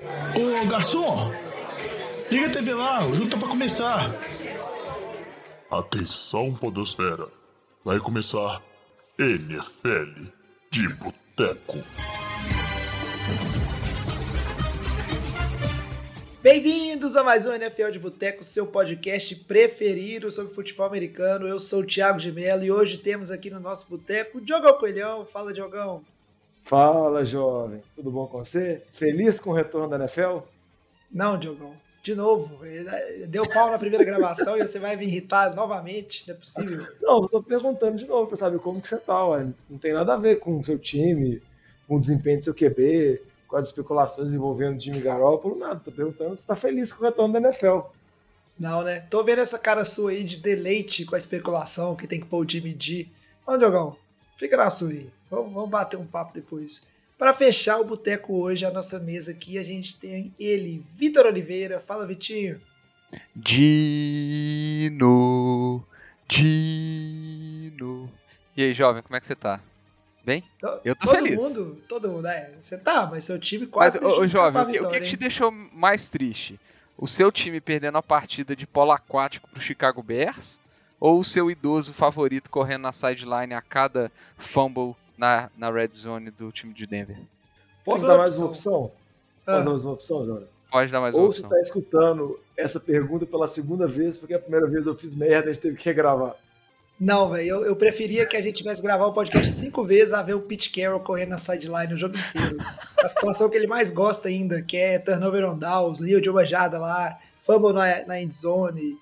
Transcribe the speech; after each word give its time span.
Ô, 0.00 0.66
garçom! 0.68 1.32
Liga 2.30 2.46
a 2.46 2.50
TV 2.50 2.72
lá, 2.72 3.04
o 3.04 3.12
jogo 3.12 3.30
tá 3.30 3.36
pra 3.36 3.48
começar. 3.48 4.14
Atenção, 5.68 6.54
Podosfera. 6.54 7.26
Vai 7.84 7.98
começar 7.98 8.62
NFL 9.18 10.26
de 10.70 10.88
Boteco. 10.90 11.78
Bem-vindos 16.40 17.16
a 17.16 17.24
mais 17.24 17.44
um 17.46 17.52
NFL 17.52 17.90
de 17.90 17.98
Boteco, 17.98 18.44
seu 18.44 18.68
podcast 18.68 19.34
preferido 19.34 20.30
sobre 20.30 20.54
futebol 20.54 20.86
americano. 20.86 21.48
Eu 21.48 21.58
sou 21.58 21.80
o 21.80 21.86
Thiago 21.86 22.20
de 22.20 22.30
Mello 22.30 22.64
e 22.64 22.70
hoje 22.70 22.98
temos 22.98 23.32
aqui 23.32 23.50
no 23.50 23.58
nosso 23.58 23.90
boteco 23.90 24.38
o 24.38 24.40
Diogão 24.40 24.78
Coelhão. 24.78 25.26
Fala, 25.26 25.52
Diogão. 25.52 26.04
Fala, 26.68 27.24
jovem. 27.24 27.80
Tudo 27.96 28.10
bom 28.10 28.26
com 28.26 28.44
você? 28.44 28.82
Feliz 28.92 29.40
com 29.40 29.48
o 29.48 29.54
retorno 29.54 29.88
da 29.88 29.96
NFL? 29.96 30.40
Não, 31.10 31.38
Diogão. 31.38 31.72
De 32.02 32.14
novo. 32.14 32.60
Deu 33.26 33.48
pau 33.48 33.70
na 33.70 33.78
primeira 33.78 34.04
gravação 34.04 34.54
e 34.54 34.66
você 34.66 34.78
vai 34.78 34.94
me 34.94 35.06
irritar 35.06 35.56
novamente. 35.56 36.28
Não 36.28 36.34
é 36.34 36.36
possível. 36.36 36.86
Não, 37.00 37.22
eu 37.22 37.28
tô 37.30 37.42
perguntando 37.42 37.96
de 37.96 38.06
novo 38.06 38.26
para 38.26 38.36
saber 38.36 38.58
como 38.58 38.82
que 38.82 38.88
você 38.88 38.98
tá, 38.98 39.28
ué. 39.28 39.46
Não 39.70 39.78
tem 39.78 39.94
nada 39.94 40.12
a 40.12 40.18
ver 40.18 40.40
com 40.40 40.58
o 40.58 40.62
seu 40.62 40.78
time, 40.78 41.42
com 41.86 41.96
o 41.96 41.98
desempenho 41.98 42.36
do 42.36 42.44
seu 42.44 42.54
QB, 42.54 43.22
com 43.48 43.56
as 43.56 43.68
especulações 43.68 44.34
envolvendo 44.34 44.76
o 44.76 44.80
Jimmy 44.80 45.00
Garoppolo, 45.00 45.58
nada. 45.58 45.80
Tô 45.82 45.90
perguntando 45.90 46.36
se 46.36 46.46
tá 46.46 46.54
feliz 46.54 46.92
com 46.92 47.02
o 47.02 47.06
retorno 47.06 47.32
da 47.32 47.40
NFL. 47.48 47.78
Não, 48.60 48.82
né? 48.82 49.06
Tô 49.08 49.24
vendo 49.24 49.40
essa 49.40 49.58
cara 49.58 49.86
sua 49.86 50.10
aí 50.10 50.22
de 50.22 50.36
deleite 50.36 51.06
com 51.06 51.14
a 51.14 51.18
especulação 51.18 51.96
que 51.96 52.06
tem 52.06 52.20
que 52.20 52.26
pôr 52.26 52.44
o 52.44 52.50
Jimmy 52.50 52.76
G. 52.78 53.08
Ô, 53.46 53.56
Diogão, 53.56 53.96
fica 54.36 54.58
na 54.58 54.68
sua 54.68 54.90
aí. 54.90 55.10
Vamos, 55.30 55.52
vamos 55.52 55.70
bater 55.70 55.96
um 55.96 56.06
papo 56.06 56.32
depois. 56.34 56.86
Para 57.18 57.34
fechar 57.34 57.78
o 57.78 57.84
boteco 57.84 58.34
hoje, 58.34 58.64
a 58.64 58.70
nossa 58.70 59.00
mesa 59.00 59.32
aqui, 59.32 59.58
a 59.58 59.62
gente 59.64 59.96
tem 59.96 60.32
ele, 60.38 60.86
Vitor 60.92 61.26
Oliveira. 61.26 61.80
Fala, 61.80 62.06
Vitinho. 62.06 62.60
Dino, 63.34 64.94
Dino. 66.28 68.08
E 68.56 68.62
aí, 68.62 68.72
jovem, 68.72 69.02
como 69.02 69.16
é 69.16 69.20
que 69.20 69.26
você 69.26 69.34
tá? 69.34 69.60
Bem? 70.24 70.44
Eu 70.84 70.94
tô 70.94 71.06
todo 71.06 71.16
feliz. 71.16 71.42
Mundo, 71.42 71.82
todo 71.88 72.08
mundo, 72.08 72.28
é. 72.28 72.52
Você 72.58 72.76
tá, 72.76 73.06
mas 73.06 73.24
seu 73.24 73.38
time 73.38 73.66
quase 73.66 73.98
Mas, 74.00 74.18
ô, 74.18 74.26
jovem, 74.26 74.62
o 74.62 74.66
que, 74.66 74.72
vitória, 74.72 74.88
o 74.88 74.92
que, 74.92 75.00
que 75.00 75.08
te 75.08 75.16
deixou 75.16 75.50
mais 75.50 76.08
triste? 76.08 76.60
O 76.96 77.08
seu 77.08 77.32
time 77.32 77.60
perdendo 77.60 77.98
a 77.98 78.02
partida 78.02 78.54
de 78.54 78.66
polo 78.66 78.92
aquático 78.92 79.48
pro 79.48 79.60
Chicago 79.60 80.02
Bears? 80.02 80.60
Ou 81.00 81.18
o 81.20 81.24
seu 81.24 81.50
idoso 81.50 81.94
favorito 81.94 82.50
correndo 82.50 82.82
na 82.82 82.92
sideline 82.92 83.54
a 83.54 83.62
cada 83.62 84.12
fumble 84.36 84.94
na, 85.18 85.50
na 85.56 85.70
red 85.70 85.90
zone 85.92 86.30
do 86.30 86.50
time 86.52 86.72
de 86.72 86.86
Denver? 86.86 87.18
Posso 87.84 88.06
dar 88.06 88.16
mais 88.16 88.38
uma 88.38 88.46
opção? 88.46 88.92
Ah. 89.46 89.52
Posso 89.52 89.64
dar 89.64 89.70
mais 89.70 89.84
uma 89.84 89.92
opção, 89.92 90.26
Jona? 90.26 90.46
Pode 90.70 90.92
dar 90.92 91.00
mais 91.00 91.14
uma 91.14 91.22
Ou 91.22 91.28
opção. 91.28 91.44
Ou 91.44 91.50
você 91.50 91.54
tá 91.56 91.60
escutando 91.60 92.40
essa 92.56 92.78
pergunta 92.78 93.26
pela 93.26 93.48
segunda 93.48 93.86
vez, 93.86 94.18
porque 94.18 94.34
a 94.34 94.38
primeira 94.38 94.66
vez 94.66 94.86
eu 94.86 94.94
fiz 94.94 95.14
merda, 95.14 95.50
a 95.50 95.52
gente 95.52 95.62
teve 95.62 95.76
que 95.76 95.84
regravar. 95.84 96.36
Não, 97.00 97.30
velho, 97.30 97.48
eu, 97.48 97.64
eu, 97.64 97.76
preferia 97.76 98.26
que 98.26 98.36
a 98.36 98.42
gente 98.42 98.56
tivesse 98.56 98.82
gravado 98.82 99.10
o 99.10 99.14
podcast 99.14 99.52
cinco 99.52 99.84
vezes 99.84 100.12
a 100.12 100.20
ver 100.20 100.34
o 100.34 100.40
Pete 100.40 100.68
Carroll 100.70 101.00
correndo 101.00 101.30
na 101.30 101.38
sideline 101.38 101.94
o 101.94 101.96
jogo 101.96 102.16
inteiro. 102.16 102.58
A 102.98 103.06
situação 103.06 103.48
que 103.48 103.56
ele 103.56 103.68
mais 103.68 103.90
gosta 103.90 104.28
ainda, 104.28 104.60
que 104.60 104.76
é 104.76 104.98
turnover 104.98 105.48
on 105.48 105.56
downs, 105.56 106.00
Leo 106.00 106.20
de 106.20 106.28
uma 106.28 106.44
jada 106.44 106.78
lá, 106.78 107.16
fumble 107.38 107.72
na, 107.72 108.04
na 108.04 108.20
end 108.20 108.34
zone, 108.34 108.98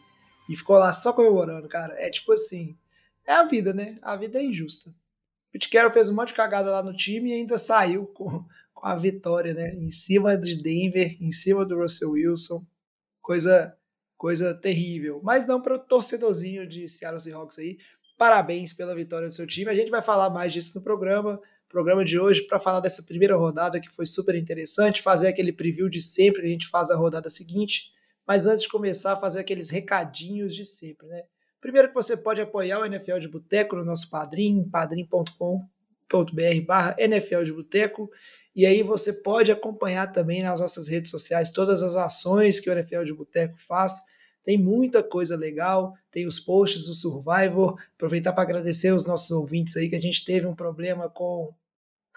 e 0.49 0.55
ficou 0.55 0.77
lá 0.77 0.93
só 0.93 1.13
comemorando, 1.13 1.67
cara. 1.69 1.95
É 1.99 2.11
tipo 2.11 2.33
assim, 2.33 2.77
é 3.27 3.33
a 3.33 3.45
vida, 3.45 3.73
né? 3.73 3.99
A 4.03 4.15
vida 4.15 4.39
é 4.39 4.43
injusta. 4.43 4.91
Carroll 5.59 5.93
fez 5.93 6.09
um 6.09 6.15
monte 6.15 6.29
de 6.29 6.35
cagada 6.35 6.71
lá 6.71 6.83
no 6.83 6.95
time 6.95 7.31
e 7.31 7.35
ainda 7.35 7.57
saiu 7.57 8.07
com, 8.07 8.45
com 8.75 8.87
a 8.87 8.95
vitória, 8.95 9.55
né? 9.55 9.71
Em 9.71 9.91
cima 9.91 10.37
de 10.37 10.63
Denver, 10.63 11.17
em 11.21 11.33
cima 11.33 11.65
do 11.65 11.79
Russell 11.79 12.11
Wilson. 12.11 12.65
Coisa 13.23 13.77
coisa 14.17 14.55
terrível. 14.55 15.21
Mas 15.23 15.47
não 15.47 15.61
para 15.61 15.75
o 15.75 15.79
torcedorzinho 15.79 16.67
de 16.67 16.89
Seattle 16.89 17.21
Seahawks 17.21 17.59
aí. 17.59 17.79
Parabéns 18.17 18.73
pela 18.73 18.95
vitória 18.95 19.29
do 19.29 19.35
seu 19.35 19.47
time. 19.47 19.71
A 19.71 19.75
gente 19.75 19.91
vai 19.91 20.01
falar 20.03 20.31
mais 20.31 20.53
disso 20.53 20.79
no 20.79 20.83
programa. 20.83 21.41
Programa 21.69 22.05
de 22.05 22.19
hoje 22.19 22.47
para 22.47 22.59
falar 22.59 22.81
dessa 22.81 23.03
primeira 23.03 23.37
rodada 23.37 23.81
que 23.81 23.91
foi 23.91 24.07
super 24.07 24.35
interessante, 24.35 25.03
fazer 25.03 25.29
aquele 25.29 25.53
preview 25.53 25.89
de 25.89 26.01
sempre 26.01 26.43
que 26.43 26.47
a 26.47 26.51
gente 26.51 26.69
faz 26.69 26.91
a 26.91 26.97
rodada 26.97 27.29
seguinte. 27.29 27.91
Mas 28.27 28.47
antes 28.47 28.63
de 28.63 28.69
começar, 28.69 29.17
fazer 29.17 29.41
aqueles 29.41 29.71
recadinhos 29.71 30.55
de 30.55 30.65
sempre, 30.65 31.07
né? 31.07 31.25
Primeiro 31.67 31.89
que 31.89 31.95
você 31.95 32.17
pode 32.17 32.41
apoiar 32.41 32.79
o 32.79 32.87
NFL 32.87 33.19
de 33.19 33.27
Boteco 33.27 33.75
no 33.75 33.85
nosso 33.85 34.09
padrim, 34.09 34.63
padrim.com.br 34.71 35.59
barra 36.65 36.95
NFL 36.97 37.43
de 37.43 37.53
Boteco. 37.53 38.09
E 38.55 38.65
aí 38.65 38.85
você 38.85 39.15
pode 39.15 39.51
acompanhar 39.51 40.13
também 40.13 40.45
nas 40.45 40.61
nossas 40.61 40.87
redes 40.87 41.11
sociais 41.11 41.51
todas 41.51 41.83
as 41.83 41.97
ações 41.97 42.61
que 42.61 42.71
o 42.71 42.73
NFL 42.73 43.03
de 43.03 43.13
Boteco 43.13 43.59
faz. 43.59 43.97
Tem 44.45 44.57
muita 44.57 45.03
coisa 45.03 45.35
legal, 45.35 45.93
tem 46.09 46.25
os 46.25 46.39
posts 46.39 46.87
do 46.87 46.95
Survivor. 46.95 47.77
Aproveitar 47.97 48.33
para 48.33 48.45
agradecer 48.45 48.93
os 48.93 49.05
nossos 49.05 49.33
ouvintes 49.33 49.77
aí 49.77 49.89
que 49.89 49.97
a 49.97 50.01
gente 50.01 50.25
teve 50.25 50.47
um 50.47 50.55
problema 50.55 51.11
com 51.11 51.53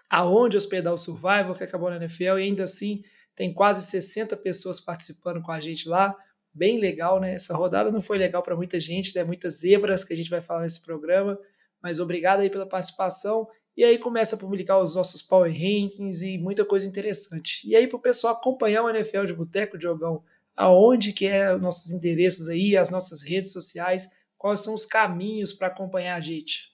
aonde 0.08 0.58
hospedar 0.58 0.94
o 0.94 0.98
Survivor, 0.98 1.58
que 1.58 1.64
acabou 1.64 1.90
na 1.90 1.96
NFL, 1.96 2.38
e 2.38 2.44
ainda 2.44 2.66
assim 2.66 3.04
tem 3.36 3.52
quase 3.52 3.84
60 3.88 4.38
pessoas 4.38 4.80
participando 4.80 5.42
com 5.42 5.52
a 5.52 5.60
gente 5.60 5.90
lá. 5.90 6.16
Bem 6.60 6.78
legal, 6.78 7.22
né? 7.22 7.36
Essa 7.36 7.56
rodada 7.56 7.90
não 7.90 8.02
foi 8.02 8.18
legal 8.18 8.44
para 8.44 8.54
muita 8.54 8.82
gente, 8.82 9.16
né? 9.16 9.24
Muitas 9.24 9.62
zebras 9.62 10.04
que 10.04 10.14
a 10.14 10.18
gente 10.18 10.30
vai 10.30 10.42
falar 10.42 10.64
nesse 10.64 10.82
programa, 10.82 11.40
mas 11.82 12.02
obrigado 12.02 12.42
aí 12.42 12.50
pela 12.50 12.68
participação. 12.68 13.48
E 13.78 13.84
aí 13.86 13.98
começa 13.98 14.36
a 14.36 14.40
publicar 14.40 14.78
os 14.78 14.94
nossos 14.94 15.22
Power 15.22 15.50
Rankings 15.54 16.22
e 16.22 16.38
muita 16.38 16.66
coisa 16.66 16.86
interessante. 16.86 17.66
E 17.66 17.78
aí 17.78 17.88
para 17.88 17.96
o 17.96 18.02
pessoal 18.02 18.34
acompanhar 18.34 18.84
o 18.84 18.90
NFL 18.90 19.24
de 19.24 19.34
Boteco, 19.34 19.78
Diogão, 19.78 20.22
aonde 20.54 21.14
que 21.14 21.28
é 21.28 21.56
os 21.56 21.62
nossos 21.62 21.94
interesses 21.94 22.50
aí, 22.50 22.76
as 22.76 22.90
nossas 22.90 23.22
redes 23.24 23.54
sociais, 23.54 24.10
quais 24.38 24.60
são 24.60 24.74
os 24.74 24.86
caminhos 24.86 25.54
para 25.54 25.68
acompanhar 25.68 26.18
a 26.18 26.20
gente? 26.20 26.74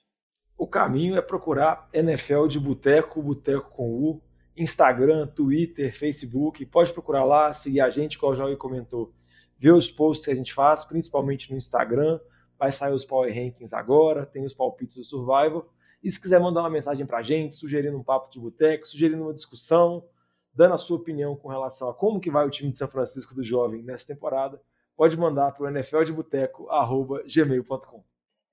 O 0.58 0.66
caminho 0.66 1.16
é 1.16 1.22
procurar 1.22 1.88
NFL 1.94 2.48
de 2.48 2.60
Boteco, 2.60 3.22
Boteco 3.22 3.70
com 3.70 3.88
U, 3.88 4.24
Instagram, 4.58 5.28
Twitter, 5.28 5.96
Facebook. 5.96 6.66
Pode 6.66 6.92
procurar 6.92 7.24
lá, 7.24 7.54
seguir 7.54 7.82
a 7.82 7.92
gente, 7.92 8.18
como 8.18 8.34
o 8.34 8.36
Joey 8.36 8.58
comentou. 8.58 9.14
Ver 9.58 9.74
os 9.74 9.90
posts 9.90 10.26
que 10.26 10.32
a 10.32 10.36
gente 10.36 10.54
faz, 10.54 10.86
principalmente 10.86 11.52
no 11.52 11.58
Instagram. 11.58 12.20
Vai 12.58 12.72
sair 12.72 12.94
os 12.94 13.04
Power 13.04 13.34
Rankings 13.34 13.76
agora, 13.76 14.26
tem 14.26 14.46
os 14.46 14.54
palpites 14.54 14.96
do 14.96 15.04
Survivor. 15.04 15.68
E 16.04 16.12
se 16.12 16.22
quiser 16.22 16.40
mandar 16.40 16.62
uma 16.62 16.70
mensagem 16.70 17.06
para 17.06 17.18
a 17.18 17.24
gente, 17.24 17.56
sugerindo 17.56 17.98
um 17.98 18.04
papo 18.04 18.30
de 18.30 18.40
boteco, 18.40 18.88
sugerindo 18.88 19.24
uma 19.24 19.34
discussão, 19.34 20.08
dando 20.54 20.76
a 20.76 20.78
sua 20.78 20.98
opinião 20.98 21.36
com 21.36 21.50
relação 21.50 21.90
a 21.90 21.94
como 21.94 22.20
que 22.20 22.32
vai 22.32 22.46
o 22.46 22.50
time 22.50 22.72
de 22.72 22.78
São 22.78 22.88
Francisco 22.88 23.36
do 23.36 23.44
Jovem 23.44 23.84
nessa 23.84 24.08
temporada, 24.08 24.62
pode 24.96 25.18
mandar 25.18 25.52
para 25.52 25.66
o 25.66 25.70
nfldeboteco.gmail.com. 25.70 28.04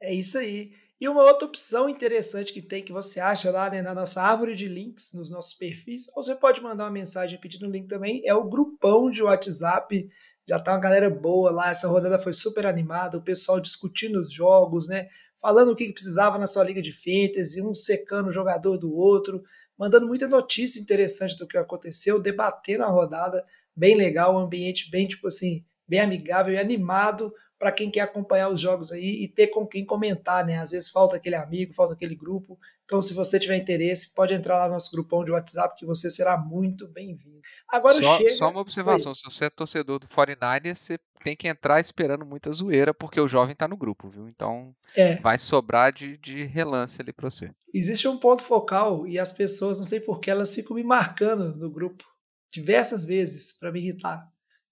É 0.00 0.12
isso 0.12 0.38
aí. 0.38 0.72
E 1.00 1.08
uma 1.08 1.22
outra 1.24 1.46
opção 1.46 1.88
interessante 1.88 2.52
que 2.52 2.60
tem, 2.62 2.84
que 2.84 2.92
você 2.92 3.19
acha 3.19 3.50
lá 3.50 3.69
né, 3.69 3.82
na 3.82 3.92
nossa 3.92 4.22
árvore 4.22 4.54
de 4.54 4.69
links, 4.69 5.12
nos 5.12 5.28
nossos 5.28 5.52
perfis, 5.52 6.06
ou 6.16 6.22
você 6.22 6.32
pode 6.34 6.60
mandar 6.60 6.84
uma 6.84 6.90
mensagem 6.90 7.40
pedindo 7.40 7.66
um 7.66 7.70
link 7.70 7.88
também, 7.88 8.22
é 8.24 8.34
o 8.34 8.48
grupão 8.48 9.10
de 9.10 9.22
WhatsApp. 9.22 10.08
Já 10.48 10.58
tá 10.58 10.72
uma 10.72 10.80
galera 10.80 11.08
boa 11.08 11.50
lá, 11.50 11.70
essa 11.70 11.88
rodada 11.88 12.19
foi 12.19 12.32
super 12.32 12.66
animada, 12.66 13.16
o 13.16 13.22
pessoal 13.22 13.60
discutindo 13.60 14.20
os 14.20 14.32
jogos, 14.32 14.88
né? 14.88 15.08
Falando 15.41 15.72
o 15.72 15.76
que 15.76 15.92
precisava 15.92 16.38
na 16.38 16.47
sua 16.47 16.64
liga 16.64 16.82
de 16.82 16.92
fantasy, 16.92 17.62
um 17.62 17.75
secando 17.75 18.28
o 18.28 18.32
jogador 18.32 18.76
do 18.76 18.94
outro, 18.94 19.42
mandando 19.78 20.06
muita 20.06 20.28
notícia 20.28 20.81
interessante 20.81 21.36
do 21.36 21.47
que 21.47 21.56
aconteceu, 21.56 22.20
debatendo 22.20 22.84
a 22.84 22.88
rodada, 22.88 23.44
bem 23.75 23.97
legal, 23.97 24.34
um 24.34 24.38
ambiente 24.38 24.91
bem, 24.91 25.06
tipo 25.06 25.28
assim, 25.28 25.64
bem 25.86 26.00
amigável 26.00 26.54
e 26.54 26.58
animado 26.58 27.32
para 27.58 27.70
quem 27.70 27.91
quer 27.91 28.00
acompanhar 28.00 28.48
os 28.48 28.60
jogos 28.60 28.91
aí 28.91 29.22
e 29.22 29.28
ter 29.28 29.47
com 29.47 29.64
quem 29.64 29.84
comentar, 29.86 30.44
né? 30.44 30.58
Às 30.58 30.72
vezes 30.72 30.91
falta 30.91 31.14
aquele 31.14 31.36
amigo, 31.36 31.72
falta 31.72 31.94
aquele 31.94 32.16
grupo. 32.16 32.58
Então, 32.92 33.00
se 33.00 33.14
você 33.14 33.41
tiver 33.41 33.56
interesse, 33.56 34.12
pode 34.14 34.34
entrar 34.34 34.58
lá 34.58 34.66
no 34.66 34.75
nosso 34.75 34.91
grupão 34.92 35.25
de 35.25 35.30
WhatsApp 35.30 35.75
que 35.78 35.86
você 35.86 36.10
será 36.10 36.36
muito 36.36 36.87
bem-vindo. 36.87 37.40
Agora 37.66 37.94
só, 37.94 38.19
chega... 38.19 38.31
só 38.34 38.50
uma 38.50 38.61
observação: 38.61 39.12
Oi. 39.12 39.14
se 39.14 39.25
você 39.25 39.46
é 39.46 39.50
torcedor 39.50 39.99
do 39.99 40.06
49ers, 40.08 40.75
você 40.75 40.99
tem 41.25 41.34
que 41.34 41.49
entrar 41.49 41.81
esperando 41.81 42.26
muita 42.26 42.52
zoeira, 42.52 42.93
porque 42.93 43.19
o 43.19 43.26
jovem 43.26 43.56
tá 43.56 43.66
no 43.66 43.78
grupo, 43.78 44.11
viu? 44.11 44.28
Então 44.28 44.76
é. 44.94 45.16
vai 45.16 45.38
sobrar 45.38 45.90
de, 45.90 46.19
de 46.19 46.44
relance 46.44 47.00
ali 47.00 47.14
para 47.14 47.31
você. 47.31 47.50
Existe 47.72 48.06
um 48.06 48.19
ponto 48.19 48.43
focal 48.43 49.06
e 49.06 49.19
as 49.19 49.32
pessoas, 49.32 49.78
não 49.78 49.87
sei 49.87 49.99
porquê, 49.99 50.31
elas 50.31 50.55
ficam 50.55 50.76
me 50.76 50.84
marcando 50.84 51.56
no 51.56 51.70
grupo 51.70 52.05
diversas 52.52 53.06
vezes 53.06 53.52
para 53.58 53.72
me 53.72 53.81
irritar. 53.81 54.22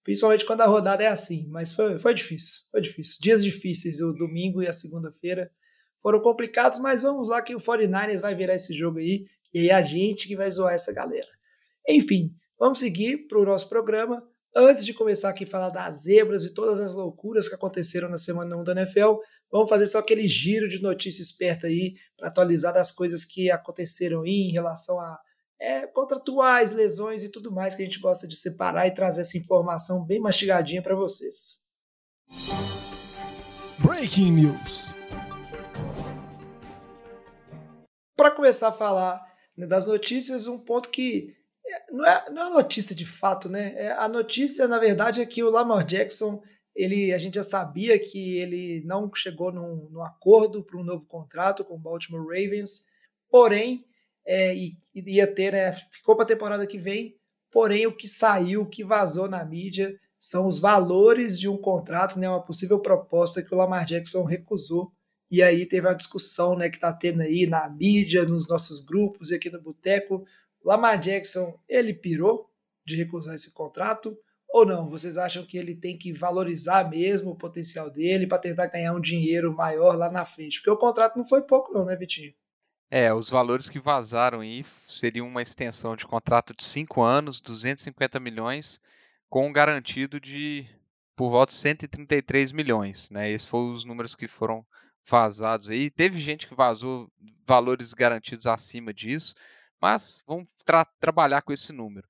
Principalmente 0.03 0.45
quando 0.45 0.61
a 0.61 0.67
rodada 0.67 1.03
é 1.03 1.07
assim, 1.07 1.49
mas 1.49 1.73
foi, 1.73 1.97
foi 1.97 2.13
difícil, 2.13 2.59
foi 2.69 2.81
difícil. 2.81 3.17
Dias 3.19 3.43
difíceis, 3.43 3.99
o 3.99 4.13
domingo 4.13 4.61
e 4.61 4.67
a 4.67 4.73
segunda-feira 4.73 5.51
foram 6.01 6.21
complicados, 6.21 6.79
mas 6.79 7.01
vamos 7.01 7.29
lá 7.29 7.41
que 7.41 7.55
o 7.55 7.59
49ers 7.59 8.19
vai 8.19 8.35
virar 8.35 8.55
esse 8.55 8.73
jogo 8.73 8.99
aí, 8.99 9.25
e 9.53 9.59
aí 9.59 9.71
a 9.71 9.81
gente 9.81 10.27
que 10.27 10.35
vai 10.35 10.49
zoar 10.49 10.73
essa 10.73 10.93
galera. 10.93 11.27
Enfim, 11.87 12.33
vamos 12.59 12.79
seguir 12.79 13.27
para 13.27 13.39
o 13.39 13.45
nosso 13.45 13.69
programa. 13.69 14.23
Antes 14.55 14.85
de 14.85 14.93
começar 14.93 15.29
aqui 15.29 15.45
a 15.45 15.47
falar 15.47 15.69
das 15.69 16.03
zebras 16.03 16.43
e 16.43 16.53
todas 16.53 16.79
as 16.79 16.93
loucuras 16.93 17.47
que 17.47 17.55
aconteceram 17.55 18.09
na 18.09 18.17
semana 18.17 18.57
1 18.57 18.63
da 18.63 18.71
NFL, 18.73 19.15
vamos 19.49 19.69
fazer 19.69 19.87
só 19.87 19.99
aquele 19.99 20.27
giro 20.27 20.67
de 20.67 20.81
notícia 20.81 21.21
esperta 21.21 21.67
aí 21.67 21.93
para 22.17 22.27
atualizar 22.27 22.73
das 22.73 22.91
coisas 22.91 23.23
que 23.23 23.49
aconteceram 23.49 24.23
aí 24.23 24.49
em 24.49 24.51
relação 24.51 24.99
a 24.99 25.17
é, 25.59 25.85
contratuais, 25.85 26.71
lesões 26.71 27.23
e 27.23 27.29
tudo 27.29 27.51
mais 27.51 27.75
que 27.75 27.83
a 27.83 27.85
gente 27.85 27.99
gosta 27.99 28.27
de 28.27 28.35
separar 28.35 28.87
e 28.87 28.93
trazer 28.93 29.21
essa 29.21 29.37
informação 29.37 30.03
bem 30.05 30.19
mastigadinha 30.19 30.81
para 30.81 30.95
vocês. 30.95 31.61
Breaking 33.79 34.31
News. 34.31 35.00
Para 38.21 38.29
começar 38.29 38.67
a 38.67 38.71
falar 38.71 39.19
né, 39.57 39.65
das 39.65 39.87
notícias, 39.87 40.45
um 40.45 40.59
ponto 40.59 40.89
que 40.89 41.35
é, 41.65 41.91
não 41.91 42.05
é, 42.05 42.29
não 42.29 42.47
é 42.47 42.49
notícia 42.51 42.95
de 42.95 43.03
fato, 43.03 43.49
né? 43.49 43.73
É, 43.75 43.93
a 43.93 44.07
notícia, 44.07 44.67
na 44.67 44.77
verdade, 44.77 45.21
é 45.21 45.25
que 45.25 45.41
o 45.41 45.49
Lamar 45.49 45.83
Jackson, 45.83 46.39
ele, 46.75 47.11
a 47.15 47.17
gente 47.17 47.33
já 47.33 47.43
sabia 47.43 47.97
que 47.97 48.37
ele 48.37 48.83
não 48.85 49.09
chegou 49.15 49.51
num, 49.51 49.89
num 49.89 50.03
acordo 50.03 50.63
para 50.63 50.77
um 50.77 50.83
novo 50.83 51.03
contrato 51.07 51.65
com 51.65 51.73
o 51.73 51.79
Baltimore 51.79 52.21
Ravens, 52.21 52.85
porém, 53.27 53.83
é, 54.23 54.55
e, 54.55 54.77
ia 54.93 55.25
ter, 55.25 55.53
né? 55.53 55.73
Ficou 55.73 56.15
para 56.15 56.25
a 56.25 56.27
temporada 56.27 56.67
que 56.67 56.77
vem, 56.77 57.15
porém, 57.51 57.87
o 57.87 57.97
que 57.97 58.07
saiu, 58.07 58.61
o 58.61 58.69
que 58.69 58.83
vazou 58.83 59.27
na 59.27 59.43
mídia 59.43 59.99
são 60.19 60.45
os 60.45 60.59
valores 60.59 61.39
de 61.39 61.49
um 61.49 61.57
contrato, 61.57 62.19
né? 62.19 62.29
Uma 62.29 62.45
possível 62.45 62.79
proposta 62.79 63.41
que 63.41 63.51
o 63.51 63.57
Lamar 63.57 63.83
Jackson 63.83 64.23
recusou. 64.25 64.91
E 65.31 65.41
aí 65.41 65.65
teve 65.65 65.87
uma 65.87 65.95
discussão, 65.95 66.57
né, 66.57 66.69
que 66.69 66.75
está 66.75 66.91
tendo 66.91 67.21
aí 67.21 67.47
na 67.47 67.69
mídia, 67.69 68.25
nos 68.25 68.49
nossos 68.49 68.83
grupos 68.83 69.31
e 69.31 69.35
aqui 69.35 69.49
no 69.49 69.61
Boteco 69.61 70.25
Lamar 70.63 70.99
Jackson, 70.99 71.57
ele 71.67 71.93
pirou 71.93 72.49
de 72.85 72.95
recusar 72.95 73.35
esse 73.35 73.53
contrato 73.53 74.17
ou 74.49 74.65
não? 74.65 74.89
Vocês 74.89 75.17
acham 75.17 75.45
que 75.45 75.57
ele 75.57 75.75
tem 75.75 75.97
que 75.97 76.11
valorizar 76.13 76.89
mesmo 76.89 77.31
o 77.31 77.37
potencial 77.37 77.89
dele 77.89 78.27
para 78.27 78.37
tentar 78.37 78.67
ganhar 78.67 78.93
um 78.93 78.99
dinheiro 78.99 79.55
maior 79.55 79.95
lá 79.95 80.11
na 80.11 80.25
frente? 80.25 80.59
Porque 80.59 80.71
o 80.71 80.77
contrato 80.77 81.17
não 81.17 81.25
foi 81.25 81.41
pouco 81.41 81.73
não, 81.73 81.85
né, 81.85 81.95
Vitinho? 81.95 82.33
É, 82.89 83.13
os 83.13 83.29
valores 83.29 83.69
que 83.69 83.79
vazaram 83.79 84.41
aí 84.41 84.65
seriam 84.89 85.25
uma 85.25 85.41
extensão 85.41 85.95
de 85.95 86.05
contrato 86.05 86.53
de 86.53 86.63
5 86.63 87.01
anos, 87.01 87.39
250 87.39 88.19
milhões, 88.19 88.81
com 89.29 89.47
um 89.47 89.53
garantido 89.53 90.19
de 90.19 90.67
por 91.15 91.29
volta 91.29 91.53
de 91.53 91.59
133 91.59 92.51
milhões, 92.51 93.09
né? 93.09 93.31
Esses 93.31 93.47
foram 93.47 93.73
os 93.73 93.85
números 93.85 94.15
que 94.15 94.27
foram 94.27 94.65
vazados 95.07 95.69
aí. 95.69 95.89
Teve 95.89 96.19
gente 96.19 96.47
que 96.47 96.55
vazou 96.55 97.11
valores 97.45 97.93
garantidos 97.93 98.47
acima 98.47 98.93
disso, 98.93 99.35
mas 99.81 100.23
vamos 100.27 100.47
tra 100.65 100.85
trabalhar 100.99 101.41
com 101.41 101.51
esse 101.53 101.73
número. 101.73 102.07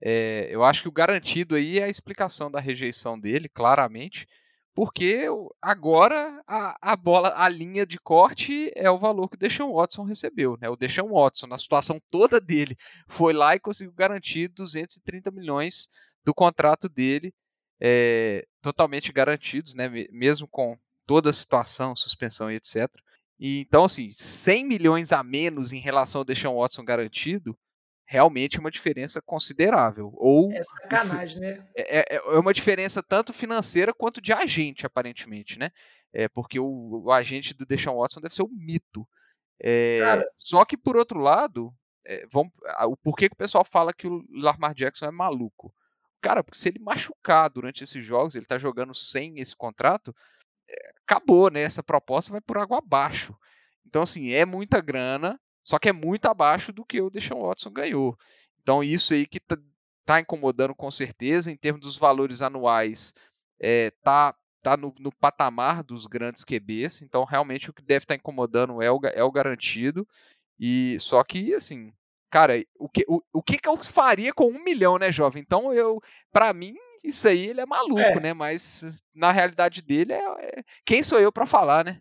É, 0.00 0.48
eu 0.50 0.62
acho 0.62 0.82
que 0.82 0.88
o 0.88 0.92
garantido 0.92 1.54
aí 1.54 1.78
é 1.78 1.84
a 1.84 1.88
explicação 1.88 2.50
da 2.50 2.60
rejeição 2.60 3.18
dele, 3.18 3.48
claramente, 3.48 4.28
porque 4.74 5.26
agora 5.62 6.42
a, 6.46 6.92
a, 6.92 6.96
bola, 6.96 7.32
a 7.36 7.48
linha 7.48 7.86
de 7.86 7.98
corte 7.98 8.72
é 8.74 8.90
o 8.90 8.98
valor 8.98 9.28
que 9.28 9.36
o 9.36 9.38
Deshaun 9.38 9.72
Watson 9.72 10.02
recebeu. 10.02 10.58
Né? 10.60 10.68
O 10.68 10.76
Deshaun 10.76 11.12
Watson, 11.12 11.46
na 11.46 11.56
situação 11.56 12.00
toda 12.10 12.40
dele, 12.40 12.76
foi 13.08 13.32
lá 13.32 13.54
e 13.54 13.60
conseguiu 13.60 13.94
garantir 13.94 14.48
230 14.48 15.30
milhões 15.30 15.88
do 16.24 16.34
contrato 16.34 16.88
dele, 16.88 17.32
é, 17.80 18.44
totalmente 18.60 19.12
garantidos, 19.12 19.74
né? 19.74 19.88
mesmo 20.10 20.48
com 20.48 20.76
toda 21.06 21.30
a 21.30 21.32
situação, 21.32 21.94
suspensão 21.96 22.50
e 22.50 22.56
etc. 22.56 22.88
E, 23.38 23.60
então, 23.60 23.84
assim, 23.84 24.10
100 24.10 24.64
milhões 24.66 25.12
a 25.12 25.22
menos 25.22 25.72
em 25.72 25.80
relação 25.80 26.20
ao 26.20 26.24
Deshaun 26.24 26.58
Watson 26.58 26.84
garantido, 26.84 27.56
realmente 28.06 28.56
é 28.56 28.60
uma 28.60 28.70
diferença 28.70 29.20
considerável. 29.22 30.12
Ou, 30.14 30.52
é 30.52 30.62
sacanagem, 30.62 31.40
né? 31.40 31.66
É, 31.74 31.98
é, 31.98 32.16
é, 32.16 32.38
uma 32.38 32.54
diferença 32.54 33.02
tanto 33.02 33.32
financeira 33.32 33.92
quanto 33.92 34.20
de 34.20 34.32
agente, 34.32 34.86
aparentemente, 34.86 35.58
né? 35.58 35.70
É, 36.12 36.28
porque 36.28 36.60
o, 36.60 37.02
o 37.04 37.12
agente 37.12 37.54
do 37.54 37.66
Deshaun 37.66 37.98
Watson 37.98 38.20
deve 38.20 38.34
ser 38.34 38.42
um 38.42 38.50
mito. 38.50 39.06
É, 39.60 40.00
Cara... 40.00 40.30
Só 40.36 40.64
que, 40.64 40.76
por 40.76 40.96
outro 40.96 41.18
lado, 41.18 41.74
é, 42.06 42.24
vamos, 42.30 42.52
o 42.86 42.96
porquê 42.96 43.28
que 43.28 43.34
o 43.34 43.38
pessoal 43.38 43.64
fala 43.64 43.92
que 43.92 44.06
o 44.06 44.24
Lamar 44.30 44.74
Jackson 44.74 45.06
é 45.06 45.10
maluco? 45.10 45.74
Cara, 46.20 46.42
porque 46.42 46.58
se 46.58 46.68
ele 46.68 46.78
machucar 46.82 47.50
durante 47.50 47.84
esses 47.84 48.04
jogos, 48.04 48.34
ele 48.34 48.46
tá 48.46 48.58
jogando 48.58 48.94
sem 48.94 49.38
esse 49.40 49.54
contrato, 49.56 50.14
acabou, 51.02 51.50
né? 51.50 51.62
Essa 51.62 51.82
proposta 51.82 52.32
vai 52.32 52.40
por 52.40 52.58
água 52.58 52.78
abaixo. 52.78 53.36
Então, 53.86 54.02
assim, 54.02 54.32
é 54.32 54.44
muita 54.44 54.80
grana, 54.80 55.38
só 55.62 55.78
que 55.78 55.88
é 55.88 55.92
muito 55.92 56.26
abaixo 56.26 56.72
do 56.72 56.84
que 56.84 57.00
o 57.00 57.10
Deshaun 57.10 57.46
Watson 57.46 57.70
ganhou. 57.70 58.18
Então, 58.60 58.82
isso 58.82 59.14
aí 59.14 59.26
que 59.26 59.38
tá, 59.38 59.56
tá 60.04 60.20
incomodando 60.20 60.74
com 60.74 60.90
certeza, 60.90 61.50
em 61.50 61.56
termos 61.56 61.82
dos 61.82 61.96
valores 61.96 62.42
anuais, 62.42 63.14
é, 63.60 63.90
tá, 64.02 64.34
tá 64.62 64.76
no, 64.76 64.94
no, 64.98 65.12
patamar 65.12 65.82
dos 65.82 66.06
grandes 66.06 66.44
QBs. 66.44 67.02
Então, 67.02 67.24
realmente, 67.24 67.70
o 67.70 67.72
que 67.72 67.82
deve 67.82 68.04
estar 68.04 68.14
tá 68.14 68.18
incomodando 68.18 68.82
é 68.82 68.90
o, 68.90 69.00
é 69.04 69.22
o 69.22 69.32
garantido. 69.32 70.06
E 70.58 70.96
só 70.98 71.22
que, 71.22 71.54
assim, 71.54 71.92
cara, 72.30 72.54
o 72.78 72.88
que, 72.88 73.04
o, 73.06 73.22
o 73.32 73.42
que, 73.42 73.58
que 73.58 73.68
eu 73.68 73.76
faria 73.84 74.32
com 74.32 74.46
um 74.46 74.64
milhão, 74.64 74.98
né, 74.98 75.12
jovem? 75.12 75.42
Então, 75.42 75.72
eu, 75.72 76.02
para 76.32 76.52
mim, 76.52 76.74
isso 77.04 77.28
aí 77.28 77.46
ele 77.46 77.60
é 77.60 77.66
maluco, 77.66 78.00
é. 78.00 78.20
né? 78.20 78.32
Mas 78.32 79.02
na 79.14 79.30
realidade 79.30 79.82
dele, 79.82 80.12
é, 80.12 80.24
é... 80.40 80.62
quem 80.84 81.02
sou 81.02 81.20
eu 81.20 81.30
para 81.30 81.46
falar, 81.46 81.84
né? 81.84 82.00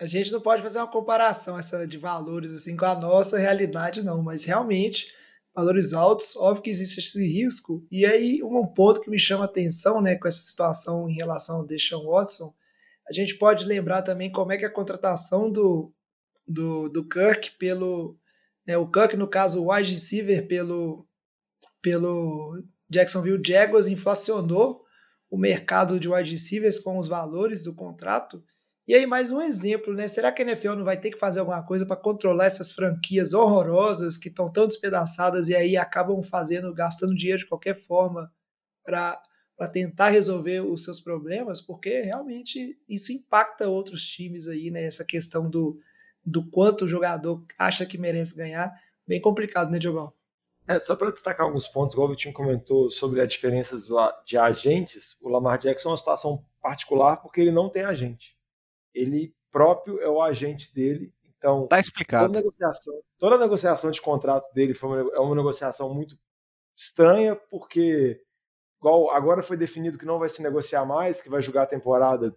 A 0.00 0.06
gente 0.06 0.32
não 0.32 0.40
pode 0.40 0.62
fazer 0.62 0.78
uma 0.78 0.90
comparação 0.90 1.58
essa 1.58 1.86
de 1.86 1.98
valores 1.98 2.52
assim 2.52 2.76
com 2.76 2.84
a 2.84 2.98
nossa 2.98 3.38
realidade, 3.38 4.04
não, 4.04 4.22
mas 4.22 4.44
realmente 4.44 5.06
valores 5.54 5.92
altos, 5.92 6.34
óbvio 6.36 6.64
que 6.64 6.70
existe 6.70 6.98
esse 6.98 7.26
risco. 7.26 7.86
E 7.90 8.04
aí, 8.04 8.42
um 8.42 8.66
ponto 8.66 9.00
que 9.00 9.08
me 9.08 9.18
chama 9.18 9.44
a 9.44 9.46
atenção, 9.46 10.02
né, 10.02 10.16
com 10.16 10.26
essa 10.26 10.40
situação 10.40 11.08
em 11.08 11.14
relação 11.14 11.58
ao 11.58 11.66
Deshaun 11.66 12.10
Watson, 12.10 12.52
a 13.08 13.12
gente 13.12 13.36
pode 13.36 13.64
lembrar 13.64 14.02
também 14.02 14.32
como 14.32 14.52
é 14.52 14.58
que 14.58 14.64
a 14.64 14.72
contratação 14.72 15.50
do, 15.50 15.92
do, 16.46 16.88
do 16.88 17.06
Kirk 17.08 17.52
pelo. 17.52 18.18
Né, 18.66 18.76
o 18.76 18.90
Kirk, 18.90 19.16
no 19.16 19.28
caso, 19.28 19.62
o 19.62 19.72
wide 19.72 19.92
receiver 19.92 20.48
pelo, 20.48 21.06
pelo 21.80 22.62
Jacksonville 22.88 23.42
Jaguars 23.44 23.86
inflacionou 23.86 24.84
o 25.30 25.36
mercado 25.36 25.98
de 25.98 26.08
wide 26.08 26.30
receivers 26.30 26.78
com 26.78 26.98
os 26.98 27.08
valores 27.08 27.64
do 27.64 27.74
contrato. 27.74 28.44
E 28.86 28.94
aí, 28.94 29.06
mais 29.06 29.30
um 29.30 29.40
exemplo, 29.40 29.94
né? 29.94 30.06
Será 30.06 30.30
que 30.30 30.42
a 30.42 30.44
NFL 30.44 30.74
não 30.74 30.84
vai 30.84 31.00
ter 31.00 31.10
que 31.10 31.18
fazer 31.18 31.40
alguma 31.40 31.62
coisa 31.64 31.86
para 31.86 31.96
controlar 31.96 32.44
essas 32.44 32.70
franquias 32.70 33.32
horrorosas 33.32 34.18
que 34.18 34.28
estão 34.28 34.52
tão 34.52 34.68
despedaçadas 34.68 35.48
e 35.48 35.56
aí 35.56 35.76
acabam 35.76 36.22
fazendo, 36.22 36.72
gastando 36.72 37.16
dinheiro 37.16 37.40
de 37.40 37.48
qualquer 37.48 37.74
forma 37.74 38.30
para 38.84 39.18
tentar 39.72 40.10
resolver 40.10 40.60
os 40.60 40.84
seus 40.84 41.00
problemas? 41.00 41.62
Porque 41.62 42.02
realmente 42.02 42.78
isso 42.88 43.10
impacta 43.10 43.68
outros 43.68 44.06
times 44.06 44.46
aí, 44.46 44.70
né? 44.70 44.84
Essa 44.84 45.04
questão 45.04 45.48
do, 45.48 45.80
do 46.24 46.48
quanto 46.50 46.84
o 46.84 46.88
jogador 46.88 47.42
acha 47.58 47.86
que 47.86 47.96
merece 47.96 48.36
ganhar. 48.36 48.70
Bem 49.08 49.20
complicado, 49.20 49.70
né, 49.70 49.78
Diogão? 49.78 50.12
É, 50.66 50.78
só 50.78 50.96
para 50.96 51.10
destacar 51.10 51.46
alguns 51.46 51.66
pontos, 51.66 51.92
igual 51.92 52.08
o 52.08 52.10
Vitinho 52.10 52.32
comentou 52.32 52.88
sobre 52.88 53.20
as 53.20 53.28
diferenças 53.28 53.86
de 54.24 54.38
agentes, 54.38 55.20
o 55.20 55.28
Lamar 55.28 55.58
Jackson 55.58 55.90
é 55.90 55.92
uma 55.92 55.98
situação 55.98 56.44
particular 56.62 57.18
porque 57.18 57.40
ele 57.40 57.52
não 57.52 57.68
tem 57.68 57.84
agente. 57.84 58.36
Ele 58.94 59.34
próprio 59.52 60.00
é 60.00 60.08
o 60.08 60.22
agente 60.22 60.74
dele. 60.74 61.12
Então, 61.36 61.66
tá 61.66 61.78
explicado. 61.78 62.26
Toda 62.26 62.38
negociação, 62.38 62.94
toda 63.18 63.38
negociação 63.38 63.90
de 63.90 64.00
contrato 64.00 64.52
dele 64.54 64.72
foi 64.72 64.88
uma, 64.88 65.14
é 65.14 65.20
uma 65.20 65.36
negociação 65.36 65.92
muito 65.92 66.18
estranha, 66.74 67.36
porque 67.50 68.20
igual 68.80 69.10
agora 69.10 69.42
foi 69.42 69.56
definido 69.56 69.98
que 69.98 70.06
não 70.06 70.18
vai 70.18 70.28
se 70.28 70.42
negociar 70.42 70.84
mais, 70.86 71.20
que 71.20 71.28
vai 71.28 71.42
julgar 71.42 71.64
a 71.64 71.66
temporada 71.66 72.34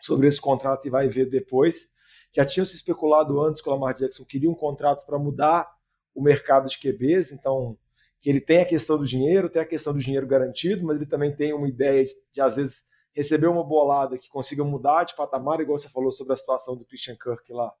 sobre 0.00 0.28
esse 0.28 0.40
contrato 0.40 0.86
e 0.86 0.90
vai 0.90 1.08
ver 1.08 1.28
depois. 1.28 1.90
Já 2.32 2.44
tinha 2.44 2.64
se 2.64 2.76
especulado 2.76 3.40
antes 3.42 3.60
que 3.60 3.68
o 3.68 3.72
Lamar 3.72 3.94
Jackson 3.94 4.24
queria 4.24 4.50
um 4.50 4.54
contrato 4.54 5.04
para 5.04 5.18
mudar 5.18 5.75
o 6.16 6.22
mercado 6.22 6.68
de 6.68 6.78
QBs, 6.78 7.30
então 7.32 7.76
que 8.20 8.30
ele 8.30 8.40
tem 8.40 8.60
a 8.60 8.64
questão 8.64 8.98
do 8.98 9.06
dinheiro, 9.06 9.48
tem 9.48 9.62
a 9.62 9.66
questão 9.66 9.92
do 9.92 10.00
dinheiro 10.00 10.26
garantido, 10.26 10.84
mas 10.84 10.96
ele 10.96 11.06
também 11.06 11.36
tem 11.36 11.52
uma 11.52 11.68
ideia 11.68 12.04
de, 12.04 12.12
de 12.32 12.40
às 12.40 12.56
vezes 12.56 12.86
receber 13.14 13.46
uma 13.46 13.62
bolada 13.62 14.18
que 14.18 14.28
consiga 14.28 14.64
mudar 14.64 15.04
de 15.04 15.14
patamar, 15.14 15.60
igual 15.60 15.78
você 15.78 15.88
falou 15.88 16.10
sobre 16.10 16.32
a 16.32 16.36
situação 16.36 16.76
do 16.76 16.84
Christian 16.84 17.16
Kirk 17.16 17.52
lá, 17.52 17.72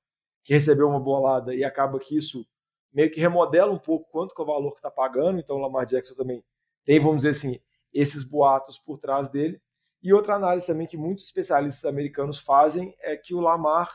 que 0.44 0.52
recebeu 0.52 0.88
uma 0.88 1.00
bolada 1.00 1.54
e 1.54 1.64
acaba 1.64 1.98
que 1.98 2.16
isso 2.16 2.46
meio 2.92 3.10
que 3.10 3.18
remodela 3.18 3.72
um 3.72 3.78
pouco 3.78 4.08
quanto 4.10 4.34
que 4.34 4.40
é 4.40 4.44
o 4.44 4.46
valor 4.46 4.72
que 4.72 4.78
está 4.78 4.90
pagando, 4.90 5.40
então 5.40 5.56
o 5.56 5.60
Lamar 5.60 5.86
Jackson 5.86 6.14
também 6.14 6.44
tem, 6.84 7.00
vamos 7.00 7.18
dizer 7.18 7.30
assim, 7.30 7.58
esses 7.92 8.22
boatos 8.22 8.78
por 8.78 8.98
trás 8.98 9.28
dele. 9.28 9.60
E 10.02 10.12
outra 10.12 10.36
análise 10.36 10.66
também 10.66 10.86
que 10.86 10.96
muitos 10.96 11.24
especialistas 11.24 11.84
americanos 11.84 12.38
fazem 12.38 12.94
é 13.00 13.16
que 13.16 13.34
o 13.34 13.40
Lamar 13.40 13.90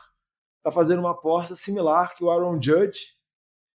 está 0.58 0.70
fazendo 0.70 0.98
uma 0.98 1.12
aposta 1.12 1.56
similar 1.56 2.14
que 2.14 2.22
o 2.22 2.30
Aaron 2.30 2.60
Judge 2.60 3.16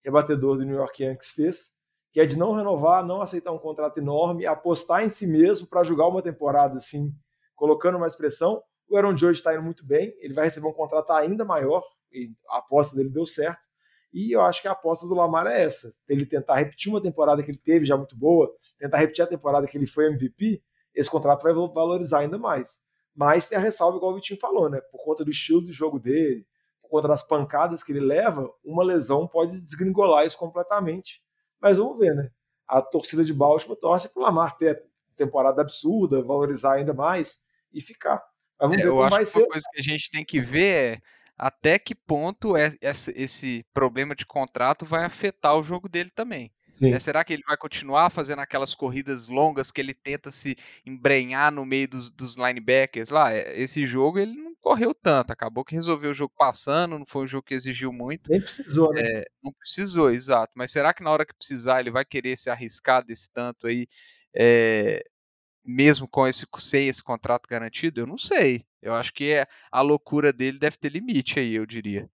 rebatedor 0.05 0.57
do 0.57 0.63
New 0.63 0.75
York 0.75 1.03
Yankees 1.03 1.31
fez, 1.31 1.75
que 2.13 2.21
é 2.21 2.25
de 2.25 2.37
não 2.37 2.53
renovar, 2.53 3.03
não 3.03 3.21
aceitar 3.21 3.51
um 3.51 3.57
contrato 3.57 3.97
enorme, 3.97 4.45
apostar 4.45 5.03
em 5.03 5.09
si 5.09 5.25
mesmo 5.25 5.67
para 5.67 5.83
jogar 5.83 6.07
uma 6.07 6.21
temporada 6.21 6.77
assim, 6.77 7.11
colocando 7.55 7.99
mais 7.99 8.15
pressão. 8.15 8.61
O 8.87 8.95
Aaron 8.95 9.17
Judge 9.17 9.39
está 9.39 9.53
indo 9.53 9.63
muito 9.63 9.83
bem, 9.83 10.15
ele 10.19 10.33
vai 10.33 10.45
receber 10.45 10.67
um 10.67 10.73
contrato 10.73 11.11
ainda 11.11 11.43
maior, 11.43 11.83
e 12.13 12.31
a 12.49 12.59
aposta 12.59 12.95
dele 12.95 13.09
deu 13.09 13.25
certo. 13.25 13.67
E 14.13 14.33
eu 14.33 14.41
acho 14.41 14.61
que 14.61 14.67
a 14.67 14.71
aposta 14.71 15.07
do 15.07 15.15
Lamar 15.15 15.47
é 15.47 15.63
essa: 15.63 15.89
ele 16.07 16.25
tentar 16.25 16.55
repetir 16.55 16.89
uma 16.89 17.01
temporada 17.01 17.43
que 17.43 17.51
ele 17.51 17.57
teve 17.57 17.83
já 17.83 17.97
muito 17.97 18.15
boa, 18.15 18.49
tentar 18.79 18.99
repetir 18.99 19.25
a 19.25 19.27
temporada 19.27 19.67
que 19.67 19.77
ele 19.77 19.87
foi 19.87 20.05
MVP, 20.05 20.63
esse 20.93 21.09
contrato 21.09 21.43
vai 21.43 21.51
valorizar 21.53 22.19
ainda 22.19 22.37
mais. 22.37 22.79
Mas 23.13 23.47
tem 23.49 23.57
a 23.57 23.61
ressalva, 23.61 23.97
igual 23.97 24.11
o 24.11 24.15
Vitinho 24.15 24.39
falou, 24.39 24.69
né? 24.69 24.79
Por 24.91 25.03
conta 25.03 25.25
do 25.25 25.31
estilo 25.31 25.63
de 25.63 25.71
jogo 25.71 25.99
dele, 25.99 26.45
conta 26.95 27.07
das 27.07 27.23
pancadas 27.23 27.83
que 27.83 27.91
ele 27.91 27.99
leva, 27.99 28.49
uma 28.63 28.83
lesão 28.83 29.27
pode 29.27 29.59
desgringolar 29.61 30.25
isso 30.25 30.37
completamente. 30.37 31.21
mas 31.61 31.77
vamos 31.77 31.97
ver, 31.97 32.15
né? 32.15 32.29
A 32.67 32.81
torcida 32.81 33.23
de 33.23 33.33
Baltimore 33.33 33.77
torce 33.77 34.11
para 34.11 34.21
o 34.21 34.23
Lamar 34.23 34.57
ter 34.57 34.83
temporada 35.15 35.61
absurda, 35.61 36.21
valorizar 36.21 36.73
ainda 36.73 36.93
mais 36.93 37.41
e 37.71 37.81
ficar. 37.81 38.23
Mas 38.59 38.69
vamos 38.69 38.77
é, 38.77 38.83
ver 38.83 38.89
como 38.89 39.09
vai 39.09 39.25
ser. 39.25 39.39
Uma 39.39 39.49
coisa 39.49 39.65
que 39.71 39.79
a 39.79 39.83
gente 39.83 40.09
tem 40.09 40.25
que 40.25 40.39
ver 40.39 40.95
é 40.95 41.01
até 41.37 41.77
que 41.77 41.93
ponto 41.93 42.55
é, 42.55 42.73
esse 42.81 43.65
problema 43.73 44.15
de 44.15 44.25
contrato 44.25 44.85
vai 44.85 45.03
afetar 45.03 45.57
o 45.57 45.63
jogo 45.63 45.89
dele 45.89 46.09
também. 46.09 46.51
Né? 46.81 46.99
Será 46.99 47.23
que 47.23 47.33
ele 47.33 47.43
vai 47.47 47.55
continuar 47.55 48.09
fazendo 48.09 48.39
aquelas 48.39 48.75
corridas 48.75 49.27
longas 49.29 49.71
que 49.71 49.79
ele 49.79 49.93
tenta 49.93 50.29
se 50.29 50.57
embrenhar 50.85 51.51
no 51.51 51.65
meio 51.65 51.87
dos, 51.87 52.09
dos 52.09 52.35
linebackers 52.35 53.09
lá? 53.09 53.33
É, 53.33 53.61
esse 53.61 53.85
jogo 53.85 54.19
ele 54.19 54.33
não 54.33 54.54
correu 54.65 54.95
tanto, 54.95 55.29
acabou 55.29 55.63
que 55.63 55.75
resolveu 55.75 56.09
o 56.09 56.15
jogo 56.15 56.33
passando, 56.35 56.97
não 56.97 57.05
foi 57.05 57.25
um 57.25 57.27
jogo 57.27 57.45
que 57.45 57.53
exigiu 57.53 57.93
muito. 57.93 58.31
Nem 58.31 58.41
precisou, 58.41 58.91
né? 58.91 59.01
É, 59.01 59.25
não 59.43 59.53
precisou, 59.53 60.09
exato. 60.09 60.53
Mas 60.55 60.71
será 60.71 60.91
que 60.91 61.03
na 61.03 61.11
hora 61.11 61.23
que 61.23 61.35
precisar 61.35 61.79
ele 61.79 61.91
vai 61.91 62.03
querer 62.03 62.35
se 62.35 62.49
arriscar 62.49 63.05
desse 63.05 63.31
tanto 63.31 63.67
aí, 63.67 63.85
é, 64.35 65.03
mesmo 65.63 66.07
com 66.07 66.27
esse, 66.27 66.47
sem 66.57 66.87
esse 66.87 67.03
contrato 67.03 67.47
garantido? 67.47 68.01
Eu 68.01 68.07
não 68.07 68.17
sei. 68.17 68.65
Eu 68.81 68.95
acho 68.95 69.13
que 69.13 69.35
é, 69.35 69.45
a 69.71 69.81
loucura 69.81 70.33
dele 70.33 70.57
deve 70.57 70.77
ter 70.77 70.89
limite 70.89 71.39
aí, 71.39 71.53
eu 71.53 71.65
diria. 71.67 72.09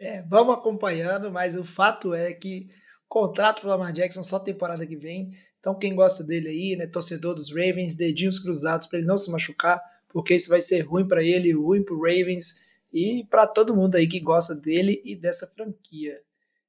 É, 0.00 0.22
vamos 0.22 0.54
acompanhando, 0.54 1.30
mas 1.30 1.54
o 1.54 1.64
fato 1.64 2.14
é 2.14 2.32
que 2.32 2.70
Contrato 3.06 3.60
para 3.60 3.70
Lamar 3.70 3.92
Jackson 3.92 4.22
só 4.22 4.38
temporada 4.38 4.86
que 4.86 4.96
vem. 4.96 5.32
Então, 5.60 5.78
quem 5.78 5.94
gosta 5.94 6.24
dele 6.24 6.48
aí, 6.48 6.76
né, 6.76 6.86
torcedor 6.86 7.34
dos 7.34 7.50
Ravens, 7.50 7.94
dedinhos 7.94 8.38
cruzados 8.38 8.86
para 8.86 8.98
ele 8.98 9.06
não 9.06 9.16
se 9.16 9.30
machucar, 9.30 9.80
porque 10.14 10.32
isso 10.32 10.48
vai 10.48 10.60
ser 10.60 10.82
ruim 10.82 11.08
para 11.08 11.24
ele, 11.24 11.52
ruim 11.52 11.82
para 11.82 11.96
Ravens 11.96 12.60
e 12.92 13.26
para 13.28 13.48
todo 13.48 13.74
mundo 13.74 13.96
aí 13.96 14.06
que 14.06 14.20
gosta 14.20 14.54
dele 14.54 15.02
e 15.04 15.16
dessa 15.16 15.44
franquia. 15.44 16.20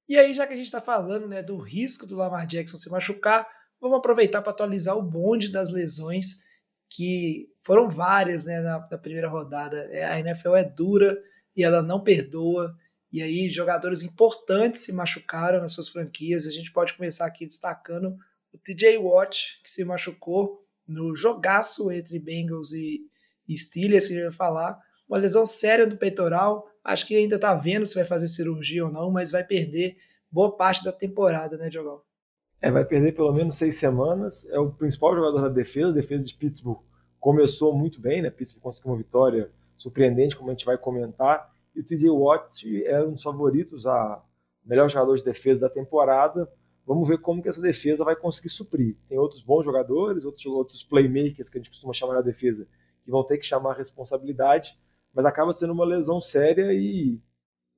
E 0.10 0.18
aí, 0.18 0.34
já 0.34 0.48
que 0.48 0.54
a 0.54 0.56
gente 0.56 0.66
está 0.66 0.82
falando 0.82 1.28
né, 1.28 1.44
do 1.44 1.56
risco 1.56 2.08
do 2.08 2.16
Lamar 2.16 2.48
Jackson 2.48 2.75
se 2.75 2.90
machucar, 2.90 3.48
vamos 3.80 4.00
aproveitar 4.00 4.42
para 4.42 4.52
atualizar 4.52 4.98
o 4.98 5.04
bonde 5.04 5.52
das 5.52 5.70
lesões, 5.70 6.44
que 6.90 7.48
foram 7.64 7.88
várias 7.88 8.48
né, 8.48 8.62
na, 8.62 8.80
na 8.80 8.98
primeira 8.98 9.30
rodada. 9.30 9.78
É, 9.92 10.04
a 10.04 10.20
NFL 10.20 10.56
é 10.56 10.64
dura 10.64 11.16
e 11.56 11.64
ela 11.64 11.84
não 11.84 12.04
perdoa. 12.04 12.75
E 13.12 13.22
aí, 13.22 13.48
jogadores 13.48 14.02
importantes 14.02 14.82
se 14.82 14.92
machucaram 14.92 15.62
nas 15.62 15.74
suas 15.74 15.90
franquias. 15.90 16.48
A 16.48 16.52
gente 16.52 16.72
pode 16.72 16.96
começar 16.96 17.28
aqui 17.28 17.46
destacando 17.46 18.18
o 18.52 18.58
TJ 18.58 18.98
Watt, 18.98 19.62
que 19.64 19.70
se 19.70 19.86
machucou 19.86 20.66
no 20.88 21.16
jogaço 21.16 21.92
entre 21.92 22.18
Bengals 22.18 22.72
e, 22.74 23.02
Steelers, 23.54 24.08
que 24.08 24.14
a 24.14 24.18
gente 24.18 24.25
vai 24.25 24.34
falar. 24.34 24.80
Uma 25.08 25.18
lesão 25.18 25.46
séria 25.46 25.86
do 25.86 25.98
peitoral. 25.98 26.66
Acho 26.84 27.06
que 27.06 27.16
ainda 27.16 27.36
está 27.36 27.54
vendo 27.54 27.86
se 27.86 27.96
vai 27.96 28.06
fazer 28.06 28.28
cirurgia 28.28 28.86
ou 28.86 28.92
não, 28.92 29.12
mas 29.12 29.32
vai 29.32 29.44
perder 29.44 29.98
boa 30.32 30.56
parte 30.56 30.84
da 30.84 30.92
temporada, 30.92 31.58
né, 31.58 31.70
Diogão? 31.70 32.02
É, 32.62 32.72
vai 32.72 32.86
perder 32.86 33.14
pelo 33.14 33.34
menos 33.34 33.58
seis 33.58 33.78
semanas. 33.78 34.50
É 34.50 34.58
o 34.58 34.72
principal 34.72 35.14
jogador 35.14 35.42
da 35.42 35.50
defesa. 35.50 35.90
A 35.90 35.94
defesa 35.94 36.24
de 36.24 36.34
Pittsburgh 36.34 36.80
começou 37.20 37.75
muito 37.75 38.00
bem, 38.00 38.22
né? 38.22 38.30
Pittsburgh 38.30 38.64
conseguiu 38.64 38.92
uma 38.92 38.98
vitória 38.98 39.52
surpreendente, 39.78 40.36
como 40.36 40.50
a 40.50 40.54
gente 40.54 40.66
vai 40.66 40.78
comentar 40.78 41.54
e 41.75 41.82
o 41.82 41.84
TJ 41.84 42.10
Watt 42.10 42.86
é 42.86 43.04
um 43.04 43.12
dos 43.12 43.22
favoritos 43.22 43.86
a 43.86 44.24
melhor 44.64 44.90
jogador 44.90 45.18
de 45.18 45.25
defesa 45.25 45.68
da 45.68 45.70
temporada. 45.70 46.50
Vamos 46.86 47.08
ver 47.08 47.20
como 47.20 47.42
que 47.42 47.50
essa 47.50 47.62
defesa 47.62 48.04
vai 48.04 48.16
conseguir 48.16 48.50
suprir. 48.50 48.96
Tem 49.10 49.18
outros 49.18 49.42
bons 49.42 49.66
jogadores, 49.66 50.24
outros, 50.24 50.46
outros 50.46 50.84
playmakers 50.84 51.50
que 51.50 51.58
a 51.58 51.60
gente 51.60 51.70
costuma 51.70 51.94
chamar 51.94 52.14
na 52.14 52.22
defesa, 52.22 52.66
que 53.05 53.12
vão 53.12 53.24
ter 53.24 53.38
que 53.38 53.45
chamar 53.45 53.71
a 53.71 53.77
responsabilidade, 53.77 54.77
mas 55.13 55.25
acaba 55.25 55.53
sendo 55.53 55.71
uma 55.71 55.85
lesão 55.85 56.19
séria 56.19 56.74
e 56.74 57.21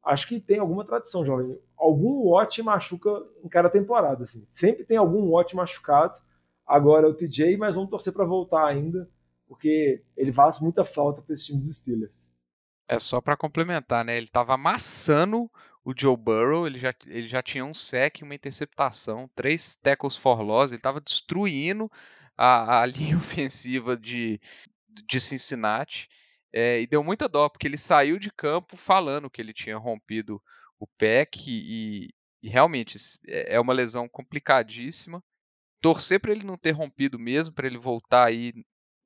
acho 0.04 0.28
que 0.28 0.40
tem 0.40 0.58
alguma 0.58 0.86
tradição, 0.86 1.26
jovem. 1.26 1.60
Algum 1.78 2.30
Watt 2.30 2.64
machuca 2.64 3.10
em 3.44 3.50
cada 3.50 3.70
temporada, 3.70 4.24
assim. 4.24 4.46
Sempre 4.50 4.86
tem 4.86 4.98
algum 4.98 5.30
Watt 5.30 5.56
machucado. 5.56 6.18
Agora 6.66 7.06
é 7.06 7.10
o 7.10 7.14
TJ, 7.14 7.58
mas 7.58 7.76
vamos 7.76 7.90
torcer 7.90 8.14
para 8.14 8.26
voltar 8.26 8.66
ainda, 8.66 9.08
porque 9.48 10.02
ele 10.16 10.34
faz 10.34 10.60
muita 10.60 10.84
falta 10.84 11.22
para 11.22 11.34
esse 11.34 11.46
time 11.46 11.60
dos 11.60 11.76
Steelers. 11.76 12.28
É 12.88 12.98
só 13.00 13.20
para 13.22 13.38
complementar, 13.38 14.04
né? 14.04 14.16
Ele 14.16 14.26
estava 14.26 14.54
amassando 14.54 15.52
o 15.84 15.94
Joe 15.96 16.18
Burrow, 16.18 16.68
ele 16.68 16.80
já, 16.80 16.94
ele 17.06 17.28
já 17.28 17.42
tinha 17.42 17.64
um 17.64 17.74
sec, 17.74 18.22
uma 18.22 18.36
interceptação, 18.36 19.30
três 19.36 19.78
tackles 19.78 20.18
for 20.18 20.42
loss, 20.42 20.72
ele 20.72 20.80
estava 20.80 21.00
destruindo 21.00 21.90
a, 22.38 22.82
a, 22.82 22.86
linha 22.88 23.16
ofensiva 23.16 23.96
de, 23.96 24.40
de 25.06 25.20
Cincinnati. 25.20 26.08
É, 26.54 26.82
e 26.82 26.88
deu 26.88 27.04
muita 27.04 27.28
dó, 27.28 27.50
porque 27.50 27.68
ele 27.68 27.78
saiu 27.78 28.18
de 28.18 28.32
campo 28.32 28.78
falando 28.78 29.30
que 29.30 29.42
ele 29.42 29.54
tinha 29.54 29.78
rompido 29.78 30.42
o 30.80 30.88
PEC 30.88 31.50
e, 31.50 32.10
e 32.42 32.50
realmente 32.50 32.98
é, 33.28 33.56
é 33.56 33.60
uma 33.60 33.74
lesão 33.74 34.08
complicadíssima. 34.08 35.24
Torcer 35.82 36.20
para 36.20 36.32
ele 36.32 36.46
não 36.46 36.58
ter 36.58 36.72
rompido 36.72 37.20
mesmo, 37.20 37.54
para 37.54 37.68
ele 37.68 37.78
voltar 37.78 38.26
aí 38.26 38.54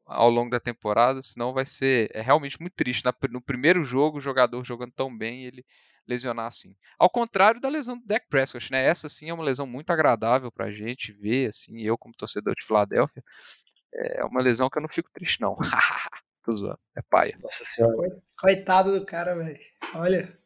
ao 0.06 0.30
longo 0.30 0.50
da 0.50 0.60
temporada, 0.60 1.22
senão 1.22 1.54
vai 1.54 1.66
ser 1.66 2.10
é 2.14 2.22
realmente 2.22 2.60
muito 2.60 2.74
triste. 2.76 3.04
no 3.30 3.42
primeiro 3.42 3.84
jogo, 3.84 4.18
o 4.18 4.22
jogador 4.22 4.64
jogando 4.66 4.92
tão 4.94 5.16
bem, 5.16 5.46
ele 5.46 5.66
lesionar 6.08 6.48
assim. 6.48 6.76
Ao 7.00 7.10
contrário 7.10 7.62
da 7.62 7.70
lesão 7.70 7.98
do 7.98 8.06
Dak 8.06 8.28
Prescott, 8.30 8.72
né? 8.72 8.86
Essa 8.86 9.08
sim 9.08 9.30
é 9.30 9.34
uma 9.34 9.44
lesão 9.44 9.66
muito 9.68 9.92
agradável 9.92 10.52
pra 10.52 10.72
gente 10.72 11.12
ver, 11.14 11.50
assim, 11.50 11.82
eu 11.82 11.98
como 11.98 12.14
torcedor 12.16 12.56
de 12.56 12.66
Filadélfia, 12.66 13.24
é 13.94 14.24
uma 14.26 14.42
lesão 14.42 14.70
que 14.70 14.78
eu 14.78 14.82
não 14.82 14.90
fico 14.90 15.10
triste 15.14 15.42
não. 15.42 15.58
Tô 16.44 16.56
zoando, 16.56 16.80
é 16.96 17.02
paia. 17.02 17.38
Nossa 17.42 17.64
senhora. 17.64 18.18
Coitado 18.40 18.98
do 18.98 19.06
cara, 19.06 19.36
velho. 19.36 19.60
Olha. 19.94 20.38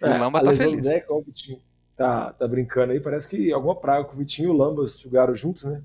O 0.00 0.06
é, 0.06 0.18
Lamba 0.18 0.42
tá 0.42 0.54
feliz. 0.54 0.86
Deck, 0.86 1.06
ó, 1.10 1.18
o 1.18 1.22
Vitinho 1.22 1.60
tá, 1.96 2.32
tá 2.32 2.48
brincando 2.48 2.92
aí, 2.92 3.00
parece 3.00 3.28
que 3.28 3.52
alguma 3.52 3.78
praga 3.78 4.04
com 4.04 4.14
o 4.14 4.18
Vitinho 4.18 4.48
e 4.48 4.50
o 4.50 4.56
Lamba 4.56 4.86
jogaram 4.86 5.34
juntos, 5.34 5.64
né? 5.64 5.82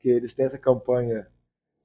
Que 0.00 0.08
eles 0.08 0.34
têm 0.34 0.46
essa 0.46 0.58
campanha 0.58 1.28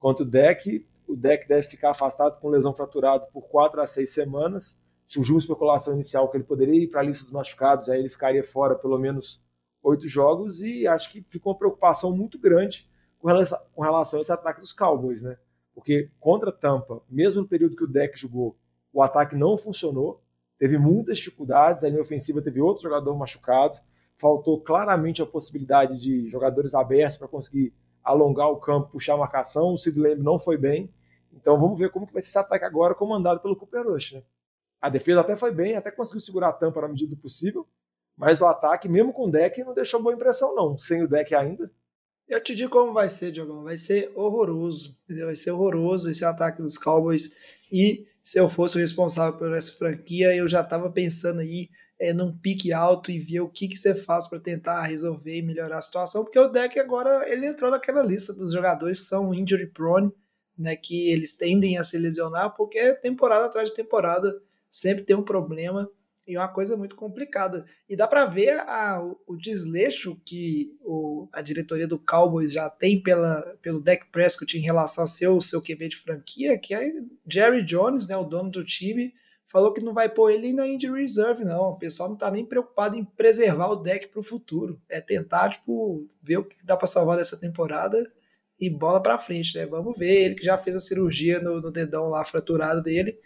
Quanto 0.00 0.22
o 0.22 0.24
deck, 0.24 0.84
o 1.06 1.14
deck 1.14 1.46
deve 1.46 1.62
ficar 1.62 1.90
afastado 1.90 2.40
com 2.40 2.48
lesão 2.48 2.72
fraturada 2.72 3.26
por 3.26 3.42
4 3.42 3.82
a 3.82 3.86
6 3.86 4.10
semanas. 4.10 4.80
Surgiu 5.06 5.34
uma 5.34 5.40
especulação 5.40 5.92
inicial 5.92 6.28
que 6.30 6.38
ele 6.38 6.44
poderia 6.44 6.82
ir 6.82 6.88
para 6.88 7.00
a 7.00 7.04
lista 7.04 7.24
dos 7.24 7.32
machucados, 7.32 7.90
aí 7.90 8.00
ele 8.00 8.08
ficaria 8.08 8.42
fora 8.42 8.74
pelo 8.74 8.98
menos 8.98 9.44
oito 9.82 10.08
jogos 10.08 10.62
e 10.62 10.86
acho 10.86 11.10
que 11.10 11.22
ficou 11.28 11.52
uma 11.52 11.58
preocupação 11.58 12.16
muito 12.16 12.38
grande 12.38 12.88
com 13.20 13.28
relação, 13.28 13.58
com 13.74 13.82
relação 13.82 14.18
a 14.18 14.22
esse 14.22 14.32
ataque 14.32 14.60
dos 14.60 14.72
Cowboys, 14.72 15.22
né? 15.22 15.36
Porque 15.74 16.10
contra 16.18 16.50
Tampa, 16.50 17.00
mesmo 17.08 17.42
no 17.42 17.48
período 17.48 17.76
que 17.76 17.84
o 17.84 17.88
deck 17.88 18.18
jogou, 18.18 18.56
o 18.92 19.02
ataque 19.02 19.36
não 19.36 19.56
funcionou, 19.56 20.20
teve 20.58 20.78
muitas 20.78 21.18
dificuldades, 21.18 21.84
a 21.84 21.88
linha 21.88 22.02
ofensiva 22.02 22.42
teve 22.42 22.60
outro 22.60 22.82
jogador 22.82 23.16
machucado, 23.16 23.78
faltou 24.18 24.60
claramente 24.60 25.22
a 25.22 25.26
possibilidade 25.26 25.98
de 26.00 26.28
jogadores 26.28 26.74
abertos 26.74 27.18
para 27.18 27.28
conseguir 27.28 27.72
alongar 28.02 28.50
o 28.50 28.56
campo, 28.56 28.90
puxar 28.90 29.14
a 29.14 29.18
marcação. 29.18 29.72
O 29.72 29.78
Sid 29.78 29.98
Lamb 29.98 30.22
não 30.22 30.38
foi 30.38 30.56
bem. 30.56 30.90
Então 31.32 31.58
vamos 31.58 31.78
ver 31.78 31.90
como 31.90 32.06
que 32.06 32.12
vai 32.12 32.22
ser 32.22 32.28
esse 32.28 32.38
ataque 32.38 32.64
agora 32.64 32.94
comandado 32.94 33.40
pelo 33.40 33.56
Cooper 33.56 33.86
Rush. 33.86 34.14
Né? 34.14 34.22
A 34.80 34.88
defesa 34.88 35.20
até 35.20 35.36
foi 35.36 35.52
bem, 35.52 35.76
até 35.76 35.90
conseguiu 35.90 36.20
segurar 36.20 36.48
a 36.48 36.52
tampa 36.52 36.80
na 36.80 36.88
medida 36.88 37.14
do 37.14 37.20
possível, 37.20 37.66
mas 38.16 38.40
o 38.40 38.46
ataque, 38.46 38.88
mesmo 38.88 39.12
com 39.12 39.26
o 39.26 39.30
deck, 39.30 39.62
não 39.62 39.72
deixou 39.72 40.02
boa 40.02 40.14
impressão 40.14 40.54
não, 40.54 40.78
sem 40.78 41.02
o 41.02 41.08
deck 41.08 41.34
ainda. 41.34 41.70
Eu 42.30 42.40
te 42.40 42.54
digo 42.54 42.70
como 42.70 42.92
vai 42.92 43.08
ser, 43.08 43.32
Diogão. 43.32 43.64
Vai 43.64 43.76
ser 43.76 44.12
horroroso. 44.14 44.96
Entendeu? 45.04 45.26
Vai 45.26 45.34
ser 45.34 45.50
horroroso 45.50 46.08
esse 46.08 46.24
ataque 46.24 46.62
dos 46.62 46.78
Cowboys. 46.78 47.34
E 47.72 48.06
se 48.22 48.38
eu 48.38 48.48
fosse 48.48 48.76
o 48.76 48.80
responsável 48.80 49.36
por 49.36 49.52
essa 49.52 49.72
franquia, 49.72 50.34
eu 50.34 50.48
já 50.48 50.60
estava 50.60 50.88
pensando 50.88 51.40
aí 51.40 51.68
é, 51.98 52.14
num 52.14 52.32
pique 52.32 52.72
alto 52.72 53.10
e 53.10 53.18
ver 53.18 53.40
o 53.40 53.48
que, 53.48 53.66
que 53.66 53.76
você 53.76 53.94
faz 53.94 54.28
para 54.28 54.38
tentar 54.38 54.82
resolver 54.84 55.36
e 55.36 55.42
melhorar 55.42 55.78
a 55.78 55.82
situação, 55.82 56.24
porque 56.24 56.38
o 56.38 56.48
deck 56.48 56.78
agora 56.78 57.28
ele 57.28 57.46
entrou 57.46 57.70
naquela 57.70 58.02
lista 58.02 58.32
dos 58.32 58.52
jogadores 58.52 59.00
que 59.00 59.06
são 59.06 59.34
injury 59.34 59.66
prone, 59.66 60.10
né, 60.56 60.76
que 60.76 61.10
eles 61.10 61.36
tendem 61.36 61.76
a 61.76 61.84
se 61.84 61.98
lesionar, 61.98 62.54
porque 62.56 62.94
temporada 62.94 63.46
atrás 63.46 63.68
de 63.68 63.76
temporada 63.76 64.34
sempre 64.70 65.04
tem 65.04 65.16
um 65.16 65.22
problema 65.22 65.90
e 66.30 66.36
uma 66.36 66.48
coisa 66.48 66.76
muito 66.76 66.94
complicada. 66.94 67.64
E 67.88 67.96
dá 67.96 68.06
para 68.06 68.24
ver 68.24 68.60
a, 68.60 69.02
o, 69.26 69.36
desleixo 69.36 70.20
que 70.24 70.76
o, 70.80 71.28
a 71.32 71.42
diretoria 71.42 71.86
do 71.86 71.98
Cowboys 71.98 72.52
já 72.52 72.70
tem 72.70 73.02
pela, 73.02 73.42
pelo 73.60 73.80
Dak 73.80 74.06
Prescott 74.10 74.56
em 74.56 74.60
relação 74.60 75.04
ao 75.04 75.08
seu, 75.08 75.40
seu 75.40 75.60
QB 75.60 75.88
de 75.88 75.96
franquia, 75.96 76.58
que 76.58 76.74
é 76.74 76.92
Jerry 77.28 77.64
Jones, 77.64 78.06
né, 78.06 78.16
o 78.16 78.24
dono 78.24 78.50
do 78.50 78.64
time, 78.64 79.12
falou 79.50 79.72
que 79.72 79.82
não 79.82 79.92
vai 79.92 80.08
pôr 80.08 80.30
ele 80.30 80.52
na 80.52 80.66
injury 80.66 81.00
reserve, 81.00 81.44
não. 81.44 81.70
O 81.70 81.76
pessoal 81.76 82.08
não 82.08 82.16
tá 82.16 82.30
nem 82.30 82.44
preocupado 82.44 82.96
em 82.96 83.04
preservar 83.04 83.68
o 83.68 83.76
deck 83.76 84.08
para 84.08 84.20
o 84.20 84.22
futuro. 84.22 84.80
É 84.88 85.00
tentar, 85.00 85.50
tipo, 85.50 86.08
ver 86.22 86.36
o 86.36 86.44
que 86.44 86.64
dá 86.64 86.76
para 86.76 86.86
salvar 86.86 87.18
dessa 87.18 87.36
temporada 87.36 88.10
e 88.60 88.70
bola 88.70 89.02
para 89.02 89.18
frente, 89.18 89.58
né? 89.58 89.66
Vamos 89.66 89.98
ver. 89.98 90.24
Ele 90.24 90.34
que 90.36 90.44
já 90.44 90.56
fez 90.56 90.76
a 90.76 90.80
cirurgia 90.80 91.40
no, 91.40 91.60
no, 91.60 91.70
dedão 91.70 92.08
lá 92.08 92.24
fraturado 92.24 92.82
dele 92.82 93.18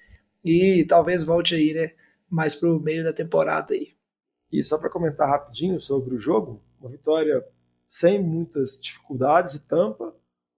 e 0.43 0.85
talvez 0.89 1.25
volte 1.25 1.55
aí, 1.55 1.75
né? 1.75 1.91
Mais 2.35 2.53
pro 2.53 2.81
meio 2.81 3.05
da 3.05 3.13
temporada 3.13 3.75
aí. 3.75 3.95
E 4.51 4.61
só 4.65 4.77
para 4.77 4.91
comentar 4.91 5.29
rapidinho 5.29 5.81
sobre 5.81 6.17
o 6.17 6.21
jogo, 6.21 6.61
uma 6.81 6.91
vitória 6.91 7.47
sem 7.89 8.21
muitas 8.21 8.81
dificuldades 8.83 9.53
de 9.53 9.61
tampa. 9.61 10.13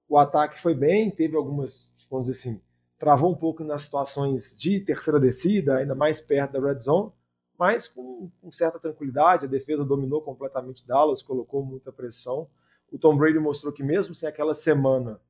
O 0.09 0.17
ataque 0.17 0.59
foi 0.59 0.75
bem, 0.75 1.11
teve 1.11 1.37
algumas, 1.37 1.93
vamos 2.11 2.29
dizer 2.29 2.39
assim, 2.39 2.63
travou 2.99 3.31
um 3.31 3.35
pouco 3.35 3.63
nas 3.63 3.83
situações 3.83 4.57
de 4.59 4.81
terceira 4.81 5.21
descida, 5.21 5.77
ainda 5.77 5.95
mais 5.95 6.19
perto 6.19 6.53
da 6.53 6.67
red 6.67 6.81
zone, 6.81 7.13
mas 7.59 7.87
com, 7.87 8.31
com 8.41 8.51
certa 8.51 8.79
tranquilidade. 8.79 9.45
A 9.45 9.49
defesa 9.49 9.85
dominou 9.85 10.23
completamente 10.23 10.87
Dallas, 10.87 11.23
colocou 11.23 11.63
muita 11.63 11.93
pressão. 11.93 12.49
O 12.91 12.99
Tom 12.99 13.19
Brady 13.19 13.39
mostrou 13.39 13.71
que 13.71 13.83
mesmo 13.83 14.15
sem 14.15 14.27
aquela 14.27 14.55
semana 14.55 15.21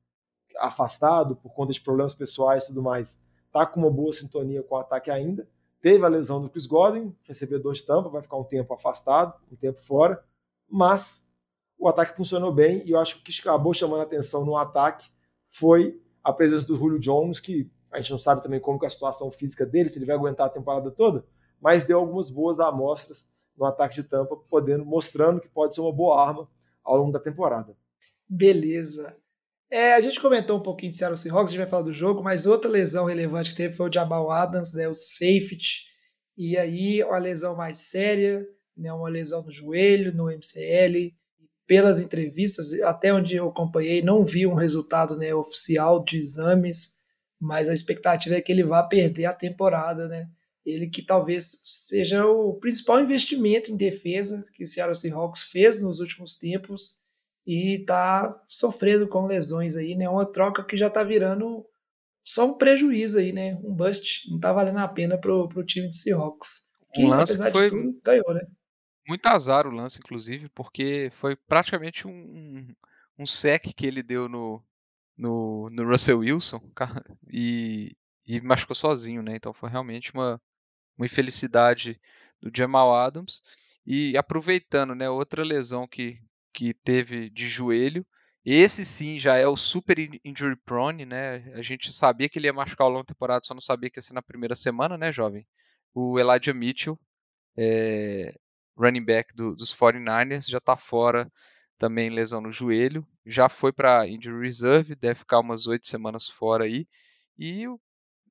afastado 0.59 1.35
por 1.35 1.53
conta 1.53 1.73
de 1.73 1.81
problemas 1.81 2.13
pessoais 2.13 2.63
e 2.63 2.67
tudo 2.67 2.81
mais, 2.81 3.21
tá 3.51 3.65
com 3.65 3.81
uma 3.81 3.91
boa 3.91 4.13
sintonia 4.13 4.63
com 4.63 4.75
o 4.75 4.77
ataque 4.77 5.11
ainda. 5.11 5.45
Teve 5.87 6.03
a 6.03 6.09
lesão 6.09 6.41
do 6.41 6.49
Chris 6.49 6.67
Godwin, 6.67 7.15
recebedor 7.23 7.71
de 7.71 7.81
tampa, 7.81 8.09
vai 8.09 8.21
ficar 8.21 8.35
um 8.35 8.43
tempo 8.43 8.73
afastado, 8.73 9.33
um 9.49 9.55
tempo 9.55 9.79
fora, 9.79 10.21
mas 10.69 11.25
o 11.79 11.87
ataque 11.87 12.13
funcionou 12.17 12.51
bem 12.51 12.85
e 12.85 12.91
eu 12.91 12.99
acho 12.99 13.15
que 13.15 13.21
o 13.21 13.23
que 13.23 13.39
acabou 13.39 13.73
chamando 13.73 14.01
a 14.01 14.03
atenção 14.03 14.43
no 14.45 14.57
ataque 14.57 15.09
foi 15.47 15.97
a 16.21 16.33
presença 16.33 16.67
do 16.67 16.75
Julio 16.75 16.99
Jones, 16.99 17.39
que 17.39 17.71
a 17.89 18.01
gente 18.01 18.11
não 18.11 18.17
sabe 18.17 18.43
também 18.43 18.59
como 18.59 18.77
é 18.83 18.87
a 18.87 18.89
situação 18.89 19.31
física 19.31 19.65
dele, 19.65 19.87
se 19.87 19.97
ele 19.97 20.05
vai 20.05 20.17
aguentar 20.17 20.47
a 20.47 20.49
temporada 20.49 20.91
toda, 20.91 21.23
mas 21.61 21.85
deu 21.85 21.99
algumas 21.99 22.29
boas 22.29 22.59
amostras 22.59 23.25
no 23.55 23.63
ataque 23.63 23.95
de 23.95 24.03
tampa, 24.03 24.35
podendo 24.49 24.85
mostrando 24.85 25.39
que 25.39 25.47
pode 25.47 25.73
ser 25.73 25.79
uma 25.79 25.93
boa 25.93 26.21
arma 26.21 26.49
ao 26.83 26.97
longo 26.97 27.13
da 27.13 27.19
temporada. 27.19 27.77
Beleza. 28.27 29.15
É, 29.69 29.93
a 29.93 30.01
gente 30.01 30.21
comentou 30.21 30.57
um 30.57 30.63
pouquinho 30.63 30.91
de 30.91 30.97
Seattle 30.97 31.17
Seahawks, 31.17 31.49
a 31.49 31.51
gente 31.51 31.63
vai 31.63 31.69
falar 31.69 31.83
do 31.83 31.91
jogo, 31.93 32.23
mas 32.23 32.45
outra 32.45 32.71
lesão 32.71 33.05
relevante 33.05 33.49
que 33.49 33.57
teve 33.57 33.75
foi 33.75 33.89
o 33.89 33.93
Jamal 33.93 34.31
Adams, 34.31 34.73
né, 34.73 34.87
o 34.87 34.93
safety, 34.93 35.85
e 36.37 36.57
aí 36.57 37.03
uma 37.03 37.17
lesão 37.17 37.55
mais 37.55 37.79
séria, 37.79 38.47
né, 38.77 38.93
uma 38.93 39.09
lesão 39.09 39.43
no 39.43 39.51
joelho, 39.51 40.13
no 40.13 40.31
MCL, 40.31 41.13
pelas 41.65 41.99
entrevistas, 41.99 42.71
até 42.81 43.13
onde 43.13 43.35
eu 43.35 43.49
acompanhei, 43.49 44.01
não 44.01 44.23
vi 44.23 44.47
um 44.47 44.53
resultado 44.53 45.17
né, 45.17 45.35
oficial 45.35 46.01
de 46.01 46.17
exames, 46.17 46.95
mas 47.37 47.67
a 47.67 47.73
expectativa 47.73 48.35
é 48.35 48.41
que 48.41 48.51
ele 48.51 48.63
vá 48.63 48.81
perder 48.81 49.25
a 49.25 49.33
temporada, 49.33 50.07
né? 50.07 50.27
Ele 50.65 50.87
que 50.87 51.01
talvez 51.01 51.61
seja 51.65 52.25
o 52.25 52.55
principal 52.55 52.99
investimento 52.99 53.71
em 53.71 53.75
defesa 53.75 54.45
que 54.53 54.63
o 54.63 54.67
Seattle 54.67 54.95
Seahawks 54.95 55.43
fez 55.43 55.81
nos 55.81 55.99
últimos 55.99 56.35
tempos 56.35 57.06
e 57.47 57.79
está 57.79 58.39
sofrendo 58.47 59.07
com 59.07 59.25
lesões 59.25 59.75
aí, 59.75 59.95
né? 59.95 60.09
Uma 60.09 60.25
troca 60.25 60.63
que 60.63 60.75
já 60.75 60.87
está 60.87 61.03
virando 61.03 61.65
só 62.23 62.45
um 62.45 62.57
prejuízo 62.57 63.19
aí, 63.19 63.31
né? 63.31 63.55
Um 63.63 63.73
bust, 63.73 64.29
não 64.29 64.35
está 64.35 64.51
valendo 64.51 64.79
a 64.79 64.87
pena 64.87 65.17
pro, 65.17 65.47
pro 65.47 65.65
time 65.65 65.89
de 65.89 65.95
Seahawks. 65.95 66.67
Que, 66.93 67.05
um 67.05 67.07
lance 67.07 67.33
apesar 67.33 67.51
foi 67.51 67.69
de 67.69 67.75
tudo, 67.75 68.01
ganhou, 68.03 68.33
né? 68.33 68.41
muito 69.07 69.25
azar 69.27 69.65
o 69.65 69.71
lance, 69.71 69.99
inclusive, 69.99 70.49
porque 70.49 71.09
foi 71.13 71.35
praticamente 71.35 72.05
um, 72.05 72.11
um, 72.11 72.75
um 73.19 73.25
sec 73.25 73.73
que 73.73 73.85
ele 73.85 74.03
deu 74.03 74.27
no, 74.27 74.61
no, 75.17 75.69
no 75.69 75.89
Russell 75.89 76.19
Wilson 76.19 76.61
e, 77.31 77.95
e 78.25 78.41
machucou 78.41 78.75
sozinho, 78.75 79.23
né? 79.23 79.35
Então 79.35 79.53
foi 79.53 79.69
realmente 79.69 80.13
uma, 80.13 80.41
uma 80.97 81.05
infelicidade 81.05 81.99
do 82.41 82.51
Jamal 82.55 82.93
Adams. 82.93 83.41
E 83.85 84.17
aproveitando, 84.17 84.93
né, 84.93 85.09
outra 85.09 85.45
lesão 85.45 85.87
que, 85.87 86.19
que 86.57 86.73
teve 86.73 87.29
de 87.29 87.47
joelho. 87.47 88.03
Esse 88.43 88.83
sim 88.83 89.19
já 89.19 89.37
é 89.37 89.45
o 89.45 89.55
super 89.55 89.99
injury 90.25 90.55
prone, 90.65 91.05
né? 91.05 91.53
A 91.53 91.61
gente 91.61 91.93
sabia 91.93 92.27
que 92.27 92.39
ele 92.39 92.47
ia 92.47 92.53
machucar 92.53 92.85
ao 92.85 92.91
longo 92.91 93.03
da 93.03 93.13
temporada, 93.13 93.45
só 93.45 93.53
não 93.53 93.61
sabia 93.61 93.91
que 93.91 93.99
ia 93.99 94.01
ser 94.01 94.13
na 94.13 94.23
primeira 94.23 94.55
semana, 94.55 94.97
né, 94.97 95.11
jovem? 95.11 95.45
O 95.93 96.17
Elijah 96.17 96.55
Mitchell, 96.55 96.99
é, 97.55 98.33
running 98.75 99.05
back 99.05 99.35
do, 99.35 99.55
dos 99.55 99.71
49ers, 99.75 100.49
já 100.49 100.57
está 100.57 100.75
fora 100.75 101.31
também 101.77 102.09
lesão 102.09 102.41
no 102.41 102.51
joelho. 102.51 103.05
Já 103.23 103.47
foi 103.47 103.71
para 103.71 104.07
injury 104.07 104.43
reserve, 104.43 104.95
deve 104.95 105.19
ficar 105.19 105.39
umas 105.39 105.67
oito 105.67 105.85
semanas 105.85 106.27
fora 106.27 106.63
aí. 106.63 106.87
E 107.37 107.65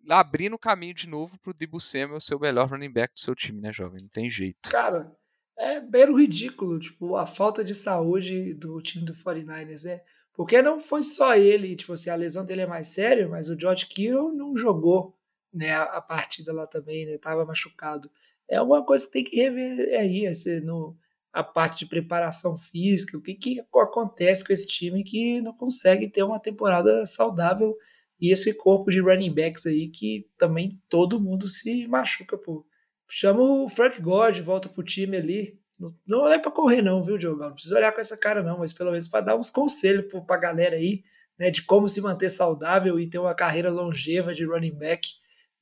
abrindo 0.09 0.55
o 0.55 0.59
caminho 0.59 0.95
de 0.95 1.09
novo 1.09 1.39
para 1.39 1.51
o 1.51 1.55
Debo 1.55 1.81
Samuel 1.81 2.21
ser 2.21 2.35
o 2.35 2.41
melhor 2.41 2.69
running 2.69 2.93
back 2.93 3.15
do 3.15 3.21
seu 3.21 3.37
time, 3.37 3.61
né, 3.61 3.73
jovem? 3.73 4.03
Não 4.03 4.09
tem 4.09 4.29
jeito. 4.29 4.69
Cara, 4.69 5.17
é 5.59 5.81
bem 5.81 6.15
ridículo, 6.15 6.79
tipo, 6.79 7.17
a 7.17 7.27
falta 7.27 7.65
de 7.65 7.75
saúde 7.75 8.55
do 8.55 8.81
time 8.81 9.05
do 9.05 9.15
49ers, 9.15 9.87
é. 9.87 10.05
Porque 10.35 10.61
não 10.61 10.79
foi 10.81 11.03
só 11.03 11.35
ele, 11.35 11.75
tipo 11.75 11.95
assim, 11.95 12.11
a 12.11 12.15
lesão 12.15 12.45
dele 12.45 12.63
é 12.63 12.67
mais 12.67 12.89
séria, 12.89 13.27
mas 13.29 13.49
o 13.49 13.59
George 13.59 13.87
Kittle 13.87 14.33
não 14.35 14.57
jogou, 14.57 15.17
né, 15.53 15.73
a 15.75 16.01
partida 16.01 16.53
lá 16.53 16.67
também, 16.67 17.07
né, 17.07 17.17
tava 17.19 17.45
machucado. 17.45 18.11
É 18.49 18.57
alguma 18.57 18.85
coisa 18.85 19.07
que 19.07 19.13
tem 19.13 19.25
que 19.25 19.37
rever 19.37 19.99
aí, 19.99 20.27
esse, 20.27 20.61
no, 20.61 20.97
a 21.33 21.43
parte 21.43 21.81
de 21.81 21.87
preparação 21.87 22.59
física, 22.59 23.17
o 23.17 23.23
que, 23.23 23.35
que 23.35 23.61
acontece 23.75 24.47
com 24.47 24.53
esse 24.53 24.67
time 24.67 25.03
que 25.05 25.41
não 25.41 25.53
consegue 25.55 26.09
ter 26.09 26.23
uma 26.23 26.41
temporada 26.41 27.05
saudável 27.07 27.77
e 28.21 28.33
esse 28.33 28.55
corpo 28.55 28.91
de 28.91 29.01
running 29.01 29.35
backs 29.35 29.67
aí 29.67 29.89
que 29.89 30.27
também 30.39 30.81
todo 30.89 31.21
mundo 31.21 31.47
se 31.47 31.87
machuca, 31.87 32.39
pô. 32.39 32.67
Chama 33.09 33.41
o 33.41 33.69
Frank 33.69 34.01
Gore 34.01 34.35
de 34.35 34.43
volta 34.43 34.69
pro 34.69 34.83
time 34.83 35.17
ali. 35.17 35.61
Não, 35.79 35.95
não 36.07 36.29
é 36.29 36.39
para 36.39 36.51
correr, 36.51 36.83
não, 36.83 37.05
viu, 37.05 37.19
Diogo? 37.19 37.41
Não 37.41 37.53
precisa 37.53 37.77
olhar 37.77 37.93
com 37.93 38.01
essa 38.01 38.17
cara, 38.17 38.43
não, 38.43 38.59
mas 38.59 38.73
pelo 38.73 38.91
menos 38.91 39.09
para 39.09 39.21
dar 39.27 39.37
uns 39.37 39.51
conselhos 39.51 40.07
pra 40.27 40.37
galera 40.39 40.77
aí, 40.77 41.05
né, 41.39 41.51
de 41.51 41.63
como 41.63 41.89
se 41.89 42.01
manter 42.01 42.31
saudável 42.31 42.99
e 42.99 43.09
ter 43.09 43.19
uma 43.19 43.35
carreira 43.35 43.71
longeva 43.71 44.33
de 44.35 44.45
running 44.47 44.75
back 44.75 45.07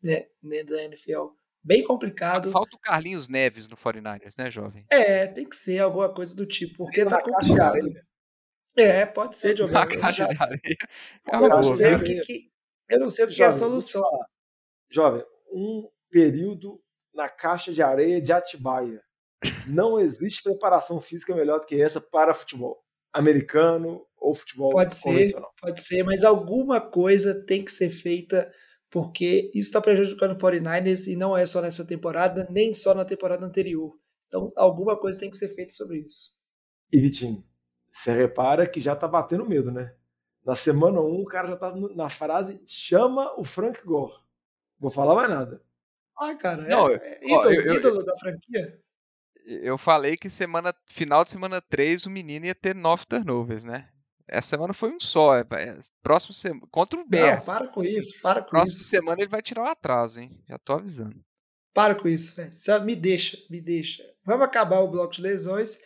né, 0.03 0.27
né, 0.43 0.63
da 0.63 0.85
NFL. 0.85 1.29
Bem 1.63 1.83
complicado. 1.83 2.51
Falta 2.53 2.77
o 2.77 2.79
Carlinhos 2.79 3.29
Neves 3.29 3.67
no 3.69 3.77
49ers, 3.77 4.35
né, 4.39 4.51
jovem? 4.51 4.85
É, 4.91 5.27
tem 5.27 5.49
que 5.49 5.57
ser 5.57 5.81
alguma 5.81 6.13
coisa 6.13 6.37
do 6.37 6.47
tipo, 6.47 6.77
porque 6.77 7.05
tá 7.05 7.21
complicado. 7.23 7.79
É, 8.77 9.07
pode 9.07 9.37
ser, 9.37 9.55
Diogo. 9.55 9.73
Na 9.73 9.87
caixa 9.87 10.27
de 10.29 10.37
areia. 10.43 10.61
É 11.27 11.35
eu, 11.35 11.39
uma 11.41 11.49
não 11.49 11.61
boa, 11.61 11.65
sei 11.75 11.95
o 11.95 12.05
que, 12.05 12.21
que- 12.21 12.51
eu 12.91 12.99
não 13.01 13.09
sei 13.09 13.25
o 13.25 13.29
que 13.29 13.43
é 13.43 13.47
a 13.47 13.53
solução. 13.53 14.03
Jovem, 14.91 15.25
um 15.51 15.89
período 16.11 16.81
na 17.15 17.29
caixa 17.29 17.73
de 17.73 17.83
areia 17.83 18.21
de 18.21 18.33
Atibaia. 18.33 19.03
Não 19.67 20.01
existe 20.01 20.43
preparação 20.43 21.01
física 21.01 21.35
melhor 21.35 21.61
do 21.61 21.67
que 21.67 21.81
essa 21.81 22.01
para 22.01 22.35
futebol 22.35 22.83
americano 23.13 24.05
ou 24.17 24.35
futebol 24.35 24.73
Pode 24.73 24.97
ser, 24.97 25.33
pode 25.61 25.83
ser, 25.83 26.03
mas 26.03 26.25
alguma 26.25 26.81
coisa 26.81 27.45
tem 27.47 27.65
que 27.65 27.71
ser 27.71 27.91
feita, 27.91 28.51
porque 28.91 29.51
isso 29.55 29.69
está 29.69 29.81
prejudicando 29.81 30.33
o 30.33 30.39
49ers 30.39 31.07
e 31.07 31.15
não 31.17 31.37
é 31.37 31.47
só 31.47 31.63
nessa 31.63 31.85
temporada, 31.85 32.49
nem 32.51 32.75
só 32.75 32.95
na 32.95 33.05
temporada 33.05 33.45
anterior. 33.47 33.97
Então, 34.27 34.53
alguma 34.57 34.99
coisa 34.99 35.19
tem 35.19 35.31
que 35.31 35.37
ser 35.37 35.55
feita 35.55 35.73
sobre 35.73 35.99
isso. 35.99 36.35
E 36.91 37.01
Vitinho, 37.01 37.45
você 37.91 38.13
repara 38.13 38.67
que 38.67 38.81
já 38.81 38.97
tá 38.97 39.07
batendo 39.07 39.49
medo, 39.49 39.71
né? 39.71 39.95
Na 40.45 40.57
semana 40.57 41.01
1, 41.01 41.21
o 41.21 41.25
cara 41.25 41.49
já 41.49 41.57
tá 41.57 41.75
na 41.95 42.09
frase 42.09 42.61
chama 42.67 43.33
o 43.39 43.45
Frank 43.45 43.81
Gore. 43.85 44.15
Vou 44.79 44.91
falar 44.91 45.15
mais 45.15 45.31
nada. 45.31 45.63
Ah, 46.19 46.35
cara, 46.35 46.63
Não, 46.63 46.89
é, 46.89 46.95
é 46.95 47.25
ídolo, 47.25 47.41
ó, 47.41 47.45
eu- 47.51 47.61
eu- 47.63 47.75
ídolo 47.75 48.05
da 48.05 48.17
franquia? 48.19 48.79
Eu 49.47 49.77
falei 49.77 50.17
que 50.17 50.31
semana 50.31 50.75
final 50.89 51.23
de 51.25 51.31
semana 51.33 51.61
3 51.61 52.07
o 52.07 52.11
menino 52.11 52.47
ia 52.47 52.55
ter 52.55 52.75
nove 52.75 53.05
turnovers, 53.07 53.65
né? 53.65 53.89
Essa 54.27 54.51
semana 54.51 54.73
foi 54.73 54.91
um 54.91 54.99
só. 55.01 55.37
É, 55.37 55.45
é, 55.53 55.79
próximo 56.03 56.33
semana 56.33 56.67
contra 56.71 56.99
o 56.99 57.03
Não, 57.03 57.09
Bears. 57.09 57.45
para 57.45 57.69
com 57.69 57.81
Assim, 57.83 57.99
isso, 57.99 58.21
para 58.23 58.43
com 58.43 58.49
Próxima 58.51 58.79
isso. 58.79 58.87
semana 58.89 59.21
ele 59.21 59.29
vai 59.31 59.43
tirar 59.43 59.63
o 59.65 59.67
atraso, 59.67 60.21
hein? 60.21 60.31
Já 60.49 60.57
tô 60.59 60.73
avisando. 60.73 61.21
Para 61.75 61.95
com 61.95 62.09
isso, 62.09 62.37
velho. 62.37 62.85
Me 62.87 62.97
deixa, 62.97 63.37
me 63.51 63.61
deixa. 63.61 64.03
Vamos 64.25 64.47
acabar 64.47 64.81
o 64.81 64.89
bloco 64.91 65.13
de 65.13 65.21
lesões. 65.21 65.77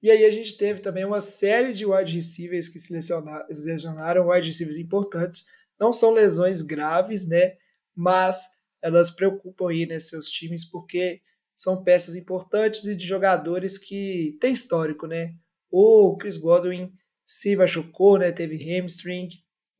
E 0.00 0.10
aí 0.12 0.24
a 0.24 0.30
gente 0.30 0.56
teve 0.56 0.78
também 0.80 1.04
uma 1.04 1.20
série 1.20 1.72
de 1.72 1.84
wide 1.84 2.14
receivers 2.14 2.68
que 2.68 2.78
se 2.78 2.92
lesiona- 2.92 3.44
se 3.50 3.66
lesionaram, 3.66 4.28
wide 4.28 4.46
receivers 4.46 4.76
importantes. 4.76 5.46
Não 5.80 5.92
são 5.92 6.12
lesões 6.12 6.62
graves, 6.62 7.26
né? 7.28 7.54
Mas 7.96 8.42
elas 8.82 9.10
preocupam 9.10 9.70
aí, 9.70 9.86
né, 9.86 9.98
seus 9.98 10.28
times, 10.28 10.64
porque 10.64 11.20
são 11.56 11.82
peças 11.82 12.14
importantes 12.14 12.84
e 12.84 12.94
de 12.94 13.06
jogadores 13.06 13.76
que 13.78 14.36
têm 14.40 14.52
histórico, 14.52 15.06
né? 15.06 15.34
O 15.70 16.16
Chris 16.16 16.36
Godwin 16.36 16.92
se 17.26 17.56
machucou, 17.56 18.18
né? 18.18 18.30
Teve 18.30 18.56
hamstring, 18.56 19.28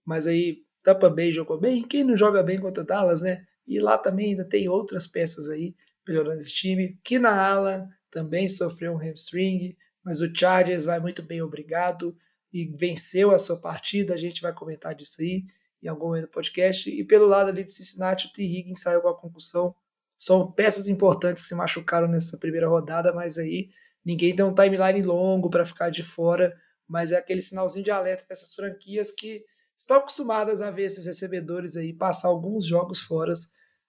mas 0.04 0.26
aí 0.26 0.58
Tampa 0.82 1.08
Bay 1.08 1.30
jogou 1.30 1.58
bem. 1.58 1.82
Quem 1.82 2.02
não 2.02 2.16
joga 2.16 2.42
bem 2.42 2.58
contra 2.58 2.84
Dallas, 2.84 3.22
né? 3.22 3.44
E 3.66 3.78
lá 3.78 3.96
também 3.96 4.30
ainda 4.30 4.44
tem 4.44 4.68
outras 4.68 5.06
peças 5.06 5.48
aí 5.48 5.74
melhorando 6.06 6.40
esse 6.40 6.52
time. 6.52 6.98
Que 7.04 7.18
na 7.18 7.30
ala 7.30 7.88
também 8.10 8.48
sofreu 8.48 8.92
um 8.92 8.98
hamstring, 8.98 9.76
mas 10.02 10.20
o 10.20 10.34
Chargers 10.34 10.86
vai 10.86 10.98
muito 10.98 11.22
bem, 11.22 11.42
obrigado, 11.42 12.16
e 12.52 12.64
venceu 12.64 13.30
a 13.30 13.38
sua 13.38 13.60
partida. 13.60 14.14
A 14.14 14.16
gente 14.16 14.40
vai 14.40 14.52
comentar 14.52 14.94
disso 14.94 15.20
aí 15.20 15.44
em 15.82 15.88
algum 15.88 16.06
momento 16.06 16.26
do 16.26 16.30
podcast. 16.30 16.90
E 16.90 17.04
pelo 17.04 17.26
lado 17.26 17.50
ali 17.50 17.64
de 17.64 17.72
Cincinnati, 17.72 18.26
o 18.26 18.32
T. 18.32 18.42
Higgins 18.42 18.80
saiu 18.80 19.00
com 19.00 19.08
a 19.08 19.18
concussão. 19.18 19.74
São 20.18 20.50
peças 20.50 20.88
importantes 20.88 21.42
que 21.42 21.48
se 21.48 21.54
machucaram 21.54 22.08
nessa 22.08 22.38
primeira 22.38 22.68
rodada, 22.68 23.12
mas 23.12 23.38
aí 23.38 23.70
ninguém 24.04 24.34
tem 24.34 24.44
um 24.44 24.54
timeline 24.54 25.02
longo 25.02 25.48
para 25.48 25.64
ficar 25.64 25.90
de 25.90 26.02
fora. 26.02 26.54
Mas 26.88 27.12
é 27.12 27.16
aquele 27.16 27.42
sinalzinho 27.42 27.84
de 27.84 27.90
alerta 27.90 28.24
para 28.24 28.34
essas 28.34 28.54
franquias 28.54 29.10
que 29.10 29.44
estão 29.76 29.98
acostumadas 29.98 30.60
a 30.60 30.70
ver 30.70 30.84
esses 30.84 31.06
recebedores 31.06 31.76
aí 31.76 31.92
passar 31.92 32.28
alguns 32.28 32.66
jogos 32.66 33.00
fora 33.00 33.32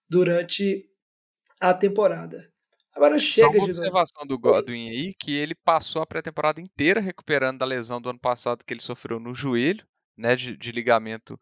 durante 0.07 0.85
a 1.59 1.73
temporada. 1.73 2.51
Agora 2.93 3.19
Só 3.19 3.25
chega 3.25 3.57
uma 3.57 3.65
de 3.65 3.71
novo. 3.73 3.89
observação 3.89 4.25
do 4.27 4.37
Godwin 4.37 4.89
aí, 4.89 5.13
que 5.13 5.35
ele 5.35 5.55
passou 5.55 6.01
a 6.01 6.05
pré-temporada 6.05 6.59
inteira 6.59 6.99
recuperando 6.99 7.59
da 7.59 7.65
lesão 7.65 8.01
do 8.01 8.09
ano 8.09 8.19
passado 8.19 8.63
que 8.65 8.73
ele 8.73 8.81
sofreu 8.81 9.19
no 9.19 9.33
joelho, 9.33 9.85
né, 10.17 10.35
de, 10.35 10.57
de 10.57 10.71
ligamento 10.71 11.39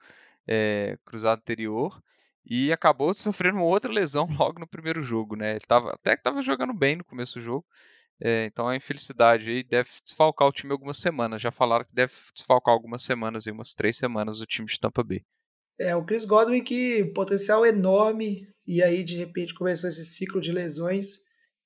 é, 0.48 0.98
cruzado 1.06 1.40
anterior. 1.40 2.02
e 2.46 2.72
acabou 2.72 3.14
sofrendo 3.16 3.60
outra 3.62 3.92
lesão 3.92 4.28
logo 4.40 4.60
no 4.60 4.68
primeiro 4.68 5.04
jogo, 5.04 5.36
né? 5.36 5.52
Ele 5.52 5.66
tava, 5.68 5.92
até 5.94 6.16
que 6.16 6.22
estava 6.22 6.42
jogando 6.42 6.74
bem 6.74 6.96
no 6.96 7.06
começo 7.06 7.40
do 7.40 7.46
jogo. 7.46 7.66
É, 8.20 8.46
então 8.46 8.68
a 8.68 8.76
infelicidade 8.76 9.48
aí 9.48 9.64
deve 9.64 9.90
desfalcar 10.04 10.48
o 10.48 10.52
time 10.52 10.72
algumas 10.72 10.98
semanas. 10.98 11.42
Já 11.42 11.52
falaram 11.52 11.86
que 11.86 11.94
deve 11.94 12.14
desfalcar 12.34 12.74
algumas 12.74 13.04
semanas, 13.04 13.46
aí, 13.46 13.54
umas 13.54 13.74
três 13.74 13.98
semanas, 13.98 14.42
o 14.42 14.46
time 14.46 14.68
de 14.68 14.80
Tampa 14.80 15.04
Bay. 15.04 15.24
É, 15.80 15.96
o 15.96 16.04
Chris 16.04 16.26
Godwin 16.26 16.64
que 16.64 17.06
potencial 17.14 17.64
enorme 17.64 18.48
e 18.66 18.82
aí 18.82 19.04
de 19.04 19.16
repente 19.16 19.54
começou 19.54 19.90
esse 19.90 20.04
ciclo 20.04 20.42
de 20.42 20.52
lesões 20.52 21.20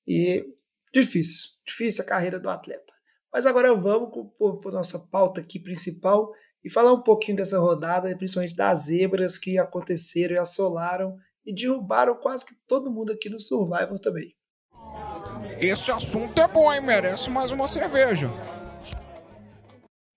e 0.06 0.44
difícil, 0.92 1.48
difícil 1.66 2.04
a 2.04 2.06
carreira 2.06 2.38
do 2.38 2.50
atleta. 2.50 2.92
Mas 3.32 3.46
agora 3.46 3.74
vamos 3.74 4.10
para 4.60 4.72
nossa 4.72 4.98
pauta 4.98 5.40
aqui 5.40 5.58
principal 5.58 6.30
e 6.64 6.70
falar 6.70 6.92
um 6.92 7.02
pouquinho 7.02 7.36
dessa 7.36 7.58
rodada, 7.58 8.16
principalmente 8.16 8.54
das 8.54 8.86
zebras 8.86 9.36
que 9.36 9.58
aconteceram 9.58 10.36
e 10.36 10.38
assolaram 10.38 11.16
e 11.44 11.54
derrubaram 11.54 12.14
quase 12.14 12.46
que 12.46 12.54
todo 12.66 12.90
mundo 12.90 13.12
aqui 13.12 13.28
no 13.28 13.40
Survival 13.40 13.98
também. 13.98 14.34
Esse 15.60 15.90
assunto 15.90 16.40
é 16.40 16.48
bom, 16.48 16.72
hein? 16.72 16.80
Merece 16.80 17.30
mais 17.30 17.50
uma 17.50 17.66
cerveja. 17.66 18.30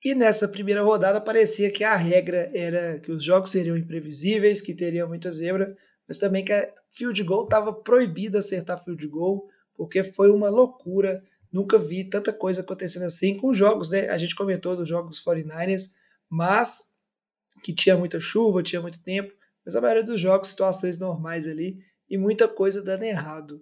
E 0.04 0.14
nessa 0.14 0.48
primeira 0.48 0.84
rodada 0.84 1.20
parecia 1.20 1.72
que 1.72 1.84
a 1.84 1.96
regra 1.96 2.52
era 2.54 3.00
que 3.00 3.12
os 3.12 3.24
jogos 3.24 3.50
seriam 3.50 3.76
imprevisíveis, 3.76 4.62
que 4.62 4.76
teria 4.76 5.08
muita 5.08 5.32
zebra, 5.32 5.76
mas 6.08 6.20
também 6.20 6.46
que 6.46 6.54
a 6.54 6.72
field 6.92 7.24
goal 7.24 7.46
estava 7.46 7.74
proibido 7.74 8.38
acertar 8.38 8.84
field 8.84 9.08
goal, 9.08 9.48
porque 9.76 10.04
foi 10.04 10.30
uma 10.30 10.48
loucura. 10.48 11.24
Nunca 11.52 11.80
vi 11.80 12.04
tanta 12.04 12.32
coisa 12.32 12.62
acontecendo 12.62 13.06
assim 13.06 13.36
com 13.38 13.52
jogos, 13.52 13.90
né? 13.90 14.10
A 14.10 14.18
gente 14.18 14.36
comentou 14.36 14.76
dos 14.76 14.88
jogos 14.88 15.24
49ers, 15.24 15.94
mas 16.36 16.94
que 17.64 17.74
tinha 17.74 17.96
muita 17.96 18.20
chuva, 18.20 18.62
tinha 18.62 18.82
muito 18.82 19.02
tempo, 19.02 19.34
mas 19.66 19.76
a 19.76 19.82
maioria 19.82 20.04
dos 20.04 20.20
jogos, 20.20 20.50
situações 20.50 21.00
normais 21.00 21.48
ali 21.48 21.80
e 22.10 22.18
muita 22.18 22.46
coisa 22.48 22.84
dando 22.84 23.04
errado. 23.04 23.62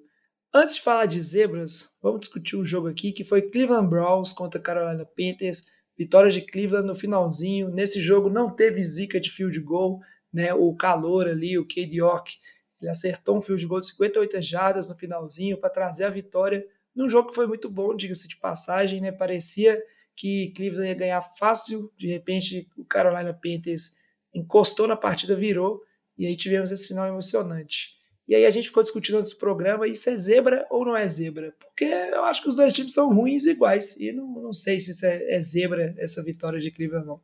Antes 0.51 0.75
de 0.75 0.81
falar 0.81 1.05
de 1.05 1.21
zebras, 1.21 1.91
vamos 2.01 2.21
discutir 2.21 2.55
um 2.55 2.65
jogo 2.65 2.87
aqui 2.87 3.11
que 3.11 3.23
foi 3.23 3.43
Cleveland 3.43 3.87
Browns 3.87 4.31
contra 4.31 4.59
Carolina 4.59 5.05
Panthers. 5.05 5.67
Vitória 5.95 6.31
de 6.31 6.41
Cleveland 6.41 6.87
no 6.87 6.95
finalzinho. 6.95 7.69
Nesse 7.69 8.01
jogo 8.01 8.27
não 8.27 8.49
teve 8.49 8.83
zica 8.83 9.19
de 9.19 9.29
field 9.29 9.59
goal, 9.59 9.99
né? 10.33 10.51
O 10.53 10.75
calor 10.75 11.27
ali, 11.27 11.57
o 11.59 11.67
Cade 11.67 11.95
York, 11.95 12.37
ele 12.81 12.89
acertou 12.89 13.37
um 13.37 13.41
field 13.41 13.65
goal 13.67 13.79
de 13.79 13.87
58 13.87 14.41
jardas 14.41 14.89
no 14.89 14.95
finalzinho 14.95 15.59
para 15.59 15.69
trazer 15.69 16.05
a 16.05 16.09
vitória 16.09 16.65
num 16.95 17.07
jogo 17.07 17.29
que 17.29 17.35
foi 17.35 17.47
muito 17.47 17.69
bom, 17.69 17.95
diga-se 17.95 18.27
de 18.27 18.37
passagem, 18.37 18.99
né? 18.99 19.11
Parecia 19.11 19.79
que 20.15 20.53
Cleveland 20.55 20.87
ia 20.87 20.95
ganhar 20.95 21.21
fácil, 21.21 21.91
de 21.97 22.07
repente 22.07 22.67
o 22.77 22.85
Carolina 22.85 23.33
Panthers 23.33 23.95
encostou 24.33 24.87
na 24.87 24.95
partida, 24.95 25.35
virou, 25.35 25.81
e 26.17 26.25
aí 26.25 26.35
tivemos 26.35 26.71
esse 26.71 26.87
final 26.87 27.07
emocionante. 27.07 27.93
E 28.27 28.35
aí 28.35 28.45
a 28.45 28.51
gente 28.51 28.69
ficou 28.69 28.81
discutindo 28.81 29.17
antes 29.17 29.33
do 29.33 29.37
programa, 29.37 29.87
isso 29.87 30.09
é 30.09 30.15
zebra 30.15 30.65
ou 30.69 30.85
não 30.85 30.95
é 30.95 31.07
zebra? 31.09 31.53
Porque 31.59 31.83
eu 31.83 32.23
acho 32.23 32.41
que 32.41 32.49
os 32.49 32.55
dois 32.55 32.71
times 32.71 32.93
são 32.93 33.13
ruins 33.13 33.45
iguais, 33.45 33.97
e 33.97 34.11
não, 34.11 34.27
não 34.41 34.53
sei 34.53 34.79
se 34.79 34.91
isso 34.91 35.05
é, 35.05 35.35
é 35.35 35.41
zebra, 35.41 35.93
essa 35.97 36.23
vitória 36.23 36.59
de 36.59 36.71
Cleveland 36.71 37.05
não. 37.05 37.21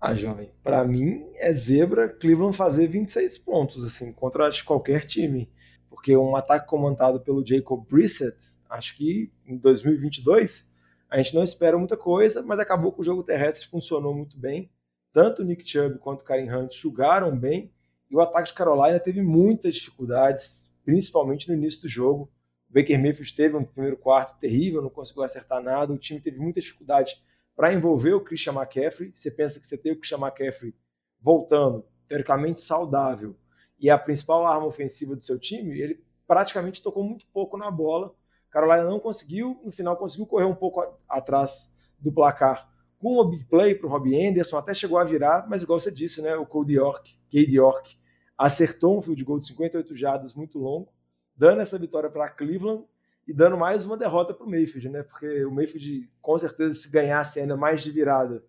Ah, 0.00 0.14
jovem, 0.14 0.50
para 0.62 0.84
mim 0.86 1.28
é 1.34 1.52
zebra 1.52 2.08
Cleveland 2.08 2.56
fazer 2.56 2.86
26 2.86 3.38
pontos, 3.38 3.84
assim, 3.84 4.12
contra 4.12 4.46
acho, 4.46 4.64
qualquer 4.64 5.04
time. 5.04 5.50
Porque 5.90 6.16
um 6.16 6.36
ataque 6.36 6.68
comandado 6.68 7.20
pelo 7.20 7.44
Jacob 7.44 7.84
Brissett, 7.88 8.36
acho 8.70 8.96
que 8.96 9.32
em 9.44 9.56
2022, 9.56 10.72
a 11.08 11.16
gente 11.16 11.34
não 11.34 11.42
espera 11.42 11.78
muita 11.78 11.96
coisa, 11.96 12.42
mas 12.42 12.58
acabou 12.58 12.92
que 12.92 13.00
o 13.00 13.04
jogo 13.04 13.22
terrestre 13.22 13.66
funcionou 13.66 14.14
muito 14.14 14.38
bem. 14.38 14.70
Tanto 15.12 15.42
o 15.42 15.44
Nick 15.44 15.66
Chubb 15.66 15.98
quanto 15.98 16.22
o 16.22 16.24
Karen 16.24 16.54
Hunt 16.54 16.74
jogaram 16.74 17.36
bem, 17.36 17.72
e 18.10 18.16
o 18.16 18.20
ataque 18.20 18.48
de 18.48 18.54
Carolina 18.54 18.98
teve 18.98 19.22
muitas 19.22 19.74
dificuldades, 19.74 20.74
principalmente 20.84 21.48
no 21.48 21.54
início 21.54 21.82
do 21.82 21.88
jogo. 21.88 22.30
O 22.70 22.74
Baker 22.74 23.00
Mayfield 23.00 23.34
teve 23.34 23.56
um 23.56 23.64
primeiro 23.64 23.96
quarto 23.96 24.38
terrível, 24.38 24.82
não 24.82 24.90
conseguiu 24.90 25.22
acertar 25.22 25.62
nada. 25.62 25.92
O 25.92 25.98
time 25.98 26.20
teve 26.20 26.38
muita 26.38 26.60
dificuldade 26.60 27.22
para 27.56 27.72
envolver 27.72 28.12
o 28.14 28.20
Christian 28.20 28.54
McCaffrey. 28.54 29.12
Você 29.14 29.30
pensa 29.30 29.60
que 29.60 29.66
você 29.66 29.76
tem 29.76 29.92
o 29.92 29.96
Christian 29.96 30.18
McCaffrey 30.18 30.74
voltando, 31.20 31.84
teoricamente 32.06 32.60
saudável, 32.60 33.36
e 33.78 33.88
é 33.88 33.92
a 33.92 33.98
principal 33.98 34.46
arma 34.46 34.66
ofensiva 34.66 35.14
do 35.14 35.22
seu 35.22 35.38
time, 35.38 35.80
ele 35.80 36.02
praticamente 36.26 36.82
tocou 36.82 37.02
muito 37.04 37.26
pouco 37.32 37.56
na 37.56 37.70
bola. 37.70 38.14
Carolina 38.50 38.84
não 38.84 38.98
conseguiu, 38.98 39.60
no 39.64 39.70
final 39.70 39.96
conseguiu 39.96 40.26
correr 40.26 40.44
um 40.44 40.54
pouco 40.54 40.82
atrás 41.08 41.74
do 41.98 42.12
placar 42.12 42.68
com 42.98 43.16
o 43.18 43.24
big 43.24 43.44
play 43.44 43.74
para 43.74 43.86
o 43.86 43.90
Robbie 43.90 44.26
Anderson, 44.26 44.58
até 44.58 44.74
chegou 44.74 44.98
a 44.98 45.04
virar, 45.04 45.46
mas 45.48 45.62
igual 45.62 45.78
você 45.78 45.90
disse, 45.90 46.20
né, 46.20 46.34
o 46.36 46.44
Cody 46.44 46.74
York, 46.74 47.16
Cade 47.32 47.54
York, 47.54 47.96
acertou 48.36 48.98
um 48.98 49.02
field 49.02 49.22
goal 49.24 49.38
de 49.38 49.46
58 49.46 49.94
jardas 49.94 50.34
muito 50.34 50.58
longo, 50.58 50.92
dando 51.36 51.60
essa 51.60 51.78
vitória 51.78 52.10
para 52.10 52.28
Cleveland 52.28 52.84
e 53.26 53.32
dando 53.32 53.56
mais 53.56 53.86
uma 53.86 53.96
derrota 53.96 54.34
para 54.34 54.44
o 54.44 54.50
Mayfield, 54.50 54.88
né, 54.88 55.02
porque 55.02 55.44
o 55.44 55.50
Mayfield, 55.50 56.10
com 56.20 56.36
certeza, 56.38 56.74
se 56.74 56.90
ganhasse 56.90 57.38
ainda 57.38 57.56
mais 57.56 57.82
de 57.82 57.90
virada, 57.90 58.44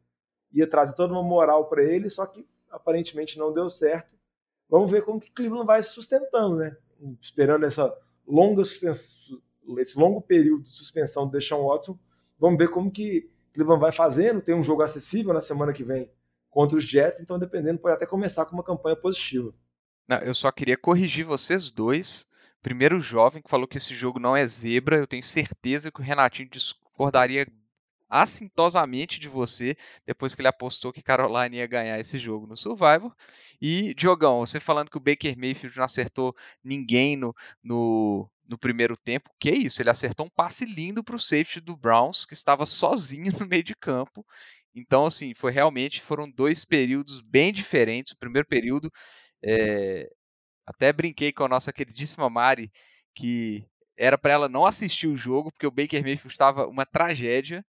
ia 0.52 0.68
trazer 0.68 0.96
toda 0.96 1.14
uma 1.14 1.24
moral 1.24 1.70
para 1.70 1.84
ele, 1.84 2.10
só 2.10 2.26
que 2.26 2.48
aparentemente 2.72 3.38
não 3.38 3.54
deu 3.54 3.70
certo. 3.70 4.18
Vamos 4.68 4.90
ver 4.90 5.04
como 5.04 5.20
que 5.20 5.32
Cleveland 5.32 5.68
vai 5.68 5.84
se 5.84 5.90
sustentando, 5.90 6.56
né, 6.56 6.76
esperando 7.22 7.66
essa 7.66 7.96
longa 8.28 8.64
esse 9.78 10.00
longo 10.00 10.22
período 10.22 10.64
de 10.64 10.70
suspensão 10.70 11.26
do 11.26 11.32
Deshaun 11.32 11.68
Watson, 11.68 12.00
vamos 12.40 12.58
ver 12.58 12.70
como 12.70 12.90
que 12.90 13.30
Cleveland 13.54 13.82
vai 13.82 13.92
fazendo, 13.92 14.42
tem 14.42 14.56
um 14.56 14.64
jogo 14.64 14.82
acessível 14.82 15.34
na 15.34 15.42
semana 15.42 15.74
que 15.74 15.84
vem 15.84 16.10
contra 16.50 16.78
os 16.78 16.84
Jets, 16.84 17.20
então 17.20 17.38
dependendo 17.38 17.80
pode 17.80 17.96
até 17.96 18.06
começar 18.06 18.46
com 18.46 18.54
uma 18.54 18.64
campanha 18.64 18.96
positiva. 18.96 19.54
Não, 20.08 20.18
eu 20.18 20.34
só 20.34 20.52
queria 20.52 20.78
corrigir 20.78 21.26
vocês 21.26 21.70
dois. 21.70 22.28
Primeiro 22.62 22.98
o 22.98 23.02
jovem 23.02 23.42
que 23.42 23.50
falou 23.50 23.68
que 23.68 23.78
esse 23.78 23.94
jogo 23.94 24.20
não 24.20 24.36
é 24.36 24.46
zebra, 24.46 24.98
eu 24.98 25.08
tenho 25.08 25.24
certeza 25.24 25.92
que 25.92 26.00
o 26.00 26.04
Renatinho 26.04 26.50
discordaria 26.50 27.48
assintosamente 28.10 29.20
de 29.20 29.30
você 29.30 29.78
depois 30.06 30.34
que 30.34 30.42
ele 30.42 30.48
apostou 30.48 30.92
que 30.92 31.04
Carolina 31.04 31.56
ia 31.56 31.68
ganhar 31.68 32.00
esse 32.00 32.18
jogo 32.18 32.48
no 32.48 32.58
Survivor. 32.58 33.16
E, 33.62 33.94
Diogão, 33.94 34.40
você 34.40 34.60
falando 34.60 34.90
que 34.90 34.98
o 34.98 35.02
Baker 35.02 35.38
Mayfield 35.38 35.78
não 35.78 35.84
acertou 35.84 36.36
ninguém 36.64 37.16
no, 37.16 37.36
no, 37.64 38.28
no 38.50 38.58
primeiro 38.58 38.98
tempo, 38.98 39.30
que 39.40 39.52
isso? 39.52 39.82
Ele 39.82 39.92
acertou 39.92 40.26
um 40.26 40.30
passe 40.30 40.66
lindo 40.66 41.04
para 41.04 41.16
o 41.16 41.20
safety 41.20 41.62
do 41.62 41.78
Browns, 41.78 42.26
que 42.26 42.34
estava 42.34 42.66
sozinho 42.66 43.32
no 43.40 43.48
meio 43.48 43.64
de 43.64 43.76
campo. 43.76 44.26
Então, 44.76 45.06
assim, 45.06 45.34
foi 45.36 45.52
realmente 45.52 46.02
foram 46.02 46.30
dois 46.30 46.66
períodos 46.66 47.22
bem 47.22 47.54
diferentes. 47.54 48.12
O 48.14 48.18
primeiro 48.18 48.48
período, 48.48 48.92
é, 49.44 50.10
até 50.66 50.92
brinquei 50.92 51.32
com 51.32 51.44
a 51.44 51.48
nossa 51.48 51.72
queridíssima 51.72 52.30
Mari 52.30 52.72
que 53.16 53.66
era 53.98 54.18
para 54.18 54.34
ela 54.34 54.50
não 54.50 54.66
assistir 54.66 55.08
o 55.08 55.18
jogo 55.18 55.52
porque 55.52 55.68
o 55.68 55.72
Baker 55.72 56.02
Mayfield 56.02 56.34
estava 56.34 56.68
uma 56.68 56.86
tragédia. 56.86 57.66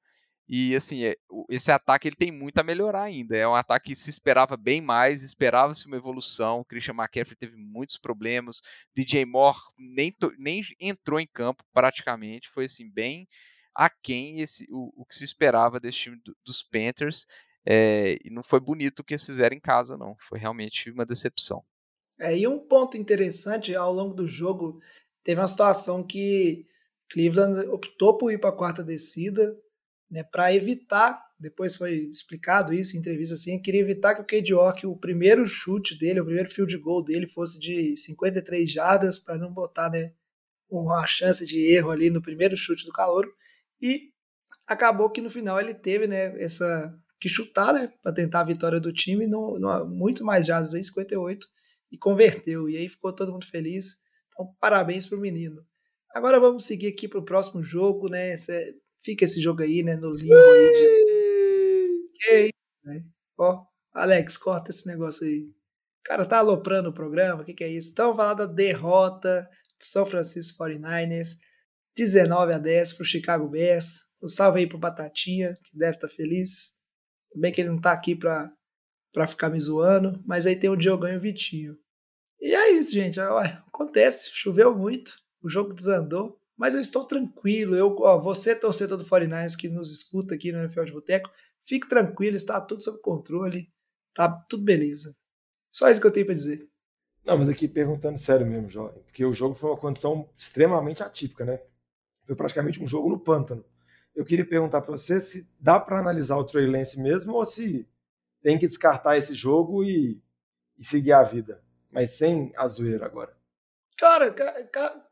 E 0.52 0.74
assim, 0.74 1.04
é, 1.04 1.14
esse 1.48 1.70
ataque 1.70 2.08
ele 2.08 2.16
tem 2.16 2.32
muito 2.32 2.58
a 2.58 2.64
melhorar 2.64 3.04
ainda. 3.04 3.36
É 3.36 3.46
um 3.46 3.54
ataque 3.54 3.90
que 3.90 3.94
se 3.94 4.10
esperava 4.10 4.56
bem 4.56 4.80
mais, 4.80 5.22
esperava-se 5.22 5.86
uma 5.86 5.96
evolução. 5.96 6.58
O 6.58 6.64
Christian 6.64 6.94
McCaffrey 6.94 7.36
teve 7.36 7.54
muitos 7.56 7.96
problemas. 7.96 8.60
DJ 8.92 9.24
Moore 9.24 9.60
nem, 9.78 10.12
nem 10.36 10.60
entrou 10.80 11.20
em 11.20 11.28
campo 11.32 11.62
praticamente. 11.72 12.48
Foi 12.48 12.64
assim, 12.64 12.90
bem 12.90 13.28
aquém 13.76 14.40
esse, 14.40 14.66
o, 14.72 15.02
o 15.02 15.06
que 15.06 15.14
se 15.14 15.22
esperava 15.22 15.78
desse 15.78 15.98
time 15.98 16.20
do, 16.24 16.36
dos 16.44 16.64
Panthers. 16.64 17.26
É, 17.64 18.18
e 18.24 18.28
não 18.28 18.42
foi 18.42 18.58
bonito 18.58 19.00
o 19.00 19.04
que 19.04 19.14
eles 19.14 19.24
fizeram 19.24 19.54
em 19.54 19.60
casa, 19.60 19.96
não. 19.96 20.16
Foi 20.18 20.36
realmente 20.36 20.90
uma 20.90 21.06
decepção. 21.06 21.62
É, 22.18 22.36
e 22.36 22.48
um 22.48 22.58
ponto 22.58 22.96
interessante, 22.96 23.72
ao 23.76 23.92
longo 23.92 24.14
do 24.14 24.26
jogo, 24.26 24.80
teve 25.22 25.40
uma 25.40 25.46
situação 25.46 26.04
que 26.04 26.66
Cleveland 27.08 27.68
optou 27.68 28.18
por 28.18 28.32
ir 28.32 28.40
para 28.40 28.50
a 28.50 28.56
quarta 28.56 28.82
descida, 28.82 29.56
né, 30.11 30.25
para 30.25 30.53
evitar, 30.53 31.23
depois 31.38 31.77
foi 31.77 32.11
explicado 32.12 32.75
isso 32.75 32.96
em 32.96 33.01
entrevista 33.01 33.35
assim, 33.35 33.61
queria 33.61 33.81
evitar 33.81 34.14
que 34.14 34.20
o 34.20 34.27
Cade 34.27 34.53
York, 34.53 34.87
o 34.87 34.96
primeiro 34.96 35.46
chute 35.46 35.96
dele, 35.96 36.20
o 36.20 36.25
primeiro 36.25 36.51
field 36.51 36.77
goal 36.79 37.03
dele 37.03 37.29
fosse 37.29 37.59
de 37.61 37.96
53 37.96 38.70
jardas, 38.70 39.18
para 39.18 39.38
não 39.38 39.53
botar 39.53 39.88
né, 39.90 40.12
uma 40.68 41.07
chance 41.07 41.46
de 41.46 41.61
erro 41.73 41.90
ali 41.90 42.11
no 42.11 42.20
primeiro 42.20 42.57
chute 42.57 42.85
do 42.85 42.92
calor. 42.92 43.27
E 43.81 44.11
acabou 44.66 45.11
que 45.11 45.20
no 45.20 45.31
final 45.31 45.61
ele 45.61 45.75
teve 45.75 46.07
né, 46.07 46.40
essa 46.42 46.92
que 47.20 47.29
chutar 47.29 47.75
né, 47.75 47.92
para 48.03 48.12
tentar 48.12 48.40
a 48.40 48.44
vitória 48.44 48.81
do 48.81 48.92
time, 48.92 49.27
no, 49.27 49.59
no, 49.59 49.87
muito 49.87 50.25
mais 50.25 50.46
jardas 50.46 50.75
aí, 50.75 50.83
58, 50.83 51.46
e 51.92 51.99
converteu. 51.99 52.68
E 52.68 52.77
aí 52.77 52.88
ficou 52.88 53.12
todo 53.12 53.33
mundo 53.33 53.46
feliz. 53.46 54.03
Então, 54.29 54.55
parabéns 54.59 55.05
para 55.05 55.18
o 55.18 55.20
menino. 55.20 55.62
Agora 56.14 56.40
vamos 56.40 56.64
seguir 56.64 56.88
aqui 56.88 57.07
para 57.07 57.20
o 57.20 57.25
próximo 57.25 57.62
jogo, 57.62 58.09
né? 58.09 58.35
Fica 59.02 59.24
esse 59.24 59.40
jogo 59.40 59.62
aí, 59.62 59.82
né? 59.82 59.96
No 59.96 60.12
limbo 60.14 60.34
aí. 60.34 60.72
De... 60.72 62.10
Que 62.14 62.40
isso, 62.44 62.84
né? 62.84 63.04
Ó, 63.38 63.64
Alex, 63.92 64.36
corta 64.36 64.70
esse 64.70 64.86
negócio 64.86 65.26
aí. 65.26 65.50
Cara, 66.04 66.26
tá 66.26 66.38
aloprando 66.38 66.90
o 66.90 66.94
programa? 66.94 67.42
O 67.42 67.44
que, 67.44 67.54
que 67.54 67.64
é 67.64 67.68
isso? 67.68 67.92
Então, 67.92 68.16
falar 68.16 68.34
da 68.34 68.46
derrota 68.46 69.48
de 69.78 69.86
São 69.86 70.04
Francisco 70.04 70.64
49ers, 70.64 71.38
19 71.96 72.52
a 72.52 72.58
10 72.58 72.94
pro 72.94 73.04
Chicago 73.04 73.48
Bears. 73.48 74.10
Um 74.22 74.28
salve 74.28 74.60
aí 74.60 74.68
pro 74.68 74.78
Batatinha, 74.78 75.56
que 75.64 75.76
deve 75.76 75.96
estar 75.96 76.08
tá 76.08 76.14
feliz. 76.14 76.74
Também 77.32 77.52
que 77.52 77.60
ele 77.60 77.70
não 77.70 77.80
tá 77.80 77.92
aqui 77.92 78.14
pra, 78.14 78.52
pra 79.12 79.26
ficar 79.26 79.50
me 79.50 79.60
zoando, 79.60 80.22
mas 80.26 80.46
aí 80.46 80.56
tem 80.56 80.68
o 80.68 80.76
Diogão 80.76 81.10
e 81.10 81.16
o 81.16 81.20
Vitinho. 81.20 81.76
E 82.40 82.54
é 82.54 82.72
isso, 82.72 82.92
gente. 82.92 83.20
Acontece, 83.20 84.30
choveu 84.32 84.76
muito, 84.76 85.12
o 85.42 85.48
jogo 85.48 85.74
desandou, 85.74 86.39
mas 86.61 86.75
eu 86.75 86.81
estou 86.83 87.07
tranquilo. 87.07 87.75
Eu, 87.75 87.96
ó, 88.01 88.18
você, 88.18 88.55
torcedor 88.55 88.99
do 88.99 89.05
49ers 89.07 89.57
que 89.57 89.66
nos 89.66 89.90
escuta 89.90 90.35
aqui 90.35 90.53
no 90.53 90.59
NFL 90.59 90.85
de 90.85 90.92
Boteco, 90.92 91.31
fique 91.64 91.88
tranquilo, 91.88 92.37
está 92.37 92.61
tudo 92.61 92.83
sob 92.83 93.01
controle, 93.01 93.73
tá 94.12 94.29
tudo 94.46 94.62
beleza. 94.62 95.16
Só 95.70 95.88
isso 95.88 95.99
que 95.99 96.07
eu 96.07 96.11
tenho 96.11 96.27
para 96.27 96.35
dizer. 96.35 96.68
Não, 97.25 97.38
mas 97.38 97.49
aqui 97.49 97.66
perguntando 97.66 98.18
sério 98.18 98.46
mesmo, 98.46 98.90
porque 99.07 99.25
o 99.25 99.33
jogo 99.33 99.55
foi 99.55 99.70
uma 99.70 99.77
condição 99.79 100.29
extremamente 100.37 101.03
atípica, 101.03 101.46
né? 101.46 101.59
Foi 102.27 102.37
praticamente 102.37 102.83
um 102.83 102.87
jogo 102.87 103.09
no 103.09 103.18
pântano. 103.18 103.64
Eu 104.14 104.25
queria 104.27 104.44
perguntar 104.44 104.83
para 104.83 104.90
você 104.90 105.18
se 105.18 105.49
dá 105.59 105.81
para 105.81 105.99
analisar 105.99 106.37
o 106.37 106.44
Trey 106.44 106.66
Lance 106.66 107.01
mesmo 107.01 107.33
ou 107.33 107.44
se 107.46 107.88
tem 108.42 108.59
que 108.59 108.66
descartar 108.66 109.16
esse 109.16 109.35
jogo 109.35 109.83
e, 109.83 110.20
e 110.79 110.85
seguir 110.85 111.12
a 111.12 111.23
vida 111.23 111.62
mas 111.90 112.12
sem 112.12 112.53
a 112.57 112.68
zoeira 112.68 113.05
agora. 113.05 113.35
Cara, 114.00 114.34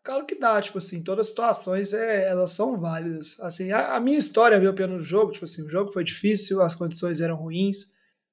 claro 0.03 0.24
que 0.24 0.35
dá, 0.35 0.62
tipo 0.62 0.79
assim, 0.79 1.05
todas 1.05 1.27
as 1.27 1.29
situações 1.29 1.92
é, 1.92 2.27
elas 2.27 2.53
são 2.53 2.81
válidas. 2.81 3.38
Assim, 3.40 3.70
a, 3.70 3.94
a 3.94 4.01
minha 4.01 4.16
história, 4.16 4.59
meu 4.59 4.72
no 4.88 5.03
jogo, 5.03 5.31
tipo 5.31 5.44
assim, 5.44 5.62
o 5.62 5.68
jogo 5.68 5.92
foi 5.92 6.03
difícil, 6.03 6.62
as 6.62 6.74
condições 6.74 7.20
eram 7.20 7.37
ruins. 7.37 7.92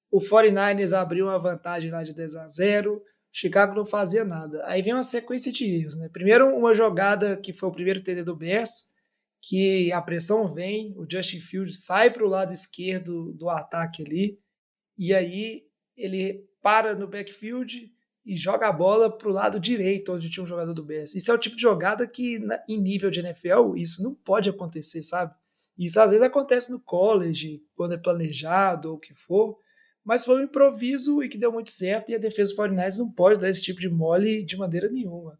O 0.09 0.21
49ers 0.21 0.97
abriu 0.97 1.25
uma 1.25 1.37
vantagem 1.37 1.91
lá 1.91 2.03
de 2.03 2.13
10 2.13 2.37
a 2.37 2.47
0. 2.47 3.03
Chicago 3.33 3.75
não 3.75 3.85
fazia 3.85 4.23
nada. 4.23 4.61
Aí 4.65 4.81
vem 4.81 4.93
uma 4.93 5.03
sequência 5.03 5.51
de 5.51 5.65
erros, 5.65 5.97
né? 5.97 6.07
Primeiro 6.07 6.47
uma 6.55 6.73
jogada 6.73 7.35
que 7.35 7.51
foi 7.51 7.67
o 7.67 7.73
primeiro 7.73 8.01
TD 8.01 8.23
do 8.23 8.33
Bears, 8.33 8.91
que 9.41 9.91
a 9.91 10.01
pressão 10.01 10.53
vem, 10.53 10.95
o 10.97 11.05
Justin 11.05 11.41
Fields 11.41 11.83
sai 11.83 12.09
para 12.09 12.23
o 12.23 12.29
lado 12.29 12.53
esquerdo 12.53 13.33
do 13.33 13.49
ataque 13.49 14.03
ali, 14.03 14.39
e 14.97 15.13
aí 15.13 15.63
ele 15.97 16.47
para 16.61 16.95
no 16.95 17.09
backfield, 17.09 17.93
e 18.25 18.35
joga 18.35 18.67
a 18.67 18.71
bola 18.71 19.15
para 19.15 19.29
o 19.29 19.31
lado 19.31 19.59
direito, 19.59 20.13
onde 20.13 20.29
tinha 20.29 20.43
um 20.43 20.47
jogador 20.47 20.73
do 20.73 20.83
Bears. 20.83 21.13
Isso 21.13 21.31
é 21.31 21.33
o 21.35 21.39
tipo 21.39 21.55
de 21.55 21.61
jogada 21.61 22.07
que, 22.07 22.39
em 22.67 22.77
nível 22.77 23.11
de 23.11 23.19
NFL, 23.19 23.75
isso 23.75 24.01
não 24.01 24.15
pode 24.15 24.49
acontecer, 24.49 25.03
sabe? 25.03 25.33
Isso 25.77 25.99
às 25.99 26.09
vezes 26.09 26.25
acontece 26.25 26.71
no 26.71 26.79
college, 26.79 27.63
quando 27.75 27.93
é 27.93 27.97
planejado 27.97 28.89
ou 28.89 28.95
o 28.95 28.99
que 28.99 29.13
for, 29.13 29.57
mas 30.03 30.25
foi 30.25 30.41
um 30.41 30.45
improviso 30.45 31.21
e 31.21 31.29
que 31.29 31.37
deu 31.37 31.51
muito 31.51 31.69
certo, 31.69 32.11
e 32.11 32.15
a 32.15 32.19
defesa 32.19 32.51
do 32.51 32.55
49 32.55 32.97
não 32.99 33.11
pode 33.11 33.39
dar 33.39 33.49
esse 33.49 33.61
tipo 33.61 33.79
de 33.79 33.89
mole 33.89 34.43
de 34.43 34.57
maneira 34.57 34.89
nenhuma, 34.89 35.39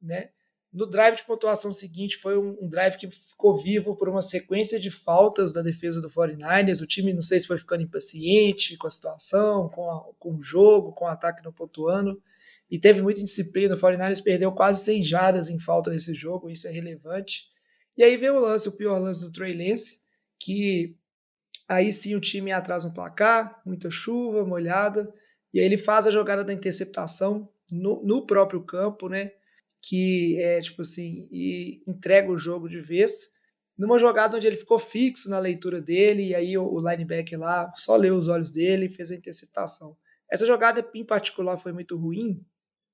né? 0.00 0.30
No 0.72 0.86
drive 0.86 1.16
de 1.16 1.24
pontuação 1.24 1.70
seguinte, 1.70 2.16
foi 2.16 2.38
um, 2.38 2.56
um, 2.62 2.66
drive 2.66 2.96
que 2.96 3.10
ficou 3.10 3.62
vivo 3.62 3.94
por 3.94 4.08
uma 4.08 4.22
sequência 4.22 4.80
de 4.80 4.90
faltas 4.90 5.52
da 5.52 5.60
defesa 5.60 6.00
do 6.00 6.08
49ers. 6.08 6.82
O 6.82 6.86
time, 6.86 7.12
não 7.12 7.20
sei 7.20 7.38
se 7.38 7.46
foi 7.46 7.58
ficando 7.58 7.82
impaciente 7.82 8.78
com 8.78 8.86
a 8.86 8.90
situação, 8.90 9.68
com, 9.68 9.90
a, 9.90 10.00
com 10.18 10.34
o 10.34 10.42
jogo, 10.42 10.92
com 10.92 11.04
o 11.04 11.08
ataque 11.08 11.44
não 11.44 11.52
pontuando. 11.52 12.22
E 12.70 12.78
teve 12.78 13.02
muita 13.02 13.20
indisciplina. 13.20 13.74
O 13.74 13.78
49ers 13.78 14.22
perdeu 14.24 14.50
quase 14.50 14.82
100 14.82 15.04
jadas 15.04 15.48
em 15.50 15.58
falta 15.58 15.90
nesse 15.90 16.14
jogo, 16.14 16.48
isso 16.48 16.66
é 16.66 16.70
relevante. 16.70 17.44
E 17.94 18.02
aí 18.02 18.16
veio 18.16 18.36
o 18.36 18.40
lance, 18.40 18.66
o 18.66 18.72
pior 18.72 18.98
lance 18.98 19.26
do 19.26 19.30
Trey 19.30 19.54
Lance, 19.54 20.00
que 20.40 20.96
aí 21.68 21.92
sim 21.92 22.14
o 22.14 22.20
time 22.20 22.50
atrasa 22.50 22.88
no 22.88 22.94
placar, 22.94 23.60
muita 23.66 23.90
chuva, 23.90 24.46
molhada. 24.46 25.12
E 25.52 25.60
aí 25.60 25.66
ele 25.66 25.76
faz 25.76 26.06
a 26.06 26.10
jogada 26.10 26.42
da 26.42 26.52
interceptação 26.54 27.46
no, 27.70 28.02
no 28.02 28.24
próprio 28.24 28.62
campo, 28.62 29.06
né? 29.10 29.32
Que 29.82 30.38
é 30.40 30.60
tipo 30.60 30.82
assim, 30.82 31.28
e 31.30 31.82
entrega 31.86 32.30
o 32.30 32.38
jogo 32.38 32.68
de 32.68 32.80
vez. 32.80 33.32
Numa 33.76 33.98
jogada 33.98 34.36
onde 34.36 34.46
ele 34.46 34.56
ficou 34.56 34.78
fixo 34.78 35.28
na 35.28 35.40
leitura 35.40 35.80
dele, 35.82 36.28
e 36.28 36.34
aí 36.34 36.56
o, 36.56 36.78
linebacker 36.78 37.38
lá 37.38 37.72
só 37.74 37.96
leu 37.96 38.16
os 38.16 38.28
olhos 38.28 38.52
dele 38.52 38.86
e 38.86 38.88
fez 38.90 39.10
a 39.10 39.16
interceptação. 39.16 39.96
Essa 40.30 40.46
jogada 40.46 40.88
em 40.94 41.04
particular 41.04 41.58
foi 41.58 41.72
muito 41.72 41.96
ruim, 41.96 42.44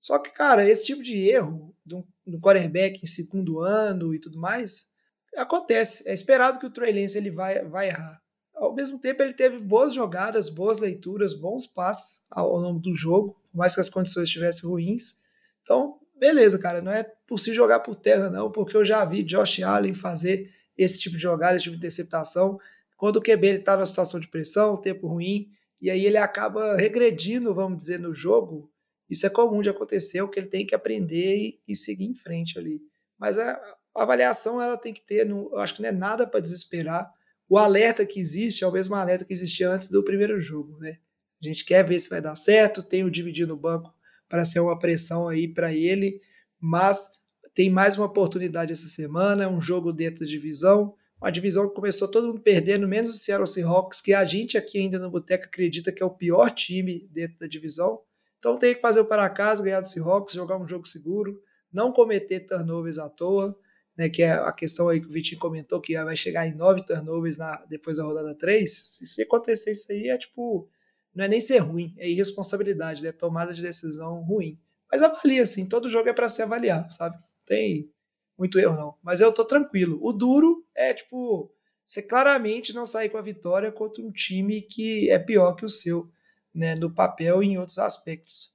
só 0.00 0.18
que, 0.18 0.30
cara, 0.30 0.68
esse 0.68 0.86
tipo 0.86 1.02
de 1.02 1.28
erro 1.28 1.76
do, 1.84 2.06
do 2.26 2.40
quarterback 2.40 3.00
em 3.02 3.06
segundo 3.06 3.60
ano 3.60 4.14
e 4.14 4.20
tudo 4.20 4.38
mais, 4.38 4.88
acontece. 5.36 6.08
É 6.08 6.14
esperado 6.14 6.58
que 6.58 6.66
o 6.66 6.70
Trey 6.70 6.92
Lance 6.92 7.18
ele 7.18 7.30
vai, 7.30 7.64
vai 7.64 7.88
errar. 7.88 8.22
Ao 8.54 8.74
mesmo 8.74 8.98
tempo, 9.00 9.22
ele 9.22 9.34
teve 9.34 9.58
boas 9.58 9.92
jogadas, 9.94 10.48
boas 10.48 10.80
leituras, 10.80 11.32
bons 11.32 11.66
passes 11.66 12.24
ao, 12.30 12.50
ao 12.50 12.60
longo 12.60 12.80
do 12.80 12.94
jogo, 12.94 13.40
por 13.50 13.58
mais 13.58 13.74
que 13.74 13.80
as 13.80 13.88
condições 13.88 14.24
estivessem 14.24 14.68
ruins. 14.68 15.20
Então, 15.62 15.98
beleza, 16.18 16.58
cara, 16.58 16.80
não 16.80 16.92
é 16.92 17.04
por 17.26 17.38
se 17.38 17.52
jogar 17.54 17.80
por 17.80 17.94
terra, 17.96 18.28
não, 18.28 18.50
porque 18.50 18.76
eu 18.76 18.84
já 18.84 19.04
vi 19.04 19.22
Josh 19.22 19.60
Allen 19.62 19.94
fazer 19.94 20.52
esse 20.76 21.00
tipo 21.00 21.16
de 21.16 21.22
jogada, 21.22 21.56
esse 21.56 21.64
tipo 21.64 21.76
de 21.76 21.80
interceptação. 21.80 22.58
Quando 22.96 23.16
o 23.16 23.22
QB 23.22 23.58
está 23.58 23.76
numa 23.76 23.86
situação 23.86 24.18
de 24.18 24.28
pressão, 24.28 24.76
tempo 24.76 25.06
ruim, 25.06 25.50
e 25.80 25.90
aí 25.90 26.04
ele 26.04 26.16
acaba 26.16 26.76
regredindo, 26.76 27.54
vamos 27.54 27.78
dizer, 27.78 28.00
no 28.00 28.14
jogo, 28.14 28.70
isso 29.08 29.26
é 29.26 29.30
comum 29.30 29.60
de 29.60 29.70
acontecer, 29.70 30.20
o 30.20 30.28
que 30.28 30.40
ele 30.40 30.48
tem 30.48 30.66
que 30.66 30.74
aprender 30.74 31.36
e, 31.36 31.60
e 31.66 31.76
seguir 31.76 32.04
em 32.04 32.14
frente 32.14 32.58
ali. 32.58 32.80
Mas 33.18 33.38
a, 33.38 33.52
a, 33.52 34.02
avaliação 34.02 34.60
ela 34.60 34.76
tem 34.76 34.92
que 34.92 35.00
ter, 35.00 35.24
não, 35.24 35.48
eu 35.52 35.58
acho 35.58 35.74
que 35.74 35.82
não 35.82 35.88
é 35.88 35.92
nada 35.92 36.26
para 36.26 36.40
desesperar. 36.40 37.10
O 37.48 37.56
alerta 37.56 38.04
que 38.04 38.20
existe 38.20 38.64
é 38.64 38.66
o 38.66 38.72
mesmo 38.72 38.94
alerta 38.94 39.24
que 39.24 39.32
existia 39.32 39.70
antes 39.70 39.88
do 39.88 40.04
primeiro 40.04 40.40
jogo, 40.40 40.76
né? 40.78 40.98
A 41.40 41.46
gente 41.46 41.64
quer 41.64 41.86
ver 41.86 41.98
se 42.00 42.10
vai 42.10 42.20
dar 42.20 42.34
certo, 42.34 42.82
tem 42.82 43.04
o 43.04 43.10
dividir 43.10 43.46
no 43.46 43.56
banco 43.56 43.94
para 44.28 44.44
ser 44.44 44.60
uma 44.60 44.78
pressão 44.78 45.28
aí 45.28 45.48
para 45.48 45.72
ele, 45.72 46.20
mas 46.60 47.18
tem 47.54 47.70
mais 47.70 47.96
uma 47.96 48.06
oportunidade 48.06 48.72
essa 48.72 48.88
semana, 48.88 49.48
um 49.48 49.60
jogo 49.60 49.92
dentro 49.92 50.20
da 50.20 50.26
divisão, 50.26 50.94
uma 51.20 51.30
divisão 51.30 51.68
que 51.68 51.74
começou 51.74 52.06
todo 52.08 52.28
mundo 52.28 52.40
perdendo, 52.40 52.86
menos 52.86 53.12
o 53.12 53.18
Seattle 53.18 53.48
Seahawks, 53.48 54.00
que 54.00 54.14
a 54.14 54.24
gente 54.24 54.56
aqui 54.56 54.78
ainda 54.78 54.98
no 54.98 55.10
Boteco 55.10 55.46
acredita 55.46 55.90
que 55.90 56.02
é 56.02 56.06
o 56.06 56.10
pior 56.10 56.50
time 56.50 57.08
dentro 57.10 57.38
da 57.38 57.46
divisão. 57.46 58.00
Então 58.38 58.56
tem 58.56 58.74
que 58.74 58.80
fazer 58.80 59.00
o 59.00 59.04
para 59.04 59.28
casa, 59.28 59.64
ganhar 59.64 59.80
do 59.80 59.86
Seahawks, 59.86 60.34
jogar 60.34 60.56
um 60.56 60.68
jogo 60.68 60.86
seguro, 60.86 61.42
não 61.72 61.92
cometer 61.92 62.40
turnovers 62.40 62.98
à 62.98 63.08
toa, 63.08 63.58
né, 63.96 64.08
que 64.08 64.22
é 64.22 64.30
a 64.30 64.52
questão 64.52 64.88
aí 64.88 65.00
que 65.00 65.08
o 65.08 65.10
Vitinho 65.10 65.40
comentou, 65.40 65.80
que 65.80 66.00
vai 66.04 66.14
chegar 66.14 66.46
em 66.46 66.54
nove 66.54 66.86
turnovers 66.86 67.36
na, 67.36 67.56
depois 67.68 67.96
da 67.96 68.04
rodada 68.04 68.32
3. 68.36 68.98
Se 69.02 69.22
acontecer 69.22 69.72
isso 69.72 69.90
aí, 69.90 70.08
é 70.08 70.16
tipo 70.16 70.68
não 71.14 71.24
é 71.24 71.28
nem 71.28 71.40
ser 71.40 71.58
ruim, 71.58 71.94
é 71.98 72.08
irresponsabilidade, 72.08 73.06
é 73.06 73.12
tomada 73.12 73.52
de 73.52 73.62
decisão 73.62 74.22
ruim. 74.22 74.58
Mas 74.90 75.02
avalia, 75.02 75.42
assim, 75.42 75.68
todo 75.68 75.90
jogo 75.90 76.08
é 76.08 76.12
para 76.12 76.28
se 76.28 76.42
avaliar, 76.42 76.90
sabe? 76.90 77.18
Tem 77.44 77.90
muito 78.38 78.58
erro, 78.58 78.76
não. 78.76 78.94
Mas 79.02 79.20
eu 79.20 79.32
tô 79.32 79.44
tranquilo. 79.44 79.98
O 80.00 80.12
duro 80.12 80.64
é, 80.74 80.94
tipo, 80.94 81.52
você 81.84 82.02
claramente 82.02 82.72
não 82.72 82.86
sair 82.86 83.08
com 83.08 83.18
a 83.18 83.22
vitória 83.22 83.72
contra 83.72 84.02
um 84.02 84.12
time 84.12 84.62
que 84.62 85.10
é 85.10 85.18
pior 85.18 85.54
que 85.54 85.64
o 85.64 85.68
seu, 85.68 86.08
né? 86.54 86.74
No 86.74 86.94
papel 86.94 87.42
e 87.42 87.46
em 87.46 87.58
outros 87.58 87.78
aspectos. 87.78 88.54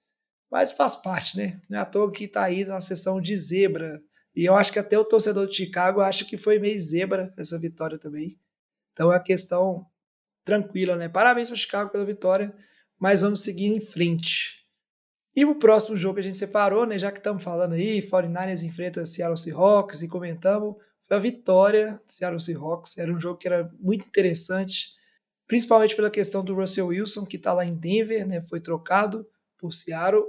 Mas 0.50 0.72
faz 0.72 0.96
parte, 0.96 1.36
né? 1.36 1.60
Não 1.70 1.80
é 1.80 1.82
à 1.82 1.86
toa 1.86 2.12
que 2.12 2.28
tá 2.28 2.44
aí 2.44 2.64
na 2.64 2.80
sessão 2.80 3.20
de 3.20 3.36
zebra. 3.36 4.02
E 4.36 4.46
eu 4.46 4.56
acho 4.56 4.72
que 4.72 4.80
até 4.80 4.98
o 4.98 5.06
torcedor 5.06 5.48
de 5.48 5.56
Chicago 5.56 6.00
acha 6.02 6.26
que 6.26 6.38
foi 6.38 6.60
meio 6.60 6.80
zebra 6.80 7.34
essa 7.38 7.60
vitória 7.60 7.98
também. 7.98 8.40
Então 8.94 9.12
é 9.12 9.18
a 9.18 9.20
questão 9.20 9.86
tranquila, 10.44 10.96
né? 10.96 11.08
Parabéns 11.10 11.50
para 11.50 11.58
Chicago 11.58 11.90
pela 11.92 12.06
vitória, 12.06 12.54
mas 13.00 13.22
vamos 13.22 13.42
seguir 13.42 13.68
em 13.68 13.82
frente. 13.82 14.64
E 15.36 15.46
o 15.46 15.56
próximo 15.56 15.98
jogo 15.98 16.16
que 16.16 16.20
a 16.22 16.24
gente 16.24 16.38
separou, 16.38 16.86
né? 16.86 17.00
Já 17.00 17.12
que 17.12 17.18
estamos 17.18 17.44
falando 17.44 17.74
aí, 17.74 18.02
49ers 18.02 18.64
enfrenta 18.64 19.06
Seattle 19.06 19.38
Seahawks 19.38 20.04
e 20.04 20.08
comentamos, 20.08 20.76
foi 21.08 21.18
a 21.18 21.20
vitória 21.20 22.02
do 22.06 22.12
Seattle 22.12 22.40
Seahawks. 22.40 22.98
Era 22.98 23.12
um 23.12 23.20
jogo 23.20 23.38
que 23.38 23.48
era 23.48 23.70
muito 23.80 24.06
interessante, 24.06 24.90
principalmente 25.48 25.96
pela 25.96 26.12
questão 26.12 26.44
do 26.44 26.54
Russell 26.54 26.88
Wilson, 26.88 27.26
que 27.26 27.38
está 27.38 27.52
lá 27.52 27.66
em 27.66 27.76
Denver, 27.76 28.28
né? 28.28 28.42
Foi 28.44 28.60
trocado 28.60 29.28
por 29.58 29.74
Seattle. 29.74 30.24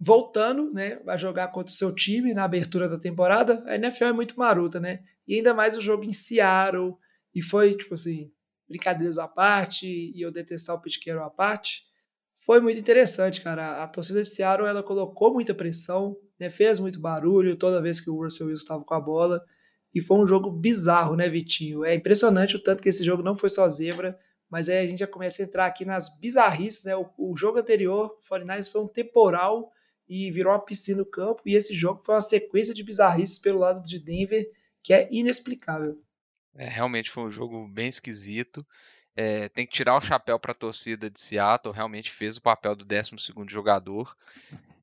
Voltando, 0.00 0.72
né, 0.72 1.00
a 1.06 1.16
jogar 1.16 1.48
contra 1.48 1.72
o 1.72 1.76
seu 1.76 1.94
time 1.94 2.34
na 2.34 2.44
abertura 2.44 2.88
da 2.88 2.98
temporada, 2.98 3.62
a 3.64 3.76
NFL 3.76 4.06
é 4.06 4.12
muito 4.12 4.36
maruta, 4.36 4.80
né? 4.80 5.04
E 5.26 5.36
ainda 5.36 5.54
mais 5.54 5.76
o 5.76 5.80
jogo 5.80 6.02
em 6.02 6.12
Seattle, 6.12 6.96
e 7.34 7.40
foi, 7.40 7.76
tipo 7.76 7.94
assim, 7.94 8.30
brincadeiras 8.68 9.18
à 9.18 9.28
parte 9.28 9.86
e 9.86 10.20
eu 10.20 10.30
detestar 10.30 10.76
o 10.76 10.82
Carroll 11.04 11.24
à 11.24 11.30
parte, 11.30 11.82
foi 12.34 12.60
muito 12.60 12.78
interessante, 12.78 13.40
cara. 13.40 13.82
A 13.82 13.88
torcida 13.88 14.22
de 14.22 14.28
Seattle 14.28 14.68
ela 14.68 14.82
colocou 14.82 15.32
muita 15.32 15.54
pressão, 15.54 16.16
né? 16.38 16.50
fez 16.50 16.80
muito 16.80 17.00
barulho 17.00 17.56
toda 17.56 17.80
vez 17.80 18.00
que 18.00 18.10
o 18.10 18.22
Russell 18.22 18.48
Wilson 18.48 18.62
estava 18.62 18.84
com 18.84 18.94
a 18.94 19.00
bola. 19.00 19.42
E 19.94 20.00
foi 20.02 20.18
um 20.18 20.26
jogo 20.26 20.50
bizarro, 20.50 21.14
né, 21.14 21.28
Vitinho? 21.28 21.84
É 21.84 21.94
impressionante 21.94 22.56
o 22.56 22.62
tanto 22.62 22.82
que 22.82 22.88
esse 22.88 23.04
jogo 23.04 23.22
não 23.22 23.36
foi 23.36 23.48
só 23.48 23.68
zebra, 23.68 24.18
mas 24.50 24.68
aí 24.68 24.78
a 24.78 24.86
gente 24.86 24.98
já 24.98 25.06
começa 25.06 25.42
a 25.42 25.46
entrar 25.46 25.66
aqui 25.66 25.84
nas 25.84 26.18
bizarrices, 26.18 26.84
né? 26.84 26.96
O, 26.96 27.08
o 27.16 27.36
jogo 27.36 27.58
anterior, 27.58 28.06
o 28.06 28.28
49 28.28 28.70
foi 28.70 28.80
um 28.82 28.88
temporal 28.88 29.70
e 30.08 30.30
virou 30.32 30.52
uma 30.52 30.64
piscina 30.64 30.98
no 30.98 31.06
campo, 31.06 31.42
e 31.46 31.54
esse 31.54 31.74
jogo 31.74 32.02
foi 32.04 32.14
uma 32.14 32.20
sequência 32.20 32.74
de 32.74 32.82
bizarrices 32.82 33.38
pelo 33.38 33.60
lado 33.60 33.86
de 33.86 33.98
Denver 33.98 34.44
que 34.82 34.92
é 34.92 35.08
inexplicável. 35.10 35.98
É, 36.56 36.68
realmente 36.68 37.10
foi 37.10 37.24
um 37.24 37.30
jogo 37.30 37.66
bem 37.68 37.88
esquisito. 37.88 38.66
É, 39.16 39.48
tem 39.48 39.66
que 39.66 39.72
tirar 39.72 39.96
o 39.96 40.00
chapéu 40.00 40.38
para 40.38 40.52
a 40.52 40.56
torcida 40.56 41.08
de 41.08 41.20
Seattle, 41.20 41.74
realmente 41.74 42.10
fez 42.10 42.36
o 42.36 42.42
papel 42.42 42.74
do 42.74 42.84
12 42.84 43.12
jogador. 43.48 44.16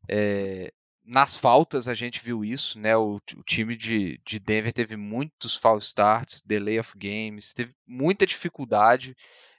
É, 0.08 0.74
nas 1.04 1.36
faltas 1.36 1.88
a 1.88 1.94
gente 1.94 2.24
viu 2.24 2.46
isso, 2.46 2.80
né? 2.80 2.96
O, 2.96 3.16
o 3.36 3.44
time 3.44 3.76
de, 3.76 4.20
de, 4.26 4.40
Denver 4.40 4.72
teve 4.72 4.96
muitos 4.96 5.56
false 5.56 5.88
starts, 5.88 6.42
delay 6.42 6.80
of 6.80 6.94
games, 6.98 7.54
teve 7.54 7.74
muita 7.86 8.26
dificuldade 8.26 9.16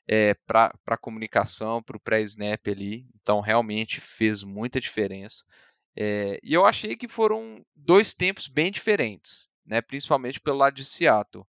é, 0.07 0.35
para 0.46 0.72
a 0.87 0.96
comunicação, 0.96 1.83
para 1.83 1.96
o 1.96 2.01
pré-snap 2.01 2.66
ali. 2.68 3.07
Então 3.20 3.40
realmente 3.40 4.01
fez 4.01 4.42
muita 4.42 4.81
diferença. 4.81 5.44
É, 5.96 6.38
e 6.42 6.55
eu 6.55 6.64
achei 6.64 6.96
que 6.96 7.09
foram 7.09 7.62
dois 7.77 8.14
tempos 8.14 8.48
bem 8.48 8.70
diferentes, 8.70 9.51
né? 9.66 9.83
principalmente 9.83 10.40
pelo 10.40 10.59
lado 10.59 10.75
de 10.75 10.85
Seattle. 10.85 11.46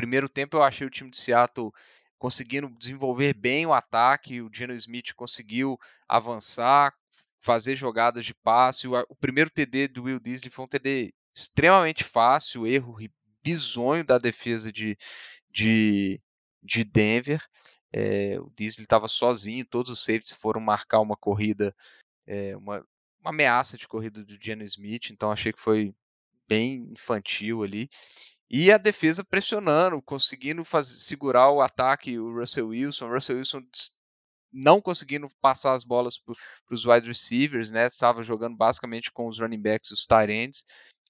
Primeiro 0.00 0.30
tempo 0.30 0.56
eu 0.56 0.62
achei 0.62 0.86
o 0.86 0.90
time 0.90 1.10
de 1.10 1.18
Seattle 1.18 1.70
conseguindo 2.18 2.70
desenvolver 2.70 3.34
bem 3.34 3.66
o 3.66 3.74
ataque, 3.74 4.40
o 4.40 4.48
Geno 4.50 4.72
Smith 4.72 5.12
conseguiu 5.12 5.78
avançar, 6.08 6.94
fazer 7.38 7.76
jogadas 7.76 8.24
de 8.24 8.32
passe. 8.32 8.88
O, 8.88 9.14
primeiro 9.16 9.50
TD 9.50 9.88
do 9.88 10.04
Will 10.04 10.18
Disley 10.18 10.50
foi 10.50 10.64
um 10.64 10.68
TD 10.68 11.12
extremamente 11.36 12.02
fácil, 12.02 12.66
erro 12.66 12.96
bizonho 13.42 14.02
da 14.02 14.16
defesa 14.16 14.72
de, 14.72 14.96
de, 15.50 16.18
de 16.62 16.82
Denver. 16.82 17.46
É, 17.92 18.40
o 18.40 18.50
Disley 18.56 18.84
estava 18.84 19.06
sozinho, 19.06 19.66
todos 19.66 19.90
os 19.90 20.00
safeties 20.00 20.32
foram 20.32 20.62
marcar 20.62 21.00
uma 21.00 21.14
corrida, 21.14 21.76
é, 22.26 22.56
uma, 22.56 22.82
uma 23.20 23.30
ameaça 23.32 23.76
de 23.76 23.86
corrida 23.86 24.24
do 24.24 24.42
Geno 24.42 24.64
Smith, 24.64 25.10
então 25.10 25.30
achei 25.30 25.52
que 25.52 25.60
foi 25.60 25.94
bem 26.48 26.88
infantil 26.90 27.62
ali. 27.62 27.90
E 28.50 28.72
a 28.72 28.78
defesa 28.78 29.22
pressionando, 29.22 30.02
conseguindo 30.02 30.64
fazer, 30.64 30.94
segurar 30.94 31.50
o 31.50 31.60
ataque, 31.60 32.18
o 32.18 32.36
Russell 32.36 32.68
Wilson. 32.68 33.06
O 33.06 33.14
Russell 33.14 33.36
Wilson 33.36 33.62
não 34.52 34.80
conseguindo 34.80 35.28
passar 35.40 35.74
as 35.74 35.84
bolas 35.84 36.18
para 36.18 36.34
os 36.74 36.84
wide 36.84 37.06
receivers, 37.06 37.70
né? 37.70 37.86
Estava 37.86 38.24
jogando 38.24 38.56
basicamente 38.56 39.12
com 39.12 39.28
os 39.28 39.38
running 39.38 39.62
backs 39.62 39.90
e 39.90 39.94
os 39.94 40.04
tight 40.04 40.32
ends. 40.32 40.64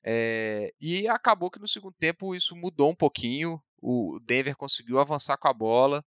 É, 0.04 0.72
e 0.80 1.08
acabou 1.08 1.50
que 1.50 1.58
no 1.58 1.68
segundo 1.68 1.94
tempo 1.98 2.34
isso 2.34 2.54
mudou 2.54 2.90
um 2.90 2.94
pouquinho. 2.94 3.58
O 3.80 4.20
Denver 4.22 4.54
conseguiu 4.56 4.98
avançar 4.98 5.38
com 5.38 5.48
a 5.48 5.54
bola. 5.54 6.04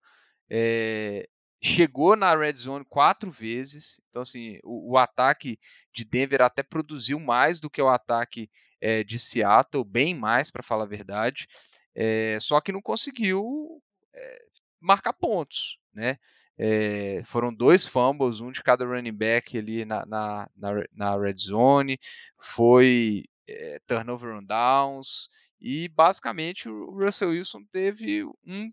É, 0.47 1.27
chegou 1.63 2.15
na 2.15 2.35
red 2.35 2.55
zone 2.55 2.85
quatro 2.85 3.31
vezes. 3.31 4.01
Então, 4.09 4.21
assim, 4.21 4.59
o, 4.63 4.93
o, 4.93 4.97
ataque 4.97 5.57
de 5.91 6.05
Denver 6.05 6.41
até 6.41 6.61
produziu 6.61 7.19
mais 7.19 7.59
do 7.59 7.69
que 7.69 7.81
o 7.81 7.87
ataque 7.87 8.51
é, 8.83 9.01
de 9.01 9.17
Seattle, 9.17 9.85
bem 9.85 10.13
mais, 10.13 10.51
para 10.51 10.61
falar 10.61 10.83
a 10.83 10.87
verdade. 10.87 11.47
É, 11.95 12.37
só 12.41 12.59
que 12.59 12.73
não 12.73 12.81
conseguiu 12.81 13.81
é, 14.13 14.45
marcar 14.81 15.13
pontos, 15.13 15.77
né? 15.93 16.19
É, 16.57 17.23
foram 17.25 17.53
dois 17.53 17.85
fumbles, 17.85 18.41
um 18.41 18.51
de 18.51 18.61
cada 18.61 18.85
running 18.85 19.13
back 19.13 19.57
ali 19.57 19.85
na, 19.85 20.05
na, 20.05 20.49
na, 20.55 20.71
na 20.93 21.17
red 21.17 21.37
zone, 21.39 21.97
foi 22.37 23.23
é, 23.47 23.79
turnover 23.87 24.35
on 24.35 24.43
downs, 24.43 25.29
e 25.59 25.87
basicamente 25.87 26.69
o 26.69 26.91
Russell 26.91 27.29
Wilson 27.29 27.63
teve 27.71 28.23
um, 28.45 28.71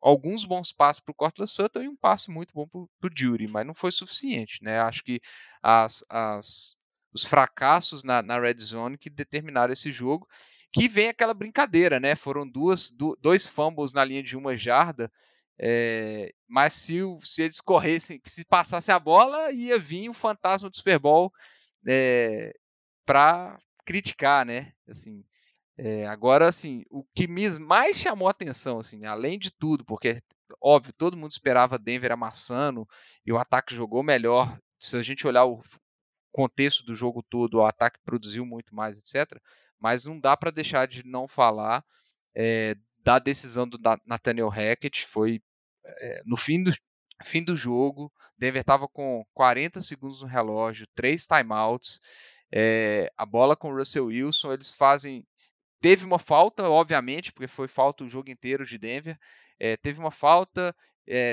alguns 0.00 0.44
bons 0.44 0.72
passes 0.72 1.00
para 1.00 1.12
o 1.12 1.14
Cortland 1.14 1.50
Sutton 1.50 1.82
e 1.82 1.88
um 1.88 1.96
passe 1.96 2.30
muito 2.30 2.52
bom 2.54 2.66
para 2.66 2.80
o 2.80 3.10
Jury, 3.14 3.46
mas 3.46 3.66
não 3.66 3.74
foi 3.74 3.92
suficiente. 3.92 4.64
Né? 4.64 4.80
Acho 4.80 5.04
que 5.04 5.20
as, 5.62 6.04
as, 6.08 6.79
os 7.12 7.24
fracassos 7.24 8.02
na, 8.02 8.22
na 8.22 8.38
red 8.38 8.58
zone 8.58 8.98
que 8.98 9.10
determinaram 9.10 9.72
esse 9.72 9.90
jogo, 9.90 10.28
que 10.72 10.88
vem 10.88 11.08
aquela 11.08 11.34
brincadeira, 11.34 11.98
né? 11.98 12.14
Foram 12.14 12.48
duas, 12.48 12.90
do, 12.90 13.16
dois 13.20 13.44
fumbles 13.44 13.92
na 13.92 14.04
linha 14.04 14.22
de 14.22 14.36
uma 14.36 14.56
jarda, 14.56 15.10
é, 15.58 16.32
mas 16.48 16.72
se, 16.74 17.00
se 17.22 17.42
eles 17.42 17.60
corressem, 17.60 18.20
se 18.24 18.44
passasse 18.44 18.90
a 18.90 18.98
bola, 18.98 19.50
ia 19.52 19.78
vir 19.78 20.08
o 20.08 20.14
fantasma 20.14 20.70
do 20.70 20.76
Super 20.76 20.98
Bowl 20.98 21.32
é, 21.86 22.54
para 23.04 23.58
criticar, 23.84 24.46
né? 24.46 24.72
Assim, 24.88 25.24
é, 25.76 26.06
agora, 26.06 26.46
assim, 26.46 26.84
o 26.90 27.04
que 27.14 27.26
me 27.26 27.48
mais 27.58 27.98
chamou 27.98 28.28
a 28.28 28.30
atenção, 28.30 28.78
assim, 28.78 29.04
além 29.04 29.38
de 29.38 29.50
tudo, 29.50 29.84
porque 29.84 30.22
óbvio 30.60 30.92
todo 30.92 31.16
mundo 31.16 31.30
esperava 31.30 31.78
Denver 31.78 32.12
amassando 32.12 32.88
e 33.24 33.32
o 33.32 33.38
ataque 33.38 33.74
jogou 33.74 34.02
melhor. 34.02 34.58
Se 34.78 34.96
a 34.96 35.02
gente 35.02 35.26
olhar 35.26 35.44
o 35.44 35.62
contexto 36.30 36.84
do 36.84 36.94
jogo 36.94 37.22
todo, 37.22 37.54
o 37.54 37.66
ataque 37.66 37.98
produziu 38.04 38.44
muito 38.46 38.74
mais, 38.74 38.98
etc. 38.98 39.40
Mas 39.78 40.04
não 40.04 40.18
dá 40.18 40.36
para 40.36 40.50
deixar 40.50 40.86
de 40.86 41.04
não 41.06 41.26
falar 41.26 41.84
é, 42.34 42.76
da 43.02 43.18
decisão 43.18 43.68
do 43.68 43.78
Nathaniel 44.06 44.48
Hackett. 44.48 45.06
Foi 45.06 45.42
é, 45.84 46.22
no 46.24 46.36
fim 46.36 46.62
do, 46.62 46.72
fim 47.24 47.42
do 47.42 47.56
jogo, 47.56 48.12
Denver 48.38 48.60
estava 48.60 48.88
com 48.88 49.24
40 49.34 49.82
segundos 49.82 50.22
no 50.22 50.28
relógio, 50.28 50.86
três 50.94 51.26
timeouts, 51.26 52.00
é, 52.52 53.10
a 53.16 53.24
bola 53.24 53.56
com 53.56 53.70
o 53.70 53.76
Russell 53.76 54.06
Wilson, 54.06 54.52
eles 54.52 54.72
fazem. 54.72 55.24
Teve 55.80 56.04
uma 56.04 56.18
falta, 56.18 56.68
obviamente, 56.68 57.32
porque 57.32 57.48
foi 57.48 57.66
falta 57.66 58.04
o 58.04 58.08
jogo 58.08 58.30
inteiro 58.30 58.66
de 58.66 58.76
Denver. 58.76 59.18
Teve 59.82 59.98
uma 59.98 60.10
falta, 60.10 60.74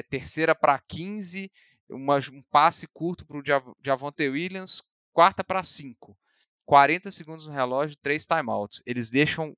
terceira 0.10 0.56
para 0.56 0.80
15, 0.88 1.52
uma, 1.90 2.18
um 2.32 2.42
passe 2.52 2.88
curto 2.88 3.26
para 3.26 3.38
o 3.38 3.44
Javonte 3.84 4.28
Williams, 4.28 4.84
quarta 5.14 5.44
para 5.44 5.64
5. 5.64 6.18
40 6.66 7.10
segundos 7.12 7.48
no 7.48 7.54
relógio, 7.54 7.98
três 8.02 8.26
timeouts. 8.26 8.84
Eles 8.86 9.10
deixam 9.10 9.56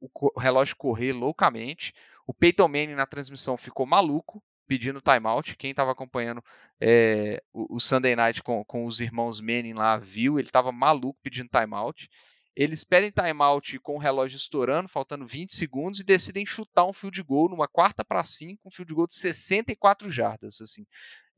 o 0.00 0.40
relógio 0.40 0.76
correr 0.76 1.12
loucamente. 1.12 1.94
O 2.26 2.34
Peyton 2.34 2.68
Manning 2.68 2.94
na 2.94 3.06
transmissão 3.06 3.56
ficou 3.56 3.86
maluco, 3.86 4.42
pedindo 4.66 5.00
timeout. 5.00 5.56
Quem 5.56 5.70
estava 5.70 5.92
acompanhando 5.92 6.42
é, 6.80 7.42
o, 7.52 7.78
Sunday 7.78 8.16
Night 8.16 8.42
com, 8.42 8.64
com, 8.64 8.86
os 8.86 9.00
irmãos 9.00 9.40
Manning 9.40 9.74
lá 9.74 9.96
viu, 9.98 10.38
ele 10.38 10.48
estava 10.48 10.72
maluco 10.72 11.18
pedindo 11.22 11.48
timeout. 11.48 12.08
Eles 12.56 12.84
pedem 12.84 13.10
timeout 13.10 13.78
com 13.80 13.96
o 13.96 13.98
relógio 13.98 14.36
estourando, 14.36 14.88
faltando 14.88 15.26
20 15.26 15.54
segundos, 15.54 16.00
e 16.00 16.04
decidem 16.04 16.46
chutar 16.46 16.86
um 16.86 16.92
field 16.92 17.20
goal 17.22 17.48
numa 17.48 17.66
quarta 17.66 18.04
para 18.04 18.22
5, 18.22 18.62
um 18.64 18.70
field 18.70 18.94
goal 18.94 19.06
de 19.08 19.16
64 19.16 20.08
jardas. 20.08 20.60
Assim, 20.60 20.86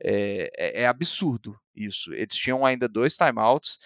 é, 0.03 0.51
é, 0.57 0.83
é 0.83 0.87
absurdo 0.87 1.59
isso. 1.75 2.13
Eles 2.15 2.35
tinham 2.35 2.65
ainda 2.65 2.89
dois 2.89 3.17
timeouts. 3.17 3.79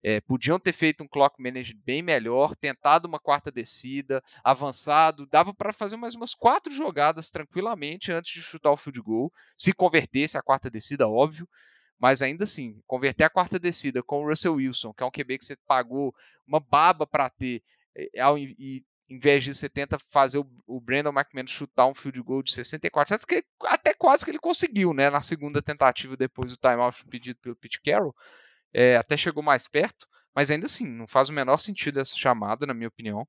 É, 0.00 0.20
podiam 0.20 0.60
ter 0.60 0.72
feito 0.72 1.02
um 1.02 1.08
clock 1.08 1.42
management 1.42 1.80
bem 1.84 2.02
melhor, 2.02 2.54
tentado 2.54 3.08
uma 3.08 3.18
quarta 3.18 3.50
descida, 3.50 4.22
avançado, 4.44 5.26
dava 5.26 5.52
para 5.52 5.72
fazer 5.72 5.96
mais 5.96 6.14
umas 6.14 6.34
quatro 6.34 6.72
jogadas 6.72 7.30
tranquilamente 7.30 8.12
antes 8.12 8.32
de 8.32 8.40
chutar 8.40 8.70
o 8.70 8.76
field 8.76 9.00
goal, 9.00 9.32
se 9.56 9.72
convertesse 9.72 10.38
a 10.38 10.42
quarta 10.42 10.70
descida, 10.70 11.08
óbvio, 11.08 11.48
mas 11.98 12.22
ainda 12.22 12.44
assim, 12.44 12.80
converter 12.86 13.24
a 13.24 13.30
quarta 13.30 13.58
descida 13.58 14.00
com 14.00 14.22
o 14.22 14.28
Russell 14.28 14.54
Wilson, 14.54 14.94
que 14.94 15.02
é 15.02 15.06
um 15.06 15.10
QB 15.10 15.38
que 15.38 15.44
você 15.44 15.56
pagou 15.66 16.14
uma 16.46 16.60
baba 16.60 17.04
para 17.04 17.28
ter, 17.28 17.60
e, 17.96 18.54
e 18.56 18.84
em 19.08 19.18
vez 19.18 19.42
disso 19.42 19.60
você 19.60 19.70
fazer 20.10 20.38
o, 20.66 20.80
Brandon 20.80 21.10
McManus 21.10 21.50
chutar 21.50 21.86
um 21.86 21.94
field 21.94 22.20
goal 22.20 22.42
de 22.42 22.52
64 22.52 23.08
certos, 23.08 23.24
que 23.24 23.42
até 23.64 23.94
quase 23.94 24.24
que 24.24 24.30
ele 24.30 24.38
conseguiu, 24.38 24.92
né, 24.92 25.08
na 25.08 25.20
segunda 25.20 25.62
tentativa 25.62 26.16
depois 26.16 26.50
do 26.50 26.58
timeout 26.58 27.04
pedido 27.06 27.38
pelo 27.40 27.56
Pete 27.56 27.80
Carroll, 27.80 28.14
é, 28.72 28.96
até 28.96 29.16
chegou 29.16 29.42
mais 29.42 29.66
perto, 29.66 30.06
mas 30.34 30.50
ainda 30.50 30.66
assim, 30.66 30.86
não 30.86 31.06
faz 31.06 31.30
o 31.30 31.32
menor 31.32 31.56
sentido 31.56 32.00
essa 32.00 32.14
chamada, 32.16 32.66
na 32.66 32.74
minha 32.74 32.88
opinião. 32.88 33.26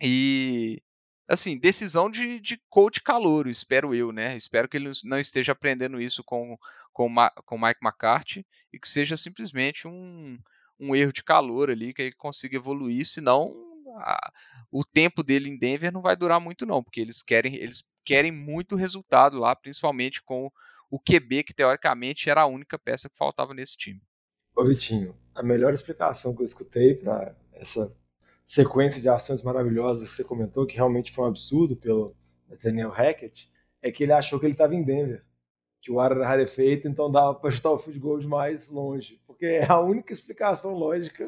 E, 0.00 0.82
assim, 1.26 1.58
decisão 1.58 2.10
de, 2.10 2.38
de 2.40 2.60
coach 2.68 3.00
calouro, 3.02 3.48
espero 3.48 3.94
eu, 3.94 4.12
né? 4.12 4.36
Espero 4.36 4.68
que 4.68 4.76
ele 4.76 4.90
não 5.04 5.18
esteja 5.18 5.52
aprendendo 5.52 6.00
isso 6.00 6.22
com 6.22 6.56
com 6.92 7.12
com 7.44 7.58
Mike 7.58 7.80
McCarthy 7.82 8.46
e 8.72 8.78
que 8.78 8.88
seja 8.88 9.16
simplesmente 9.16 9.88
um, 9.88 10.38
um 10.78 10.94
erro 10.94 11.12
de 11.12 11.24
calor 11.24 11.70
ali, 11.70 11.92
que 11.92 12.02
ele 12.02 12.12
consiga 12.12 12.56
evoluir, 12.56 13.04
senão 13.04 13.73
a, 13.96 14.32
o 14.70 14.84
tempo 14.84 15.22
dele 15.22 15.48
em 15.48 15.58
Denver 15.58 15.92
não 15.92 16.02
vai 16.02 16.16
durar 16.16 16.40
muito 16.40 16.66
não, 16.66 16.82
porque 16.82 17.00
eles 17.00 17.22
querem 17.22 17.56
eles 17.56 17.84
querem 18.04 18.32
muito 18.32 18.76
resultado 18.76 19.38
lá, 19.38 19.54
principalmente 19.56 20.22
com 20.22 20.50
o 20.90 20.98
QB 20.98 21.44
que 21.44 21.54
teoricamente 21.54 22.28
era 22.28 22.42
a 22.42 22.46
única 22.46 22.78
peça 22.78 23.08
que 23.08 23.16
faltava 23.16 23.54
nesse 23.54 23.76
time. 23.76 24.00
Ô 24.54 24.64
Vitinho, 24.64 25.16
a 25.34 25.42
melhor 25.42 25.72
explicação 25.72 26.34
que 26.34 26.42
eu 26.42 26.46
escutei 26.46 26.94
para 26.94 27.34
essa 27.52 27.92
sequência 28.44 29.00
de 29.00 29.08
ações 29.08 29.42
maravilhosas 29.42 30.08
que 30.08 30.14
você 30.14 30.24
comentou, 30.24 30.66
que 30.66 30.76
realmente 30.76 31.10
foi 31.10 31.24
um 31.24 31.28
absurdo 31.28 31.74
pelo 31.74 32.14
Nathaniel 32.48 32.90
Hackett, 32.90 33.50
é 33.82 33.90
que 33.90 34.04
ele 34.04 34.12
achou 34.12 34.38
que 34.38 34.46
ele 34.46 34.52
estava 34.52 34.74
em 34.74 34.84
Denver, 34.84 35.24
que 35.80 35.90
o 35.90 35.98
ar 35.98 36.12
era 36.12 36.26
rarefeito, 36.26 36.86
então 36.86 37.10
dava 37.10 37.34
para 37.34 37.50
chutar 37.50 37.70
o 37.70 37.78
field 37.78 37.98
goal 37.98 38.18
de 38.18 38.26
mais 38.26 38.68
longe, 38.68 39.20
porque 39.44 39.46
é 39.46 39.66
a 39.68 39.80
única 39.80 40.12
explicação 40.12 40.74
lógica. 40.74 41.26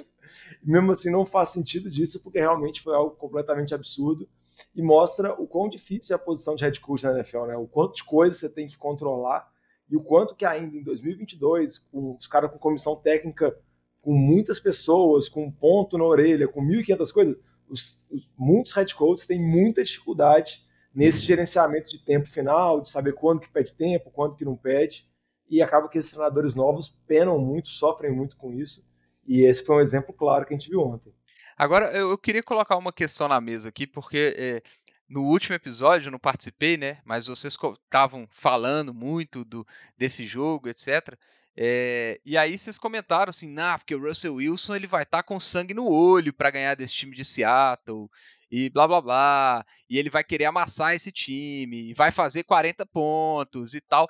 Mesmo 0.63 0.93
assim, 0.93 1.11
não 1.11 1.27
faz 1.27 1.51
sentido 1.51 1.91
disso, 1.91 2.21
porque 2.23 2.39
realmente 2.39 2.81
foi 2.81 2.95
algo 2.95 3.15
completamente 3.15 3.75
absurdo 3.75 4.29
e 4.75 4.83
mostra 4.83 5.35
o 5.35 5.47
quão 5.47 5.69
difícil 5.69 6.15
é 6.15 6.17
a 6.17 6.23
posição 6.23 6.55
de 6.55 6.65
head 6.65 6.81
coach 6.81 7.05
na 7.05 7.13
NFL, 7.13 7.45
né? 7.45 7.57
O 7.57 7.67
quanto 7.67 7.97
de 7.97 8.05
coisas 8.05 8.41
você 8.41 8.49
tem 8.49 8.67
que 8.67 8.79
controlar 8.79 9.47
e 9.89 9.97
o 9.97 10.03
quanto 10.03 10.35
que 10.35 10.45
ainda 10.45 10.77
em 10.77 10.83
2022, 10.83 11.79
com 11.79 12.17
os 12.17 12.27
caras 12.27 12.51
com 12.51 12.59
comissão 12.59 12.97
técnica, 12.97 13.57
com 14.03 14.13
muitas 14.13 14.59
pessoas, 14.59 15.29
com 15.29 15.45
um 15.45 15.53
ponto 15.53 15.99
na 15.99 16.05
orelha, 16.05 16.49
com 16.49 16.65
1.500 16.65 17.13
coisas, 17.13 17.37
os, 17.69 18.11
os, 18.11 18.31
muitos 18.37 18.73
head 18.73 18.95
coaches 18.95 19.27
têm 19.27 19.41
muita 19.41 19.83
dificuldade 19.83 20.65
nesse 20.95 21.21
gerenciamento 21.21 21.91
de 21.91 21.99
tempo 21.99 22.27
final, 22.27 22.81
de 22.81 22.89
saber 22.89 23.13
quando 23.13 23.41
que 23.41 23.51
pede 23.51 23.77
tempo, 23.77 24.11
quando 24.11 24.35
que 24.35 24.45
não 24.45 24.57
pede, 24.57 25.07
e 25.49 25.63
acaba 25.63 25.89
que 25.89 25.99
esses 25.99 26.11
treinadores 26.11 26.55
novos 26.55 26.89
penam 27.07 27.39
muito, 27.39 27.69
sofrem 27.69 28.13
muito 28.13 28.37
com 28.37 28.53
isso, 28.53 28.87
e 29.27 29.43
esse 29.43 29.65
foi 29.65 29.77
um 29.77 29.81
exemplo 29.81 30.15
claro 30.15 30.45
que 30.45 30.55
a 30.55 30.57
gente 30.57 30.71
viu 30.71 30.81
ontem. 30.81 31.13
Agora, 31.57 31.91
eu, 31.97 32.17
queria 32.19 32.43
colocar 32.43 32.77
uma 32.77 32.93
questão 32.93 33.29
na 33.29 33.41
mesa 33.41 33.71
aqui, 33.71 33.87
porque 33.87 34.35
é, 34.37 34.63
no 35.09 35.23
último 35.23 35.55
episódio, 35.55 36.09
eu 36.09 36.13
não 36.13 36.19
participei, 36.19 36.77
né? 36.77 36.99
Mas 37.05 37.27
vocês 37.27 37.57
estavam 37.57 38.29
falando 38.31 38.93
muito 38.93 39.45
do, 39.45 39.67
desse 39.97 40.27
jogo, 40.27 40.69
etc. 40.69 41.17
É, 41.57 42.21
e 42.25 42.37
aí 42.37 42.59
vocês 42.59 42.77
comentaram 42.77 43.31
assim, 43.31 43.51
nah, 43.51 43.79
porque 43.79 43.95
o 43.95 44.03
Russell 44.03 44.35
Wilson 44.35 44.77
ele 44.77 44.87
vai 44.87 45.05
estar 45.05 45.19
tá 45.19 45.23
com 45.23 45.41
sangue 45.41 45.73
no 45.73 45.89
olho 45.89 46.33
para 46.33 46.51
ganhar 46.51 46.75
desse 46.75 46.93
time 46.93 47.17
de 47.17 47.25
Seattle 47.25 48.11
e 48.51 48.71
blá 48.71 48.87
blá 48.87 49.01
blá, 49.01 49.67
e 49.89 49.99
ele 49.99 50.11
vai 50.11 50.23
querer 50.23 50.47
amassar 50.47 50.95
esse 50.95 51.11
time, 51.11 51.91
e 51.91 51.95
vai 51.95 52.11
fazer 52.11 52.45
40 52.45 52.87
pontos 52.87 53.75
e 53.75 53.81
tal. 53.81 54.07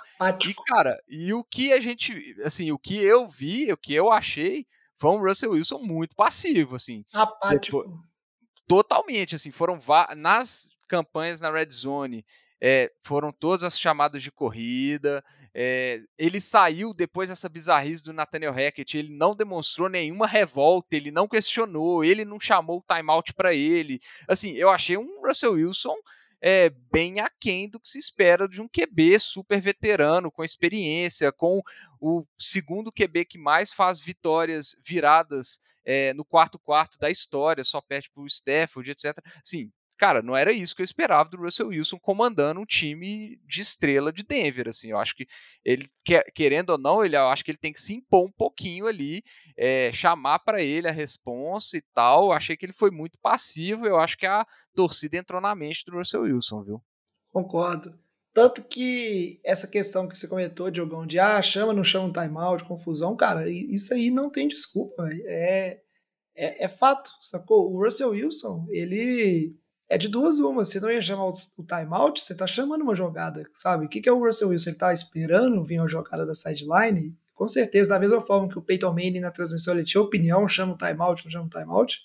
E 0.51 0.55
cara, 0.67 0.99
e 1.09 1.33
o 1.33 1.43
que 1.45 1.73
a 1.73 1.81
gente, 1.81 2.37
assim, 2.45 2.71
o 2.73 2.79
que 2.79 2.97
eu 2.97 3.29
vi, 3.29 3.73
o 3.73 3.77
que 3.77 3.95
eu 3.95 4.11
achei, 4.13 4.67
foi 4.99 5.11
um 5.11 5.21
Russell 5.21 5.53
Wilson 5.53 5.79
muito 5.79 6.15
passivo, 6.15 6.77
assim. 6.77 7.05
Apático. 7.13 7.83
Depois, 7.83 8.01
totalmente, 8.67 9.35
assim, 9.35 9.51
foram 9.51 9.79
nas 10.17 10.69
campanhas 10.89 11.41
na 11.41 11.51
Red 11.51 11.71
Zone, 11.71 12.25
é, 12.61 12.91
foram 13.03 13.33
todas 13.33 13.65
as 13.65 13.79
chamadas 13.79 14.23
de 14.23 14.31
corrida. 14.31 15.23
É, 15.59 16.03
ele 16.19 16.39
saiu 16.39 16.93
depois 16.93 17.31
dessa 17.31 17.49
bizarrice 17.49 18.05
do 18.05 18.13
Nathaniel 18.13 18.53
Hackett. 18.53 18.99
Ele 18.99 19.09
não 19.09 19.35
demonstrou 19.35 19.89
nenhuma 19.89 20.27
revolta, 20.27 20.95
ele 20.95 21.11
não 21.11 21.27
questionou, 21.27 22.05
ele 22.05 22.27
não 22.27 22.39
chamou 22.39 22.79
o 22.79 22.95
timeout 22.95 23.33
para 23.33 23.55
ele. 23.55 23.99
Assim, 24.29 24.53
eu 24.53 24.69
achei 24.69 24.99
um 24.99 25.23
Russell 25.27 25.55
Wilson 25.55 25.97
é, 26.43 26.69
bem 26.93 27.21
aquém 27.21 27.71
do 27.71 27.81
que 27.81 27.89
se 27.89 27.99
espera 27.99 28.47
de 28.47 28.61
um 28.61 28.69
QB 28.69 29.19
super 29.19 29.59
veterano, 29.59 30.31
com 30.31 30.45
experiência, 30.45 31.33
com 31.33 31.63
o 31.99 32.27
segundo 32.39 32.93
QB 32.93 33.25
que 33.25 33.39
mais 33.39 33.73
faz 33.73 33.99
vitórias 33.99 34.77
viradas 34.85 35.63
é, 35.87 36.13
no 36.13 36.25
quarto 36.25 36.59
quarto 36.59 36.99
da 36.99 37.09
história, 37.11 37.65
só 37.65 37.81
perde 37.81 38.11
para 38.11 38.23
o 38.23 38.27
Stafford, 38.27 38.91
etc. 38.91 39.17
Sim, 39.43 39.73
cara, 39.97 40.23
não 40.23 40.37
era 40.37 40.53
isso 40.53 40.75
que 40.75 40.83
eu 40.83 40.85
esperava 40.85 41.29
do 41.29 41.39
Russell 41.39 41.69
Wilson 41.69 41.99
comandando 41.99 42.61
um 42.61 42.65
time 42.65 43.41
de 43.47 43.61
estrela 43.61 44.13
de 44.13 44.23
Denver, 44.23 44.69
assim, 44.69 44.91
eu 44.91 44.99
acho 44.99 45.15
que 45.17 45.27
ele, 45.65 45.89
querendo 46.35 46.71
ou 46.71 46.79
não, 46.79 47.05
ele, 47.05 47.17
eu 47.17 47.29
acho 47.29 47.45
que 47.45 47.51
ele 47.51 47.59
tem 47.59 47.73
que 47.73 47.81
se 47.81 47.95
impor 47.95 48.27
um 48.27 48.33
pouquinho 48.33 48.87
ali, 48.87 49.23
é, 49.57 49.91
chamar 49.93 50.41
para 50.41 50.63
ele 50.63 50.89
a 50.89 50.93
responsa 50.93 51.77
e 51.77 51.83
tal, 51.95 52.27
eu 52.27 52.33
achei 52.33 52.57
que 52.57 52.67
ele 52.67 52.73
foi 52.73 52.91
muito 52.91 53.19
passivo, 53.21 53.87
eu 53.87 53.99
acho 53.99 54.17
que 54.17 54.27
a 54.27 54.47
torcida 54.75 55.17
entrou 55.17 55.41
na 55.41 55.55
mente 55.55 55.85
do 55.85 55.97
Russell 55.97 56.23
Wilson, 56.23 56.63
viu? 56.63 56.83
Concordo. 57.33 57.99
Tanto 58.37 58.63
que 58.65 59.41
essa 59.43 59.67
questão 59.67 60.07
que 60.07 60.19
você 60.19 60.29
comentou, 60.29 60.71
Diogão, 60.71 61.07
de 61.07 61.19
ah, 61.19 61.41
chama, 61.41 61.73
não 61.73 61.83
chama 61.83 62.09
um 62.09 62.13
timeout, 62.13 62.65
confusão, 62.65 63.17
cara, 63.17 63.49
isso 63.49 63.95
aí 63.95 64.11
não 64.11 64.29
tem 64.29 64.47
desculpa. 64.47 65.09
É, 65.25 65.81
é, 66.35 66.65
é 66.65 66.69
fato, 66.69 67.11
sacou? 67.23 67.73
O 67.73 67.83
Russell 67.83 68.11
Wilson, 68.11 68.67
ele 68.69 69.57
é 69.89 69.97
de 69.97 70.09
duas 70.09 70.39
uma. 70.39 70.65
Você 70.65 70.81
não 70.81 70.91
ia 70.91 71.01
chamar 71.01 71.27
o, 71.27 71.33
timeout, 71.65 72.21
você 72.21 72.35
tá 72.35 72.47
chamando 72.47 72.83
uma 72.83 72.95
jogada, 72.95 73.49
sabe? 73.53 73.87
O 73.87 73.89
que, 73.89 74.01
que 74.01 74.09
é 74.09 74.13
o 74.13 74.25
Russell 74.25 74.49
Wilson? 74.49 74.71
Ele 74.71 74.79
tá 74.79 74.93
esperando 74.93 75.65
vir 75.65 75.81
uma 75.81 75.89
jogada 75.89 76.27
da 76.27 76.35
sideline? 76.35 77.17
Com 77.35 77.47
certeza, 77.47 77.91
da 77.91 77.99
mesma 77.99 78.21
forma 78.21 78.49
que 78.49 78.59
o 78.59 78.63
Peyton 78.63 78.91
Manning 78.91 79.21
na 79.21 79.31
transmissão 79.31 79.75
ele 79.75 79.85
tinha 79.85 80.01
opinião, 80.01 80.49
chama 80.49 80.73
o 80.73 80.77
timeout, 80.77 81.25
não 81.25 81.31
chama 81.31 81.47
o 81.47 81.51
timeout. 81.51 82.01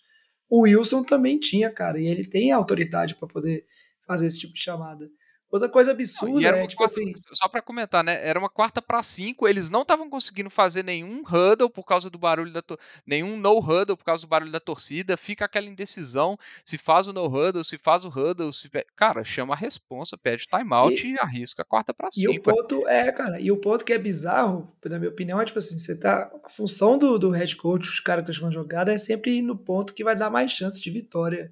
O 0.49 0.61
Wilson 0.63 1.03
também 1.03 1.39
tinha, 1.39 1.71
cara, 1.71 1.99
e 1.99 2.05
ele 2.05 2.25
tem 2.25 2.51
autoridade 2.51 3.15
para 3.15 3.27
poder 3.27 3.65
fazer 4.05 4.27
esse 4.27 4.39
tipo 4.39 4.53
de 4.53 4.59
chamada. 4.59 5.09
Outra 5.51 5.67
coisa 5.67 5.91
absurda 5.91 6.47
é, 6.47 6.65
tipo 6.65 6.81
quarta, 6.81 7.01
assim. 7.01 7.13
Só 7.33 7.49
para 7.49 7.61
comentar, 7.61 8.03
né? 8.03 8.25
Era 8.25 8.39
uma 8.39 8.49
quarta 8.49 8.81
para 8.81 9.03
cinco, 9.03 9.47
eles 9.47 9.69
não 9.69 9.81
estavam 9.81 10.09
conseguindo 10.09 10.49
fazer 10.49 10.81
nenhum 10.81 11.21
huddle 11.21 11.69
por 11.69 11.83
causa 11.83 12.09
do 12.09 12.17
barulho 12.17 12.53
da 12.53 12.63
nenhum 13.05 13.35
no 13.35 13.59
huddle 13.59 13.97
por 13.97 14.05
causa 14.05 14.25
do 14.25 14.29
barulho 14.29 14.51
da 14.51 14.61
torcida, 14.61 15.17
fica 15.17 15.43
aquela 15.43 15.67
indecisão, 15.67 16.37
se 16.63 16.77
faz 16.77 17.07
o 17.07 17.13
no 17.13 17.25
huddle, 17.25 17.65
se 17.65 17.77
faz 17.77 18.05
o 18.05 18.07
huddle, 18.07 18.53
se 18.53 18.69
cara, 18.95 19.25
chama 19.25 19.53
a 19.53 19.57
responsa, 19.57 20.17
pede 20.17 20.47
timeout 20.47 21.05
e, 21.05 21.15
e 21.15 21.19
arrisca 21.19 21.63
a 21.63 21.65
quarta 21.65 21.93
para 21.93 22.09
cinco. 22.09 22.33
E 22.33 22.39
o 22.39 22.41
ponto 22.41 22.87
é, 22.87 23.11
cara, 23.11 23.39
e 23.39 23.51
o 23.51 23.57
ponto 23.57 23.83
que 23.83 23.91
é 23.91 23.97
bizarro, 23.97 24.73
na 24.85 24.97
minha 24.97 25.11
opinião, 25.11 25.41
é 25.41 25.45
tipo 25.45 25.59
assim, 25.59 25.77
você 25.77 25.97
tá 25.97 26.31
a 26.45 26.49
função 26.49 26.97
do, 26.97 27.19
do 27.19 27.29
head 27.29 27.57
coach, 27.57 27.89
os 27.89 27.99
caras 27.99 28.23
que 28.23 28.31
estão 28.31 28.49
jogada 28.49 28.93
é 28.93 28.97
sempre 28.97 29.39
ir 29.39 29.41
no 29.41 29.57
ponto 29.57 29.93
que 29.93 30.03
vai 30.03 30.15
dar 30.15 30.29
mais 30.29 30.51
chance 30.51 30.81
de 30.81 30.89
vitória 30.89 31.51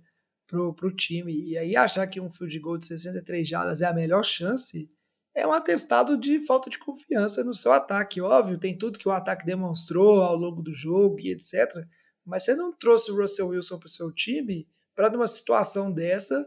pro, 0.50 0.74
pro 0.74 0.96
time. 0.96 1.34
E 1.50 1.58
aí 1.58 1.76
achar 1.76 2.08
que 2.08 2.20
um 2.20 2.30
field 2.30 2.60
goal 2.60 2.78
de 2.78 2.88
63 2.88 3.48
jardas 3.48 3.82
é 3.82 3.86
a 3.86 3.94
melhor 3.94 4.24
chance 4.24 4.90
é 5.36 5.48
um 5.48 5.54
atestado 5.54 6.18
de 6.18 6.46
falta 6.46 6.70
de 6.70 6.78
confiança 6.78 7.44
no 7.44 7.54
seu 7.54 7.72
ataque. 7.72 8.20
Óbvio, 8.20 8.60
tem 8.60 8.78
tudo 8.78 9.00
que 9.00 9.08
o 9.08 9.12
ataque 9.12 9.46
demonstrou 9.46 10.22
ao 10.22 10.36
longo 10.36 10.62
do 10.62 10.74
jogo 10.74 11.20
e 11.20 11.32
etc. 11.32 11.86
Mas 12.26 12.44
você 12.44 12.56
não 12.56 12.76
trouxe 12.76 13.12
o 13.12 13.16
Russell 13.16 13.48
Wilson 13.48 13.80
para 13.80 13.88
o 13.88 13.92
seu 13.92 14.12
time 14.12 14.68
para 14.96 15.10
numa 15.10 15.28
situação 15.28 15.92
dessa, 15.92 16.46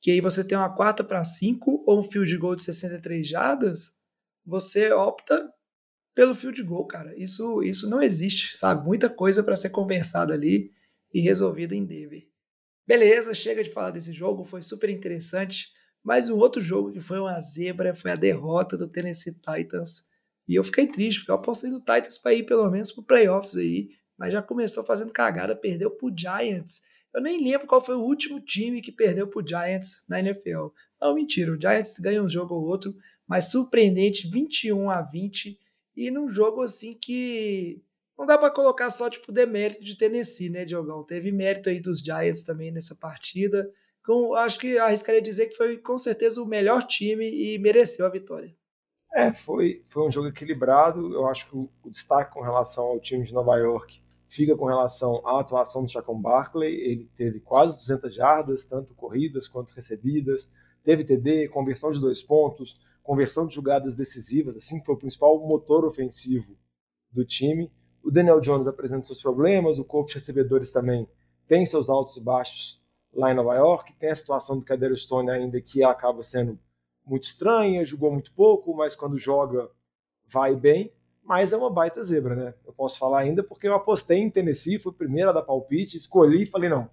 que 0.00 0.12
aí 0.12 0.20
você 0.20 0.46
tem 0.46 0.56
uma 0.56 0.72
quarta 0.72 1.02
para 1.02 1.24
cinco 1.24 1.82
ou 1.84 2.00
um 2.00 2.04
field 2.04 2.36
goal 2.38 2.54
de 2.54 2.62
63 2.62 3.26
jardas, 3.26 3.98
você 4.46 4.92
opta 4.92 5.52
pelo 6.14 6.34
field 6.34 6.62
goal, 6.62 6.86
cara. 6.86 7.18
Isso, 7.18 7.62
isso 7.64 7.90
não 7.90 8.00
existe, 8.00 8.56
sabe? 8.56 8.86
Muita 8.86 9.10
coisa 9.10 9.42
para 9.42 9.56
ser 9.56 9.70
conversada 9.70 10.32
ali 10.32 10.70
e 11.12 11.20
resolvida 11.20 11.74
em 11.74 11.84
Denver. 11.84 12.29
Beleza, 12.86 13.34
chega 13.34 13.62
de 13.62 13.70
falar 13.70 13.90
desse 13.90 14.12
jogo, 14.12 14.44
foi 14.44 14.62
super 14.62 14.90
interessante. 14.90 15.68
Mas 16.02 16.28
um 16.28 16.38
outro 16.38 16.62
jogo 16.62 16.92
que 16.92 17.00
foi 17.00 17.18
uma 17.20 17.38
zebra 17.40 17.94
foi 17.94 18.10
a 18.10 18.16
derrota 18.16 18.76
do 18.76 18.88
Tennessee 18.88 19.34
Titans. 19.34 20.08
E 20.48 20.54
eu 20.54 20.64
fiquei 20.64 20.86
triste, 20.86 21.20
porque 21.20 21.30
eu 21.30 21.36
apostei 21.36 21.70
no 21.70 21.78
Titans 21.78 22.18
para 22.18 22.34
ir 22.34 22.44
pelo 22.44 22.68
menos 22.70 22.90
para 22.90 23.04
playoffs 23.04 23.56
aí. 23.56 23.90
Mas 24.18 24.32
já 24.32 24.42
começou 24.42 24.84
fazendo 24.84 25.12
cagada, 25.12 25.54
perdeu 25.54 25.90
pro 25.90 26.12
Giants. 26.16 26.82
Eu 27.14 27.20
nem 27.20 27.42
lembro 27.42 27.66
qual 27.66 27.82
foi 27.84 27.94
o 27.94 28.02
último 28.02 28.40
time 28.40 28.80
que 28.80 28.92
perdeu 28.92 29.26
pro 29.26 29.46
Giants 29.46 30.04
na 30.08 30.20
NFL. 30.20 30.68
Não, 31.00 31.14
mentira, 31.14 31.52
o 31.52 31.60
Giants 31.60 31.98
ganha 31.98 32.22
um 32.22 32.28
jogo 32.28 32.54
ou 32.54 32.64
outro, 32.64 32.94
mas 33.26 33.50
surpreendente, 33.50 34.28
21 34.28 34.90
a 34.90 35.02
20. 35.02 35.58
E 35.96 36.10
num 36.10 36.28
jogo 36.28 36.62
assim 36.62 36.98
que 37.00 37.82
não 38.20 38.26
dá 38.26 38.36
para 38.36 38.50
colocar 38.50 38.90
só 38.90 39.08
tipo 39.08 39.32
demérito 39.32 39.82
de 39.82 39.96
Tennessee, 39.96 40.50
né, 40.50 40.66
Diogão? 40.66 41.02
Teve 41.02 41.32
mérito 41.32 41.70
aí 41.70 41.80
dos 41.80 42.00
Giants 42.00 42.42
também 42.42 42.70
nessa 42.70 42.94
partida. 42.94 43.72
Com, 44.04 44.34
acho 44.34 44.58
que 44.58 44.76
arriscaria 44.76 45.22
dizer 45.22 45.46
que 45.46 45.56
foi 45.56 45.78
com 45.78 45.96
certeza 45.96 46.42
o 46.42 46.46
melhor 46.46 46.86
time 46.86 47.24
e 47.30 47.58
mereceu 47.58 48.04
a 48.04 48.10
vitória. 48.10 48.54
É, 49.14 49.32
foi, 49.32 49.82
foi 49.88 50.06
um 50.06 50.12
jogo 50.12 50.28
equilibrado. 50.28 51.14
Eu 51.14 51.26
acho 51.28 51.48
que 51.48 51.56
o, 51.56 51.70
destaque 51.86 52.34
com 52.34 52.42
relação 52.42 52.84
ao 52.84 53.00
time 53.00 53.24
de 53.24 53.32
Nova 53.32 53.56
York 53.56 54.02
fica 54.28 54.54
com 54.54 54.66
relação 54.66 55.26
à 55.26 55.40
atuação 55.40 55.82
do 55.82 55.90
Chacon 55.90 56.20
Barkley. 56.20 56.74
Ele 56.74 57.10
teve 57.16 57.40
quase 57.40 57.74
200 57.78 58.14
jardas, 58.14 58.66
tanto 58.66 58.94
corridas 58.94 59.48
quanto 59.48 59.72
recebidas. 59.72 60.52
Teve 60.84 61.04
TD, 61.04 61.48
conversão 61.48 61.90
de 61.90 61.98
dois 61.98 62.20
pontos, 62.20 62.78
conversão 63.02 63.46
de 63.46 63.54
jogadas 63.54 63.94
decisivas, 63.94 64.56
assim, 64.56 64.84
foi 64.84 64.94
o 64.94 64.98
principal 64.98 65.38
motor 65.40 65.86
ofensivo 65.86 66.54
do 67.10 67.24
time. 67.24 67.70
O 68.02 68.10
Daniel 68.10 68.40
Jones 68.40 68.66
apresenta 68.66 69.06
seus 69.06 69.20
problemas, 69.20 69.78
o 69.78 69.84
corpo 69.84 70.08
de 70.08 70.14
recebedores 70.14 70.70
também 70.70 71.08
tem 71.46 71.66
seus 71.66 71.90
altos 71.90 72.16
e 72.16 72.20
baixos 72.20 72.80
lá 73.12 73.32
em 73.32 73.34
Nova 73.34 73.54
York, 73.56 73.92
tem 73.94 74.10
a 74.10 74.14
situação 74.14 74.58
do 74.58 74.64
Cadero 74.64 74.96
Stone 74.96 75.30
ainda 75.30 75.60
que 75.60 75.82
acaba 75.82 76.22
sendo 76.22 76.58
muito 77.04 77.24
estranha, 77.24 77.84
jogou 77.84 78.12
muito 78.12 78.32
pouco, 78.32 78.72
mas 78.74 78.94
quando 78.94 79.18
joga 79.18 79.68
vai 80.28 80.54
bem, 80.54 80.92
mas 81.24 81.52
é 81.52 81.56
uma 81.56 81.70
baita 81.70 82.02
zebra, 82.02 82.34
né? 82.34 82.54
Eu 82.64 82.72
posso 82.72 82.98
falar 82.98 83.20
ainda 83.20 83.42
porque 83.42 83.66
eu 83.66 83.74
apostei 83.74 84.18
em 84.18 84.30
Tennessee, 84.30 84.78
fui 84.78 84.92
primeira 84.92 85.32
da 85.32 85.42
palpite, 85.42 85.96
escolhi 85.96 86.44
e 86.44 86.46
falei, 86.46 86.70
não, 86.70 86.88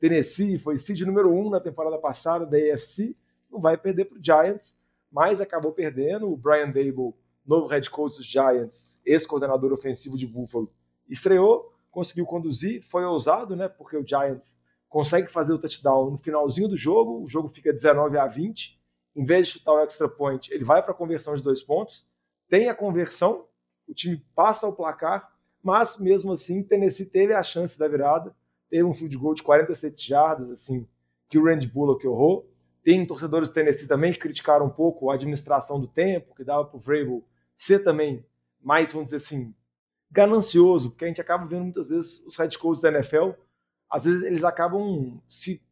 Tennessee 0.00 0.58
foi 0.58 0.78
seed 0.78 1.02
número 1.02 1.30
um 1.30 1.50
na 1.50 1.60
temporada 1.60 1.98
passada 1.98 2.46
da 2.46 2.56
AFC, 2.56 3.16
não 3.50 3.60
vai 3.60 3.76
perder 3.76 4.06
para 4.06 4.18
o 4.18 4.24
Giants, 4.24 4.78
mas 5.10 5.40
acabou 5.40 5.72
perdendo, 5.72 6.30
o 6.30 6.36
Brian 6.36 6.70
Dable 6.70 7.14
novo 7.48 7.66
head 7.66 7.88
coach 7.88 8.16
dos 8.16 8.26
Giants, 8.26 9.00
ex-coordenador 9.06 9.72
ofensivo 9.72 10.18
de 10.18 10.26
Buffalo, 10.26 10.70
estreou, 11.08 11.74
conseguiu 11.90 12.26
conduzir, 12.26 12.82
foi 12.82 13.04
ousado, 13.04 13.56
né? 13.56 13.68
Porque 13.68 13.96
o 13.96 14.06
Giants 14.06 14.60
consegue 14.86 15.28
fazer 15.28 15.54
o 15.54 15.58
touchdown 15.58 16.10
no 16.10 16.18
finalzinho 16.18 16.68
do 16.68 16.76
jogo, 16.76 17.22
o 17.22 17.26
jogo 17.26 17.48
fica 17.48 17.72
19 17.72 18.18
a 18.18 18.26
20. 18.26 18.78
Em 19.16 19.24
vez 19.24 19.48
de 19.48 19.54
chutar 19.54 19.72
o 19.72 19.80
extra 19.80 20.08
point, 20.08 20.52
ele 20.52 20.62
vai 20.62 20.82
para 20.82 20.92
a 20.92 20.94
conversão 20.94 21.34
de 21.34 21.42
dois 21.42 21.62
pontos, 21.62 22.06
tem 22.48 22.68
a 22.68 22.74
conversão, 22.74 23.46
o 23.88 23.94
time 23.94 24.22
passa 24.34 24.68
o 24.68 24.76
placar, 24.76 25.32
mas 25.62 25.98
mesmo 25.98 26.32
assim 26.32 26.62
Tennessee 26.62 27.06
teve 27.06 27.32
a 27.32 27.42
chance 27.42 27.78
da 27.78 27.88
virada, 27.88 28.34
teve 28.68 28.84
um 28.84 28.92
field 28.92 29.16
goal 29.16 29.34
de 29.34 29.42
47 29.42 30.06
jardas, 30.06 30.50
assim, 30.50 30.86
que 31.28 31.38
o 31.38 31.44
Randy 31.44 31.66
Bullock 31.66 32.06
errou. 32.06 32.46
Tem 32.84 33.04
torcedores 33.06 33.48
do 33.48 33.54
Tennessee 33.54 33.88
também 33.88 34.12
que 34.12 34.18
criticaram 34.18 34.66
um 34.66 34.70
pouco 34.70 35.10
a 35.10 35.14
administração 35.14 35.80
do 35.80 35.86
tempo, 35.86 36.34
que 36.34 36.44
dava 36.44 36.64
para 36.64 36.76
o 36.76 36.80
Vrabel 36.80 37.24
ser 37.58 37.80
também 37.80 38.24
mais, 38.62 38.92
vamos 38.92 39.06
dizer 39.10 39.16
assim, 39.16 39.54
ganancioso, 40.10 40.90
porque 40.90 41.04
a 41.04 41.08
gente 41.08 41.20
acaba 41.20 41.44
vendo 41.44 41.64
muitas 41.64 41.90
vezes 41.90 42.24
os 42.24 42.36
head 42.36 42.56
coaches 42.56 42.80
da 42.80 42.88
NFL, 42.88 43.32
às 43.90 44.04
vezes 44.04 44.22
eles 44.22 44.44
acabam 44.44 45.20
se, 45.28 45.62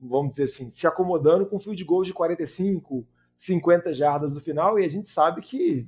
vamos 0.00 0.30
dizer 0.32 0.44
assim, 0.44 0.70
se 0.70 0.86
acomodando 0.86 1.46
com 1.46 1.58
de 1.58 1.84
gols 1.84 2.06
de 2.06 2.14
45, 2.14 3.06
50 3.36 3.94
jardas 3.94 4.34
no 4.34 4.40
final, 4.40 4.78
e 4.78 4.84
a 4.84 4.88
gente 4.88 5.08
sabe 5.08 5.42
que 5.42 5.86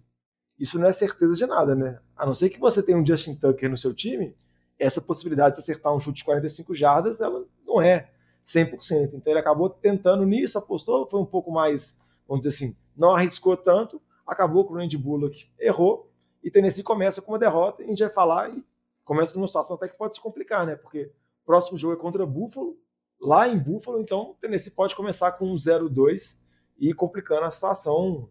isso 0.59 0.79
não 0.79 0.89
é 0.89 0.93
certeza 0.93 1.35
de 1.35 1.47
nada, 1.47 1.75
né? 1.75 1.99
A 2.17 2.27
não 2.27 2.35
ser 2.35 2.51
que 2.51 2.61
você 2.61 2.83
tenha 2.83 2.99
um 2.99 3.07
Justin 3.07 3.35
Tucker 3.37 3.71
no 3.71 3.77
seu 3.77 3.95
time, 3.95 4.37
essa 4.79 5.01
possibilidade 5.01 5.57
de 5.57 5.61
acertar 5.61 5.95
um 5.95 5.99
chute 5.99 6.19
de 6.19 6.25
45 6.25 6.75
jardas, 6.75 7.21
ela 7.21 7.45
não 7.67 7.81
é 7.81 8.11
100%. 8.47 9.15
Então 9.15 9.33
ele 9.33 9.41
acabou 9.41 9.71
tentando 9.71 10.25
nisso, 10.25 10.59
apostou, 10.59 11.09
foi 11.09 11.21
um 11.21 11.27
pouco 11.27 11.51
mais, 11.51 12.01
vamos 12.27 12.45
dizer 12.45 12.55
assim, 12.55 12.77
não 12.97 13.15
arriscou 13.15 13.57
tanto, 13.57 14.01
acabou 14.29 14.65
com 14.65 14.75
o 14.75 14.77
Randy 14.77 14.99
Bullock, 14.99 15.51
errou, 15.59 16.13
e 16.45 16.51
Tennessee 16.51 16.85
começa 16.85 17.21
com 17.21 17.33
uma 17.33 17.39
derrota, 17.39 17.83
e 17.83 17.87
a 17.87 17.89
gente 17.89 18.03
vai 18.03 18.13
falar 18.13 18.51
e 18.51 18.63
começa 19.05 19.37
numa 19.37 19.49
situação 19.49 19.77
até 19.77 19.89
que 19.89 19.97
pode 19.97 20.15
se 20.15 20.21
complicar, 20.21 20.67
né? 20.67 20.77
Porque 20.77 21.11
o 21.43 21.47
próximo 21.47 21.79
jogo 21.79 21.95
é 21.95 21.97
contra 21.97 22.25
Buffalo, 22.27 22.79
lá 23.21 23.49
em 23.49 23.59
Buffalo, 23.59 24.01
então 24.01 24.37
Tennessee 24.41 24.73
pode 24.73 24.95
começar 24.95 25.33
com 25.33 25.51
um 25.51 25.55
0-2 25.55 26.39
e 26.79 26.95
complicando 26.95 27.45
a 27.45 27.51
situação 27.51 28.29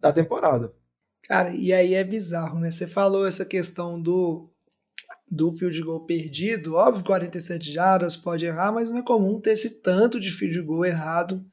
da 0.00 0.12
temporada. 0.12 0.74
Cara, 1.22 1.54
e 1.54 1.72
aí 1.72 1.94
é 1.94 2.02
bizarro, 2.02 2.58
né? 2.58 2.70
Você 2.70 2.86
falou 2.86 3.26
essa 3.26 3.44
questão 3.44 4.00
do 4.00 4.50
do 5.30 5.52
field 5.52 5.80
goal 5.82 6.04
perdido, 6.04 6.74
óbvio, 6.74 7.04
47 7.04 7.72
jardas 7.72 8.16
pode 8.16 8.44
errar, 8.44 8.70
mas 8.70 8.90
não 8.90 8.98
é 8.98 9.02
comum 9.02 9.40
ter 9.40 9.50
esse 9.50 9.82
tanto 9.82 10.20
de 10.20 10.30
field 10.30 10.60
goal 10.62 10.84
errado 10.84 11.44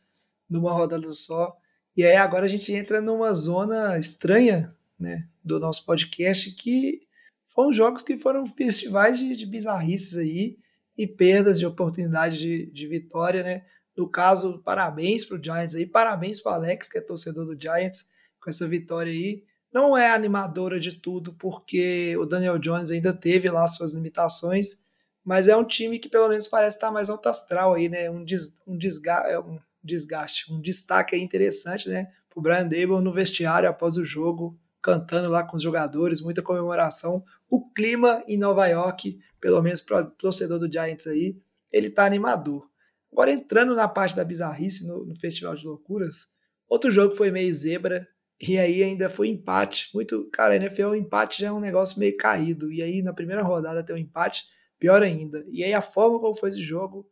numa 0.50 0.72
rodada 0.72 1.10
só. 1.10 1.58
E 1.96 2.06
aí 2.06 2.16
agora 2.16 2.46
a 2.46 2.50
gente 2.50 2.72
entra 2.74 3.02
numa 3.02 3.34
zona 3.34 3.98
estranha, 3.98 4.76
né, 5.00 5.28
do 5.44 5.60
nosso 5.60 5.86
podcast 5.86 6.52
que 6.52 7.02
foram 7.48 7.74
jogos 7.74 8.04
que 8.04 8.18
foram 8.18 8.46
festivais 8.46 9.18
de, 9.18 9.36
de 9.36 9.46
bizarrices 9.46 10.16
aí 10.16 10.58
e 10.98 11.06
perdas 11.06 11.60
de 11.60 11.66
oportunidade 11.66 12.38
de, 12.38 12.72
de 12.72 12.88
vitória, 12.88 13.44
né? 13.44 13.66
No 13.96 14.10
caso, 14.10 14.62
parabéns 14.64 15.26
para 15.26 15.38
o 15.38 15.44
Giants 15.44 15.76
aí, 15.76 15.86
parabéns 15.86 16.42
para 16.42 16.54
Alex, 16.54 16.88
que 16.88 16.98
é 16.98 17.02
torcedor 17.02 17.46
do 17.46 17.60
Giants, 17.60 18.10
com 18.40 18.50
essa 18.50 18.68
vitória 18.68 19.12
aí. 19.12 19.44
Não 19.74 19.98
é 19.98 20.12
animadora 20.12 20.80
de 20.80 20.96
tudo, 20.96 21.34
porque 21.34 22.16
o 22.18 22.26
Daniel 22.26 22.58
Jones 22.58 22.92
ainda 22.92 23.14
teve 23.14 23.50
lá 23.50 23.68
suas 23.68 23.94
limitações, 23.94 24.86
mas 25.24 25.48
é 25.48 25.56
um 25.56 25.64
time 25.64 26.00
que 26.00 26.10
pelo 26.10 26.30
menos 26.30 26.48
parece 26.48 26.78
estar 26.78 26.92
mais 26.92 27.10
alto 27.10 27.28
astral 27.28 27.74
aí, 27.74 27.88
né? 27.90 28.10
Um, 28.10 28.24
des, 28.24 28.62
um, 28.66 28.78
desga, 28.78 29.24
é 29.28 29.40
um 29.40 29.60
desgaste, 29.84 30.52
um 30.52 30.62
destaque 30.62 31.16
interessante, 31.16 31.90
né? 31.90 32.08
Para 32.30 32.40
o 32.40 32.42
Brian 32.42 32.68
Dable 32.68 33.02
no 33.02 33.14
vestiário 33.14 33.70
após 33.70 33.98
o 33.98 34.06
jogo, 34.06 34.58
cantando 34.82 35.30
lá 35.30 35.44
com 35.44 35.58
os 35.58 35.64
jogadores, 35.64 36.22
muita 36.22 36.42
comemoração. 36.42 37.24
O 37.50 37.70
clima 37.72 38.24
em 38.28 38.38
Nova 38.38 38.68
York, 38.68 39.20
pelo 39.40 39.62
menos 39.62 39.82
para 39.82 40.02
o 40.02 40.12
torcedor 40.12 40.60
do 40.60 40.72
Giants 40.72 41.08
aí, 41.08 41.38
ele 41.72 41.90
tá 41.90 42.06
animador. 42.06 42.70
Agora 43.12 43.32
entrando 43.32 43.76
na 43.76 43.88
parte 43.88 44.16
da 44.16 44.24
bizarrice 44.24 44.88
no, 44.88 45.06
no 45.06 45.16
Festival 45.20 45.56
de 45.56 45.66
Loucuras, 45.66 46.28
outro 46.68 46.90
jogo 46.90 47.16
foi 47.16 47.30
meio 47.30 47.54
zebra, 47.54 48.08
e 48.42 48.58
aí 48.58 48.82
ainda 48.82 49.10
foi 49.10 49.28
empate. 49.28 49.90
Muito, 49.94 50.28
cara, 50.32 50.56
NFL 50.56 50.96
empate 50.96 51.42
já 51.42 51.50
é 51.50 51.52
um 51.52 51.60
negócio 51.60 52.00
meio 52.00 52.18
caído. 52.18 52.72
E 52.72 52.82
aí 52.82 53.02
na 53.04 53.14
primeira 53.14 53.44
rodada 53.44 53.84
tem 53.84 53.96
um 53.96 54.00
empate, 54.00 54.46
pior 54.80 55.04
ainda. 55.04 55.46
E 55.52 55.64
aí 55.64 55.74
a 55.74 55.82
forma 55.82 56.20
como 56.20 56.36
foi 56.36 56.50
esse 56.50 56.62
jogo, 56.62 57.08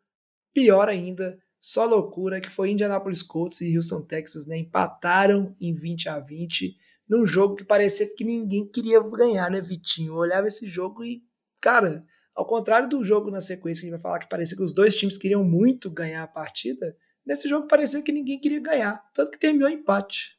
pior 0.53 0.89
ainda. 0.89 1.37
Só 1.61 1.85
loucura 1.85 2.39
que 2.39 2.49
foi 2.49 2.71
Indianapolis 2.71 3.21
Colts 3.21 3.61
e 3.61 3.75
Houston 3.75 4.01
Texas, 4.01 4.45
né? 4.45 4.57
Empataram 4.57 5.55
em 5.59 5.73
20 5.73 6.09
a 6.09 6.19
20 6.19 6.77
num 7.09 7.25
jogo 7.25 7.55
que 7.55 7.63
parecia 7.63 8.07
que 8.15 8.23
ninguém 8.23 8.67
queria 8.67 9.01
ganhar, 9.01 9.49
né, 9.49 9.59
Vitinho? 9.59 10.13
Eu 10.13 10.17
olhava 10.17 10.47
esse 10.47 10.67
jogo 10.67 11.03
e, 11.03 11.23
cara, 11.59 12.05
ao 12.35 12.45
contrário 12.45 12.87
do 12.87 13.03
jogo 13.03 13.31
na 13.31 13.41
sequência 13.41 13.81
que 13.81 13.87
a 13.87 13.89
gente 13.89 13.99
vai 13.99 14.01
falar 14.01 14.19
que 14.19 14.29
parecia 14.29 14.55
que 14.55 14.63
os 14.63 14.71
dois 14.71 14.95
times 14.95 15.17
queriam 15.17 15.43
muito 15.43 15.89
ganhar 15.89 16.23
a 16.23 16.27
partida, 16.27 16.95
nesse 17.25 17.49
jogo 17.49 17.67
parecia 17.67 18.03
que 18.03 18.11
ninguém 18.11 18.39
queria 18.39 18.61
ganhar, 18.61 19.03
tanto 19.13 19.31
que 19.31 19.39
terminou 19.39 19.69
empate. 19.69 20.37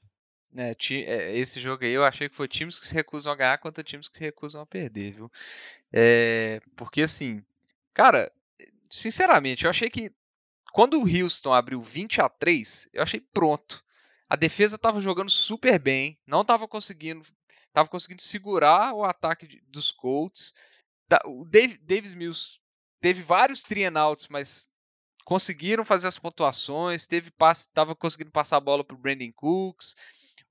É, 0.54 1.36
esse 1.36 1.60
jogo 1.60 1.84
aí 1.84 1.92
eu 1.92 2.04
achei 2.04 2.28
que 2.28 2.36
foi 2.36 2.48
times 2.48 2.78
que 2.78 2.86
se 2.86 2.94
recusam 2.94 3.32
a 3.32 3.36
ganhar 3.36 3.58
contra 3.58 3.84
times 3.84 4.08
que 4.08 4.18
se 4.18 4.24
recusam 4.24 4.62
a 4.62 4.66
perder, 4.66 5.12
viu? 5.12 5.30
É, 5.92 6.60
porque 6.76 7.02
assim, 7.02 7.44
cara, 7.92 8.30
sinceramente, 8.88 9.64
eu 9.64 9.70
achei 9.70 9.90
que 9.90 10.12
quando 10.72 11.00
o 11.00 11.06
Houston 11.06 11.52
abriu 11.52 11.80
20 11.80 12.20
a 12.20 12.28
3, 12.28 12.90
eu 12.92 13.02
achei 13.02 13.20
pronto. 13.20 13.82
A 14.28 14.36
defesa 14.36 14.76
estava 14.76 15.00
jogando 15.00 15.30
super 15.30 15.78
bem, 15.78 16.18
não 16.26 16.42
estava 16.42 16.68
conseguindo, 16.68 17.26
tava 17.72 17.88
conseguindo 17.88 18.22
segurar 18.22 18.94
o 18.94 19.04
ataque 19.04 19.60
dos 19.66 19.90
Colts. 19.90 20.54
O 21.26 21.44
Davis 21.44 22.14
Mills 22.14 22.60
teve 23.00 23.22
vários 23.22 23.62
three 23.62 23.84
and 23.84 24.00
outs, 24.00 24.28
mas 24.28 24.70
conseguiram 25.24 25.84
fazer 25.84 26.08
as 26.08 26.18
pontuações, 26.18 27.06
teve 27.06 27.30
passe, 27.30 27.66
estava 27.66 27.94
conseguindo 27.96 28.30
passar 28.30 28.56
a 28.56 28.60
bola 28.60 28.84
para 28.84 28.94
o 28.94 28.98
Brandon 28.98 29.32
Cooks. 29.32 29.96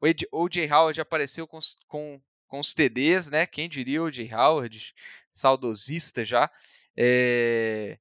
O 0.01 0.43
O.J. 0.43 0.71
Howard 0.71 0.99
apareceu 1.01 1.47
com, 1.47 1.59
com, 1.87 2.21
com 2.47 2.59
os 2.59 2.73
TDs, 2.73 3.29
né? 3.29 3.45
Quem 3.45 3.67
diria 3.67 4.03
O.J. 4.03 4.33
Howard, 4.33 4.93
saudosista 5.31 6.23
já. 6.23 6.49
É... 6.95 7.99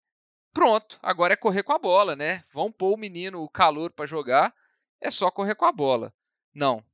Pronto, 0.59 0.99
agora 1.03 1.35
é 1.35 1.37
correr 1.37 1.63
com 1.63 1.73
a 1.73 1.79
bola, 1.79 2.17
né? 2.17 2.43
Vão 2.53 2.73
pôr 2.73 2.95
o 2.95 2.97
menino, 2.97 3.43
o 3.43 3.49
calor 3.49 3.93
para 3.93 4.07
jogar, 4.07 4.53
é 5.01 5.11
só 5.11 5.31
correr 5.31 5.55
com 5.55 5.65
a 5.65 5.71
bola. 5.71 6.13
Não, 6.53 6.85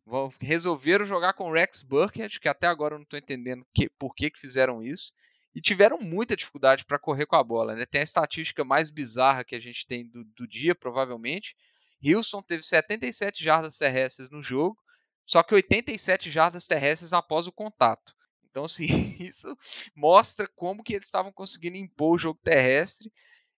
resolveram 0.40 1.06
jogar 1.06 1.32
com 1.32 1.48
o 1.48 1.52
Rex 1.52 1.80
Burkhead, 1.80 2.38
que 2.38 2.48
até 2.48 2.66
agora 2.66 2.94
eu 2.94 2.98
não 2.98 3.04
estou 3.04 3.18
entendendo 3.18 3.64
que, 3.72 3.88
por 3.88 4.14
que, 4.14 4.30
que 4.30 4.38
fizeram 4.38 4.82
isso. 4.82 5.12
E 5.54 5.60
tiveram 5.60 5.98
muita 5.98 6.36
dificuldade 6.36 6.84
para 6.84 6.98
correr 6.98 7.24
com 7.24 7.36
a 7.36 7.42
bola. 7.42 7.74
Né? 7.74 7.86
Tem 7.86 8.00
a 8.00 8.04
estatística 8.04 8.64
mais 8.64 8.90
bizarra 8.90 9.44
que 9.44 9.54
a 9.54 9.60
gente 9.60 9.86
tem 9.86 10.06
do, 10.06 10.24
do 10.24 10.46
dia, 10.46 10.74
provavelmente. 10.74 11.56
Houston 12.04 12.42
teve 12.42 12.62
77 12.62 13.42
jardas 13.42 13.78
terrestres 13.78 14.28
no 14.28 14.42
jogo 14.42 14.76
só 15.24 15.42
que 15.42 15.54
87 15.54 16.30
jardas 16.30 16.66
terrestres 16.66 17.12
após 17.12 17.46
o 17.46 17.52
contato. 17.52 18.14
Então, 18.50 18.64
assim, 18.64 18.86
isso 19.18 19.56
mostra 19.96 20.46
como 20.54 20.82
que 20.82 20.94
eles 20.94 21.06
estavam 21.06 21.32
conseguindo 21.32 21.76
impor 21.76 22.14
o 22.14 22.18
jogo 22.18 22.38
terrestre. 22.42 23.10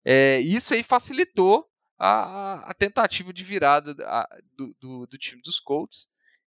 É, 0.05 0.39
isso 0.41 0.75
aí 0.75 0.83
facilitou 0.83 1.67
a, 1.99 2.71
a 2.71 2.75
tentativa 2.75 3.33
de 3.33 3.45
virada 3.45 3.95
a, 4.05 4.29
do, 4.57 4.75
do, 4.81 5.07
do, 5.07 5.19
time 5.19 5.41
dos 5.43 5.59
Colts. 5.59 6.09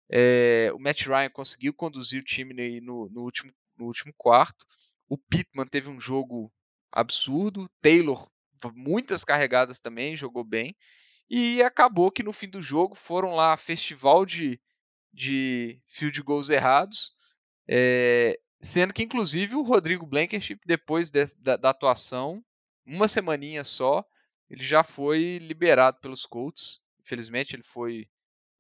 É, 0.10 0.72
o 0.74 0.80
Matt 0.80 1.06
Ryan 1.06 1.30
conseguiu 1.30 1.74
conduzir 1.74 2.22
o 2.22 2.26
time 2.26 2.54
no, 2.82 3.10
no, 3.10 3.22
último, 3.22 3.52
no 3.78 3.86
último 3.86 4.14
quarto. 4.18 4.66
O 5.08 5.18
Pittman 5.18 5.68
teve 5.68 5.90
um 5.90 6.00
jogo 6.00 6.52
absurdo. 6.92 7.70
Taylor, 7.82 8.30
muitas 8.74 9.24
carregadas 9.24 9.80
também, 9.80 10.18
jogou 10.18 10.44
bem. 10.44 10.76
E 11.30 11.62
acabou 11.62 12.12
que 12.12 12.24
no 12.24 12.34
fim 12.34 12.48
do 12.48 12.62
jogo 12.62 12.96
foram 12.96 13.34
lá 13.34 13.56
festival 13.58 14.26
de, 14.26 14.60
de 15.12 15.80
field 15.88 16.22
goals 16.22 16.50
errados, 16.50 17.12
é, 17.68 18.40
sendo 18.62 18.94
que 18.94 19.04
inclusive 19.04 19.56
o 19.56 19.64
Rodrigo 19.64 20.06
Blankenship, 20.06 20.60
depois 20.66 21.10
de, 21.10 21.26
da, 21.40 21.56
da, 21.58 21.70
atuação, 21.70 22.44
uma 22.86 23.08
semaninha 23.08 23.64
só, 23.64 24.06
ele 24.50 24.64
já 24.64 24.84
foi 24.84 25.38
liberado 25.40 26.00
pelos 26.00 26.26
Colts. 26.26 26.82
Infelizmente 27.02 27.56
ele 27.56 27.64
foi 27.64 28.08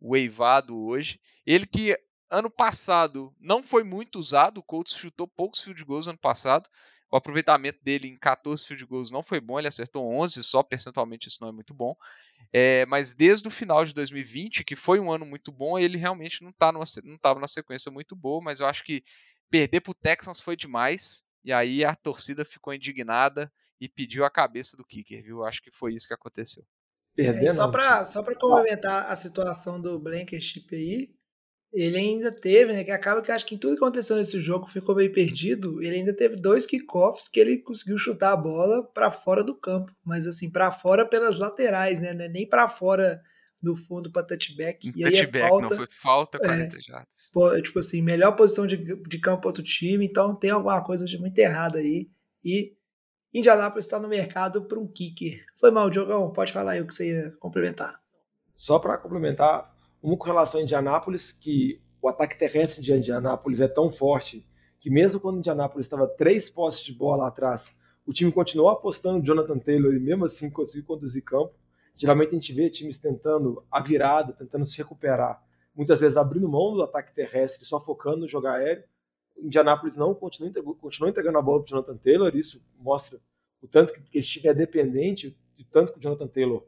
waivado 0.01 0.77
hoje. 0.77 1.19
Ele 1.45 1.65
que 1.65 1.97
ano 2.29 2.49
passado 2.49 3.33
não 3.39 3.61
foi 3.61 3.83
muito 3.83 4.17
usado, 4.17 4.57
o 4.57 4.63
Colts 4.63 4.95
chutou 4.95 5.27
poucos 5.27 5.61
field 5.61 5.83
goals 5.85 6.07
ano 6.07 6.17
passado. 6.17 6.69
O 7.11 7.15
aproveitamento 7.15 7.77
dele 7.83 8.07
em 8.07 8.17
14 8.17 8.65
field 8.65 8.85
goals 8.87 9.11
não 9.11 9.21
foi 9.21 9.39
bom, 9.39 9.59
ele 9.59 9.67
acertou 9.67 10.03
11 10.19 10.43
só, 10.43 10.63
percentualmente 10.63 11.27
isso 11.27 11.37
não 11.41 11.49
é 11.49 11.51
muito 11.51 11.71
bom. 11.71 11.95
É, 12.51 12.87
mas 12.87 13.13
desde 13.13 13.47
o 13.47 13.51
final 13.51 13.85
de 13.85 13.93
2020, 13.93 14.63
que 14.63 14.75
foi 14.75 14.99
um 14.99 15.11
ano 15.11 15.23
muito 15.23 15.51
bom, 15.51 15.77
ele 15.77 15.95
realmente 15.95 16.43
não 16.43 16.51
tá 16.51 16.73
estava 16.81 17.39
na 17.39 17.47
sequência 17.47 17.91
muito 17.91 18.15
boa, 18.15 18.41
mas 18.43 18.59
eu 18.59 18.65
acho 18.65 18.83
que 18.83 19.03
perder 19.47 19.81
para 19.81 19.91
o 19.91 19.93
Texans 19.93 20.41
foi 20.41 20.55
demais, 20.55 21.23
e 21.45 21.53
aí 21.53 21.85
a 21.85 21.93
torcida 21.93 22.43
ficou 22.43 22.73
indignada 22.73 23.53
e 23.83 23.89
pediu 23.89 24.23
a 24.23 24.29
cabeça 24.29 24.77
do 24.77 24.85
kicker, 24.85 25.21
viu? 25.21 25.43
Acho 25.43 25.61
que 25.61 25.69
foi 25.69 25.93
isso 25.93 26.07
que 26.07 26.13
aconteceu. 26.13 26.63
É, 27.17 27.49
só 27.49 27.69
para 27.69 28.05
só 28.05 28.23
complementar 28.23 29.11
a 29.11 29.15
situação 29.15 29.79
do 29.79 29.99
Blankenship 29.99 30.73
aí, 30.73 31.09
ele 31.73 31.97
ainda 31.97 32.31
teve, 32.31 32.71
né? 32.71 32.83
Que 32.83 32.91
acaba 32.91 33.21
que 33.21 33.31
acho 33.31 33.45
que 33.45 33.57
tudo 33.57 33.75
que 33.75 33.83
aconteceu 33.83 34.15
nesse 34.15 34.39
jogo 34.39 34.67
ficou 34.67 34.95
meio 34.95 35.11
perdido. 35.11 35.83
Ele 35.83 35.97
ainda 35.97 36.13
teve 36.13 36.37
dois 36.37 36.65
kickoffs 36.65 37.27
que 37.27 37.39
ele 37.41 37.57
conseguiu 37.57 37.97
chutar 37.97 38.31
a 38.31 38.37
bola 38.37 38.83
para 38.93 39.11
fora 39.11 39.43
do 39.43 39.53
campo, 39.53 39.93
mas 40.03 40.27
assim, 40.27 40.49
para 40.49 40.71
fora 40.71 41.05
pelas 41.05 41.37
laterais, 41.37 41.99
né? 41.99 42.11
É 42.11 42.29
nem 42.29 42.47
para 42.47 42.69
fora 42.69 43.21
do 43.61 43.75
fundo 43.75 44.11
para 44.11 44.23
touchback. 44.23 44.89
Um 44.89 44.93
e 44.95 45.05
aí 45.05 45.17
é 45.17 45.27
falta, 45.27 45.69
não 45.69 45.75
foi 45.75 45.87
falta 45.89 46.39
40 46.39 46.77
é, 46.77 46.79
jardas. 46.79 47.31
Tipo 47.63 47.79
assim, 47.79 48.01
melhor 48.01 48.31
posição 48.35 48.65
de, 48.65 48.77
de 48.77 49.19
campo 49.19 49.47
outro 49.47 49.63
time, 49.63 50.05
então 50.05 50.33
tem 50.35 50.51
alguma 50.51 50.81
coisa 50.83 51.05
de 51.05 51.19
muito 51.19 51.37
errada 51.37 51.79
aí. 51.79 52.09
E 52.43 52.73
Indianapolis 53.33 53.85
está 53.85 53.99
no 53.99 54.07
mercado 54.07 54.63
para 54.63 54.79
um 54.79 54.87
kicker. 54.87 55.43
Foi 55.55 55.71
mal, 55.71 55.89
Diogão, 55.89 56.31
pode 56.31 56.53
falar 56.53 56.73
aí 56.73 56.81
o 56.81 56.85
que 56.85 56.93
você 56.93 57.11
ia 57.11 57.31
complementar. 57.39 57.99
Só 58.55 58.77
para 58.77 58.97
complementar, 58.97 59.75
uma 60.01 60.15
com 60.15 60.25
relação 60.25 60.59
a 60.59 60.63
Indianápolis, 60.63 61.31
que 61.31 61.81
o 62.01 62.07
ataque 62.07 62.37
terrestre 62.37 62.83
de 62.83 62.93
Indianápolis 62.93 63.59
é 63.59 63.67
tão 63.67 63.89
forte 63.89 64.45
que 64.79 64.89
mesmo 64.89 65.19
quando 65.19 65.39
Indianápolis 65.39 65.87
estava 65.87 66.05
três 66.05 66.49
postes 66.49 66.85
de 66.85 66.93
bola 66.93 67.27
atrás, 67.27 67.79
o 68.05 68.13
time 68.13 68.31
continuou 68.31 68.69
apostando 68.69 69.17
no 69.17 69.25
Jonathan 69.25 69.57
Taylor 69.57 69.93
e 69.93 69.99
mesmo 69.99 70.25
assim 70.25 70.51
conseguiu 70.51 70.85
conduzir 70.85 71.23
campo. 71.23 71.53
Geralmente 71.95 72.29
a 72.29 72.33
gente 72.33 72.53
vê 72.53 72.69
times 72.69 72.99
tentando 72.99 73.63
a 73.71 73.81
virada, 73.81 74.33
tentando 74.33 74.65
se 74.65 74.77
recuperar, 74.77 75.41
muitas 75.73 76.01
vezes 76.01 76.17
abrindo 76.17 76.49
mão 76.49 76.73
do 76.73 76.83
ataque 76.83 77.15
terrestre, 77.15 77.65
só 77.65 77.79
focando 77.79 78.17
no 78.17 78.27
jogo 78.27 78.47
aéreo. 78.47 78.83
Indianápolis 79.37 79.97
não 79.97 80.13
continua, 80.13 80.51
continua 80.75 81.09
entregando 81.09 81.37
a 81.37 81.41
bola 81.41 81.59
para 81.61 81.69
Jonathan 81.69 81.97
Taylor, 81.97 82.35
isso 82.35 82.63
mostra 82.77 83.19
o 83.61 83.67
tanto 83.67 83.93
que 83.93 84.17
esse 84.17 84.29
time 84.29 84.47
é 84.47 84.53
dependente 84.53 85.37
de 85.55 85.63
tanto 85.65 85.93
que 85.93 85.99
o 85.99 86.01
Jonathan 86.01 86.27
Taylor 86.27 86.63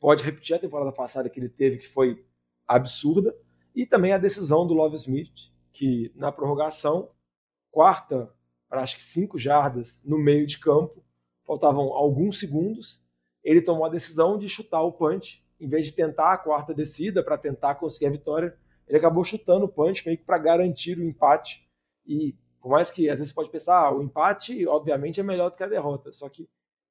pode 0.00 0.24
repetir 0.24 0.56
a 0.56 0.58
temporada 0.58 0.92
passada 0.92 1.28
que 1.28 1.40
ele 1.40 1.48
teve, 1.48 1.78
que 1.78 1.88
foi 1.88 2.24
absurda, 2.66 3.34
e 3.74 3.86
também 3.86 4.12
a 4.12 4.18
decisão 4.18 4.66
do 4.66 4.74
Love 4.74 4.96
Smith, 4.96 5.32
que 5.72 6.12
na 6.14 6.30
prorrogação, 6.30 7.10
quarta 7.70 8.32
para 8.68 8.82
acho 8.82 8.96
que 8.96 9.02
cinco 9.02 9.38
jardas 9.38 10.02
no 10.04 10.18
meio 10.18 10.46
de 10.46 10.58
campo, 10.58 11.02
faltavam 11.46 11.94
alguns 11.94 12.38
segundos, 12.38 13.02
ele 13.42 13.62
tomou 13.62 13.86
a 13.86 13.88
decisão 13.88 14.38
de 14.38 14.48
chutar 14.48 14.82
o 14.82 14.92
punch, 14.92 15.42
em 15.58 15.66
vez 15.66 15.86
de 15.86 15.92
tentar 15.92 16.34
a 16.34 16.38
quarta 16.38 16.74
descida 16.74 17.22
para 17.22 17.38
tentar 17.38 17.76
conseguir 17.76 18.06
a 18.06 18.10
vitória, 18.10 18.56
ele 18.86 18.98
acabou 18.98 19.24
chutando 19.24 19.64
o 19.64 19.68
punch 19.68 20.04
meio 20.04 20.18
que 20.18 20.24
para 20.24 20.38
garantir 20.38 20.98
o 20.98 21.04
empate. 21.04 21.66
E 22.08 22.34
por 22.60 22.70
mais 22.70 22.90
que 22.90 23.08
às 23.08 23.18
vezes 23.18 23.32
pode 23.32 23.50
pensar, 23.50 23.78
ah, 23.78 23.94
o 23.94 24.02
empate 24.02 24.66
obviamente 24.66 25.20
é 25.20 25.22
melhor 25.22 25.50
do 25.50 25.56
que 25.56 25.62
a 25.62 25.68
derrota, 25.68 26.12
só 26.12 26.28
que 26.28 26.48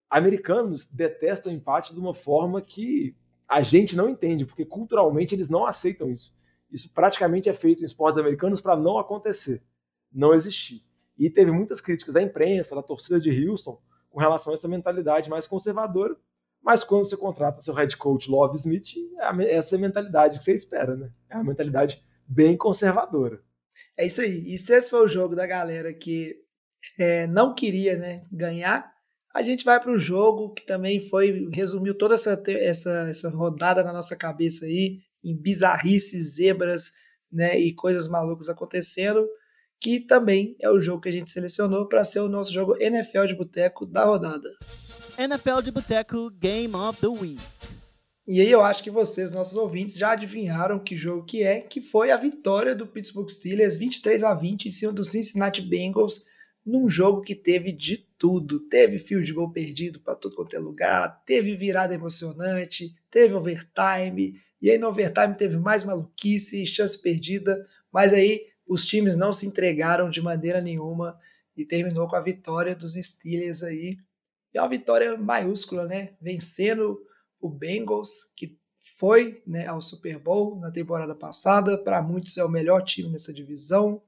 americanos 0.09 0.87
detestam 0.89 1.51
o 1.51 1.55
empate 1.55 1.93
de 1.93 1.99
uma 1.99 2.13
forma 2.13 2.61
que 2.61 3.15
a 3.49 3.61
gente 3.61 3.95
não 3.95 4.07
entende, 4.07 4.45
porque 4.45 4.65
culturalmente 4.65 5.33
eles 5.33 5.49
não 5.49 5.65
aceitam 5.65 6.09
isso. 6.09 6.33
Isso 6.71 6.93
praticamente 6.93 7.49
é 7.49 7.53
feito 7.53 7.81
em 7.81 7.85
esportes 7.85 8.19
americanos 8.19 8.61
para 8.61 8.75
não 8.75 8.97
acontecer, 8.97 9.63
não 10.11 10.33
existir. 10.33 10.85
E 11.17 11.29
teve 11.29 11.51
muitas 11.51 11.81
críticas 11.81 12.13
da 12.13 12.21
imprensa, 12.21 12.75
da 12.75 12.83
torcida 12.83 13.19
de 13.19 13.31
Houston, 13.47 13.81
com 14.09 14.19
relação 14.19 14.51
a 14.51 14.55
essa 14.55 14.67
mentalidade 14.67 15.29
mais 15.29 15.47
conservadora. 15.47 16.15
Mas 16.61 16.83
quando 16.83 17.07
você 17.07 17.15
contrata 17.15 17.61
seu 17.61 17.73
head 17.73 17.95
coach 17.95 18.29
Love 18.29 18.57
Smith, 18.57 18.95
é 19.17 19.53
essa 19.53 19.75
é 19.75 19.79
mentalidade 19.79 20.37
que 20.37 20.43
você 20.43 20.53
espera, 20.53 20.95
né? 20.95 21.11
É 21.29 21.35
uma 21.35 21.45
mentalidade 21.45 22.03
bem 22.27 22.57
conservadora. 22.57 23.41
É 23.97 24.05
isso 24.05 24.21
aí. 24.21 24.43
E 24.53 24.57
se 24.57 24.73
esse 24.73 24.89
foi 24.89 25.05
o 25.05 25.07
jogo 25.07 25.35
da 25.35 25.45
galera 25.45 25.93
que 25.93 26.35
é, 26.99 27.27
não 27.27 27.53
queria 27.53 27.97
né, 27.97 28.21
ganhar, 28.31 28.89
a 29.33 29.41
gente 29.41 29.63
vai 29.63 29.79
para 29.79 29.91
o 29.91 29.99
jogo 29.99 30.53
que 30.53 30.65
também 30.65 31.07
foi 31.09 31.47
resumiu 31.53 31.95
toda 31.95 32.15
essa, 32.15 32.41
essa, 32.47 33.07
essa 33.09 33.29
rodada 33.29 33.83
na 33.83 33.93
nossa 33.93 34.15
cabeça 34.15 34.65
aí, 34.65 34.99
em 35.23 35.39
bizarrices, 35.39 36.35
zebras 36.35 36.91
né, 37.31 37.59
e 37.59 37.73
coisas 37.73 38.07
malucas 38.07 38.49
acontecendo, 38.49 39.27
que 39.79 39.99
também 39.99 40.55
é 40.59 40.69
o 40.69 40.81
jogo 40.81 41.01
que 41.01 41.09
a 41.09 41.11
gente 41.11 41.29
selecionou 41.29 41.87
para 41.87 42.03
ser 42.03 42.19
o 42.21 42.29
nosso 42.29 42.51
jogo 42.51 42.75
NFL 42.79 43.25
de 43.25 43.35
boteco 43.35 43.85
da 43.85 44.05
rodada. 44.05 44.49
NFL 45.17 45.61
de 45.63 45.71
Boteco 45.71 46.29
Game 46.29 46.75
of 46.75 46.99
the 46.99 47.07
Week. 47.07 47.56
E 48.27 48.41
aí 48.41 48.51
eu 48.51 48.61
acho 48.61 48.83
que 48.83 48.91
vocês, 48.91 49.31
nossos 49.31 49.55
ouvintes, 49.55 49.97
já 49.97 50.11
adivinharam 50.11 50.77
que 50.77 50.97
jogo 50.97 51.23
que 51.23 51.43
é, 51.43 51.61
que 51.61 51.79
foi 51.79 52.11
a 52.11 52.17
vitória 52.17 52.75
do 52.75 52.85
Pittsburgh 52.85 53.29
Steelers 53.29 53.77
23 53.77 54.21
a 54.21 54.33
20 54.33 54.65
em 54.65 54.71
cima 54.71 54.91
do 54.91 55.05
Cincinnati 55.05 55.61
Bengals, 55.61 56.25
num 56.65 56.89
jogo 56.89 57.21
que 57.21 57.33
teve 57.33 57.71
de 57.71 58.05
tudo. 58.17 58.59
Teve 58.67 58.99
field 58.99 59.31
goal 59.31 59.49
perdido 59.49 60.01
para 60.01 60.13
tudo 60.13 60.35
quanto 60.35 60.53
é 60.57 60.59
lugar, 60.59 61.23
teve 61.25 61.55
virada 61.55 61.93
emocionante, 61.93 62.93
teve 63.09 63.33
overtime, 63.33 64.41
e 64.61 64.69
aí 64.69 64.77
no 64.77 64.89
overtime 64.89 65.33
teve 65.33 65.55
mais 65.55 65.85
maluquice, 65.85 66.65
chance 66.65 67.01
perdida, 67.01 67.65
mas 67.93 68.11
aí 68.11 68.41
os 68.67 68.85
times 68.85 69.15
não 69.15 69.31
se 69.31 69.47
entregaram 69.47 70.09
de 70.09 70.21
maneira 70.21 70.59
nenhuma 70.59 71.17
e 71.55 71.63
terminou 71.63 72.09
com 72.09 72.17
a 72.17 72.21
vitória 72.21 72.75
dos 72.75 72.95
Steelers 72.95 73.63
aí. 73.63 73.97
E 74.53 74.57
é 74.57 74.61
uma 74.61 74.67
vitória 74.67 75.15
maiúscula, 75.17 75.85
né? 75.85 76.09
Vencendo 76.19 77.06
o 77.39 77.49
Bengals, 77.49 78.31
que 78.35 78.57
foi 78.97 79.41
né, 79.45 79.67
ao 79.67 79.79
Super 79.79 80.17
Bowl 80.17 80.59
na 80.59 80.71
temporada 80.71 81.13
passada. 81.13 81.77
Para 81.77 82.01
muitos 82.01 82.37
é 82.37 82.43
o 82.43 82.49
melhor 82.49 82.83
time 82.83 83.09
nessa 83.09 83.33
divisão. 83.33 84.01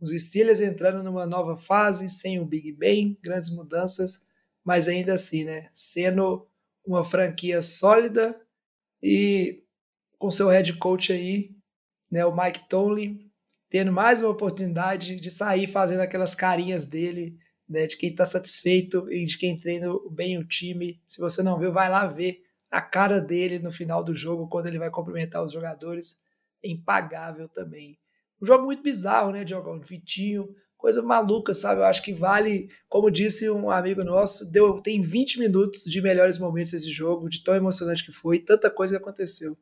Os 0.00 0.10
Steelers 0.10 0.60
entrando 0.60 1.02
numa 1.02 1.26
nova 1.26 1.56
fase, 1.56 2.08
sem 2.08 2.40
o 2.40 2.44
Big 2.44 2.72
Ben, 2.72 3.16
grandes 3.22 3.50
mudanças, 3.50 4.26
mas 4.64 4.88
ainda 4.88 5.14
assim, 5.14 5.44
né? 5.44 5.70
Sendo 5.72 6.48
uma 6.84 7.04
franquia 7.04 7.62
sólida 7.62 8.40
e 9.00 9.62
com 10.18 10.30
seu 10.30 10.48
head 10.48 10.72
coach 10.74 11.12
aí, 11.12 11.50
né, 12.10 12.24
o 12.24 12.36
Mike 12.36 12.68
Tomlin, 12.68 13.30
tendo 13.68 13.92
mais 13.92 14.20
uma 14.20 14.28
oportunidade 14.28 15.20
de 15.20 15.30
sair 15.30 15.66
fazendo 15.66 16.00
aquelas 16.00 16.34
carinhas 16.34 16.86
dele, 16.86 17.38
né, 17.68 17.86
de 17.86 17.96
quem 17.96 18.10
está 18.10 18.24
satisfeito 18.24 19.10
e 19.10 19.24
de 19.24 19.38
quem 19.38 19.58
treina 19.58 19.88
bem 20.10 20.38
o 20.38 20.46
time. 20.46 21.00
Se 21.06 21.20
você 21.20 21.42
não 21.42 21.58
viu, 21.58 21.72
vai 21.72 21.88
lá 21.88 22.06
ver 22.06 22.42
a 22.72 22.80
cara 22.80 23.20
dele 23.20 23.58
no 23.58 23.70
final 23.70 24.02
do 24.02 24.14
jogo, 24.14 24.48
quando 24.48 24.66
ele 24.66 24.78
vai 24.78 24.90
cumprimentar 24.90 25.44
os 25.44 25.52
jogadores, 25.52 26.22
é 26.64 26.70
impagável 26.70 27.46
também. 27.46 27.98
Um 28.40 28.46
jogo 28.46 28.64
muito 28.64 28.82
bizarro, 28.82 29.30
né, 29.30 29.44
Diogão? 29.44 29.78
Vitinho, 29.78 30.48
coisa 30.78 31.02
maluca, 31.02 31.52
sabe? 31.52 31.82
Eu 31.82 31.84
acho 31.84 32.02
que 32.02 32.14
vale, 32.14 32.70
como 32.88 33.10
disse 33.10 33.50
um 33.50 33.70
amigo 33.70 34.02
nosso, 34.02 34.50
deu, 34.50 34.80
tem 34.80 35.02
20 35.02 35.38
minutos 35.38 35.84
de 35.84 36.00
melhores 36.00 36.38
momentos 36.38 36.72
esse 36.72 36.90
jogo, 36.90 37.28
de 37.28 37.44
tão 37.44 37.54
emocionante 37.54 38.06
que 38.06 38.10
foi, 38.10 38.38
tanta 38.38 38.70
coisa 38.70 38.96
que 38.96 39.02
aconteceu. 39.02 39.54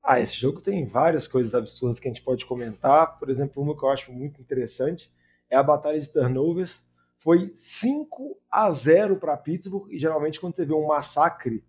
Ah, 0.00 0.20
esse 0.20 0.36
jogo 0.36 0.60
tem 0.60 0.86
várias 0.86 1.26
coisas 1.26 1.56
absurdas 1.56 1.98
que 1.98 2.06
a 2.06 2.12
gente 2.12 2.22
pode 2.22 2.46
comentar. 2.46 3.18
Por 3.18 3.28
exemplo, 3.28 3.60
uma 3.60 3.76
que 3.76 3.84
eu 3.84 3.90
acho 3.90 4.12
muito 4.12 4.40
interessante 4.40 5.12
é 5.50 5.56
a 5.56 5.62
batalha 5.64 5.98
de 5.98 6.08
turnovers. 6.08 6.86
Foi 7.18 7.50
5 7.54 8.40
a 8.48 8.70
0 8.70 9.16
para 9.16 9.36
Pittsburgh, 9.36 9.92
e 9.92 9.98
geralmente 9.98 10.40
quando 10.40 10.54
você 10.54 10.64
vê 10.64 10.72
um 10.72 10.86
massacre 10.86 11.64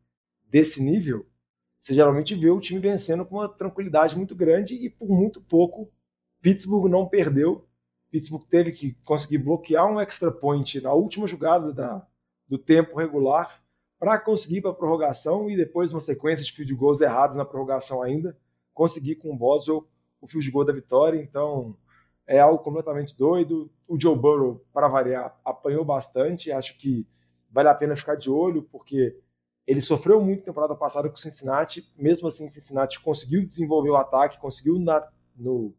desse 0.53 0.83
nível, 0.83 1.25
você 1.81 1.95
geralmente 1.95 2.35
vê 2.35 2.51
o 2.51 2.59
time 2.59 2.79
vencendo 2.79 3.25
com 3.25 3.37
uma 3.37 3.49
tranquilidade 3.49 4.15
muito 4.15 4.35
grande 4.35 4.75
e 4.75 4.87
por 4.87 5.09
muito 5.09 5.41
pouco 5.41 5.91
Pittsburgh 6.43 6.87
não 6.87 7.07
perdeu. 7.07 7.67
Pittsburgh 8.11 8.45
teve 8.47 8.71
que 8.71 8.95
conseguir 9.03 9.39
bloquear 9.39 9.91
um 9.91 9.99
extra 9.99 10.31
point 10.31 10.79
na 10.79 10.93
última 10.93 11.25
jogada 11.25 11.73
da, 11.73 12.05
do 12.47 12.59
tempo 12.59 12.95
regular 12.95 13.63
para 13.97 14.19
conseguir 14.19 14.61
para 14.61 14.69
a 14.69 14.75
prorrogação 14.75 15.49
e 15.49 15.57
depois 15.57 15.91
uma 15.91 15.99
sequência 15.99 16.45
de 16.45 16.51
field 16.51 16.75
goals 16.75 17.01
errados 17.01 17.35
na 17.35 17.45
prorrogação 17.45 18.03
ainda, 18.03 18.37
conseguir 18.75 19.15
com 19.15 19.33
o 19.33 19.35
Boswell 19.35 19.87
o 20.21 20.27
field 20.27 20.51
goal 20.51 20.65
da 20.65 20.71
vitória. 20.71 21.19
Então 21.19 21.75
é 22.27 22.39
algo 22.39 22.63
completamente 22.63 23.17
doido. 23.17 23.71
O 23.87 23.99
Joe 23.99 24.15
Burrow, 24.15 24.63
para 24.71 24.87
variar, 24.87 25.35
apanhou 25.43 25.83
bastante. 25.83 26.51
Acho 26.51 26.77
que 26.77 27.07
vale 27.49 27.69
a 27.69 27.73
pena 27.73 27.95
ficar 27.95 28.15
de 28.15 28.29
olho, 28.29 28.61
porque 28.71 29.17
ele 29.65 29.81
sofreu 29.81 30.21
muito 30.21 30.39
na 30.39 30.45
temporada 30.45 30.75
passada 30.75 31.09
com 31.09 31.15
o 31.15 31.19
Cincinnati, 31.19 31.89
mesmo 31.97 32.27
assim, 32.27 32.49
Cincinnati 32.49 32.99
conseguiu 32.99 33.45
desenvolver 33.47 33.89
o 33.89 33.95
ataque, 33.95 34.39
conseguiu 34.39 34.77
na, 34.77 35.07
no, 35.35 35.73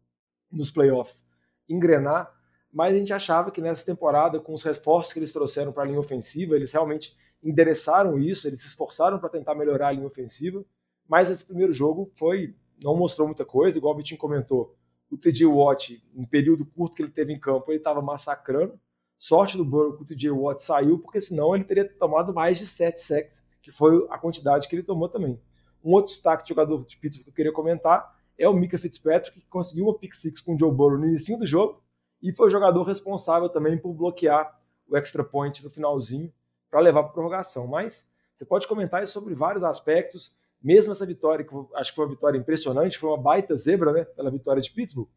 nos 0.51 0.71
playoffs 0.71 1.27
engrenar, 1.69 2.33
mas 2.71 2.95
a 2.95 2.99
gente 2.99 3.13
achava 3.13 3.51
que 3.51 3.61
nessa 3.61 3.85
temporada, 3.85 4.39
com 4.39 4.53
os 4.53 4.63
reforços 4.63 5.13
que 5.13 5.19
eles 5.19 5.31
trouxeram 5.31 5.71
para 5.71 5.83
a 5.83 5.85
linha 5.85 5.99
ofensiva, 5.99 6.55
eles 6.55 6.71
realmente 6.71 7.15
endereçaram 7.43 8.17
isso, 8.17 8.47
eles 8.47 8.61
se 8.61 8.67
esforçaram 8.67 9.19
para 9.19 9.29
tentar 9.29 9.55
melhorar 9.55 9.89
a 9.89 9.91
linha 9.91 10.07
ofensiva, 10.07 10.65
mas 11.07 11.29
esse 11.29 11.45
primeiro 11.45 11.71
jogo 11.71 12.11
foi 12.15 12.55
não 12.83 12.95
mostrou 12.97 13.27
muita 13.27 13.45
coisa, 13.45 13.77
igual 13.77 13.93
o 13.93 13.97
Vitinho 13.97 14.19
comentou. 14.19 14.75
O 15.09 15.17
TJ 15.17 15.45
Watt, 15.45 16.03
em 16.13 16.25
período 16.25 16.65
curto 16.65 16.95
que 16.95 17.03
ele 17.03 17.11
teve 17.11 17.31
em 17.31 17.39
campo, 17.39 17.71
ele 17.71 17.77
estava 17.77 18.01
massacrando. 18.01 18.77
Sorte 19.17 19.55
do 19.55 19.63
Burrow 19.63 19.95
que 19.95 20.03
o 20.03 20.05
TJ 20.05 20.31
Watt 20.31 20.61
saiu, 20.61 20.99
porque 20.99 21.21
senão 21.21 21.55
ele 21.55 21.63
teria 21.63 21.87
tomado 21.87 22.33
mais 22.33 22.57
de 22.57 22.65
7 22.65 22.99
sacks 22.99 23.44
que 23.65 23.71
foi 23.71 24.05
a 24.11 24.17
quantidade 24.19 24.67
que 24.67 24.75
ele 24.75 24.83
tomou 24.83 25.09
também. 25.09 25.41
Um 25.83 25.91
outro 25.93 26.13
destaque 26.13 26.43
de 26.43 26.49
jogador 26.49 26.85
de 26.85 26.95
Pittsburgh 26.97 27.23
que 27.25 27.31
eu 27.31 27.33
queria 27.33 27.51
comentar 27.51 28.15
é 28.37 28.47
o 28.47 28.53
Mika 28.53 28.77
Fitzpatrick, 28.77 29.41
que 29.41 29.47
conseguiu 29.47 29.85
uma 29.85 29.97
pick 29.97 30.13
six 30.13 30.39
com 30.39 30.53
o 30.53 30.59
Joe 30.59 30.71
Burrow 30.71 30.99
no 30.99 31.07
início 31.07 31.35
do 31.35 31.47
jogo 31.47 31.81
e 32.21 32.31
foi 32.31 32.45
o 32.45 32.49
jogador 32.51 32.83
responsável 32.83 33.49
também 33.49 33.75
por 33.75 33.91
bloquear 33.91 34.55
o 34.87 34.95
extra 34.95 35.23
point 35.23 35.63
no 35.63 35.69
finalzinho 35.71 36.31
para 36.69 36.79
levar 36.79 37.01
para 37.03 37.13
prorrogação. 37.13 37.65
Mas 37.65 38.07
você 38.35 38.45
pode 38.45 38.67
comentar 38.67 39.05
sobre 39.07 39.33
vários 39.33 39.63
aspectos, 39.63 40.35
mesmo 40.61 40.91
essa 40.91 41.05
vitória, 41.07 41.43
que 41.43 41.55
acho 41.73 41.89
que 41.89 41.95
foi 41.95 42.05
uma 42.05 42.11
vitória 42.11 42.37
impressionante, 42.37 42.99
foi 42.99 43.09
uma 43.09 43.17
baita 43.17 43.55
zebra 43.55 43.91
né, 43.91 44.05
pela 44.05 44.29
vitória 44.29 44.61
de 44.61 44.69
Pittsburgh. 44.69 45.09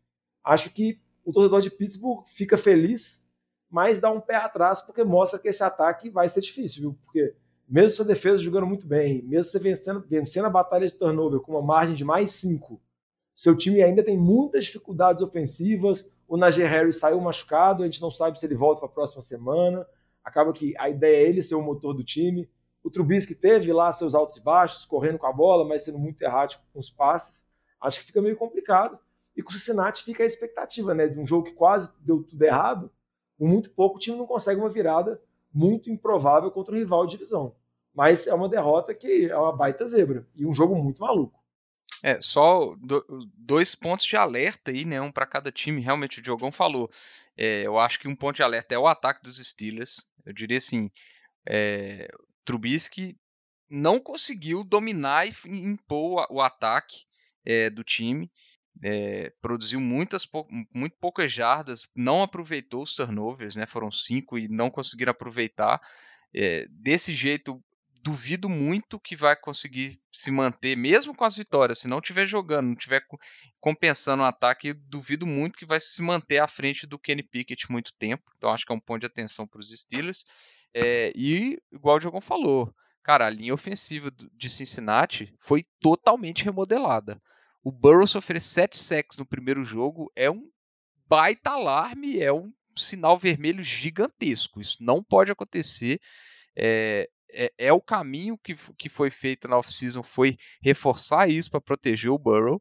Acho 0.43 0.71
que 0.71 0.99
o 1.23 1.35
torcedor 1.35 1.61
de 1.61 1.71
Pittsburgh 1.71 2.25
fica 2.29 2.57
feliz, 2.57 3.29
mas 3.71 4.01
dá 4.01 4.11
um 4.11 4.23
pé 4.23 4.37
atrás 4.37 4.81
porque 4.81 5.05
mostra 5.05 5.39
que 5.39 5.49
esse 5.49 5.63
ataque 5.63 6.09
vai 6.09 6.31
ser 6.31 6.41
difícil, 6.41 6.81
viu? 6.81 6.99
Porque 7.05 7.35
mesmo 7.69 7.91
sua 7.91 8.05
defesa 8.05 8.39
jogando 8.39 8.67
muito 8.67 8.87
bem, 8.87 9.23
mesmo 9.23 9.45
você 9.51 9.59
vencendo, 9.59 10.05
vencendo 10.09 10.47
a 10.47 10.51
batalha 10.51 10.87
de 10.87 10.95
turnover 10.95 11.41
com 11.41 11.53
uma 11.53 11.63
margem 11.63 11.95
de 11.95 12.05
mais 12.05 12.31
5, 12.33 12.81
seu 13.39 13.57
time 13.57 13.81
ainda 13.81 14.03
tem 14.03 14.19
muitas 14.19 14.65
dificuldades 14.65 15.23
ofensivas. 15.23 16.13
O 16.27 16.37
Najee 16.37 16.65
Harris 16.65 16.99
saiu 16.99 17.21
machucado, 17.21 17.85
a 17.85 17.87
gente 17.87 18.03
não 18.03 18.11
sabe 18.11 18.37
se 18.37 18.45
ele 18.45 18.57
volta 18.57 18.81
para 18.81 18.89
a 18.89 18.93
próxima 18.93 19.23
semana. 19.23 19.87
Acaba 20.25 20.53
que 20.53 20.77
a 20.77 20.91
ideia 20.91 21.25
é 21.25 21.29
ele 21.29 21.41
ser 21.41 21.55
o 21.55 21.63
motor 21.63 21.95
do 21.95 22.03
time. 22.03 22.51
O 22.83 22.91
Trubisky 22.91 23.37
teve 23.37 23.73
lá 23.73 23.93
seus 23.93 24.13
altos 24.13 24.39
e 24.39 24.41
baixos, 24.43 24.85
correndo 24.85 25.19
com 25.19 25.27
a 25.29 25.33
bola, 25.33 25.65
mas 25.65 25.85
sendo 25.85 26.01
muito 26.01 26.21
errático 26.21 26.65
com 26.73 26.81
os 26.81 26.91
passes. 26.91 27.47
Acho 27.81 28.01
que 28.01 28.07
fica 28.07 28.21
meio 28.21 28.37
complicado. 28.37 28.99
E 29.37 29.43
com 29.43 29.51
o 29.51 29.53
Cincinnati 29.53 30.03
fica 30.03 30.25
a 30.25 30.27
expectativa, 30.27 30.93
né? 30.93 31.07
De 31.07 31.17
um 31.17 31.25
jogo 31.25 31.45
que 31.45 31.53
quase 31.53 31.93
deu 32.01 32.25
tudo 32.25 32.43
errado. 32.43 32.91
Com 33.39 33.47
muito 33.47 33.71
pouco, 33.71 33.99
o 33.99 34.01
time 34.01 34.19
não 34.19 34.27
consegue 34.27 34.61
uma 34.61 34.69
virada 34.69 35.23
muito 35.59 35.91
improvável 35.91 36.53
contra 36.53 36.73
um 36.73 36.79
rival 36.79 37.05
de 37.05 37.13
divisão. 37.13 37.53
Mas 37.93 38.29
é 38.29 38.35
uma 38.35 38.49
derrota 38.49 38.95
que 38.95 39.29
é 39.29 39.37
uma 39.37 39.55
baita 39.55 39.85
zebra 39.85 40.25
e 40.33 40.47
um 40.47 40.53
jogo 40.55 40.77
muito 40.77 41.03
maluco. 41.03 41.37
É, 42.01 42.21
só 42.21 42.77
do, 42.77 43.05
dois 43.37 43.75
pontos 43.75 44.07
de 44.07 44.17
alerta 44.17 44.71
aí, 44.71 44.85
né? 44.85 45.01
Um 45.01 45.11
para 45.11 45.27
cada 45.27 45.51
time. 45.51 45.81
Realmente, 45.81 46.21
o 46.21 46.23
Diogão 46.23 46.53
falou. 46.53 46.89
É, 47.37 47.67
eu 47.67 47.77
acho 47.77 47.99
que 47.99 48.07
um 48.07 48.15
ponto 48.15 48.37
de 48.37 48.43
alerta 48.45 48.73
é 48.73 48.79
o 48.79 48.87
ataque 48.87 49.25
dos 49.25 49.39
Steelers. 49.39 50.07
Eu 50.25 50.33
diria 50.33 50.59
assim: 50.59 50.91
é, 51.45 52.09
Trubisky 52.45 53.19
não 53.69 53.99
conseguiu 53.99 54.63
dominar 54.63 55.27
e 55.27 55.33
impor 55.47 56.25
o 56.31 56.41
ataque 56.41 57.05
é, 57.45 57.69
do 57.69 57.83
time. 57.83 58.31
É, 58.83 59.33
produziu 59.41 59.81
muitas 59.81 60.27
muito 60.73 60.97
poucas 61.01 61.33
jardas, 61.33 61.89
não 61.97 62.23
aproveitou 62.23 62.83
os 62.83 62.95
turnovers, 62.95 63.57
né? 63.57 63.67
Foram 63.67 63.91
cinco 63.91 64.39
e 64.39 64.49
não 64.49 64.71
conseguiram 64.71 65.11
aproveitar. 65.11 65.81
É, 66.35 66.67
desse 66.71 67.15
jeito, 67.15 67.63
duvido 68.03 68.49
muito 68.49 68.99
que 68.99 69.17
vai 69.17 69.37
conseguir 69.37 70.01
se 70.11 70.31
manter, 70.31 70.77
mesmo 70.77 71.15
com 71.15 71.25
as 71.25 71.37
vitórias. 71.37 71.81
Se 71.81 71.89
não 71.89 71.99
estiver 71.99 72.27
jogando, 72.27 72.67
não 72.67 72.73
estiver 72.75 73.03
compensando 73.61 74.23
o 74.23 74.27
ataque, 74.27 74.73
duvido 74.73 75.27
muito 75.27 75.59
que 75.59 75.67
vai 75.67 75.81
se 75.81 76.01
manter 76.01 76.39
à 76.39 76.49
frente 76.49 76.87
do 76.87 76.99
Kenny 76.99 77.23
Pickett 77.23 77.71
muito 77.71 77.93
tempo. 77.99 78.31
Então 78.37 78.51
acho 78.51 78.65
que 78.65 78.73
é 78.73 78.75
um 78.75 78.81
ponto 78.81 79.01
de 79.01 79.07
atenção 79.07 79.47
para 79.47 79.61
os 79.61 79.71
Steelers. 79.71 80.25
É, 80.73 81.13
e, 81.15 81.61
igual 81.73 81.97
o 81.97 81.99
Diogão 81.99 82.21
falou, 82.21 82.73
cara, 83.03 83.27
a 83.27 83.31
linha 83.31 83.55
ofensiva 83.55 84.11
de 84.11 84.51
Cincinnati 84.51 85.35
foi 85.41 85.67
totalmente 85.81 86.45
remodelada. 86.45 87.21
O 87.69 87.71
Burrow 87.71 88.07
sofrer 88.07 88.41
7 88.41 88.79
sacks 88.79 89.19
no 89.19 89.27
primeiro 89.27 89.63
jogo 89.63 90.11
é 90.17 90.31
um 90.31 90.51
baita 91.07 91.51
alarme, 91.51 92.19
é 92.19 92.33
um 92.33 92.51
sinal 92.75 93.19
vermelho 93.19 93.63
gigantesco. 93.63 94.59
Isso 94.59 94.79
não 94.81 95.05
pode 95.05 95.31
acontecer. 95.31 96.01
É, 96.57 97.07
é, 97.31 97.53
é, 97.59 97.71
o 97.71 97.79
caminho 97.79 98.39
que, 98.39 98.55
que 98.79 98.89
foi 98.89 99.11
feito 99.11 99.47
na 99.47 99.59
off-season, 99.59 100.03
foi 100.03 100.39
reforçar 100.63 101.29
isso 101.29 101.51
para 101.51 101.61
proteger 101.61 102.11
o 102.11 102.19
Burrow. 102.19 102.59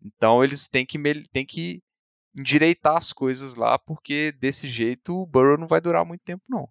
Então 0.00 0.44
eles 0.44 0.68
têm 0.68 0.86
que, 0.86 0.96
têm 1.32 1.44
que 1.44 1.82
endireitar 2.32 2.96
as 2.96 3.12
coisas 3.12 3.56
lá, 3.56 3.76
porque 3.76 4.30
desse 4.38 4.68
jeito 4.68 5.20
o 5.20 5.26
Burrow 5.26 5.58
não 5.58 5.66
vai 5.66 5.80
durar 5.80 6.04
muito 6.04 6.22
tempo, 6.22 6.44
não. 6.48 6.68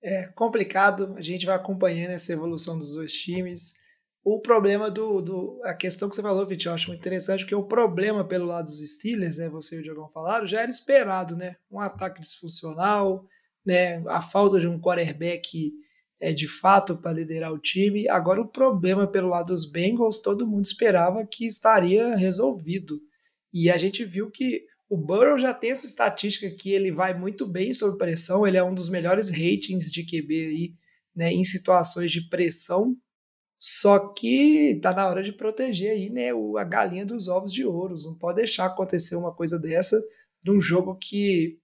É 0.00 0.28
complicado, 0.28 1.16
a 1.16 1.22
gente 1.22 1.46
vai 1.46 1.56
acompanhando 1.56 2.12
essa 2.12 2.32
evolução 2.32 2.78
dos 2.78 2.94
dois 2.94 3.12
times. 3.12 3.82
O 4.24 4.40
problema 4.40 4.90
do, 4.90 5.20
do. 5.20 5.60
A 5.64 5.74
questão 5.74 6.08
que 6.08 6.16
você 6.16 6.22
falou, 6.22 6.46
Vitinho, 6.46 6.70
eu 6.70 6.74
acho 6.74 6.88
muito 6.88 7.00
interessante, 7.00 7.40
porque 7.40 7.54
o 7.54 7.68
problema 7.68 8.26
pelo 8.26 8.46
lado 8.46 8.64
dos 8.64 8.80
Steelers, 8.80 9.36
né? 9.36 9.50
Você 9.50 9.76
e 9.76 9.80
o 9.80 9.82
Diogão 9.82 10.08
falaram, 10.08 10.46
já 10.46 10.62
era 10.62 10.70
esperado, 10.70 11.36
né? 11.36 11.56
Um 11.70 11.78
ataque 11.78 12.22
disfuncional, 12.22 13.26
né? 13.64 14.02
A 14.08 14.22
falta 14.22 14.58
de 14.58 14.66
um 14.66 14.80
quarterback 14.80 15.72
é, 16.18 16.32
de 16.32 16.48
fato 16.48 16.96
para 16.96 17.12
liderar 17.12 17.52
o 17.52 17.58
time. 17.58 18.08
Agora, 18.08 18.40
o 18.40 18.48
problema 18.48 19.06
pelo 19.06 19.28
lado 19.28 19.48
dos 19.48 19.70
Bengals, 19.70 20.20
todo 20.20 20.46
mundo 20.46 20.64
esperava 20.64 21.26
que 21.30 21.46
estaria 21.46 22.16
resolvido. 22.16 22.98
E 23.52 23.70
a 23.70 23.76
gente 23.76 24.06
viu 24.06 24.30
que 24.30 24.64
o 24.88 24.96
Burrow 24.96 25.38
já 25.38 25.52
tem 25.52 25.70
essa 25.70 25.86
estatística 25.86 26.50
que 26.50 26.72
ele 26.72 26.90
vai 26.90 27.12
muito 27.18 27.46
bem 27.46 27.74
sob 27.74 27.98
pressão, 27.98 28.46
ele 28.46 28.56
é 28.56 28.64
um 28.64 28.74
dos 28.74 28.88
melhores 28.88 29.28
ratings 29.30 29.90
de 29.90 30.02
QB 30.02 30.34
aí, 30.34 30.74
né, 31.14 31.32
em 31.32 31.44
situações 31.44 32.10
de 32.10 32.26
pressão. 32.28 32.96
Só 33.66 33.98
que 34.12 34.78
tá 34.82 34.92
na 34.92 35.08
hora 35.08 35.22
de 35.22 35.32
proteger 35.32 35.92
aí, 35.92 36.10
né, 36.10 36.34
o, 36.34 36.58
a 36.58 36.64
galinha 36.64 37.06
dos 37.06 37.28
ovos 37.28 37.50
de 37.50 37.64
ouro. 37.64 37.96
Não 38.04 38.14
pode 38.14 38.36
deixar 38.36 38.66
acontecer 38.66 39.16
uma 39.16 39.32
coisa 39.32 39.58
dessa 39.58 39.98
num 40.44 40.60
jogo 40.60 40.94
que 40.96 41.58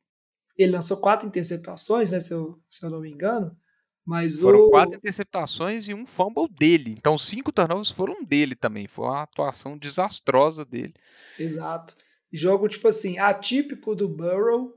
ele 0.56 0.72
lançou 0.72 0.96
quatro 0.96 1.28
interceptações, 1.28 2.10
né, 2.10 2.18
se 2.18 2.32
eu, 2.32 2.58
se 2.70 2.82
eu 2.82 2.88
não 2.88 3.02
me 3.02 3.10
engano. 3.10 3.54
Mas 4.02 4.40
foram 4.40 4.60
o... 4.60 4.70
quatro 4.70 4.96
interceptações 4.96 5.88
e 5.88 5.92
um 5.92 6.06
fumble 6.06 6.48
dele. 6.48 6.94
Então, 6.96 7.18
cinco 7.18 7.52
turnovers 7.52 7.90
foram 7.90 8.24
dele 8.24 8.54
também. 8.54 8.88
Foi 8.88 9.04
uma 9.04 9.24
atuação 9.24 9.76
desastrosa 9.76 10.64
dele. 10.64 10.94
Exato. 11.38 11.94
Jogo, 12.32 12.66
tipo 12.66 12.88
assim, 12.88 13.18
atípico 13.18 13.94
do 13.94 14.08
Burrow. 14.08 14.74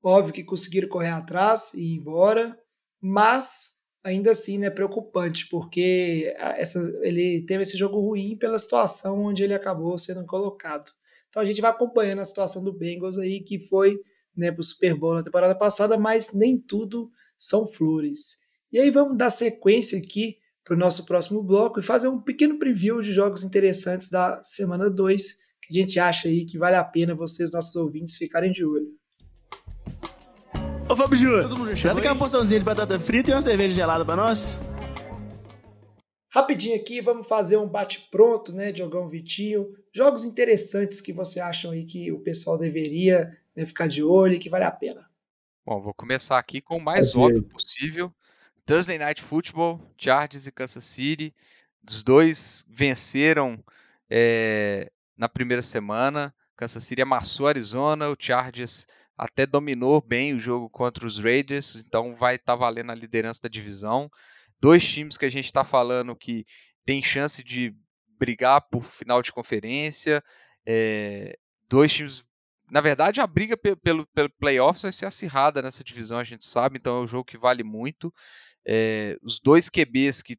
Óbvio 0.00 0.32
que 0.32 0.44
conseguiram 0.44 0.88
correr 0.88 1.10
atrás 1.10 1.74
e 1.74 1.80
ir 1.80 1.96
embora. 1.96 2.56
Mas, 3.00 3.69
ainda 4.02 4.30
assim, 4.30 4.58
né, 4.58 4.70
preocupante, 4.70 5.48
porque 5.48 6.34
essa, 6.38 6.80
ele 7.02 7.42
teve 7.42 7.62
esse 7.62 7.76
jogo 7.76 8.00
ruim 8.00 8.36
pela 8.36 8.58
situação 8.58 9.22
onde 9.22 9.42
ele 9.42 9.54
acabou 9.54 9.96
sendo 9.98 10.24
colocado. 10.24 10.90
Então, 11.28 11.42
a 11.42 11.44
gente 11.44 11.60
vai 11.60 11.70
acompanhando 11.70 12.20
a 12.20 12.24
situação 12.24 12.64
do 12.64 12.72
Bengals 12.72 13.18
aí, 13.18 13.40
que 13.40 13.58
foi 13.58 14.00
né, 14.36 14.50
para 14.50 14.60
o 14.60 14.64
Super 14.64 14.94
Bowl 14.94 15.14
na 15.14 15.22
temporada 15.22 15.54
passada, 15.54 15.96
mas 15.96 16.34
nem 16.34 16.58
tudo 16.58 17.10
são 17.38 17.68
flores. 17.68 18.40
E 18.72 18.78
aí 18.78 18.90
vamos 18.90 19.16
dar 19.16 19.30
sequência 19.30 19.98
aqui 19.98 20.36
para 20.64 20.74
o 20.74 20.78
nosso 20.78 21.04
próximo 21.04 21.42
bloco 21.42 21.80
e 21.80 21.82
fazer 21.82 22.08
um 22.08 22.20
pequeno 22.20 22.58
preview 22.58 23.00
de 23.00 23.12
jogos 23.12 23.42
interessantes 23.42 24.08
da 24.08 24.42
semana 24.42 24.88
2, 24.88 25.38
que 25.62 25.78
a 25.78 25.82
gente 25.82 25.98
acha 25.98 26.28
aí 26.28 26.44
que 26.44 26.58
vale 26.58 26.76
a 26.76 26.84
pena 26.84 27.14
vocês, 27.14 27.52
nossos 27.52 27.74
ouvintes, 27.76 28.16
ficarem 28.16 28.52
de 28.52 28.64
olho. 28.64 28.99
Fábio 31.00 31.16
Júnior, 31.16 31.48
traz 31.80 31.96
aqui 31.96 32.06
uma 32.06 32.18
porçãozinha 32.18 32.58
de 32.58 32.64
batata 32.64 33.00
frita 33.00 33.30
e 33.30 33.34
uma 33.34 33.40
cerveja 33.40 33.74
gelada 33.74 34.04
para 34.04 34.16
nós. 34.16 34.60
Rapidinho 36.28 36.76
aqui, 36.76 37.00
vamos 37.00 37.26
fazer 37.26 37.56
um 37.56 37.66
bate-pronto, 37.66 38.52
né, 38.52 38.70
Diogão 38.70 39.08
Vitinho. 39.08 39.72
Jogos 39.94 40.26
interessantes 40.26 41.00
que 41.00 41.10
você 41.10 41.40
acham 41.40 41.70
aí 41.70 41.86
que 41.86 42.12
o 42.12 42.20
pessoal 42.20 42.58
deveria 42.58 43.34
né, 43.56 43.64
ficar 43.64 43.86
de 43.86 44.02
olho 44.02 44.34
e 44.34 44.38
que 44.38 44.50
vale 44.50 44.64
a 44.64 44.70
pena. 44.70 45.08
Bom, 45.64 45.80
vou 45.80 45.94
começar 45.94 46.38
aqui 46.38 46.60
com 46.60 46.76
o 46.76 46.84
mais 46.84 47.16
óbvio 47.16 47.44
possível. 47.44 48.12
Thursday 48.66 48.98
Night 48.98 49.22
Football, 49.22 49.80
Chargers 49.96 50.46
e 50.46 50.52
Kansas 50.52 50.84
City. 50.84 51.34
Os 51.88 52.02
dois 52.02 52.66
venceram 52.68 53.58
é, 54.10 54.92
na 55.16 55.30
primeira 55.30 55.62
semana. 55.62 56.34
Kansas 56.54 56.84
City 56.84 57.00
amassou 57.00 57.46
Arizona, 57.46 58.10
o 58.10 58.16
Chargers 58.18 58.86
até 59.20 59.44
dominou 59.44 60.00
bem 60.00 60.32
o 60.32 60.40
jogo 60.40 60.70
contra 60.70 61.06
os 61.06 61.18
Raiders, 61.18 61.76
então 61.76 62.16
vai 62.16 62.36
estar 62.36 62.54
tá 62.54 62.56
valendo 62.56 62.90
a 62.90 62.94
liderança 62.94 63.42
da 63.42 63.50
divisão. 63.50 64.10
Dois 64.58 64.82
times 64.82 65.18
que 65.18 65.26
a 65.26 65.30
gente 65.30 65.44
está 65.44 65.62
falando 65.62 66.16
que 66.16 66.46
tem 66.86 67.02
chance 67.02 67.44
de 67.44 67.76
brigar 68.18 68.62
por 68.70 68.82
final 68.82 69.20
de 69.20 69.30
conferência. 69.30 70.24
É, 70.66 71.36
dois 71.68 71.92
times. 71.92 72.24
Na 72.70 72.80
verdade, 72.80 73.20
a 73.20 73.26
briga 73.26 73.58
pelo, 73.58 74.06
pelo 74.06 74.30
playoffs 74.38 74.84
vai 74.84 74.92
ser 74.92 75.04
acirrada 75.04 75.60
nessa 75.60 75.84
divisão, 75.84 76.18
a 76.18 76.24
gente 76.24 76.44
sabe, 76.44 76.78
então 76.78 76.98
é 76.98 77.02
um 77.02 77.06
jogo 77.06 77.24
que 77.24 77.36
vale 77.36 77.62
muito. 77.62 78.14
É, 78.66 79.18
os 79.22 79.38
dois 79.38 79.68
QBs 79.68 80.22
que, 80.22 80.38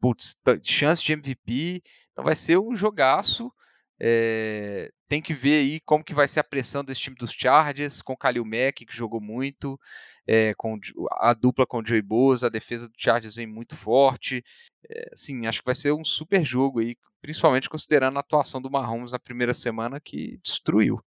putz, 0.00 0.40
chance 0.64 1.02
de 1.02 1.12
MVP, 1.12 1.82
então 2.12 2.24
vai 2.24 2.34
ser 2.34 2.58
um 2.58 2.74
jogaço. 2.74 3.52
É, 4.00 4.90
tem 5.08 5.22
que 5.22 5.32
ver 5.32 5.60
aí 5.60 5.80
como 5.80 6.04
que 6.04 6.14
vai 6.14 6.26
ser 6.26 6.40
a 6.40 6.44
pressão 6.44 6.84
desse 6.84 7.00
time 7.00 7.16
dos 7.16 7.32
Chargers, 7.32 8.02
com 8.02 8.14
Khalil 8.14 8.44
Mack, 8.44 8.84
que 8.84 8.96
jogou 8.96 9.20
muito, 9.20 9.78
é, 10.26 10.54
com 10.54 10.78
a 11.12 11.32
dupla 11.34 11.66
com 11.66 11.78
o 11.78 11.86
Joey 11.86 12.02
Bosa, 12.02 12.46
a 12.46 12.50
defesa 12.50 12.88
do 12.88 12.94
Chargers 12.96 13.36
vem 13.36 13.46
muito 13.46 13.76
forte. 13.76 14.42
É, 14.88 15.10
acho 15.48 15.60
que 15.60 15.66
vai 15.66 15.74
ser 15.74 15.92
um 15.92 16.04
super 16.04 16.44
jogo 16.44 16.80
aí, 16.80 16.96
principalmente 17.20 17.68
considerando 17.68 18.16
a 18.16 18.20
atuação 18.20 18.60
do 18.60 18.70
Mahomes 18.70 19.12
na 19.12 19.18
primeira 19.18 19.54
semana, 19.54 20.00
que 20.00 20.38
destruiu. 20.42 21.00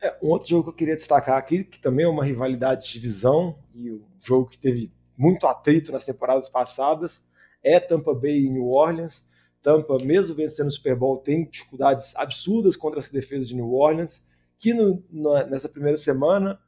É, 0.00 0.16
um 0.22 0.30
outro 0.30 0.48
jogo 0.48 0.64
que 0.64 0.70
eu 0.70 0.74
queria 0.74 0.96
destacar 0.96 1.36
aqui, 1.36 1.62
que 1.62 1.78
também 1.78 2.04
é 2.04 2.08
uma 2.08 2.24
rivalidade 2.24 2.86
de 2.86 2.92
divisão, 2.94 3.58
e 3.74 3.92
um 3.92 4.02
jogo 4.20 4.48
que 4.48 4.58
teve 4.58 4.90
muito 5.16 5.46
atrito 5.46 5.92
nas 5.92 6.04
temporadas 6.04 6.48
passadas, 6.48 7.28
é 7.62 7.78
Tampa 7.78 8.12
Bay 8.12 8.44
e 8.44 8.50
New 8.50 8.66
Orleans. 8.66 9.30
Tampa, 9.62 9.96
mesmo 10.02 10.34
vencendo 10.34 10.68
o 10.68 10.70
Super 10.70 10.96
Bowl, 10.96 11.18
tem 11.18 11.44
dificuldades 11.44 12.16
absurdas 12.16 12.76
contra 12.76 12.98
essa 12.98 13.12
defesa 13.12 13.44
de 13.44 13.54
New 13.54 13.72
Orleans, 13.72 14.26
que 14.58 14.74
no, 14.74 15.02
no, 15.10 15.34
nessa 15.46 15.68
primeira 15.68 15.96
semana, 15.96 16.60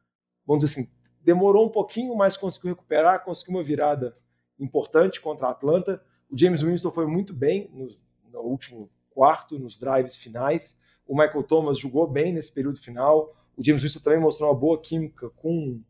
vamos 0.47 0.65
dizer 0.65 0.81
assim, 0.81 0.91
demorou 1.23 1.67
um 1.67 1.71
pouquinho, 1.71 2.15
mas 2.15 2.37
conseguiu 2.37 2.71
recuperar, 2.71 3.25
conseguiu 3.25 3.57
uma 3.57 3.63
virada 3.63 4.17
importante 4.59 5.21
contra 5.21 5.49
a 5.49 5.51
Atlanta. 5.51 6.03
O 6.31 6.39
James 6.39 6.63
Winston 6.63 6.91
foi 6.91 7.07
muito 7.07 7.33
bem 7.33 7.71
no, 7.73 7.89
no 8.33 8.41
último 8.41 8.91
quarto, 9.11 9.59
nos 9.59 9.79
drives 9.79 10.17
finais. 10.17 10.79
O 11.07 11.17
Michael 11.17 11.43
Thomas 11.45 11.79
jogou 11.79 12.07
bem 12.07 12.33
nesse 12.33 12.53
período 12.53 12.79
final. 12.79 13.35
O 13.57 13.65
James 13.65 13.83
Winston 13.83 14.01
também 14.01 14.21
mostrou 14.21 14.51
uma 14.51 14.59
boa 14.59 14.81
química 14.81 15.31
com 15.31 15.81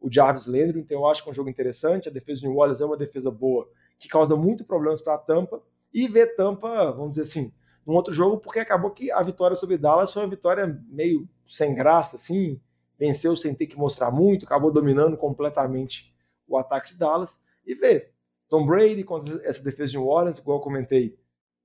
o 0.00 0.10
Jarvis 0.10 0.46
Landry, 0.46 0.80
então 0.80 0.98
eu 0.98 1.06
acho 1.06 1.22
que 1.22 1.28
é 1.28 1.32
um 1.32 1.34
jogo 1.34 1.50
interessante. 1.50 2.08
A 2.08 2.12
defesa 2.12 2.40
de 2.40 2.48
New 2.48 2.56
Orleans 2.56 2.80
é 2.80 2.84
uma 2.84 2.96
defesa 2.96 3.30
boa, 3.30 3.68
que 3.98 4.08
causa 4.08 4.34
muito 4.34 4.64
problemas 4.64 5.02
para 5.02 5.14
a 5.14 5.18
Tampa. 5.18 5.62
E 5.92 6.06
ver 6.08 6.36
Tampa, 6.36 6.92
vamos 6.92 7.12
dizer 7.12 7.22
assim, 7.22 7.52
num 7.86 7.94
outro 7.94 8.12
jogo, 8.12 8.38
porque 8.38 8.60
acabou 8.60 8.90
que 8.90 9.10
a 9.10 9.22
vitória 9.22 9.56
sobre 9.56 9.76
Dallas 9.76 10.12
foi 10.12 10.22
uma 10.22 10.28
vitória 10.28 10.66
meio 10.88 11.28
sem 11.46 11.74
graça, 11.74 12.16
assim, 12.16 12.60
venceu 12.98 13.36
sem 13.36 13.54
ter 13.54 13.66
que 13.66 13.76
mostrar 13.76 14.10
muito, 14.10 14.44
acabou 14.44 14.70
dominando 14.70 15.16
completamente 15.16 16.14
o 16.46 16.56
ataque 16.56 16.90
de 16.90 16.98
Dallas. 16.98 17.42
E 17.66 17.74
ver 17.74 18.12
Tom 18.48 18.66
Brady 18.66 19.02
contra 19.02 19.34
essa 19.46 19.62
defesa 19.62 19.92
de 19.92 19.98
New 19.98 20.06
Orleans, 20.06 20.38
igual 20.38 20.58
eu 20.58 20.62
comentei, 20.62 21.18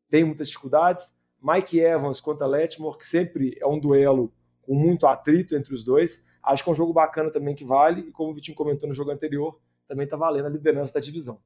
tem 0.10 0.24
muitas 0.24 0.48
dificuldades. 0.48 1.20
Mike 1.42 1.80
Evans 1.80 2.20
contra 2.20 2.48
Letmore, 2.48 2.98
que 2.98 3.08
sempre 3.08 3.56
é 3.60 3.68
um 3.68 3.80
duelo 3.80 4.34
com 4.62 4.74
muito 4.74 5.06
atrito 5.06 5.56
entre 5.56 5.74
os 5.74 5.84
dois. 5.84 6.26
Acho 6.42 6.64
que 6.64 6.70
é 6.70 6.72
um 6.72 6.76
jogo 6.76 6.94
bacana 6.94 7.30
também 7.30 7.54
que 7.54 7.66
vale, 7.66 8.02
e 8.02 8.12
como 8.12 8.32
o 8.32 8.34
Vitinho 8.34 8.58
comentou 8.58 8.88
no 8.88 8.96
jogo 8.96 9.12
anterior, 9.12 9.60
também 9.88 10.06
está 10.06 10.16
valendo 10.18 10.46
a 10.46 10.50
liderança 10.50 10.94
da 10.94 11.00
divisão. 11.00 11.40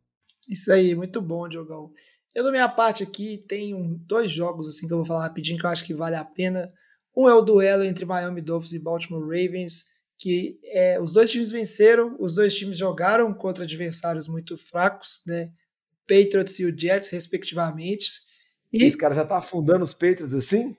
Isso 0.48 0.72
aí, 0.72 0.96
muito 0.96 1.22
bom, 1.22 1.48
Diogão. 1.48 1.92
Eu, 2.34 2.44
da 2.44 2.52
minha 2.52 2.70
parte 2.70 3.04
aqui, 3.04 3.44
tenho 3.48 3.96
dois 4.06 4.32
jogos 4.32 4.68
assim 4.68 4.88
que 4.88 4.94
eu 4.94 4.98
vou 4.98 5.06
falar 5.06 5.24
rapidinho 5.24 5.60
que 5.60 5.66
eu 5.66 5.70
acho 5.70 5.86
que 5.86 5.94
vale 5.94 6.16
a 6.16 6.24
pena. 6.24 6.72
Um 7.16 7.28
é 7.28 7.34
o 7.34 7.42
duelo 7.42 7.84
entre 7.84 8.06
Miami 8.06 8.42
Dolphins 8.42 8.74
e 8.74 8.84
Baltimore 8.84 9.22
Ravens, 9.22 9.86
que 10.18 10.60
é, 10.66 11.00
os 11.02 11.12
dois 11.12 11.32
times 11.32 11.50
venceram, 11.50 12.16
os 12.20 12.36
dois 12.36 12.56
times 12.56 12.78
jogaram 12.78 13.34
contra 13.34 13.64
adversários 13.64 14.28
muito 14.28 14.58
fracos, 14.58 15.22
né? 15.26 15.52
Patriots 16.08 16.60
e 16.60 16.66
o 16.66 16.78
Jets, 16.78 17.10
respectivamente. 17.10 18.08
E 18.72 18.84
Esse 18.84 18.98
cara 18.98 19.16
já 19.16 19.26
tá 19.26 19.38
afundando 19.38 19.84
os 19.84 19.94
Patriots 19.94 20.34
assim? 20.34 20.76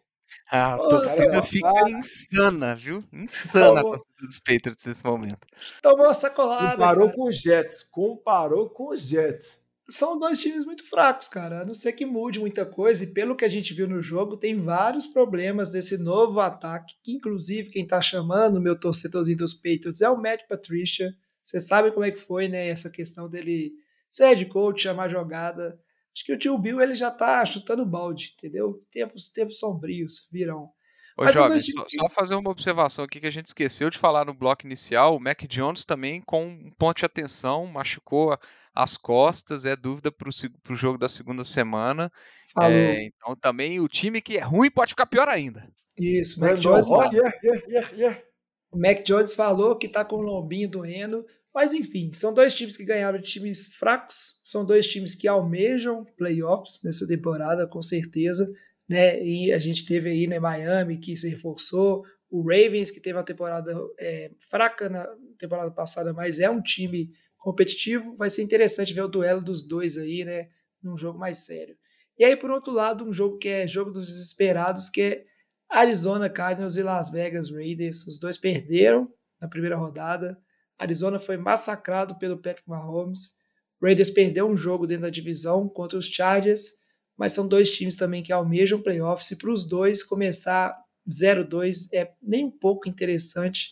A 0.48 0.76
Ô, 0.76 0.88
torcida 0.88 1.42
fica 1.42 1.90
insana, 1.90 2.74
viu? 2.76 3.05
Insana 3.12 3.66
a 3.66 3.82
Tomou. 3.82 3.90
torcida 3.92 4.14
dos 4.20 4.38
Patriots 4.38 4.86
nesse 4.86 5.05
momento. 5.05 5.46
tomou 5.82 6.07
uma 6.07 6.14
sacolada. 6.14 6.72
Comparou 6.76 7.07
cara. 7.07 7.16
com 7.16 7.28
os 7.28 7.36
Jets. 7.40 7.82
Comparou 7.82 8.70
com 8.70 8.90
os 8.90 9.01
Jets. 9.01 9.61
São 9.91 10.18
dois 10.18 10.41
times 10.41 10.64
muito 10.64 10.88
fracos, 10.88 11.28
cara. 11.28 11.62
A 11.62 11.64
não 11.64 11.74
ser 11.74 11.93
que 11.93 12.07
mude 12.07 12.38
muita 12.38 12.64
coisa. 12.64 13.05
E 13.05 13.12
pelo 13.12 13.36
que 13.36 13.45
a 13.45 13.49
gente 13.49 13.74
viu 13.74 13.88
no 13.88 14.01
jogo, 14.01 14.36
tem 14.36 14.61
vários 14.61 15.07
problemas 15.07 15.70
desse 15.70 15.99
novo 16.03 16.41
ataque. 16.41 16.95
Que 17.03 17.12
inclusive 17.12 17.70
quem 17.70 17.86
tá 17.86 18.01
chamando 18.01 18.57
o 18.57 18.61
meu 18.61 18.78
torcedorzinho 18.78 19.38
dos 19.38 19.53
Patriots 19.55 20.01
é 20.01 20.09
o 20.09 20.16
Matt 20.20 20.43
Patricia. 20.49 21.12
Você 21.43 21.61
sabe 21.61 21.91
como 21.93 22.05
é 22.05 22.11
que 22.11 22.18
foi, 22.18 22.49
né? 22.49 22.68
Essa 22.68 22.91
questão 22.91 23.28
dele 23.28 23.72
ser 24.11 24.26
head 24.28 24.47
coach, 24.47 24.82
chamar 24.82 25.09
jogada. 25.09 25.78
Acho 26.14 26.24
que 26.24 26.32
o 26.32 26.38
tio 26.38 26.59
Bill 26.59 26.80
ele 26.80 26.95
já 26.95 27.11
tá 27.11 27.45
chutando 27.45 27.84
balde, 27.86 28.34
entendeu? 28.36 28.84
Tempos, 28.91 29.28
tempos 29.28 29.59
sombrios 29.59 30.28
virão. 30.30 30.70
Ô, 31.16 31.24
Mas 31.24 31.34
Jovem, 31.34 31.61
só, 31.61 31.84
só 31.88 32.09
fazer 32.09 32.34
uma 32.34 32.51
observação 32.51 33.05
aqui 33.05 33.20
que 33.20 33.26
a 33.26 33.30
gente 33.32 33.47
esqueceu 33.47 33.91
de 33.91 33.99
falar 33.99 34.24
no 34.24 34.34
bloco 34.34 34.64
inicial. 34.66 35.16
O 35.16 35.20
Mac 35.20 35.43
Jones 35.47 35.84
também, 35.84 36.20
com 36.20 36.47
um 36.47 36.70
ponto 36.78 36.99
de 36.99 37.05
atenção, 37.07 37.66
machucou 37.66 38.32
a- 38.32 38.41
as 38.75 38.97
costas, 38.97 39.64
é 39.64 39.75
dúvida 39.75 40.11
para 40.11 40.29
o 40.29 40.77
jogo 40.77 40.99
da 40.99 41.09
segunda 41.09 41.45
semana. 41.45 42.11
Falou. 42.55 42.71
É, 42.71 43.05
então 43.05 43.37
também 43.37 43.81
o 43.81 43.89
time 43.89 44.21
que 44.21 44.37
é 44.37 44.41
ruim 44.41 44.71
pode 44.71 44.91
ficar 44.91 45.07
pior 45.07 45.29
ainda. 45.29 45.68
Isso, 45.99 46.39
o 46.39 46.45
Mac 46.45 46.59
Jones, 46.59 46.89
yeah, 46.89 47.11
yeah, 47.12 47.62
yeah, 47.68 47.91
yeah. 47.95 48.23
o 48.71 48.79
Mac 48.79 49.03
Jones 49.05 49.35
falou 49.35 49.77
que 49.77 49.89
tá 49.89 50.05
com 50.05 50.16
o 50.16 50.23
lombinho 50.23 50.68
doendo. 50.68 51.27
Mas 51.53 51.73
enfim, 51.73 52.12
são 52.12 52.33
dois 52.33 52.55
times 52.55 52.77
que 52.77 52.85
ganharam 52.85 53.18
de 53.18 53.29
times 53.29 53.75
fracos, 53.75 54.41
são 54.45 54.64
dois 54.64 54.87
times 54.87 55.16
que 55.16 55.27
almejam 55.27 56.05
playoffs 56.16 56.81
nessa 56.85 57.07
temporada, 57.09 57.66
com 57.66 57.83
certeza. 57.83 58.49
Né? 58.89 59.23
E 59.23 59.53
a 59.53 59.59
gente 59.59 59.85
teve 59.85 60.11
aí 60.11 60.27
né, 60.27 60.39
Miami 60.39 60.97
que 60.99 61.16
se 61.16 61.29
reforçou, 61.29 62.05
o 62.31 62.43
Ravens 62.43 62.91
que 62.93 63.01
teve 63.01 63.18
uma 63.18 63.25
temporada 63.25 63.75
é, 63.99 64.31
fraca 64.39 64.89
na 64.89 65.09
temporada 65.37 65.71
passada, 65.73 66.12
mas 66.12 66.39
é 66.39 66.49
um 66.49 66.62
time 66.62 67.11
competitivo. 67.41 68.14
Vai 68.16 68.30
ser 68.30 68.43
interessante 68.43 68.95
ver 68.95 69.03
o 69.03 69.09
duelo 69.09 69.43
dos 69.43 69.66
dois 69.66 69.99
aí, 69.99 70.24
né? 70.24 70.49
Num 70.80 70.97
jogo 70.97 71.18
mais 71.18 71.38
sério. 71.38 71.76
E 72.16 72.24
aí, 72.24 72.36
por 72.36 72.51
outro 72.51 72.72
lado, 72.72 73.05
um 73.05 73.12
jogo 73.12 73.38
que 73.38 73.49
é 73.49 73.66
jogo 73.66 73.91
dos 73.91 74.07
desesperados, 74.07 74.88
que 74.88 75.01
é 75.03 75.24
Arizona 75.68 76.28
Cardinals 76.28 76.76
e 76.76 76.82
Las 76.82 77.11
Vegas 77.11 77.51
Raiders. 77.51 78.07
Os 78.07 78.18
dois 78.18 78.36
perderam 78.36 79.12
na 79.41 79.49
primeira 79.49 79.76
rodada. 79.76 80.38
Arizona 80.78 81.18
foi 81.18 81.36
massacrado 81.36 82.18
pelo 82.18 82.36
Patrick 82.36 82.68
Mahomes. 82.68 83.38
Raiders 83.82 84.11
perdeu 84.11 84.47
um 84.47 84.57
jogo 84.57 84.86
dentro 84.86 85.05
da 85.05 85.11
divisão 85.11 85.68
contra 85.68 85.99
os 85.99 86.07
Chargers, 86.07 86.72
mas 87.16 87.32
são 87.32 87.49
dois 87.49 87.70
times 87.70 87.97
também 87.97 88.22
que 88.22 88.32
almejam 88.32 88.82
playoffs. 88.82 89.30
E 89.30 89.36
para 89.36 89.51
os 89.51 89.66
dois 89.66 90.03
começar 90.03 90.76
0-2 91.09 91.88
é 91.95 92.12
nem 92.22 92.45
um 92.45 92.51
pouco 92.51 92.88
interessante. 92.88 93.70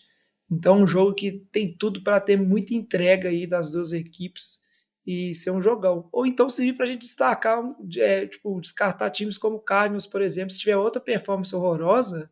Então, 0.51 0.81
um 0.81 0.87
jogo 0.87 1.13
que 1.13 1.45
tem 1.51 1.71
tudo 1.71 2.01
para 2.01 2.19
ter 2.19 2.37
muita 2.37 2.73
entrega 2.73 3.29
aí 3.29 3.45
das 3.45 3.69
duas 3.69 3.91
equipes 3.93 4.63
e 5.05 5.33
ser 5.33 5.51
um 5.51 5.61
jogão. 5.61 6.07
Ou 6.11 6.25
então 6.25 6.49
servir 6.49 6.73
para 6.73 6.85
a 6.85 6.87
gente 6.87 7.01
destacar, 7.01 7.63
é, 7.97 8.27
tipo, 8.27 8.59
descartar 8.59 9.09
times 9.09 9.37
como 9.37 9.59
Cardinals, 9.59 10.07
por 10.07 10.21
exemplo, 10.21 10.51
se 10.51 10.59
tiver 10.59 10.77
outra 10.77 11.01
performance 11.01 11.55
horrorosa, 11.55 12.29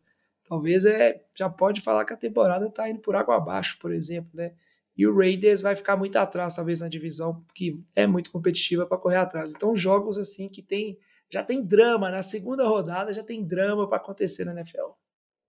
talvez 0.47 0.85
é, 0.85 1.23
já 1.35 1.49
pode 1.49 1.81
falar 1.81 2.05
que 2.05 2.13
a 2.13 2.17
temporada 2.17 2.67
está 2.67 2.89
indo 2.89 2.99
por 2.99 3.15
água 3.15 3.37
abaixo, 3.37 3.77
por 3.79 3.91
exemplo, 3.91 4.31
né? 4.33 4.53
E 4.97 5.05
o 5.05 5.15
Raiders 5.15 5.61
vai 5.61 5.75
ficar 5.75 5.95
muito 5.95 6.15
atrás, 6.17 6.55
talvez, 6.55 6.81
na 6.81 6.87
divisão, 6.87 7.45
que 7.53 7.83
é 7.95 8.07
muito 8.07 8.31
competitiva 8.31 8.85
para 8.85 8.97
correr 8.97 9.17
atrás. 9.17 9.53
Então, 9.55 9.75
jogos 9.75 10.17
assim 10.17 10.49
que 10.49 10.61
tem, 10.63 10.97
já 11.31 11.43
tem 11.43 11.63
drama, 11.63 12.09
na 12.09 12.23
segunda 12.23 12.67
rodada 12.67 13.13
já 13.13 13.23
tem 13.23 13.43
drama 13.43 13.87
para 13.87 13.97
acontecer 13.97 14.43
na 14.43 14.53
NFL. 14.53 14.89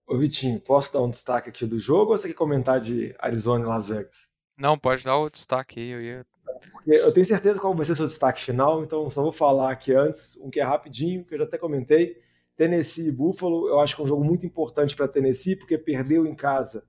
Ô 0.09 0.17
Vitinho, 0.17 0.59
posso 0.59 0.91
dar 0.91 1.03
um 1.03 1.09
destaque 1.11 1.49
aqui 1.49 1.67
do 1.67 1.79
jogo 1.79 2.13
ou 2.13 2.17
você 2.17 2.29
quer 2.29 2.33
comentar 2.33 2.79
de 2.79 3.13
Arizona 3.19 3.63
e 3.63 3.67
Las 3.67 3.89
Vegas? 3.89 4.27
Não, 4.57 4.75
pode 4.75 5.03
dar 5.03 5.19
o 5.19 5.29
destaque 5.29 5.79
aí. 5.79 5.89
Eu 5.91 6.01
ia... 6.01 6.25
Porque 6.71 6.91
eu 6.91 7.13
tenho 7.13 7.27
certeza 7.27 7.59
qual 7.59 7.75
vai 7.75 7.85
ser 7.85 7.95
seu 7.95 8.07
destaque 8.07 8.41
final, 8.41 8.83
então 8.83 9.07
só 9.07 9.21
vou 9.21 9.31
falar 9.31 9.71
aqui 9.71 9.93
antes, 9.93 10.35
um 10.37 10.49
que 10.49 10.59
é 10.59 10.63
rapidinho, 10.63 11.23
que 11.23 11.35
eu 11.35 11.37
já 11.37 11.43
até 11.43 11.59
comentei. 11.59 12.19
Tennessee 12.57 13.09
e 13.09 13.11
Buffalo, 13.11 13.67
eu 13.67 13.79
acho 13.79 13.95
que 13.95 14.01
é 14.01 14.03
um 14.05 14.07
jogo 14.07 14.23
muito 14.23 14.47
importante 14.47 14.95
para 14.95 15.07
Tennessee, 15.07 15.55
porque 15.55 15.77
perdeu 15.77 16.25
em 16.25 16.33
casa 16.33 16.87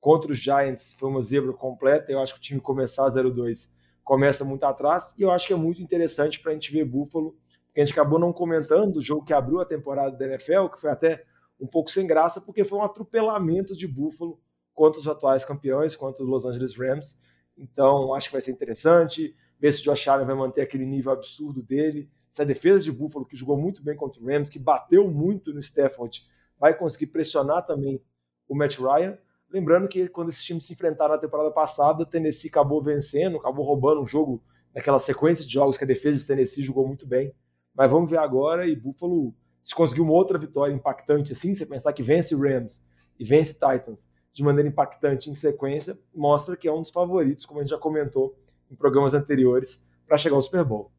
contra 0.00 0.32
os 0.32 0.38
Giants, 0.38 0.94
foi 0.94 1.10
uma 1.10 1.22
zebra 1.22 1.52
completa. 1.52 2.10
Eu 2.10 2.20
acho 2.20 2.32
que 2.32 2.40
o 2.40 2.42
time 2.42 2.58
começar 2.58 3.06
0-2 3.06 3.68
começa 4.02 4.46
muito 4.46 4.64
atrás, 4.64 5.14
e 5.18 5.22
eu 5.22 5.30
acho 5.30 5.46
que 5.46 5.52
é 5.52 5.56
muito 5.56 5.82
interessante 5.82 6.40
para 6.40 6.52
a 6.52 6.54
gente 6.54 6.72
ver 6.72 6.86
Buffalo, 6.86 7.36
porque 7.66 7.82
a 7.82 7.84
gente 7.84 7.92
acabou 7.92 8.18
não 8.18 8.32
comentando 8.32 8.96
o 8.96 9.02
jogo 9.02 9.26
que 9.26 9.34
abriu 9.34 9.60
a 9.60 9.66
temporada 9.66 10.16
da 10.16 10.26
NFL, 10.26 10.68
que 10.68 10.80
foi 10.80 10.90
até 10.90 11.22
um 11.62 11.66
pouco 11.66 11.90
sem 11.90 12.06
graça, 12.06 12.40
porque 12.40 12.64
foi 12.64 12.78
um 12.78 12.82
atropelamento 12.82 13.76
de 13.76 13.86
Buffalo 13.86 14.40
contra 14.74 15.00
os 15.00 15.06
atuais 15.06 15.44
campeões, 15.44 15.94
contra 15.94 16.24
os 16.24 16.28
Los 16.28 16.44
Angeles 16.44 16.76
Rams. 16.76 17.20
Então, 17.56 18.12
acho 18.14 18.28
que 18.28 18.32
vai 18.32 18.42
ser 18.42 18.50
interessante 18.50 19.36
ver 19.60 19.72
se 19.72 19.80
o 19.80 19.84
Josh 19.84 20.08
Allen 20.08 20.26
vai 20.26 20.34
manter 20.34 20.62
aquele 20.62 20.84
nível 20.84 21.12
absurdo 21.12 21.62
dele, 21.62 22.10
se 22.28 22.42
a 22.42 22.44
defesa 22.44 22.80
de 22.84 22.90
Buffalo, 22.90 23.24
que 23.24 23.36
jogou 23.36 23.56
muito 23.56 23.80
bem 23.84 23.94
contra 23.94 24.20
o 24.20 24.26
Rams, 24.26 24.50
que 24.50 24.58
bateu 24.58 25.08
muito 25.08 25.52
no 25.52 25.60
Stafford, 25.60 26.26
vai 26.58 26.76
conseguir 26.76 27.06
pressionar 27.08 27.64
também 27.64 28.02
o 28.48 28.56
Matt 28.56 28.78
Ryan. 28.78 29.16
Lembrando 29.48 29.86
que 29.86 30.08
quando 30.08 30.30
esses 30.30 30.42
times 30.42 30.66
se 30.66 30.72
enfrentaram 30.72 31.14
na 31.14 31.20
temporada 31.20 31.50
passada, 31.52 32.04
Tennessee 32.04 32.48
acabou 32.48 32.82
vencendo, 32.82 33.36
acabou 33.36 33.64
roubando 33.64 34.00
um 34.00 34.06
jogo 34.06 34.42
naquela 34.74 34.98
sequência 34.98 35.44
de 35.44 35.52
jogos 35.52 35.76
que 35.76 35.84
a 35.84 35.86
defesa 35.86 36.18
de 36.18 36.26
Tennessee 36.26 36.64
jogou 36.64 36.88
muito 36.88 37.06
bem. 37.06 37.32
Mas 37.74 37.90
vamos 37.90 38.10
ver 38.10 38.18
agora, 38.18 38.66
e 38.66 38.74
Buffalo, 38.74 39.34
se 39.62 39.74
conseguir 39.74 40.00
uma 40.00 40.12
outra 40.12 40.38
vitória 40.38 40.72
impactante 40.72 41.32
assim, 41.32 41.54
você 41.54 41.66
pensar 41.66 41.92
que 41.92 42.02
vence 42.02 42.34
Rams 42.34 42.82
e 43.18 43.24
vence 43.24 43.54
Titans 43.54 44.10
de 44.32 44.42
maneira 44.42 44.68
impactante 44.68 45.28
em 45.30 45.34
sequência, 45.34 45.98
mostra 46.14 46.56
que 46.56 46.66
é 46.66 46.72
um 46.72 46.80
dos 46.80 46.90
favoritos, 46.90 47.44
como 47.44 47.60
a 47.60 47.62
gente 47.62 47.70
já 47.70 47.78
comentou 47.78 48.34
em 48.70 48.74
programas 48.74 49.12
anteriores, 49.12 49.86
para 50.06 50.16
chegar 50.16 50.36
ao 50.36 50.42
Super 50.42 50.64
Bowl. 50.64 50.90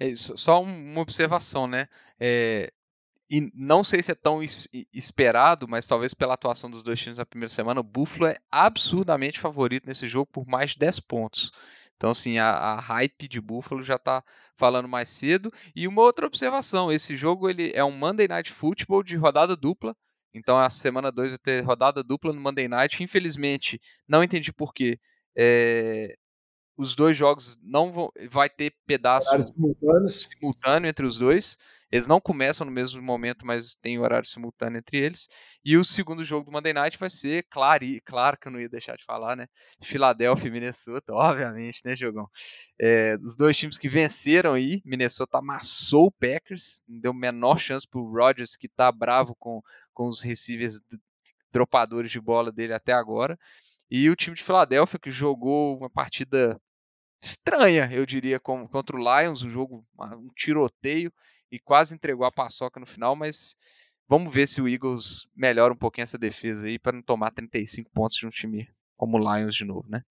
É 0.00 0.08
isso, 0.08 0.36
só 0.36 0.60
um- 0.60 0.92
uma 0.92 1.00
observação, 1.00 1.66
né? 1.68 1.88
É, 2.18 2.72
e 3.30 3.50
não 3.54 3.84
sei 3.84 4.02
se 4.02 4.10
é 4.10 4.14
tão 4.16 4.42
es- 4.42 4.68
esperado, 4.92 5.66
mas 5.68 5.86
talvez 5.86 6.12
pela 6.12 6.34
atuação 6.34 6.68
dos 6.68 6.82
dois 6.82 6.98
times 7.00 7.18
na 7.18 7.24
primeira 7.24 7.48
semana, 7.52 7.80
o 7.80 7.84
Buffalo 7.84 8.26
é 8.26 8.36
absurdamente 8.50 9.38
favorito 9.38 9.86
nesse 9.86 10.06
jogo 10.08 10.28
por 10.32 10.44
mais 10.46 10.72
de 10.72 10.78
10 10.80 10.98
pontos. 10.98 11.52
Então, 12.02 12.10
assim, 12.10 12.36
a, 12.36 12.50
a 12.50 12.80
hype 12.80 13.28
de 13.28 13.40
Buffalo 13.40 13.80
já 13.84 13.94
está 13.94 14.24
falando 14.56 14.88
mais 14.88 15.08
cedo. 15.08 15.52
E 15.72 15.86
uma 15.86 16.02
outra 16.02 16.26
observação, 16.26 16.90
esse 16.90 17.14
jogo 17.14 17.48
ele 17.48 17.70
é 17.76 17.84
um 17.84 17.92
Monday 17.92 18.26
Night 18.26 18.50
Football 18.50 19.04
de 19.04 19.14
rodada 19.14 19.54
dupla. 19.54 19.94
Então, 20.34 20.58
a 20.58 20.68
semana 20.68 21.12
2 21.12 21.30
vai 21.30 21.38
ter 21.38 21.60
rodada 21.60 22.02
dupla 22.02 22.32
no 22.32 22.40
Monday 22.40 22.66
Night. 22.66 23.04
Infelizmente, 23.04 23.80
não 24.08 24.24
entendi 24.24 24.52
por 24.52 24.74
quê. 24.74 24.98
É, 25.38 26.16
os 26.76 26.96
dois 26.96 27.16
jogos 27.16 27.56
não 27.62 27.92
vão, 27.92 28.10
vai 28.28 28.50
ter 28.50 28.74
pedaço 28.84 29.28
Horários 29.28 29.46
simultâneos. 29.46 30.22
simultâneo 30.24 30.88
entre 30.88 31.06
os 31.06 31.16
dois. 31.16 31.56
Eles 31.92 32.08
não 32.08 32.18
começam 32.18 32.64
no 32.64 32.72
mesmo 32.72 33.02
momento, 33.02 33.46
mas 33.46 33.74
tem 33.74 33.98
horário 33.98 34.26
simultâneo 34.26 34.78
entre 34.78 34.96
eles. 34.96 35.28
E 35.62 35.76
o 35.76 35.84
segundo 35.84 36.24
jogo 36.24 36.46
do 36.46 36.50
Monday 36.50 36.72
Night 36.72 36.98
vai 36.98 37.10
ser, 37.10 37.46
claro, 37.50 37.84
claro 38.02 38.38
que 38.38 38.48
eu 38.48 38.52
não 38.52 38.58
ia 38.58 38.68
deixar 38.68 38.96
de 38.96 39.04
falar, 39.04 39.36
né? 39.36 39.46
Filadélfia 39.82 40.48
e 40.48 40.50
Minnesota, 40.50 41.12
obviamente, 41.12 41.82
né, 41.84 41.94
Jogão? 41.94 42.26
É, 42.80 43.16
os 43.22 43.36
dois 43.36 43.58
times 43.58 43.76
que 43.76 43.90
venceram 43.90 44.54
aí, 44.54 44.80
Minnesota 44.86 45.36
amassou 45.36 46.06
o 46.06 46.12
Packers, 46.12 46.82
deu 46.88 47.12
menor 47.12 47.58
chance 47.58 47.86
pro 47.86 48.10
Rodgers, 48.10 48.56
que 48.56 48.68
tá 48.70 48.90
bravo 48.90 49.36
com, 49.38 49.60
com 49.92 50.08
os 50.08 50.22
receivers 50.22 50.80
dropadores 51.52 52.10
de 52.10 52.20
bola 52.20 52.50
dele 52.50 52.72
até 52.72 52.94
agora. 52.94 53.38
E 53.90 54.08
o 54.08 54.16
time 54.16 54.34
de 54.34 54.42
Filadélfia, 54.42 54.98
que 54.98 55.10
jogou 55.10 55.76
uma 55.76 55.90
partida 55.90 56.58
estranha, 57.22 57.90
eu 57.92 58.06
diria, 58.06 58.40
contra 58.40 58.96
o 58.96 58.98
Lions, 58.98 59.42
um 59.42 59.50
jogo, 59.50 59.86
um 60.00 60.26
tiroteio, 60.34 61.12
e 61.52 61.58
quase 61.58 61.94
entregou 61.94 62.24
a 62.24 62.32
paçoca 62.32 62.80
no 62.80 62.86
final, 62.86 63.14
mas 63.14 63.54
vamos 64.08 64.32
ver 64.34 64.48
se 64.48 64.62
o 64.62 64.68
Eagles 64.68 65.28
melhora 65.36 65.74
um 65.74 65.76
pouquinho 65.76 66.04
essa 66.04 66.16
defesa 66.16 66.66
aí 66.66 66.78
para 66.78 66.92
não 66.92 67.02
tomar 67.02 67.30
35 67.30 67.90
pontos 67.92 68.16
de 68.16 68.26
um 68.26 68.30
time 68.30 68.66
como 68.96 69.18
o 69.18 69.36
Lions 69.36 69.54
de 69.54 69.64
novo, 69.64 69.86
né? 69.88 70.02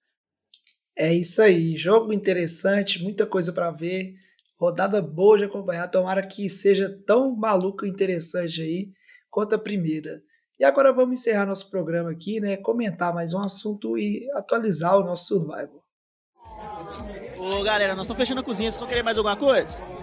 É 0.95 1.11
isso 1.11 1.41
aí, 1.41 1.75
jogo 1.75 2.13
interessante, 2.13 3.01
muita 3.01 3.25
coisa 3.25 3.51
para 3.51 3.71
ver, 3.71 4.13
rodada 4.59 5.01
boa 5.01 5.37
de 5.37 5.45
acompanhar. 5.45 5.87
Tomara 5.87 6.25
que 6.27 6.47
seja 6.47 6.95
tão 7.07 7.35
maluco 7.35 7.85
e 7.85 7.89
interessante 7.89 8.61
aí 8.61 8.91
quanto 9.29 9.55
a 9.55 9.59
primeira. 9.59 10.21
E 10.59 10.63
agora 10.63 10.93
vamos 10.93 11.19
encerrar 11.19 11.47
nosso 11.47 11.71
programa 11.71 12.11
aqui, 12.11 12.39
né? 12.39 12.57
Comentar 12.57 13.11
mais 13.15 13.33
um 13.33 13.41
assunto 13.41 13.97
e 13.97 14.29
atualizar 14.33 14.95
o 14.95 15.03
nosso 15.03 15.29
survival. 15.29 15.81
Ô, 17.39 17.63
galera, 17.63 17.95
nós 17.95 18.05
estamos 18.05 18.19
fechando 18.19 18.41
a 18.41 18.43
cozinha. 18.43 18.69
Vocês 18.69 18.79
vão 18.79 18.89
querer 18.89 19.01
mais 19.01 19.17
alguma 19.17 19.35
coisa? 19.35 20.00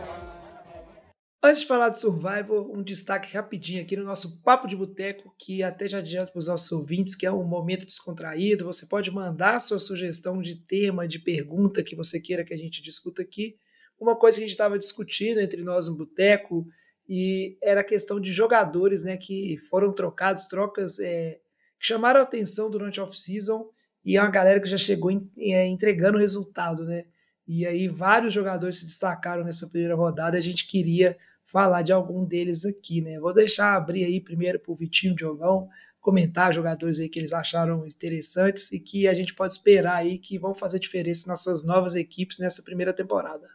Antes 1.41 1.61
de 1.61 1.69
falar 1.69 1.91
de 1.91 2.01
Survival, 2.01 2.71
um 2.73 2.83
destaque 2.83 3.33
rapidinho 3.33 3.81
aqui 3.81 3.97
no 3.97 4.05
nosso 4.05 4.43
Papo 4.43 4.67
de 4.67 4.75
Boteco, 4.75 5.33
que 5.39 5.63
até 5.63 5.89
já 5.89 5.99
adianto 5.99 6.33
para 6.33 6.41
os 6.41 6.49
nossos 6.49 6.73
ouvintes, 6.73 7.15
que 7.15 7.25
é 7.25 7.31
um 7.31 7.45
momento 7.45 7.87
descontraído. 7.87 8.65
Você 8.65 8.87
pode 8.87 9.11
mandar 9.11 9.61
sua 9.61 9.79
sugestão 9.79 10.43
de 10.43 10.57
tema, 10.57 11.07
de 11.07 11.21
pergunta 11.21 11.83
que 11.83 11.95
você 11.95 12.21
queira 12.21 12.45
que 12.45 12.53
a 12.53 12.59
gente 12.59 12.83
discuta 12.83 13.23
aqui 13.23 13.57
uma 14.01 14.17
coisa 14.17 14.37
que 14.37 14.45
a 14.45 14.47
gente 14.47 14.53
estava 14.53 14.79
discutindo 14.79 15.41
entre 15.41 15.63
nós 15.63 15.89
no 15.89 15.97
boteco 15.97 16.67
e 17.09 17.59
era 17.63 17.81
a 17.81 17.85
questão 17.85 18.21
de 18.21 18.31
jogadores, 18.33 19.03
né, 19.03 19.17
que 19.17 19.57
foram 19.69 19.93
trocados, 19.93 20.47
trocas 20.47 20.99
é, 21.01 21.41
que 21.79 21.87
chamaram 21.87 22.21
atenção 22.21 22.71
durante 22.71 23.01
a 23.01 23.05
off-season 23.05 23.69
e 24.05 24.17
é 24.17 24.23
uma 24.23 24.31
galera 24.31 24.61
que 24.61 24.69
já 24.69 24.79
chegou 24.79 25.11
em, 25.11 25.31
é, 25.39 25.67
entregando 25.67 26.19
resultado, 26.19 26.85
né? 26.85 27.05
E 27.47 27.67
aí 27.67 27.89
vários 27.89 28.33
jogadores 28.33 28.77
se 28.77 28.87
destacaram 28.87 29.43
nessa 29.43 29.67
primeira 29.69 29.95
rodada. 29.95 30.37
A 30.37 30.41
gente 30.41 30.67
queria 30.67 31.17
falar 31.51 31.83
de 31.83 31.93
algum 31.93 32.25
deles 32.25 32.65
aqui, 32.65 33.01
né? 33.01 33.19
Vou 33.19 33.33
deixar 33.33 33.75
abrir 33.75 34.05
aí 34.05 34.21
primeiro 34.21 34.59
para 34.61 34.73
o 34.73 34.77
Vitinho 34.77 35.17
Diogão 35.17 35.69
comentar 36.01 36.55
jogadores 36.55 37.01
aí 37.01 37.09
que 37.09 37.19
eles 37.19 37.33
acharam 37.33 37.87
interessantes 37.87 38.71
e 38.73 38.79
que 38.81 39.09
a 39.09 39.15
gente 39.15 39.35
pode 39.35 39.53
esperar 39.53 39.97
aí 39.97 40.19
que 40.19 40.39
vão 40.39 40.55
fazer 40.55 40.79
diferença 40.79 41.29
nas 41.29 41.43
suas 41.43 41.65
novas 41.65 41.95
equipes 41.95 42.39
nessa 42.39 42.63
primeira 42.63 42.95
temporada. 42.95 43.47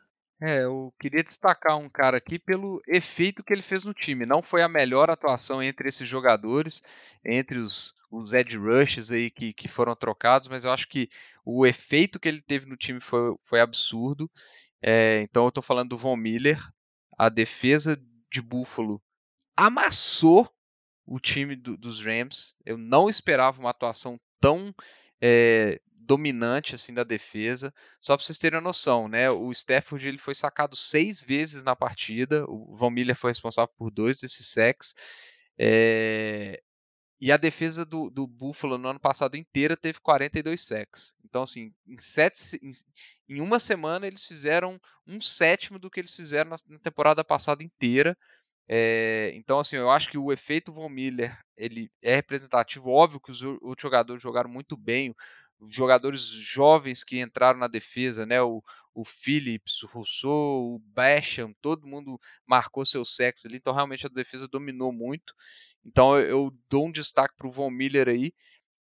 É, 0.41 0.63
eu 0.63 0.93
queria 0.99 1.23
destacar 1.23 1.77
um 1.77 1.89
cara 1.89 2.17
aqui 2.17 2.37
pelo 2.37 2.81
efeito 2.85 3.43
que 3.43 3.53
ele 3.53 3.61
fez 3.61 3.85
no 3.85 3.93
time. 3.93 4.25
Não 4.25 4.43
foi 4.43 4.61
a 4.61 4.67
melhor 4.67 5.09
atuação 5.09 5.63
entre 5.63 5.87
esses 5.87 6.07
jogadores, 6.07 6.83
entre 7.23 7.59
os, 7.59 7.93
os 8.11 8.33
edge 8.33 8.57
rushes 8.57 9.09
aí 9.09 9.31
que, 9.31 9.53
que 9.53 9.69
foram 9.69 9.95
trocados, 9.95 10.49
mas 10.49 10.65
eu 10.65 10.71
acho 10.71 10.89
que 10.89 11.09
o 11.45 11.65
efeito 11.65 12.19
que 12.19 12.27
ele 12.27 12.41
teve 12.41 12.65
no 12.65 12.75
time 12.75 12.99
foi, 12.99 13.35
foi 13.45 13.61
absurdo. 13.61 14.29
É, 14.81 15.21
então 15.21 15.43
eu 15.43 15.49
estou 15.49 15.63
falando 15.63 15.89
do 15.89 15.97
Von 15.97 16.17
Miller. 16.17 16.59
A 17.23 17.29
defesa 17.29 17.97
de 18.29 18.41
Buffalo 18.41 19.01
amassou 19.55 20.53
o 21.05 21.21
time 21.21 21.55
do, 21.55 21.77
dos 21.77 22.03
Rams. 22.03 22.53
Eu 22.65 22.77
não 22.77 23.07
esperava 23.07 23.61
uma 23.61 23.69
atuação 23.69 24.19
tão 24.41 24.75
é, 25.21 25.79
dominante 26.01 26.75
assim 26.75 26.93
da 26.93 27.05
defesa. 27.05 27.73
Só 27.97 28.17
para 28.17 28.25
vocês 28.25 28.37
terem 28.37 28.59
uma 28.59 28.65
noção, 28.65 29.07
né? 29.07 29.29
O 29.29 29.53
Stafford 29.53 30.05
ele 30.05 30.17
foi 30.17 30.35
sacado 30.35 30.75
seis 30.75 31.23
vezes 31.23 31.63
na 31.63 31.77
partida. 31.77 32.43
O 32.49 32.75
Von 32.75 32.89
Miller 32.89 33.15
foi 33.15 33.31
responsável 33.31 33.73
por 33.77 33.89
dois 33.89 34.19
desses 34.19 34.47
sacks. 34.47 34.93
É... 35.57 36.61
E 37.23 37.31
a 37.31 37.37
defesa 37.37 37.85
do, 37.85 38.09
do 38.09 38.27
Buffalo 38.27 38.77
no 38.77 38.89
ano 38.89 38.99
passado 38.99 39.37
inteira 39.37 39.77
teve 39.77 39.97
42 40.01 40.61
sacks. 40.61 41.15
Então, 41.23 41.43
assim, 41.43 41.73
em, 41.87 41.97
sete, 41.97 42.59
em, 42.61 42.71
em, 43.29 43.39
uma 43.39 43.59
semana 43.59 44.05
eles 44.05 44.25
fizeram 44.25 44.77
um 45.07 45.21
sétimo 45.21 45.79
do 45.79 45.89
que 45.89 46.01
eles 46.01 46.13
fizeram 46.13 46.49
na, 46.49 46.57
na 46.67 46.79
temporada 46.79 47.23
passada 47.23 47.63
inteira. 47.63 48.17
É, 48.67 49.31
então, 49.35 49.57
assim, 49.57 49.77
eu 49.77 49.89
acho 49.89 50.09
que 50.09 50.17
o 50.17 50.33
efeito 50.33 50.73
Von 50.73 50.89
Miller 50.89 51.33
ele 51.55 51.89
é 52.01 52.13
representativo. 52.15 52.89
Óbvio 52.89 53.21
que 53.21 53.31
os 53.31 53.41
outros 53.41 53.81
jogadores 53.81 54.21
jogaram 54.21 54.49
muito 54.49 54.75
bem 54.75 55.15
jogadores 55.69 56.19
jovens 56.23 57.05
que 57.05 57.21
entraram 57.21 57.57
na 57.57 57.69
defesa, 57.69 58.25
né? 58.25 58.41
O, 58.41 58.61
o 58.93 59.05
Phillips, 59.05 59.81
o 59.83 59.87
Rousseau, 59.87 60.75
o 60.75 60.79
Basham, 60.79 61.53
todo 61.61 61.87
mundo 61.87 62.19
marcou 62.45 62.85
seu 62.85 63.05
sexo 63.05 63.47
ali, 63.47 63.57
então 63.57 63.73
realmente 63.73 64.05
a 64.05 64.09
defesa 64.09 64.45
dominou 64.45 64.91
muito. 64.91 65.33
Então 65.85 66.17
eu, 66.19 66.51
dou 66.69 66.87
um 66.87 66.91
destaque 66.91 67.35
para 67.35 67.47
o 67.47 67.51
Von 67.51 67.69
Miller 67.69 68.07
aí. 68.09 68.31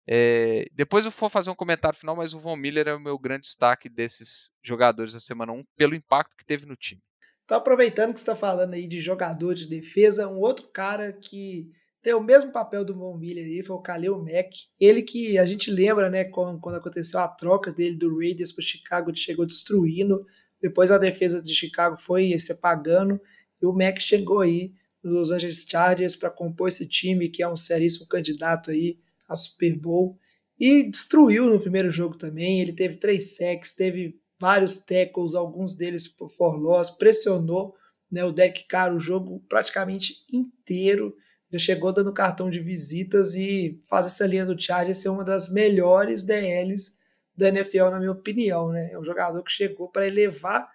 É, 0.06 0.66
depois 0.72 1.04
eu 1.04 1.10
vou 1.10 1.28
fazer 1.28 1.50
um 1.50 1.54
comentário 1.54 1.98
final, 1.98 2.16
mas 2.16 2.34
o 2.34 2.38
Von 2.38 2.56
Miller 2.56 2.88
é 2.88 2.94
o 2.94 3.00
meu 3.00 3.18
grande 3.18 3.42
destaque 3.42 3.88
desses 3.88 4.52
jogadores 4.62 5.12
da 5.12 5.20
semana 5.20 5.52
1, 5.52 5.62
pelo 5.76 5.94
impacto 5.94 6.36
que 6.36 6.44
teve 6.44 6.66
no 6.66 6.76
time. 6.76 7.00
Então, 7.44 7.56
aproveitando 7.56 8.12
que 8.12 8.18
você 8.18 8.22
está 8.22 8.36
falando 8.36 8.74
aí 8.74 8.86
de 8.86 9.00
jogador 9.00 9.54
de 9.54 9.68
defesa, 9.68 10.28
um 10.28 10.38
outro 10.38 10.68
cara 10.68 11.12
que 11.12 11.70
tem 12.00 12.14
o 12.14 12.20
mesmo 12.20 12.50
papel 12.50 12.84
do 12.84 12.94
Von 12.94 13.16
Miller 13.16 13.44
ali, 13.44 13.62
foi 13.62 13.76
o 13.76 13.82
Khalil 13.82 14.18
Mack. 14.18 14.66
Ele 14.78 15.02
que 15.02 15.38
a 15.38 15.46
gente 15.46 15.70
lembra, 15.70 16.10
né, 16.10 16.24
quando, 16.24 16.60
aconteceu 16.74 17.20
a 17.20 17.28
troca 17.28 17.70
dele 17.70 17.96
do 17.96 18.18
Raiders 18.18 18.50
para 18.50 18.64
Chicago, 18.64 19.10
ele 19.10 19.18
chegou 19.18 19.46
destruindo. 19.46 20.26
Depois 20.60 20.90
a 20.90 20.98
defesa 20.98 21.40
de 21.40 21.54
Chicago 21.54 21.96
foi 21.96 22.36
se 22.38 22.52
apagando. 22.52 23.20
E 23.60 23.66
o 23.66 23.72
Mack 23.72 24.00
chegou 24.00 24.40
aí 24.40 24.72
Los 25.02 25.30
Angeles 25.30 25.66
Chargers 25.68 26.16
para 26.16 26.30
compor 26.30 26.68
esse 26.68 26.88
time, 26.88 27.28
que 27.28 27.42
é 27.42 27.48
um 27.48 27.56
seríssimo 27.56 28.06
candidato 28.06 28.70
aí 28.70 28.98
a 29.28 29.34
Super 29.34 29.76
Bowl. 29.78 30.18
E 30.58 30.88
destruiu 30.88 31.46
no 31.46 31.60
primeiro 31.60 31.90
jogo 31.90 32.16
também. 32.16 32.60
Ele 32.60 32.72
teve 32.72 32.96
três 32.96 33.36
sacks, 33.36 33.74
teve 33.74 34.20
vários 34.40 34.76
tackles, 34.78 35.34
alguns 35.34 35.74
deles 35.74 36.06
por 36.06 36.56
loss, 36.56 36.90
pressionou 36.90 37.74
né, 38.10 38.24
o 38.24 38.32
Derek 38.32 38.66
Carr 38.68 38.94
o 38.94 39.00
jogo 39.00 39.42
praticamente 39.48 40.14
inteiro 40.30 41.16
já 41.52 41.58
chegou 41.58 41.92
dando 41.92 42.14
cartão 42.14 42.48
de 42.48 42.60
visitas 42.60 43.34
e 43.34 43.78
faz 43.86 44.06
essa 44.06 44.26
linha 44.26 44.46
do 44.46 44.58
Chargers 44.58 44.98
ser 44.98 45.10
uma 45.10 45.22
das 45.22 45.52
melhores 45.52 46.24
DLs 46.24 46.98
da 47.36 47.48
NFL, 47.48 47.90
na 47.90 47.98
minha 47.98 48.12
opinião. 48.12 48.70
Né? 48.70 48.90
É 48.92 48.98
um 48.98 49.04
jogador 49.04 49.42
que 49.42 49.52
chegou 49.52 49.90
para 49.90 50.06
elevar 50.06 50.66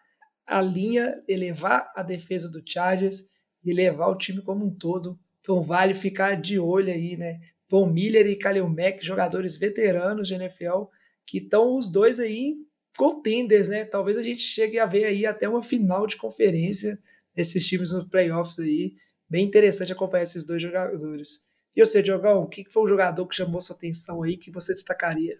a 0.45 0.61
linha, 0.61 1.19
elevar 1.27 1.91
a 1.95 2.03
defesa 2.03 2.49
do 2.49 2.61
Chargers 2.63 3.27
e 3.69 3.73
levar 3.73 4.07
o 4.07 4.17
time 4.17 4.41
como 4.41 4.65
um 4.65 4.73
todo. 4.73 5.19
Então 5.41 5.61
vale 5.61 5.93
ficar 5.93 6.39
de 6.39 6.59
olho 6.59 6.91
aí, 6.91 7.17
né? 7.17 7.39
Von 7.69 7.87
Miller 7.87 8.25
e 8.27 8.35
Kalil 8.35 8.67
Mack, 8.69 9.03
jogadores 9.03 9.57
veteranos 9.57 10.27
de 10.27 10.35
NFL, 10.35 10.85
que 11.25 11.39
estão 11.39 11.75
os 11.75 11.89
dois 11.89 12.19
aí 12.19 12.55
contenders, 12.97 13.67
né? 13.69 13.85
Talvez 13.85 14.17
a 14.17 14.23
gente 14.23 14.41
chegue 14.41 14.79
a 14.79 14.85
ver 14.85 15.05
aí 15.05 15.25
até 15.25 15.47
uma 15.47 15.61
final 15.61 16.07
de 16.07 16.15
conferência 16.15 16.97
desses 17.35 17.65
times 17.65 17.91
nos 17.91 18.05
playoffs 18.05 18.59
aí 18.59 18.95
bem 19.29 19.45
interessante 19.45 19.91
acompanhar 19.91 20.23
esses 20.23 20.45
dois 20.45 20.61
jogadores. 20.61 21.47
E 21.75 21.85
você, 21.85 22.01
Diogão, 22.01 22.43
o 22.43 22.47
que 22.47 22.65
foi 22.71 22.83
um 22.83 22.87
jogador 22.87 23.27
que 23.27 23.35
chamou 23.35 23.61
sua 23.61 23.75
atenção 23.75 24.23
aí 24.23 24.37
que 24.37 24.49
você 24.49 24.73
destacaria? 24.73 25.37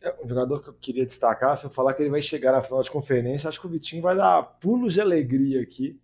É, 0.00 0.14
um 0.24 0.28
jogador 0.28 0.62
que 0.62 0.70
eu 0.70 0.74
queria 0.74 1.04
destacar, 1.04 1.56
se 1.56 1.66
eu 1.66 1.70
falar 1.70 1.92
que 1.94 2.02
ele 2.02 2.10
vai 2.10 2.22
chegar 2.22 2.52
na 2.52 2.62
final 2.62 2.82
de 2.82 2.90
conferência, 2.90 3.48
acho 3.48 3.60
que 3.60 3.66
o 3.66 3.70
Vitinho 3.70 4.00
vai 4.00 4.16
dar 4.16 4.42
pulos 4.42 4.94
de 4.94 5.00
alegria 5.00 5.60
aqui. 5.60 6.00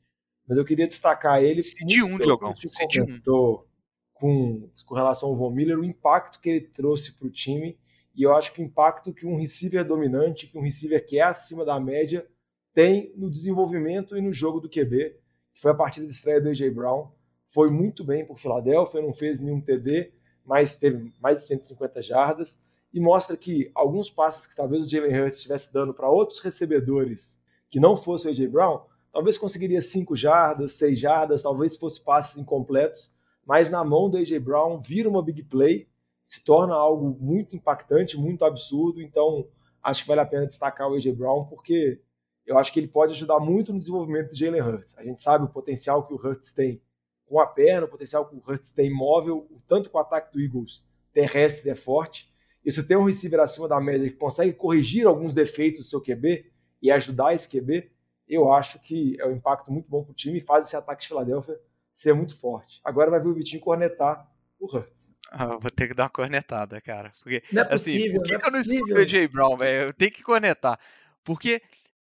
Mas 0.46 0.58
eu 0.58 0.64
queria 0.64 0.86
destacar 0.86 1.42
ele. 1.42 1.60
De 1.60 2.02
um, 2.02 2.18
Diogão. 2.18 2.50
Um. 2.50 3.74
Com, 4.12 4.70
com 4.86 4.94
relação 4.94 5.28
ao 5.30 5.36
Von 5.36 5.50
Miller, 5.50 5.78
o 5.78 5.84
impacto 5.84 6.40
que 6.40 6.48
ele 6.48 6.60
trouxe 6.60 7.12
para 7.12 7.26
o 7.26 7.30
time. 7.30 7.78
E 8.14 8.22
eu 8.22 8.34
acho 8.34 8.52
que 8.52 8.62
o 8.62 8.64
impacto 8.64 9.12
que 9.12 9.26
um 9.26 9.36
receiver 9.36 9.84
dominante, 9.84 10.46
que 10.46 10.56
um 10.56 10.62
receiver 10.62 11.04
que 11.04 11.18
é 11.18 11.22
acima 11.22 11.64
da 11.64 11.80
média, 11.80 12.26
tem 12.72 13.12
no 13.16 13.28
desenvolvimento 13.28 14.16
e 14.16 14.20
no 14.20 14.32
jogo 14.32 14.60
do 14.60 14.68
QB 14.68 15.24
que 15.54 15.62
foi 15.62 15.70
a 15.70 15.74
partida 15.74 16.04
de 16.04 16.12
estreia 16.12 16.40
do 16.40 16.48
A.J. 16.48 16.68
Brown. 16.70 17.10
Foi 17.48 17.70
muito 17.70 18.04
bem 18.04 18.26
por 18.26 18.36
Filadélfia, 18.36 19.00
não 19.00 19.12
fez 19.12 19.40
nenhum 19.40 19.60
TD, 19.60 20.12
mas 20.44 20.78
teve 20.78 21.12
mais 21.20 21.40
de 21.40 21.46
150 21.46 22.02
jardas 22.02 22.62
e 22.92 23.00
mostra 23.00 23.36
que 23.36 23.70
alguns 23.74 24.10
passes 24.10 24.46
que 24.46 24.56
talvez 24.56 24.84
o 24.84 24.88
Jalen 24.88 25.22
Hurts 25.22 25.38
estivesse 25.38 25.72
dando 25.72 25.94
para 25.94 26.10
outros 26.10 26.40
recebedores 26.40 27.40
que 27.70 27.80
não 27.80 27.96
fosse 27.96 28.26
o 28.26 28.30
A.J. 28.30 28.48
Brown, 28.48 28.80
talvez 29.14 29.38
conseguiria 29.38 29.80
5 29.80 30.16
jardas, 30.16 30.72
6 30.72 30.98
jardas, 30.98 31.42
talvez 31.44 31.76
fosse 31.76 32.02
passes 32.02 32.36
incompletos, 32.36 33.14
mas 33.46 33.70
na 33.70 33.84
mão 33.84 34.10
do 34.10 34.16
A.J. 34.16 34.40
Brown 34.40 34.80
vira 34.80 35.08
uma 35.08 35.22
big 35.22 35.44
play, 35.44 35.88
se 36.24 36.42
torna 36.42 36.74
algo 36.74 37.16
muito 37.20 37.54
impactante, 37.54 38.18
muito 38.18 38.44
absurdo, 38.44 39.00
então 39.00 39.46
acho 39.80 40.02
que 40.02 40.08
vale 40.08 40.20
a 40.20 40.26
pena 40.26 40.46
destacar 40.46 40.90
o 40.90 40.94
A.J. 40.94 41.12
Brown, 41.12 41.44
porque 41.44 42.00
eu 42.44 42.58
acho 42.58 42.72
que 42.72 42.80
ele 42.80 42.88
pode 42.88 43.12
ajudar 43.12 43.38
muito 43.38 43.72
no 43.72 43.78
desenvolvimento 43.78 44.30
do 44.30 44.36
Jalen 44.36 44.60
Hurts. 44.60 44.98
A 44.98 45.04
gente 45.04 45.22
sabe 45.22 45.44
o 45.44 45.48
potencial 45.48 46.04
que 46.06 46.12
o 46.12 46.16
Hurts 46.16 46.52
tem 46.52 46.82
com 47.24 47.38
a 47.38 47.46
perna, 47.46 47.86
o 47.86 47.90
potencial 47.90 48.26
que 48.26 48.34
o 48.34 48.42
Hurts 48.46 48.72
tem 48.72 48.92
móvel, 48.92 49.46
tanto 49.68 49.90
com 49.90 49.96
o 49.96 50.00
ataque 50.00 50.32
do 50.32 50.40
Eagles 50.40 50.86
terrestre 51.12 51.70
é 51.70 51.76
forte. 51.76 52.28
E 52.64 52.72
você 52.72 52.82
tem 52.82 52.96
um 52.96 53.04
receiver 53.04 53.38
acima 53.38 53.68
da 53.68 53.80
média 53.80 54.10
que 54.10 54.16
consegue 54.16 54.52
corrigir 54.52 55.06
alguns 55.06 55.34
defeitos 55.34 55.80
do 55.80 55.86
seu 55.86 56.00
QB 56.02 56.44
e 56.82 56.90
ajudar 56.90 57.32
esse 57.32 57.48
QB, 57.48 57.90
eu 58.28 58.52
acho 58.52 58.80
que 58.80 59.16
é 59.20 59.26
um 59.26 59.32
impacto 59.32 59.70
muito 59.70 59.88
bom 59.88 60.02
para 60.02 60.12
o 60.12 60.14
time 60.14 60.38
e 60.38 60.44
faz 60.44 60.66
esse 60.66 60.76
ataque 60.76 61.02
de 61.02 61.08
Filadélfia 61.08 61.58
ser 61.92 62.14
muito 62.14 62.38
forte. 62.38 62.80
Agora 62.84 63.10
vai 63.10 63.20
ver 63.20 63.28
o 63.28 63.34
Vitinho 63.34 63.62
cornetar 63.62 64.28
o 64.58 64.66
Hurts. 64.66 65.10
Ah, 65.30 65.56
vou 65.58 65.70
ter 65.70 65.88
que 65.88 65.94
dar 65.94 66.04
uma 66.04 66.10
cornetada, 66.10 66.80
cara. 66.80 67.12
Porque, 67.22 67.42
não 67.52 67.62
é 67.62 67.74
assim, 67.74 67.92
possível, 67.92 68.06
assim, 68.06 68.14
por 68.14 68.24
que, 68.24 68.30
não 68.30 68.36
é 68.36 68.40
que 68.40 68.46
eu 68.46 68.52
não 68.52 68.58
possível. 68.58 68.96
o 68.96 69.06
J. 69.06 69.28
Brown, 69.28 69.56
velho? 69.56 69.86
Eu 69.88 69.92
tenho 69.92 70.12
que 70.12 70.22
cornetar. 70.22 70.78
Porque 71.24 71.62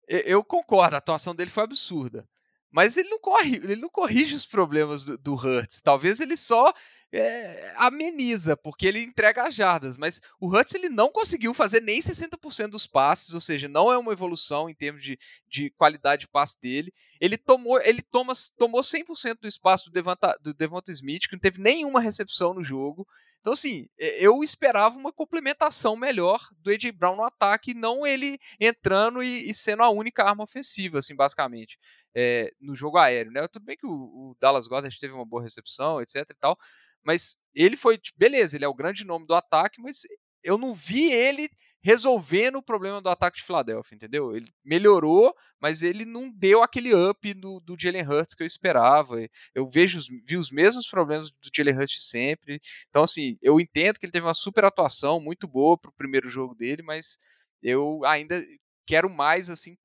eu 0.07 0.43
concordo, 0.43 0.95
a 0.95 0.99
atuação 0.99 1.34
dele 1.34 1.49
foi 1.49 1.63
absurda. 1.63 2.28
Mas 2.72 2.97
ele 2.97 3.09
não, 3.09 3.20
corre, 3.20 3.55
ele 3.55 3.78
não 3.78 3.89
corrige 3.89 4.36
os 4.36 4.45
problemas 4.45 5.05
do, 5.05 5.18
do 5.18 5.34
Hurts. 5.34 5.82
Talvez 5.82 6.20
ele 6.20 6.36
só 6.36 6.74
é, 7.18 7.74
ameniza, 7.78 8.57
porque 8.57 8.88
ele 8.88 9.01
entrega 9.01 9.43
as 9.43 9.55
jardas. 9.55 9.97
Mas 9.97 10.22
o 10.39 10.47
Hurts 10.47 10.74
ele 10.76 10.89
não 10.89 11.11
conseguiu 11.11 11.53
fazer 11.53 11.82
nem 11.82 11.99
60% 11.99 12.70
dos 12.70 12.86
passes, 12.86 13.34
ou 13.34 13.41
seja, 13.41 13.68
não 13.68 13.91
é 13.91 13.97
uma 13.97 14.13
evolução 14.13 14.70
em 14.70 14.76
termos 14.76 15.03
de, 15.03 15.18
de 15.47 15.70
qualidade 15.72 16.22
de 16.22 16.28
passe 16.28 16.59
dele. 16.59 16.93
Ele 17.20 17.38
tomou, 17.38 17.80
ele 17.82 18.01
toma, 18.01 18.34
tomou 18.57 18.82
100% 18.82 19.39
do 19.41 19.47
espaço 19.47 19.86
do 19.86 19.93
Devonta, 19.93 20.38
do 20.41 20.53
Devonta 20.53 20.91
Smith, 20.91 21.28
que 21.28 21.36
não 21.36 21.39
teve 21.39 21.61
nenhuma 21.61 22.01
recepção 22.01 22.53
no 22.53 22.63
jogo. 22.63 23.07
Então, 23.39 23.53
assim, 23.53 23.88
eu 23.99 24.43
esperava 24.43 24.97
uma 24.97 25.13
complementação 25.13 25.95
melhor 25.95 26.39
do 26.61 26.72
A.J. 26.72 26.91
Brown 26.91 27.16
no 27.16 27.24
ataque, 27.24 27.76
não 27.76 28.03
ele 28.05 28.39
entrando 28.59 29.22
e, 29.22 29.47
e, 29.47 29.53
sendo 29.53 29.84
a 29.84 29.89
única 29.91 30.24
arma 30.24 30.43
ofensiva, 30.43 30.97
assim, 30.97 31.16
basicamente, 31.16 31.78
é, 32.16 32.51
no 32.59 32.74
jogo 32.74 32.97
aéreo, 32.97 33.32
né? 33.32 33.47
Tudo 33.47 33.66
bem 33.66 33.78
que 33.78 33.86
o, 33.86 33.91
o 33.91 34.36
Dallas 34.41 34.66
Goddard 34.66 34.99
teve 34.99 35.13
uma 35.13 35.28
boa 35.28 35.43
recepção, 35.43 36.01
etc 36.01 36.28
e 36.28 36.34
tal, 36.39 36.57
mas 37.06 37.38
ele 37.53 37.78
foi, 37.78 37.99
beleza, 38.18 38.58
ele 38.58 38.66
é 38.66 38.68
o 38.68 38.74
grande 38.74 39.06
nome 39.06 39.28
do 39.28 39.36
ataque, 39.36 39.82
mas 39.82 40.01
eu 40.43 40.58
não 40.58 40.74
vi 40.74 41.12
ele 41.12 41.49
resolvendo 41.82 42.56
o 42.56 42.64
problema 42.64 42.99
do 42.99 43.10
ataque 43.10 43.38
de 43.38 43.43
Filadélfia, 43.43 43.95
entendeu? 43.95 44.36
Ele 44.36 44.47
melhorou, 44.64 45.32
mas 45.62 45.84
ele 45.84 46.03
não 46.03 46.32
deu 46.32 46.64
aquele 46.64 46.95
up 46.95 47.32
do, 47.36 47.60
do 47.60 47.76
Jalen 47.80 48.01
Hurts 48.01 48.34
que 48.34 48.41
eu 48.41 48.47
esperava. 48.47 49.18
Eu 49.53 49.68
vejo, 49.68 49.99
vi 50.26 50.36
os 50.36 50.49
mesmos 50.49 50.88
problemas 50.88 51.30
do 51.30 51.49
Jalen 51.56 51.78
Hurts 51.78 52.10
sempre. 52.10 52.60
Então, 52.89 53.03
assim, 53.03 53.38
eu 53.39 53.60
entendo 53.60 53.99
que 53.99 54.06
ele 54.08 54.12
teve 54.12 54.26
uma 54.26 54.34
super 54.34 54.66
atuação, 54.66 55.20
muito 55.20 55.47
boa 55.47 55.78
para 55.78 55.89
o 55.89 55.95
primeiro 55.95 56.28
jogo 56.28 56.56
dele, 56.56 56.82
mas 56.82 57.20
eu 57.62 58.03
ainda 58.03 58.43
quero 58.88 59.08
mais, 59.08 59.51
assim, 59.51 59.78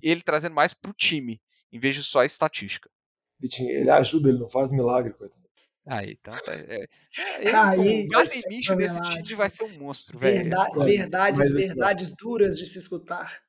ele 0.00 0.22
trazendo 0.22 0.54
mais 0.54 0.72
para 0.72 0.92
o 0.92 0.94
time, 0.94 1.42
em 1.72 1.80
vez 1.80 1.96
de 1.96 2.04
só 2.04 2.20
a 2.20 2.26
estatística. 2.26 2.88
Vitinho, 3.40 3.70
ele 3.70 3.90
ajuda, 3.90 4.28
ele 4.28 4.38
não 4.38 4.48
faz 4.48 4.70
milagre, 4.70 5.12
coitado. 5.14 5.39
Aí, 5.92 6.16
então, 6.20 6.32
tá, 6.44 6.52
é, 6.54 6.84
é, 7.40 7.52
Aí, 7.52 8.06
o 8.08 8.22
nesse 8.22 8.48
time 8.48 9.34
vai 9.34 9.50
ser 9.50 9.64
um 9.64 9.76
monstro, 9.76 10.20
velho. 10.20 10.44
Verdade, 10.44 10.78
verdades, 10.84 11.38
mas- 11.38 11.50
verdades 11.50 12.14
duras 12.14 12.56
de 12.56 12.64
se 12.64 12.78
escutar. 12.78 13.42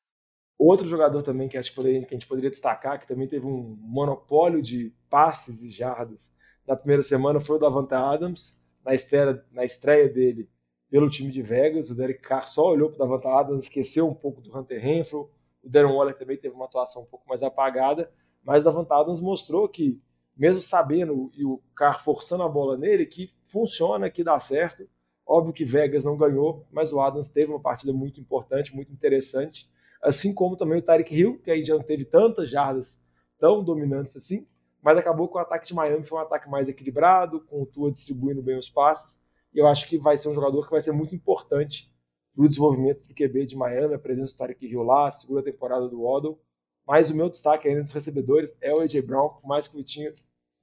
Outro 0.58 0.88
jogador 0.88 1.22
também 1.22 1.48
que, 1.48 1.56
acho 1.56 1.70
que, 1.70 1.76
poderia- 1.76 2.02
que 2.02 2.16
a 2.16 2.18
gente 2.18 2.26
poderia 2.28 2.50
destacar, 2.50 3.00
que 3.00 3.08
também 3.08 3.28
teve 3.28 3.46
um 3.46 3.78
monopólio 3.80 4.60
de 4.60 4.92
passes 5.08 5.62
e 5.62 5.70
jardas 5.70 6.36
na 6.68 6.76
primeira 6.76 7.04
semana, 7.04 7.40
foi 7.40 7.58
o 7.58 7.60
Davante 7.60 7.94
Adams, 7.94 8.60
na 8.84 8.96
estreia, 8.96 9.46
na 9.52 9.64
estreia 9.64 10.10
dele 10.10 10.50
pelo 10.90 11.12
time 11.12 11.32
de 11.32 11.44
Vegas. 11.44 11.92
O 11.92 11.96
Derek 11.96 12.22
Carr 12.24 12.48
só 12.48 12.72
olhou 12.72 12.90
para 12.90 12.96
o 12.96 13.08
Davante 13.08 13.28
Adams, 13.28 13.64
esqueceu 13.64 14.08
um 14.10 14.16
pouco 14.16 14.42
do 14.42 14.58
Hunter 14.58 14.82
Renfro. 14.82 15.30
O 15.64 15.70
Darren 15.70 15.94
Waller 15.94 16.18
também 16.18 16.38
teve 16.38 16.56
uma 16.56 16.66
atuação 16.66 17.04
um 17.04 17.06
pouco 17.06 17.30
mais 17.30 17.44
apagada, 17.44 18.12
mas 18.44 18.64
o 18.64 18.66
Davante 18.66 18.92
Adams 18.94 19.22
mostrou 19.22 19.70
que, 19.70 20.02
mesmo 20.42 20.60
sabendo 20.60 21.32
e 21.36 21.46
o 21.46 21.62
Carr 21.76 22.04
forçando 22.04 22.42
a 22.42 22.50
bola 22.50 22.76
nele, 22.76 23.06
que 23.06 23.32
funciona, 23.46 24.10
que 24.10 24.24
dá 24.24 24.40
certo. 24.40 24.90
Óbvio 25.24 25.54
que 25.54 25.64
Vegas 25.64 26.04
não 26.04 26.18
ganhou, 26.18 26.66
mas 26.72 26.92
o 26.92 27.00
Adams 27.00 27.30
teve 27.30 27.52
uma 27.52 27.60
partida 27.60 27.94
muito 27.94 28.20
importante, 28.20 28.76
muito 28.76 28.92
interessante. 28.92 29.70
Assim 30.02 30.34
como 30.34 30.58
também 30.58 30.80
o 30.80 30.82
Tyreek 30.82 31.16
Hill, 31.16 31.40
que 31.44 31.52
aí 31.52 31.64
já 31.64 31.76
não 31.76 31.84
teve 31.84 32.06
tantas 32.06 32.50
jardas 32.50 33.00
tão 33.38 33.64
dominantes 33.64 34.18
assim, 34.18 34.48
mas 34.82 34.98
acabou 34.98 35.28
com 35.28 35.38
o 35.38 35.42
ataque 35.42 35.68
de 35.68 35.76
Miami 35.76 36.04
foi 36.04 36.18
um 36.18 36.24
ataque 36.24 36.50
mais 36.50 36.68
equilibrado, 36.68 37.42
com 37.42 37.62
o 37.62 37.66
Tua 37.68 37.92
distribuindo 37.92 38.42
bem 38.42 38.58
os 38.58 38.68
passes, 38.68 39.22
e 39.54 39.60
eu 39.60 39.68
acho 39.68 39.88
que 39.88 40.00
vai 40.00 40.18
ser 40.18 40.30
um 40.30 40.34
jogador 40.34 40.66
que 40.66 40.72
vai 40.72 40.82
ser 40.82 40.92
muito 40.92 41.14
importante 41.14 41.94
para 42.36 42.46
o 42.46 42.48
desenvolvimento 42.48 43.08
do 43.08 43.14
QB 43.14 43.46
de 43.46 43.56
Miami, 43.56 43.94
a 43.94 44.00
presença 44.00 44.34
do 44.34 44.38
Tyreek 44.40 44.66
Hill 44.66 44.82
lá, 44.82 45.08
a 45.08 45.12
segunda 45.12 45.44
temporada 45.44 45.88
do 45.88 46.02
Waddle, 46.02 46.42
mas 46.88 47.12
o 47.12 47.16
meu 47.16 47.30
destaque 47.30 47.68
ainda 47.68 47.84
dos 47.84 47.94
recebedores 47.94 48.52
é 48.60 48.74
o 48.74 48.80
AJ 48.80 49.02
Brown, 49.06 49.30
por 49.30 49.48
mais 49.48 49.68
que 49.68 49.76
o 49.76 49.78
Vitinho 49.78 50.12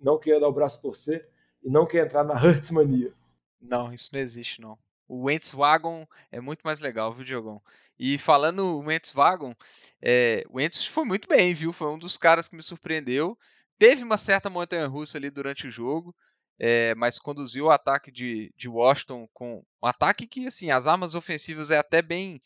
não 0.00 0.18
queira 0.18 0.40
dar 0.40 0.48
o 0.48 0.52
braço 0.52 0.78
a 0.78 0.82
torcer 0.82 1.28
e 1.62 1.70
não 1.70 1.86
quer 1.86 2.06
entrar 2.06 2.24
na 2.24 2.34
Hurts 2.34 2.70
mania. 2.70 3.12
Não, 3.60 3.92
isso 3.92 4.10
não 4.12 4.20
existe, 4.20 4.60
não. 4.60 4.78
O 5.08 5.26
Wagon 5.54 6.06
é 6.30 6.40
muito 6.40 6.60
mais 6.62 6.80
legal, 6.80 7.12
viu, 7.12 7.24
Diogão? 7.24 7.62
E 7.98 8.18
falando 8.18 8.78
o 8.78 8.84
Wagon, 9.14 9.54
é, 10.02 10.44
o 10.50 10.58
Wentz 10.58 10.84
foi 10.86 11.04
muito 11.04 11.26
bem, 11.26 11.54
viu? 11.54 11.72
Foi 11.72 11.88
um 11.88 11.98
dos 11.98 12.16
caras 12.16 12.46
que 12.46 12.54
me 12.54 12.62
surpreendeu. 12.62 13.36
Teve 13.78 14.04
uma 14.04 14.18
certa 14.18 14.50
montanha-russa 14.50 15.16
ali 15.16 15.30
durante 15.30 15.66
o 15.66 15.70
jogo, 15.70 16.14
é, 16.58 16.94
mas 16.94 17.18
conduziu 17.18 17.66
o 17.66 17.70
ataque 17.70 18.12
de, 18.12 18.52
de 18.56 18.68
Washington 18.68 19.26
com 19.32 19.64
um 19.82 19.86
ataque 19.86 20.26
que, 20.26 20.46
assim, 20.46 20.70
as 20.70 20.86
armas 20.86 21.14
ofensivas 21.14 21.70
é 21.70 21.78
até 21.78 22.02
bem 22.02 22.40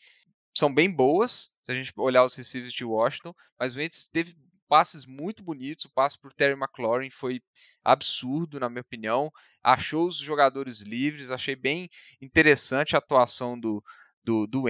são 0.55 0.71
bem 0.73 0.89
boas, 0.89 1.51
se 1.61 1.71
a 1.71 1.75
gente 1.75 1.91
olhar 1.97 2.23
os 2.23 2.35
receivers 2.35 2.73
de 2.73 2.85
Washington, 2.85 3.33
mas 3.59 3.75
o 3.75 3.79
Wentz 3.79 4.05
teve 4.05 4.37
passes 4.73 5.05
muito 5.05 5.43
bonitos, 5.43 5.85
o 5.85 5.91
passe 5.91 6.17
para 6.17 6.31
o 6.31 6.33
Terry 6.33 6.59
McLaurin 6.59 7.11
foi 7.11 7.43
absurdo, 7.83 8.59
na 8.59 8.67
minha 8.67 8.81
opinião, 8.81 9.31
achou 9.61 10.07
os 10.07 10.17
jogadores 10.17 10.81
livres, 10.81 11.29
achei 11.29 11.55
bem 11.55 11.87
interessante 12.19 12.95
a 12.95 12.97
atuação 12.97 13.59
do, 13.59 13.83
do, 14.23 14.47
do 14.47 14.67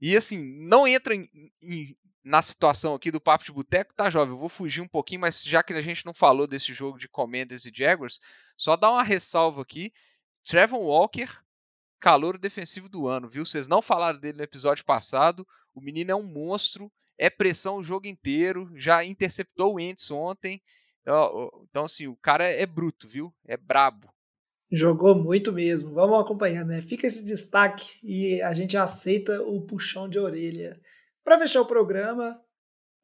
e 0.00 0.16
assim, 0.16 0.66
não 0.66 0.84
entra 0.84 1.14
em, 1.14 1.28
em, 1.62 1.96
na 2.24 2.42
situação 2.42 2.92
aqui 2.92 3.12
do 3.12 3.20
Papo 3.20 3.44
de 3.44 3.52
Boteco, 3.52 3.94
tá, 3.94 4.10
jovem? 4.10 4.34
Eu 4.34 4.40
vou 4.40 4.48
fugir 4.48 4.80
um 4.80 4.88
pouquinho, 4.88 5.20
mas 5.20 5.44
já 5.44 5.62
que 5.62 5.72
a 5.74 5.80
gente 5.80 6.04
não 6.04 6.12
falou 6.12 6.48
desse 6.48 6.74
jogo 6.74 6.98
de 6.98 7.08
Commanders 7.08 7.66
e 7.66 7.72
Jaguars, 7.72 8.18
só 8.56 8.76
dar 8.76 8.90
uma 8.90 9.04
ressalva 9.04 9.62
aqui, 9.62 9.92
Trevor 10.44 10.80
Walker, 10.80 11.28
calor 12.00 12.36
defensivo 12.36 12.88
do 12.88 13.06
ano, 13.06 13.28
viu? 13.28 13.46
Vocês 13.46 13.68
não 13.68 13.80
falaram 13.80 14.18
dele 14.18 14.38
no 14.38 14.42
episódio 14.44 14.84
passado, 14.84 15.46
o 15.72 15.80
menino 15.80 16.10
é 16.10 16.16
um 16.16 16.24
monstro, 16.24 16.90
é 17.20 17.28
pressão 17.28 17.76
o 17.76 17.84
jogo 17.84 18.06
inteiro, 18.06 18.72
já 18.74 19.04
interceptou 19.04 19.74
o 19.74 19.78
Ents 19.78 20.10
ontem. 20.10 20.58
Então, 21.02 21.84
assim, 21.84 22.06
o 22.06 22.16
cara 22.16 22.46
é 22.46 22.64
bruto, 22.64 23.06
viu? 23.06 23.30
É 23.46 23.58
brabo. 23.58 24.08
Jogou 24.72 25.14
muito 25.14 25.52
mesmo. 25.52 25.92
Vamos 25.92 26.18
acompanhando, 26.18 26.68
né? 26.68 26.80
Fica 26.80 27.06
esse 27.06 27.22
destaque 27.22 27.98
e 28.02 28.40
a 28.40 28.54
gente 28.54 28.74
aceita 28.76 29.42
o 29.42 29.60
puxão 29.66 30.08
de 30.08 30.18
orelha. 30.18 30.72
Para 31.22 31.38
fechar 31.38 31.60
o 31.60 31.66
programa, 31.66 32.40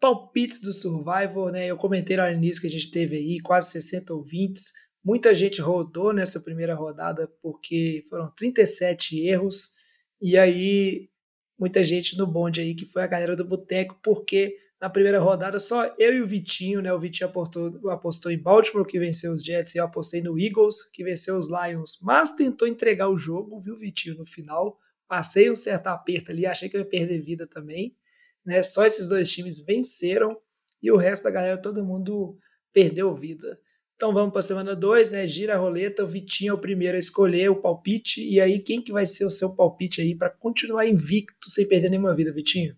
palpites 0.00 0.62
do 0.62 0.72
Survivor, 0.72 1.52
né? 1.52 1.66
Eu 1.66 1.76
comentei 1.76 2.16
lá 2.16 2.30
no 2.30 2.36
início 2.36 2.62
que 2.62 2.68
a 2.68 2.70
gente 2.70 2.90
teve 2.90 3.16
aí 3.16 3.38
quase 3.40 3.72
60 3.72 4.14
ouvintes. 4.14 4.72
Muita 5.04 5.34
gente 5.34 5.60
rodou 5.60 6.14
nessa 6.14 6.40
primeira 6.40 6.74
rodada 6.74 7.28
porque 7.42 8.06
foram 8.08 8.30
37 8.34 9.20
erros. 9.20 9.74
E 10.22 10.38
aí, 10.38 11.10
muita 11.58 11.82
gente 11.84 12.16
no 12.16 12.26
bonde 12.26 12.60
aí 12.60 12.74
que 12.74 12.86
foi 12.86 13.02
a 13.02 13.06
galera 13.06 13.36
do 13.36 13.44
Boteco, 13.44 13.98
porque 14.02 14.56
na 14.80 14.90
primeira 14.90 15.18
rodada 15.18 15.58
só 15.58 15.94
eu 15.98 16.14
e 16.14 16.20
o 16.20 16.26
Vitinho, 16.26 16.82
né? 16.82 16.92
O 16.92 17.00
Vitinho 17.00 17.30
apostou, 17.30 17.90
apostou 17.90 18.30
em 18.30 18.38
Baltimore, 18.38 18.86
que 18.86 18.98
venceu 18.98 19.32
os 19.32 19.42
Jets, 19.42 19.74
e 19.74 19.78
eu 19.78 19.84
apostei 19.84 20.20
no 20.20 20.38
Eagles, 20.38 20.82
que 20.92 21.02
venceu 21.02 21.38
os 21.38 21.48
Lions, 21.48 21.98
mas 22.02 22.32
tentou 22.32 22.68
entregar 22.68 23.08
o 23.08 23.16
jogo, 23.16 23.58
viu, 23.60 23.76
Vitinho, 23.76 24.16
no 24.16 24.26
final. 24.26 24.78
Passei 25.08 25.50
um 25.50 25.56
certo 25.56 25.86
aperto 25.86 26.30
ali, 26.30 26.46
achei 26.46 26.68
que 26.68 26.76
eu 26.76 26.80
ia 26.80 26.86
perder 26.86 27.20
vida 27.22 27.46
também. 27.46 27.96
Né? 28.44 28.62
Só 28.62 28.84
esses 28.84 29.08
dois 29.08 29.30
times 29.30 29.60
venceram 29.60 30.36
e 30.82 30.90
o 30.90 30.96
resto 30.96 31.24
da 31.24 31.30
galera, 31.30 31.60
todo 31.60 31.84
mundo 31.84 32.38
perdeu 32.72 33.14
vida. 33.14 33.58
Então 33.96 34.12
vamos 34.12 34.30
para 34.30 34.40
a 34.40 34.42
semana 34.42 34.76
2, 34.76 35.12
né? 35.12 35.26
Gira 35.26 35.54
a 35.54 35.58
roleta, 35.58 36.04
o 36.04 36.06
Vitinho 36.06 36.50
é 36.50 36.54
o 36.54 36.60
primeiro 36.60 36.96
a 36.96 37.00
escolher 37.00 37.48
o 37.48 37.60
palpite. 37.60 38.22
E 38.22 38.38
aí, 38.38 38.60
quem 38.60 38.82
que 38.82 38.92
vai 38.92 39.06
ser 39.06 39.24
o 39.24 39.30
seu 39.30 39.56
palpite 39.56 40.02
aí 40.02 40.14
para 40.14 40.28
continuar 40.28 40.86
invicto 40.86 41.50
sem 41.50 41.66
perder 41.66 41.88
nenhuma 41.88 42.14
vida, 42.14 42.30
Vitinho? 42.30 42.76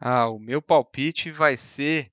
Ah, 0.00 0.28
o 0.28 0.38
meu 0.38 0.62
palpite 0.62 1.30
vai 1.30 1.56
ser 1.56 2.10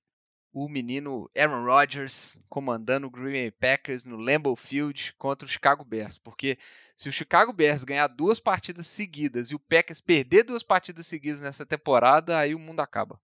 o 0.52 0.68
menino 0.68 1.30
Aaron 1.34 1.64
Rodgers 1.64 2.38
comandando 2.46 3.06
o 3.06 3.10
Green 3.10 3.32
Bay 3.32 3.50
Packers 3.50 4.04
no 4.04 4.16
Lambeau 4.16 4.54
Field 4.54 5.14
contra 5.14 5.46
o 5.46 5.50
Chicago 5.50 5.82
Bears, 5.82 6.18
porque 6.18 6.58
se 6.94 7.08
o 7.08 7.12
Chicago 7.12 7.54
Bears 7.54 7.84
ganhar 7.84 8.06
duas 8.06 8.38
partidas 8.38 8.86
seguidas 8.86 9.50
e 9.50 9.54
o 9.54 9.58
Packers 9.58 9.98
perder 9.98 10.44
duas 10.44 10.62
partidas 10.62 11.06
seguidas 11.06 11.40
nessa 11.40 11.64
temporada, 11.64 12.38
aí 12.38 12.54
o 12.54 12.58
mundo 12.58 12.80
acaba. 12.80 13.18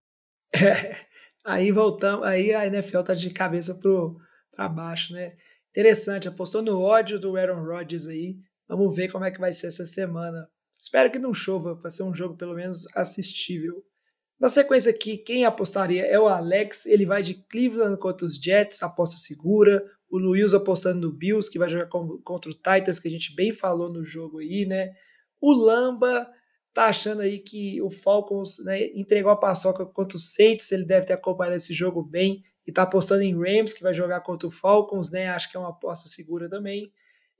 É, 0.64 1.06
aí 1.44 1.70
voltamos, 1.70 2.26
aí 2.26 2.54
a 2.54 2.66
NFL 2.66 3.02
tá 3.02 3.14
de 3.14 3.28
cabeça 3.30 3.78
para 4.58 4.68
baixo, 4.68 5.12
né? 5.12 5.36
Interessante, 5.70 6.26
apostou 6.26 6.60
no 6.60 6.82
ódio 6.82 7.20
do 7.20 7.36
Aaron 7.36 7.62
Rodgers 7.62 8.08
aí. 8.08 8.36
Vamos 8.68 8.94
ver 8.96 9.06
como 9.06 9.24
é 9.24 9.30
que 9.30 9.38
vai 9.38 9.52
ser 9.52 9.68
essa 9.68 9.86
semana. 9.86 10.48
Espero 10.80 11.12
que 11.12 11.18
não 11.18 11.32
chova, 11.32 11.76
para 11.76 11.88
ser 11.88 12.02
um 12.02 12.12
jogo 12.12 12.36
pelo 12.36 12.56
menos 12.56 12.84
assistível. 12.96 13.84
Na 14.40 14.48
sequência 14.48 14.90
aqui, 14.90 15.16
quem 15.16 15.44
apostaria 15.44 16.04
é 16.04 16.18
o 16.18 16.26
Alex, 16.26 16.86
ele 16.86 17.06
vai 17.06 17.22
de 17.22 17.34
Cleveland 17.34 17.98
contra 17.98 18.26
os 18.26 18.34
Jets, 18.34 18.82
aposta 18.82 19.16
segura. 19.16 19.80
O 20.10 20.18
Luiz 20.18 20.52
apostando 20.52 21.06
no 21.06 21.12
Bills, 21.12 21.48
que 21.48 21.58
vai 21.58 21.68
jogar 21.68 21.86
contra 21.86 22.50
o 22.50 22.54
Titans, 22.54 22.98
que 22.98 23.06
a 23.06 23.10
gente 23.10 23.34
bem 23.36 23.52
falou 23.52 23.92
no 23.92 24.04
jogo 24.04 24.38
aí, 24.38 24.66
né? 24.66 24.90
O 25.40 25.52
Lamba 25.52 26.28
tá 26.74 26.86
achando 26.86 27.20
aí 27.20 27.38
que 27.38 27.80
o 27.80 27.90
Falcons 27.90 28.56
né, 28.64 28.86
entregou 28.88 29.30
a 29.30 29.36
paçoca 29.36 29.86
contra 29.86 30.16
o 30.16 30.20
Saints, 30.20 30.72
ele 30.72 30.84
deve 30.84 31.06
ter 31.06 31.12
acompanhado 31.12 31.56
esse 31.56 31.72
jogo 31.72 32.02
bem 32.02 32.42
e 32.68 32.72
tá 32.72 32.82
apostando 32.82 33.22
em 33.22 33.34
Rams, 33.34 33.72
que 33.72 33.82
vai 33.82 33.94
jogar 33.94 34.20
contra 34.20 34.46
o 34.46 34.50
Falcons, 34.50 35.10
né? 35.10 35.30
Acho 35.30 35.50
que 35.50 35.56
é 35.56 35.60
uma 35.60 35.70
aposta 35.70 36.06
segura 36.06 36.50
também. 36.50 36.92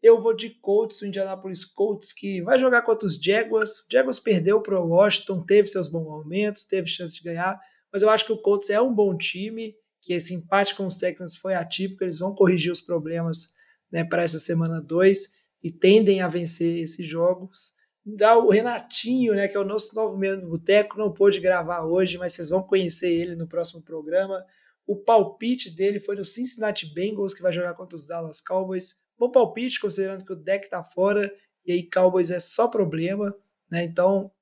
Eu 0.02 0.22
vou 0.22 0.34
de 0.34 0.48
Colts, 0.48 1.02
o 1.02 1.06
Indianapolis 1.06 1.66
Colts, 1.66 2.14
que 2.14 2.40
vai 2.40 2.58
jogar 2.58 2.80
contra 2.80 3.06
os 3.06 3.16
Jaguars. 3.16 3.80
O 3.80 3.92
Jaguars 3.92 4.18
perdeu 4.18 4.62
para 4.62 4.80
o 4.80 4.88
Washington, 4.88 5.44
teve 5.44 5.68
seus 5.68 5.86
bons 5.86 6.06
momentos, 6.06 6.64
teve 6.64 6.86
chance 6.86 7.14
de 7.14 7.22
ganhar, 7.22 7.60
mas 7.92 8.00
eu 8.00 8.08
acho 8.08 8.24
que 8.24 8.32
o 8.32 8.40
Colts 8.40 8.70
é 8.70 8.80
um 8.80 8.94
bom 8.94 9.14
time, 9.18 9.74
que 10.00 10.14
esse 10.14 10.32
empate 10.32 10.74
com 10.74 10.86
os 10.86 10.96
Texans 10.96 11.36
foi 11.36 11.52
atípico, 11.52 12.04
eles 12.04 12.20
vão 12.20 12.34
corrigir 12.34 12.72
os 12.72 12.80
problemas 12.80 13.52
né, 13.92 14.04
para 14.04 14.22
essa 14.22 14.38
semana 14.38 14.80
2 14.80 15.18
e 15.62 15.70
tendem 15.70 16.22
a 16.22 16.28
vencer 16.28 16.78
esses 16.78 17.06
jogos. 17.06 17.74
O 18.06 18.50
Renatinho, 18.50 19.34
né, 19.34 19.46
que 19.46 19.58
é 19.58 19.60
o 19.60 19.64
nosso 19.64 19.94
novo 19.94 20.16
membro 20.16 20.40
do 20.40 20.48
Boteco, 20.48 20.96
não 20.96 21.12
pôde 21.12 21.38
gravar 21.38 21.84
hoje, 21.84 22.16
mas 22.16 22.32
vocês 22.32 22.48
vão 22.48 22.62
conhecer 22.62 23.12
ele 23.12 23.36
no 23.36 23.46
próximo 23.46 23.82
programa. 23.82 24.42
O 24.88 24.96
palpite 24.96 25.70
dele 25.70 26.00
foi 26.00 26.16
no 26.16 26.24
Cincinnati 26.24 26.86
Bengals, 26.86 27.34
que 27.34 27.42
vai 27.42 27.52
jogar 27.52 27.74
contra 27.74 27.94
os 27.94 28.06
Dallas 28.06 28.40
Cowboys. 28.40 29.02
Bom 29.18 29.30
palpite, 29.30 29.78
considerando 29.78 30.24
que 30.24 30.32
o 30.32 30.36
deck 30.36 30.66
tá 30.70 30.82
fora 30.82 31.30
e 31.66 31.72
aí 31.72 31.90
Cowboys 31.90 32.30
é 32.30 32.40
só 32.40 32.68
problema, 32.68 33.36
né? 33.70 33.84
Então 33.84 34.32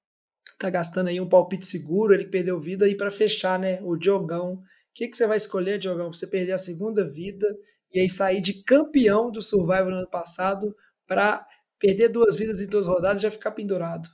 tá 0.56 0.70
gastando 0.70 1.08
aí 1.08 1.20
um 1.20 1.28
palpite 1.28 1.66
seguro, 1.66 2.14
ele 2.14 2.26
perdeu 2.26 2.60
vida 2.60 2.88
e 2.88 2.96
para 2.96 3.10
fechar, 3.10 3.58
né, 3.58 3.80
o 3.82 3.96
Diogão. 3.96 4.52
O 4.54 4.62
que, 4.94 5.08
que 5.08 5.16
você 5.16 5.26
vai 5.26 5.36
escolher, 5.36 5.80
Diogão, 5.80 6.10
pra 6.10 6.16
você 6.16 6.28
perder 6.28 6.52
a 6.52 6.58
segunda 6.58 7.04
vida 7.04 7.44
e 7.92 7.98
aí 7.98 8.08
sair 8.08 8.40
de 8.40 8.62
campeão 8.62 9.32
do 9.32 9.42
Survivor 9.42 9.90
no 9.90 9.96
ano 9.96 10.08
passado 10.08 10.76
para 11.08 11.44
perder 11.76 12.08
duas 12.08 12.36
vidas 12.36 12.60
em 12.60 12.68
duas 12.68 12.86
rodadas 12.86 13.18
e 13.18 13.24
já 13.24 13.32
ficar 13.32 13.50
pendurado? 13.50 14.08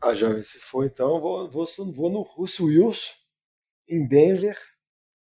A 0.00 0.14
jovem 0.14 0.44
se 0.44 0.60
foi, 0.60 0.86
então 0.86 1.20
vou, 1.20 1.50
vou, 1.50 1.66
vou 1.92 2.08
no 2.08 2.22
Russo 2.22 2.66
Wilson, 2.66 3.12
em 3.88 4.06
Denver. 4.06 4.56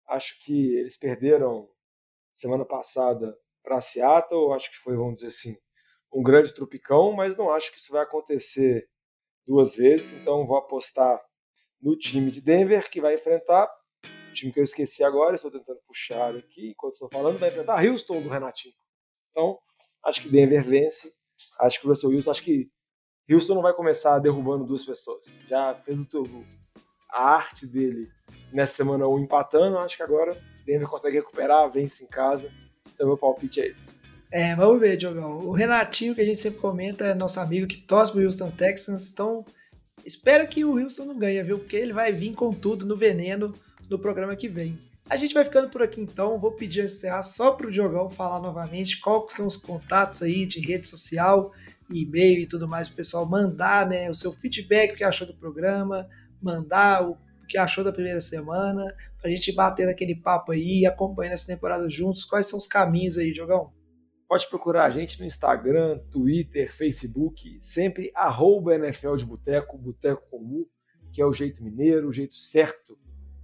Acho 0.10 0.40
que 0.44 0.76
eles 0.76 0.98
perderam 0.98 1.70
semana 2.32 2.66
passada 2.66 3.38
para 3.64 3.82
Seattle. 3.82 4.54
Acho 4.54 4.72
que 4.72 4.78
foi, 4.78 4.96
vamos 4.96 5.16
dizer 5.16 5.28
assim, 5.28 5.58
um 6.12 6.24
grande 6.24 6.54
tropicão, 6.54 7.14
mas 7.14 7.38
não 7.38 7.50
acho 7.50 7.72
que 7.72 7.78
isso 7.78 7.92
vai 7.92 8.02
acontecer 8.04 8.90
duas 9.46 9.76
vezes. 9.76 10.14
Então 10.14 10.48
vou 10.48 10.58
apostar 10.58 11.22
no 11.82 11.96
time 11.96 12.32
de 12.32 12.42
Denver 12.42 12.90
que 12.90 13.00
vai 13.00 13.14
enfrentar 13.14 13.70
o 14.30 14.34
time 14.34 14.52
que 14.52 14.60
eu 14.60 14.64
esqueci 14.64 15.04
agora. 15.04 15.36
Estou 15.36 15.52
tentando 15.52 15.80
puxar 15.86 16.36
aqui 16.36 16.72
enquanto 16.72 16.94
estou 16.94 17.10
falando. 17.10 17.38
Vai 17.38 17.50
enfrentar 17.50 17.86
Houston 17.86 18.22
do 18.22 18.30
Renatinho. 18.30 18.74
Então 19.32 19.60
acho 20.04 20.22
que 20.22 20.30
Denver 20.30 20.64
vence. 20.64 21.14
Acho 21.62 21.80
que 21.80 21.88
o 21.88 21.90
Russell 21.90 22.10
Wilson, 22.10 22.32
acho 22.32 22.44
que 22.44 22.70
Houston 23.30 23.56
não 23.56 23.62
vai 23.62 23.74
começar 23.74 24.20
derrubando 24.20 24.66
duas 24.66 24.84
pessoas. 24.84 25.26
Já 25.48 25.76
fez 25.76 26.00
o, 26.14 26.46
a 27.10 27.34
arte 27.34 27.66
dele 27.66 28.10
nessa 28.52 28.76
semana 28.76 29.08
1 29.08 29.20
empatando. 29.20 29.78
Acho 29.78 29.98
que 29.98 30.04
agora 30.04 30.38
Denver 30.66 30.88
consegue 30.88 31.18
recuperar, 31.18 31.70
vence 31.70 32.04
em 32.04 32.08
casa. 32.08 32.52
Então 32.94 33.08
meu 33.08 33.18
palpite 33.18 33.62
é 33.62 33.68
esse. 33.68 34.00
É, 34.32 34.56
vamos 34.56 34.80
ver, 34.80 34.96
Diogão. 34.96 35.40
O 35.40 35.52
Renatinho, 35.52 36.14
que 36.14 36.22
a 36.22 36.26
gente 36.26 36.40
sempre 36.40 36.60
comenta, 36.60 37.06
é 37.06 37.16
nosso 37.16 37.40
amigo 37.40 37.66
que 37.66 37.78
torce 37.78 38.12
pro 38.12 38.24
Houston 38.24 38.52
Texans. 38.52 39.12
Então, 39.12 39.44
espero 40.06 40.48
que 40.48 40.64
o 40.64 40.80
Houston 40.80 41.06
não 41.06 41.18
ganhe, 41.18 41.42
viu? 41.42 41.58
Porque 41.58 41.76
ele 41.76 41.94
vai 41.94 42.14
vir 42.14 42.34
com 42.34 42.54
tudo 42.54 42.86
no 42.86 42.96
veneno 42.96 43.54
no 43.90 43.98
programa 43.98 44.36
que 44.36 44.48
vem. 44.48 44.78
A 45.10 45.18
gente 45.18 45.34
vai 45.34 45.44
ficando 45.44 45.70
por 45.70 45.82
aqui 45.82 46.00
então. 46.00 46.38
Vou 46.38 46.52
pedir 46.52 46.82
a 46.82 46.86
encerrar 46.86 47.24
só 47.24 47.52
pro 47.52 47.72
Diogão 47.72 48.08
falar 48.08 48.40
novamente 48.40 49.00
quais 49.00 49.34
são 49.34 49.48
os 49.48 49.58
contatos 49.58 50.22
aí 50.22 50.46
de 50.46 50.60
rede 50.60 50.88
social, 50.88 51.52
e-mail 51.92 52.42
e 52.42 52.46
tudo 52.46 52.68
mais 52.68 52.88
pro 52.88 52.98
pessoal 52.98 53.26
mandar, 53.26 53.88
né, 53.90 54.08
o 54.08 54.14
seu 54.14 54.32
feedback, 54.32 54.94
o 54.94 54.96
que 54.96 55.04
achou 55.04 55.26
do 55.26 55.34
programa, 55.34 56.08
mandar 56.42 57.10
o 57.10 57.18
que 57.48 57.58
achou 57.58 57.84
da 57.84 57.92
primeira 57.92 58.22
semana, 58.22 58.96
pra 59.20 59.30
gente 59.30 59.52
bater 59.52 59.90
aquele 59.90 60.16
papo 60.16 60.52
aí, 60.52 60.86
acompanhando 60.86 61.34
essa 61.34 61.48
temporada 61.48 61.90
juntos. 61.90 62.24
Quais 62.24 62.46
são 62.46 62.60
os 62.60 62.68
caminhos 62.68 63.18
aí, 63.18 63.34
Diogão? 63.34 63.74
Pode 64.28 64.48
procurar 64.48 64.86
a 64.86 64.92
gente 64.92 65.20
no 65.20 65.26
Instagram, 65.26 66.00
Twitter, 66.12 66.72
Facebook, 66.72 67.58
sempre 67.64 68.12
arroba 68.14 68.76
NFL 68.76 69.16
de 69.16 69.26
Boteco, 69.26 69.78
Boteco 69.78 70.30
Comum, 70.30 70.68
que 71.12 71.20
é 71.20 71.26
o 71.26 71.34
jeito 71.34 71.64
mineiro, 71.64 72.08
o 72.08 72.14
jeito 72.14 72.36
certo 72.36 72.96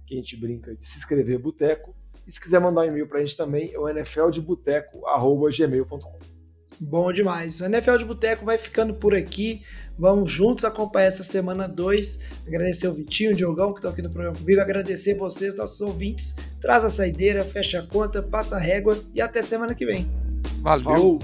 que 0.06 0.14
a 0.14 0.18
gente 0.18 0.36
brinca 0.36 0.76
de 0.76 0.86
se 0.86 0.98
escrever 0.98 1.38
Boteco. 1.38 1.92
E 2.24 2.32
se 2.32 2.40
quiser 2.40 2.60
mandar 2.60 2.82
um 2.82 2.84
e-mail 2.84 3.08
para 3.08 3.18
a 3.18 3.24
gente 3.24 3.36
também, 3.36 3.72
é 3.72 3.78
o 3.78 3.88
nfldeboteco.gmail.com. 3.88 6.35
Bom 6.78 7.12
demais. 7.12 7.60
O 7.60 7.64
NFL 7.64 7.96
de 7.96 8.04
Boteco 8.04 8.44
vai 8.44 8.58
ficando 8.58 8.94
por 8.94 9.14
aqui. 9.14 9.62
Vamos 9.98 10.30
juntos 10.30 10.64
acompanhar 10.64 11.06
essa 11.06 11.24
semana 11.24 11.66
2. 11.66 12.22
Agradecer 12.46 12.88
o 12.88 12.94
Vitinho, 12.94 13.32
o 13.32 13.34
Diogão 13.34 13.72
que 13.72 13.78
estão 13.78 13.90
aqui 13.90 14.02
no 14.02 14.10
programa 14.10 14.36
comigo. 14.36 14.60
Agradecer 14.60 15.14
vocês, 15.14 15.56
nossos 15.56 15.80
ouvintes. 15.80 16.36
Traz 16.60 16.84
a 16.84 16.90
saideira, 16.90 17.42
fecha 17.44 17.80
a 17.80 17.86
conta, 17.86 18.22
passa 18.22 18.56
a 18.56 18.60
régua 18.60 18.98
e 19.14 19.20
até 19.20 19.40
semana 19.40 19.74
que 19.74 19.86
vem. 19.86 20.06
Valeu! 20.60 20.84
Falou. 20.84 21.18